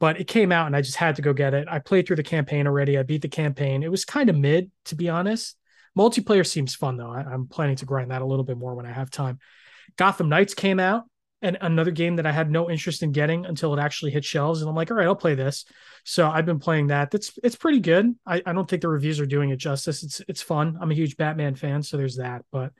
But 0.00 0.20
it 0.20 0.26
came 0.26 0.50
out 0.50 0.66
and 0.66 0.74
I 0.74 0.80
just 0.80 0.96
had 0.96 1.16
to 1.16 1.22
go 1.22 1.32
get 1.32 1.54
it. 1.54 1.68
I 1.70 1.78
played 1.78 2.06
through 2.06 2.16
the 2.16 2.22
campaign 2.22 2.66
already. 2.66 2.98
I 2.98 3.04
beat 3.04 3.22
the 3.22 3.28
campaign. 3.28 3.82
It 3.82 3.90
was 3.90 4.04
kind 4.04 4.28
of 4.28 4.36
mid, 4.36 4.70
to 4.86 4.96
be 4.96 5.08
honest. 5.08 5.56
Multiplayer 5.96 6.46
seems 6.46 6.74
fun 6.74 6.96
though. 6.96 7.10
I, 7.10 7.20
I'm 7.20 7.46
planning 7.46 7.76
to 7.76 7.86
grind 7.86 8.10
that 8.10 8.22
a 8.22 8.24
little 8.26 8.44
bit 8.44 8.58
more 8.58 8.74
when 8.74 8.86
I 8.86 8.92
have 8.92 9.10
time. 9.10 9.38
Gotham 9.96 10.28
Knights 10.28 10.54
came 10.54 10.80
out 10.80 11.04
and 11.44 11.56
another 11.60 11.92
game 11.92 12.16
that 12.16 12.26
I 12.26 12.32
had 12.32 12.50
no 12.50 12.68
interest 12.70 13.02
in 13.04 13.12
getting 13.12 13.46
until 13.46 13.72
it 13.74 13.78
actually 13.80 14.10
hit 14.10 14.24
shelves. 14.24 14.60
And 14.60 14.68
I'm 14.68 14.74
like, 14.74 14.90
all 14.90 14.96
right, 14.96 15.06
I'll 15.06 15.14
play 15.14 15.34
this. 15.36 15.64
So 16.04 16.28
I've 16.28 16.46
been 16.46 16.58
playing 16.58 16.88
that. 16.88 17.12
That's 17.12 17.38
it's 17.44 17.54
pretty 17.56 17.80
good. 17.80 18.16
I, 18.26 18.42
I 18.44 18.52
don't 18.52 18.68
think 18.68 18.82
the 18.82 18.88
reviews 18.88 19.20
are 19.20 19.26
doing 19.26 19.50
it 19.50 19.56
justice. 19.58 20.02
It's 20.02 20.20
it's 20.26 20.42
fun. 20.42 20.76
I'm 20.80 20.90
a 20.90 20.94
huge 20.94 21.16
Batman 21.16 21.54
fan, 21.54 21.82
so 21.84 21.96
there's 21.96 22.16
that. 22.16 22.44
But 22.50 22.72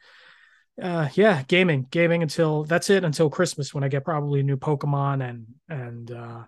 uh 0.82 1.08
yeah, 1.14 1.42
gaming, 1.46 1.86
gaming 1.90 2.22
until 2.22 2.64
that's 2.64 2.90
it 2.90 3.04
until 3.04 3.30
Christmas 3.30 3.72
when 3.72 3.84
I 3.84 3.88
get 3.88 4.04
probably 4.04 4.42
new 4.42 4.56
Pokemon 4.56 5.22
and 5.28 5.46
and 5.68 6.10
uh 6.10 6.42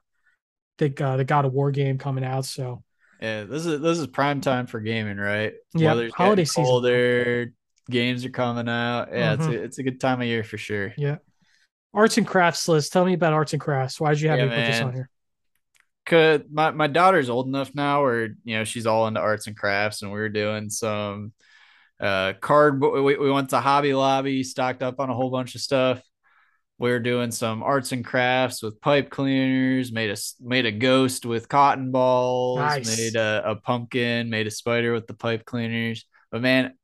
think 0.78 1.00
uh, 1.00 1.16
the 1.16 1.24
God 1.24 1.44
of 1.44 1.52
War 1.52 1.70
game 1.70 1.96
coming 1.96 2.24
out. 2.24 2.44
So 2.44 2.82
Yeah, 3.20 3.44
this 3.44 3.64
is 3.66 3.80
this 3.80 3.98
is 3.98 4.06
prime 4.08 4.40
time 4.40 4.66
for 4.66 4.80
gaming, 4.80 5.16
right? 5.16 5.54
Yeah, 5.74 5.90
holiday 5.90 6.10
getting 6.18 6.44
season. 6.44 6.64
colder, 6.64 7.52
games 7.88 8.24
are 8.24 8.30
coming 8.30 8.68
out. 8.68 9.08
Yeah, 9.12 9.34
it's 9.34 9.46
Mhm. 9.46 9.52
a, 9.52 9.62
it's 9.62 9.78
a 9.78 9.82
good 9.82 10.00
time 10.00 10.20
of 10.20 10.26
year 10.26 10.44
for 10.44 10.58
sure. 10.58 10.92
yeah. 10.96 11.16
Arts 11.96 12.18
and 12.18 12.26
crafts 12.26 12.68
list. 12.68 12.92
Tell 12.92 13.04
me 13.04 13.14
about 13.14 13.32
arts 13.32 13.54
and 13.54 13.60
crafts. 13.60 13.98
Why 13.98 14.12
did 14.12 14.20
you 14.20 14.28
have 14.28 14.38
Yeah, 14.38 14.44
me 14.44 14.50
put 14.50 14.66
this 14.66 14.80
on 14.82 14.92
here? 14.92 15.08
Cause 16.04 16.42
my, 16.52 16.70
my 16.70 16.86
daughter's 16.86 17.28
old 17.28 17.48
enough 17.48 17.74
now 17.74 18.02
where 18.02 18.26
you 18.44 18.58
know 18.58 18.64
she's 18.64 18.86
all 18.86 19.08
into 19.08 19.18
arts 19.18 19.48
and 19.48 19.56
crafts 19.56 20.02
and 20.02 20.12
we 20.12 20.18
were 20.20 20.28
doing 20.28 20.70
some 20.70 21.32
uh 21.98 22.34
cardboard 22.40 23.02
we, 23.02 23.16
we 23.16 23.30
went 23.30 23.50
to 23.50 23.58
hobby 23.58 23.92
lobby 23.92 24.44
stocked 24.44 24.82
up 24.84 25.00
on 25.00 25.10
a 25.10 25.14
whole 25.14 25.30
bunch 25.30 25.54
of 25.56 25.62
stuff 25.62 26.00
we 26.78 26.90
were 26.90 27.00
doing 27.00 27.30
some 27.30 27.62
arts 27.62 27.90
and 27.90 28.04
crafts 28.04 28.62
with 28.62 28.80
pipe 28.80 29.10
cleaners 29.10 29.90
made 29.90 30.10
a 30.10 30.16
made 30.40 30.66
a 30.66 30.70
ghost 30.70 31.24
with 31.26 31.48
cotton 31.48 31.90
balls 31.90 32.58
Nice. 32.58 32.98
made 32.98 33.16
a, 33.16 33.42
a 33.46 33.56
pumpkin 33.56 34.30
made 34.30 34.46
a 34.46 34.50
spider 34.50 34.92
with 34.92 35.06
the 35.06 35.14
pipe 35.14 35.44
cleaners 35.44 36.04
but 36.30 36.42
man 36.42 36.74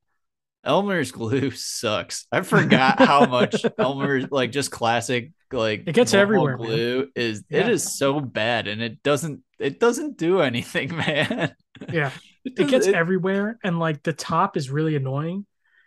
elmer's 0.64 1.12
glue 1.12 1.50
sucks 1.52 2.26
i 2.32 2.40
forgot 2.40 2.98
how 2.98 3.26
much 3.26 3.64
elmer's 3.78 4.30
like 4.30 4.52
just 4.52 4.70
classic 4.70 5.32
like 5.52 5.82
It 5.86 5.92
gets 5.92 6.14
everywhere, 6.14 6.56
man. 6.56 6.66
glue 6.66 7.08
is 7.14 7.40
it 7.40 7.44
Yeah. 7.50 7.68
is 7.68 7.98
so 7.98 8.20
bad 8.20 8.68
and 8.68 8.80
it 8.80 9.02
doesn't 9.02 9.40
it 9.58 9.78
doesn't 9.80 10.16
do 10.16 10.40
anything 10.40 10.96
man 10.96 11.54
Yeah. 11.92 12.10
it, 12.44 12.58
It 12.58 12.68
gets 12.68 12.86
everywhere 12.86 13.58
and 13.62 13.78
like 13.78 14.02
the 14.02 14.12
top 14.14 14.56
is 14.56 14.70
really 14.70 14.96
annoying 14.96 15.44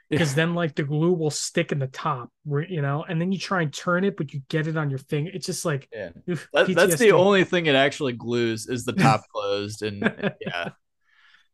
because 0.08 0.36
then 0.36 0.54
like 0.54 0.76
the 0.76 0.84
glue 0.84 1.14
will 1.14 1.32
stick 1.32 1.72
in 1.72 1.80
the 1.80 1.88
top, 1.88 2.30
you 2.70 2.84
know, 2.84 3.04
and 3.10 3.20
then 3.20 3.32
you 3.32 3.40
try 3.40 3.64
and 3.64 3.74
turn 3.74 4.04
it, 4.04 4.16
but 4.16 4.32
you 4.36 4.42
get 4.50 4.68
it 4.68 4.78
on 4.78 4.92
your 4.92 5.00
finger. 5.00 5.32
It's 5.34 5.48
just 5.48 5.66
like 5.66 5.88
yeah 5.92 6.10
That, 6.54 6.68
that's 6.76 6.98
the 6.98 7.12
only 7.14 7.44
thing 7.44 7.66
it 7.66 7.74
actually 7.74 8.14
glues 8.14 8.68
is 8.68 8.86
the 8.86 8.94
top 8.94 9.24
closed 9.34 9.82
and 9.82 10.02
yeah 10.42 10.70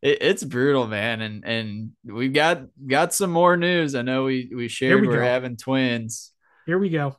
it, 0.02 0.18
it's 0.20 0.44
brutal 0.44 0.86
man 0.86 1.20
and 1.20 1.44
and 1.44 1.90
we've 2.04 2.32
got 2.32 2.62
got 2.86 3.14
some 3.14 3.30
more 3.30 3.56
news 3.56 3.94
i 3.94 4.02
know 4.02 4.24
we 4.24 4.50
we 4.54 4.68
shared 4.68 5.00
we 5.00 5.08
we 5.08 5.14
are 5.14 5.20
go. 5.20 5.24
having 5.24 5.56
twins 5.56 6.32
Here 6.66 6.78
we 6.78 6.90
go. 6.90 7.16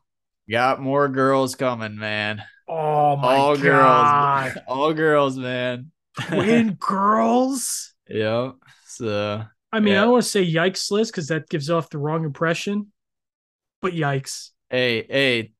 got 0.50 0.82
more 0.82 1.08
girls 1.08 1.56
coming 1.56 1.96
man 1.98 2.44
Oh 2.68 3.16
my 3.18 3.38
all 3.38 3.56
god. 3.56 3.62
girls 3.62 4.64
all 4.68 4.94
girls 4.94 5.38
man 5.38 5.92
Twin 6.20 6.74
girls. 6.80 7.94
yep 8.10 8.56
so 8.88 9.44
I 9.72 9.80
mean, 9.80 9.94
Yeah. 9.94 10.02
I 10.02 10.04
don't 10.04 10.12
want 10.12 10.24
to 10.24 10.30
say 10.30 10.46
yikes 10.46 10.92
list 10.92 11.12
because 11.12 11.30
that 11.30 11.50
gives 11.50 11.72
off 11.72 11.90
the 11.90 11.98
wrong 11.98 12.26
impression, 12.26 12.92
but 13.82 13.94
yikes. 13.94 14.52
hey 14.70 15.06
hey 15.10 15.54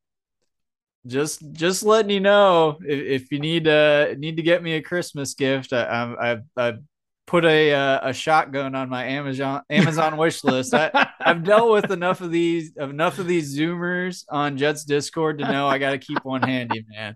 just 1.06 1.44
just 1.52 1.84
letting 1.84 2.12
you 2.12 2.20
know 2.20 2.78
if, 2.86 3.22
if 3.24 3.32
you 3.32 3.40
need 3.40 3.68
uh 3.68 4.14
need 4.18 4.38
to 4.38 4.41
get 4.44 4.64
me 4.64 4.74
a 4.76 4.82
christmas 4.82 5.34
gift 5.34 5.74
i 5.74 5.86
i'm 5.86 6.16
i've, 6.20 6.41
I've 6.56 6.80
put 7.26 7.45
a 7.45 7.74
uh, 7.74 8.10
a 8.10 8.14
shotgun 8.14 8.76
on 8.76 8.90
my 8.90 9.06
amazon 9.06 9.62
amazon 9.70 10.18
wish 10.18 10.44
list 10.44 10.74
I, 10.74 11.10
i've 11.22 11.44
dealt 11.44 11.72
with 11.72 11.91
enough 11.91 12.22
of 12.22 12.32
these 12.32 12.76
enough 12.76 13.18
of 13.20 13.28
these 13.28 13.58
zoomers 13.58 14.26
on 14.30 14.58
jets 14.58 14.84
discord 14.84 15.40
to 15.40 15.50
know 15.50 15.68
i 15.68 15.78
gotta 15.78 15.98
keep 15.98 16.24
one 16.26 16.41
handy 16.41 16.86
man 16.90 17.16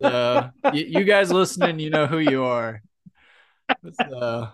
so 0.00 0.50
you, 0.72 0.84
you 0.84 1.04
guys 1.04 1.32
listening 1.32 1.78
you 1.80 1.90
know 1.90 2.06
who 2.06 2.18
you 2.18 2.44
are 2.44 2.80
so 4.08 4.48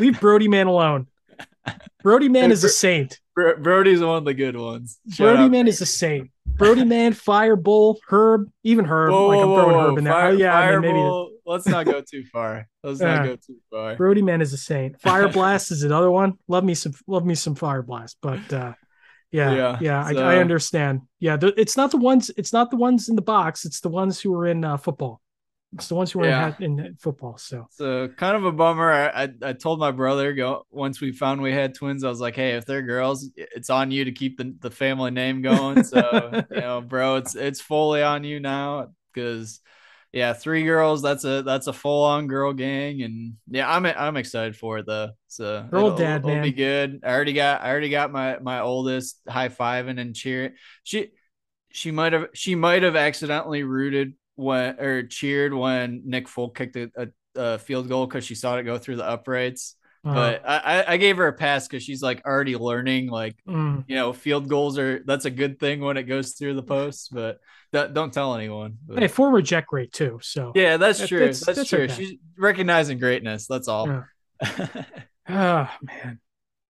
Leave 0.00 0.20
Brody 0.20 0.48
Man 0.48 0.66
alone. 0.66 1.06
Brody 2.02 2.28
Man 2.28 2.52
is 2.52 2.64
a 2.64 2.68
saint. 2.68 3.20
Bro- 3.34 3.58
brody's 3.58 4.00
one 4.00 4.16
of 4.16 4.24
the 4.24 4.34
good 4.34 4.56
ones 4.56 4.98
Brody 5.16 5.48
Man 5.48 5.68
is 5.68 5.80
a 5.80 5.86
saint. 5.86 6.30
Brody 6.46 6.84
Man, 6.84 7.12
Firebull, 7.12 7.96
Herb, 8.08 8.50
even 8.62 8.86
Herb. 8.86 9.12
Whoa, 9.12 9.26
like 9.26 9.38
I'm 9.38 9.44
throwing 9.44 9.76
whoa, 9.76 9.88
Herb 9.88 9.98
in 9.98 10.04
there. 10.04 10.12
Fire, 10.12 10.28
oh 10.28 10.32
yeah, 10.32 10.56
I 10.56 10.72
mean, 10.72 10.80
maybe 10.80 11.35
let's 11.46 11.66
not 11.66 11.86
go 11.86 12.00
too 12.02 12.24
far. 12.32 12.68
Let's 12.82 13.00
Yeah. 13.00 13.16
not 13.16 13.24
go 13.26 13.36
too 13.36 13.56
far. 13.70 13.96
Brody 13.96 14.22
Man 14.22 14.40
is 14.40 14.52
a 14.52 14.56
saint. 14.58 15.00
Fire 15.00 15.28
Blast 15.28 15.70
is 15.72 15.82
another 15.82 16.10
one. 16.10 16.34
Love 16.48 16.64
me 16.64 16.74
some, 16.74 16.92
love 17.06 17.24
me 17.24 17.34
some 17.34 17.54
Fire 17.54 17.82
Blast. 17.82 18.18
But 18.20 18.52
uh, 18.52 18.74
yeah, 19.30 19.54
yeah, 19.54 19.78
Yeah, 19.80 20.04
I, 20.04 20.12
so- 20.12 20.24
I 20.26 20.36
understand. 20.38 21.02
Yeah, 21.20 21.36
the, 21.36 21.58
it's 21.60 21.76
not 21.76 21.90
the 21.90 21.96
ones. 21.98 22.30
It's 22.36 22.52
not 22.52 22.70
the 22.70 22.76
ones 22.76 23.08
in 23.08 23.16
the 23.16 23.22
box. 23.22 23.64
It's 23.64 23.80
the 23.80 23.88
ones 23.88 24.20
who 24.20 24.34
are 24.34 24.46
in 24.46 24.64
uh, 24.64 24.76
football. 24.76 25.20
It's 25.74 25.88
the 25.88 25.96
ones 25.96 26.12
who 26.12 26.20
were 26.20 26.26
Yeah. 26.26 26.54
in, 26.60 26.78
in 26.78 26.94
football. 26.96 27.36
So 27.38 27.66
So 27.70 28.08
kind 28.08 28.36
of 28.36 28.44
a 28.44 28.52
bummer. 28.52 28.90
I, 28.90 29.24
I 29.24 29.28
I 29.42 29.52
told 29.52 29.80
my 29.80 29.90
brother 29.90 30.32
go 30.32 30.64
once 30.70 31.00
we 31.00 31.10
found 31.12 31.42
we 31.42 31.52
had 31.52 31.74
twins. 31.74 32.04
I 32.04 32.08
was 32.08 32.20
like, 32.20 32.36
hey, 32.36 32.52
if 32.52 32.64
they're 32.64 32.82
girls, 32.82 33.28
it's 33.36 33.68
on 33.68 33.90
you 33.90 34.04
to 34.04 34.12
keep 34.12 34.38
the, 34.38 34.54
the 34.60 34.70
family 34.70 35.10
name 35.10 35.42
going. 35.42 35.82
So 35.82 36.30
you 36.50 36.60
know, 36.60 36.80
bro, 36.80 37.16
it's 37.16 37.34
it's 37.34 37.60
fully 37.60 38.02
on 38.02 38.22
you 38.24 38.38
now 38.40 38.90
because 39.12 39.60
yeah, 40.16 40.32
three 40.32 40.64
girls. 40.64 41.02
That's 41.02 41.24
a 41.24 41.42
that's 41.42 41.66
a 41.66 41.72
full 41.72 42.04
on 42.04 42.26
girl 42.26 42.52
gang, 42.52 43.02
and 43.02 43.34
yeah, 43.50 43.70
I'm 43.70 43.84
I'm 43.84 44.16
excited 44.16 44.56
for 44.56 44.78
it 44.78 44.86
though. 44.86 45.10
So 45.28 45.66
Girl 45.70 45.86
it'll, 45.86 45.98
dad, 45.98 46.22
it'll 46.22 46.36
be 46.42 46.52
good. 46.52 47.00
I 47.04 47.10
already 47.10 47.34
got 47.34 47.60
I 47.62 47.70
already 47.70 47.90
got 47.90 48.10
my 48.10 48.38
my 48.38 48.60
oldest 48.60 49.20
high 49.28 49.50
fiving 49.50 50.00
and 50.00 50.14
cheering. 50.14 50.54
She 50.84 51.10
she 51.70 51.90
might 51.90 52.12
have 52.14 52.28
she 52.32 52.54
might 52.54 52.82
have 52.82 52.96
accidentally 52.96 53.62
rooted 53.62 54.14
when 54.36 54.80
or 54.80 55.02
cheered 55.02 55.52
when 55.52 56.02
Nick 56.06 56.28
Folk 56.28 56.56
kicked 56.56 56.76
a, 56.76 56.90
a, 56.96 57.08
a 57.36 57.58
field 57.58 57.88
goal 57.88 58.06
because 58.06 58.24
she 58.24 58.34
saw 58.34 58.56
it 58.56 58.62
go 58.64 58.78
through 58.78 58.96
the 58.96 59.04
uprights. 59.06 59.74
uh, 60.04 60.14
But 60.14 60.42
I, 60.48 60.84
I- 60.88 60.96
gave 60.96 61.18
her 61.18 61.26
a 61.26 61.32
pass 61.32 61.68
because 61.68 61.82
she's 61.82 62.02
like 62.02 62.24
already 62.24 62.56
learning 62.56 63.08
like 63.08 63.36
mm, 63.46 63.84
you 63.86 63.96
know 63.96 64.12
field 64.12 64.48
goals 64.48 64.78
are 64.78 65.02
that's 65.04 65.26
a 65.26 65.30
good 65.30 65.60
thing 65.60 65.80
when 65.80 65.96
it 65.96 66.04
goes 66.04 66.32
through 66.32 66.54
the 66.54 66.62
post. 66.62 67.10
But 67.12 67.38
don't 67.72 68.12
tell 68.12 68.34
anyone. 68.34 68.78
But- 68.86 68.98
hey, 69.00 69.08
former 69.08 69.42
Jet 69.42 69.66
great 69.66 69.92
too. 69.92 70.18
So 70.22 70.52
yeah, 70.54 70.76
that's 70.76 71.00
That- 71.00 71.08
true. 71.08 71.18
that's- 71.20 71.44
That's, 71.44 71.58
that's 71.58 71.68
true. 71.70 71.82
okay. 71.84 71.94
She's 71.94 72.14
recognizing 72.38 72.98
greatness. 72.98 73.46
That's 73.46 73.68
all. 73.68 73.86
Yeah. 73.88 74.66
Oh 75.28 75.68
man. 75.82 76.20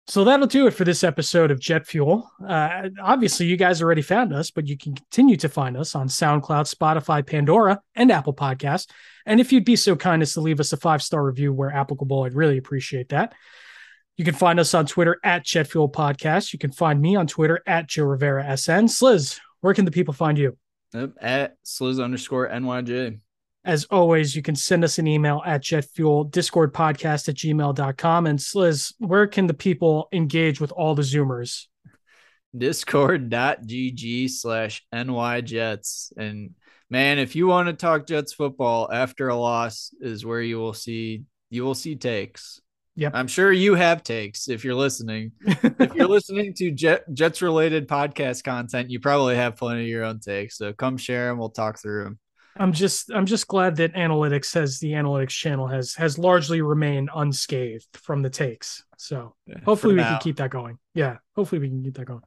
So 0.07 0.23
that'll 0.25 0.47
do 0.47 0.67
it 0.67 0.73
for 0.73 0.85
this 0.85 1.03
episode 1.03 1.51
of 1.51 1.59
Jet 1.59 1.87
Fuel. 1.87 2.31
Uh, 2.47 2.91
obviously, 3.03 3.47
you 3.47 3.57
guys 3.57 3.81
already 3.81 4.03
found 4.03 4.35
us, 4.35 4.51
but 4.51 4.67
you 4.69 4.77
can 4.77 4.95
continue 4.95 5.37
to 5.39 5.49
find 5.49 5.79
us 5.79 5.95
on 5.95 6.09
SoundCloud, 6.09 6.71
Spotify, 6.73 7.27
Pandora, 7.27 7.81
and 7.95 8.13
Apple 8.13 8.35
Podcasts. 8.35 8.87
And 9.25 9.41
if 9.41 9.51
you'd 9.51 9.65
be 9.65 9.77
so 9.77 9.97
kind 9.97 10.21
as 10.21 10.35
to 10.35 10.43
leave 10.43 10.61
us 10.61 10.75
a 10.75 10.77
five 10.77 11.03
star 11.03 11.25
review 11.25 11.55
where 11.55 11.73
applicable, 11.73 12.25
I'd 12.25 12.35
really 12.35 12.59
appreciate 12.59 13.09
that. 13.09 13.33
You 14.19 14.27
can 14.27 14.35
find 14.35 14.61
us 14.61 14.75
on 14.75 14.85
Twitter 14.85 15.19
at 15.25 15.43
Jet 15.45 15.69
Fuel 15.69 15.89
Podcast. 15.89 16.53
You 16.53 16.59
can 16.59 16.71
find 16.71 17.01
me 17.01 17.17
on 17.17 17.27
Twitter 17.27 17.63
at 17.67 17.89
Joe 17.89 18.05
Rivera 18.05 18.45
SN. 18.59 18.87
Sliz, 18.89 19.41
where 19.63 19.73
can 19.73 19.87
the 19.87 19.91
people 19.91 20.13
find 20.13 20.37
you? 20.37 20.57
Yep, 20.95 21.13
At 21.21 21.57
sliz 21.65 22.03
underscore 22.03 22.49
nyj. 22.49 23.21
As 23.65 23.85
always, 23.87 24.37
you 24.37 24.43
can 24.43 24.55
send 24.55 24.85
us 24.85 24.99
an 24.99 25.07
email 25.07 25.43
at 25.45 25.63
jetfuel 25.63 26.31
discord 26.31 26.73
podcast 26.75 27.29
at 27.29 27.35
gmail.com. 27.35 28.27
And 28.27 28.39
Sliz, 28.39 28.93
where 28.99 29.27
can 29.27 29.47
the 29.47 29.55
people 29.55 30.09
engage 30.13 30.61
with 30.61 30.71
all 30.73 30.95
the 30.95 31.03
Zoomers? 31.03 31.67
discord.gg 32.57 34.31
slash 34.31 34.85
nyjets 34.93 36.13
and 36.17 36.51
man 36.89 37.19
if 37.19 37.35
you 37.35 37.49
want 37.49 37.67
to 37.67 37.73
talk 37.73 38.07
jets 38.07 38.33
football 38.33 38.89
after 38.93 39.29
a 39.29 39.35
loss 39.35 39.93
is 40.01 40.25
where 40.25 40.41
you 40.41 40.59
will 40.59 40.73
see 40.73 41.25
you 41.51 41.65
will 41.65 41.75
see 41.75 41.97
takes 41.97 42.61
Yep. 42.97 43.13
i'm 43.15 43.27
sure 43.27 43.51
you 43.53 43.75
have 43.75 44.03
takes 44.03 44.49
if 44.49 44.65
you're 44.65 44.75
listening 44.75 45.33
if 45.41 45.95
you're 45.95 46.09
listening 46.09 46.55
to 46.55 46.71
jet 46.71 47.13
jets 47.13 47.43
related 47.43 47.89
podcast 47.89 48.45
content 48.45 48.91
you 48.91 49.01
probably 49.01 49.35
have 49.37 49.57
plenty 49.57 49.83
of 49.83 49.89
your 49.89 50.05
own 50.05 50.21
takes 50.21 50.59
so 50.59 50.73
come 50.73 50.97
share 50.97 51.29
them 51.29 51.39
we'll 51.39 51.51
talk 51.51 51.81
through 51.81 52.05
them 52.05 52.19
I'm 52.57 52.73
just 52.73 53.11
I'm 53.11 53.27
just 53.27 53.49
glad 53.49 53.77
that 53.77 53.95
analytics 53.95 54.55
has 54.55 54.79
the 54.79 54.93
analytics 54.93 55.31
channel 55.31 55.67
has 55.67 55.95
has 55.97 56.19
largely 56.19 56.63
remained 56.63 57.11
unscathed 57.15 57.89
from 57.95 58.23
the 58.23 58.31
takes. 58.31 58.85
So 58.97 59.35
hopefully 59.65 59.95
we 59.95 60.03
can 60.03 60.21
keep 60.21 60.37
that 60.37 60.51
going. 60.51 60.79
Yeah, 60.95 61.17
hopefully 61.35 61.61
we 61.61 61.69
can 61.69 61.83
keep 61.83 61.97
that 61.97 62.07
going. 62.07 62.23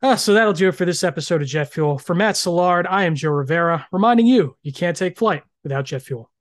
Uh, 0.00 0.16
so 0.16 0.34
that'll 0.34 0.52
do 0.52 0.68
it 0.68 0.72
for 0.72 0.84
this 0.84 1.04
episode 1.04 1.42
of 1.42 1.48
Jet 1.48 1.72
Fuel. 1.72 1.98
For 1.98 2.14
Matt 2.14 2.34
Soulard, 2.34 2.86
I 2.88 3.04
am 3.04 3.14
Joe 3.14 3.30
Rivera, 3.30 3.86
reminding 3.92 4.26
you 4.26 4.56
you 4.62 4.72
can't 4.72 4.96
take 4.96 5.18
flight 5.18 5.42
without 5.62 5.84
jet 5.84 6.02
fuel. 6.02 6.31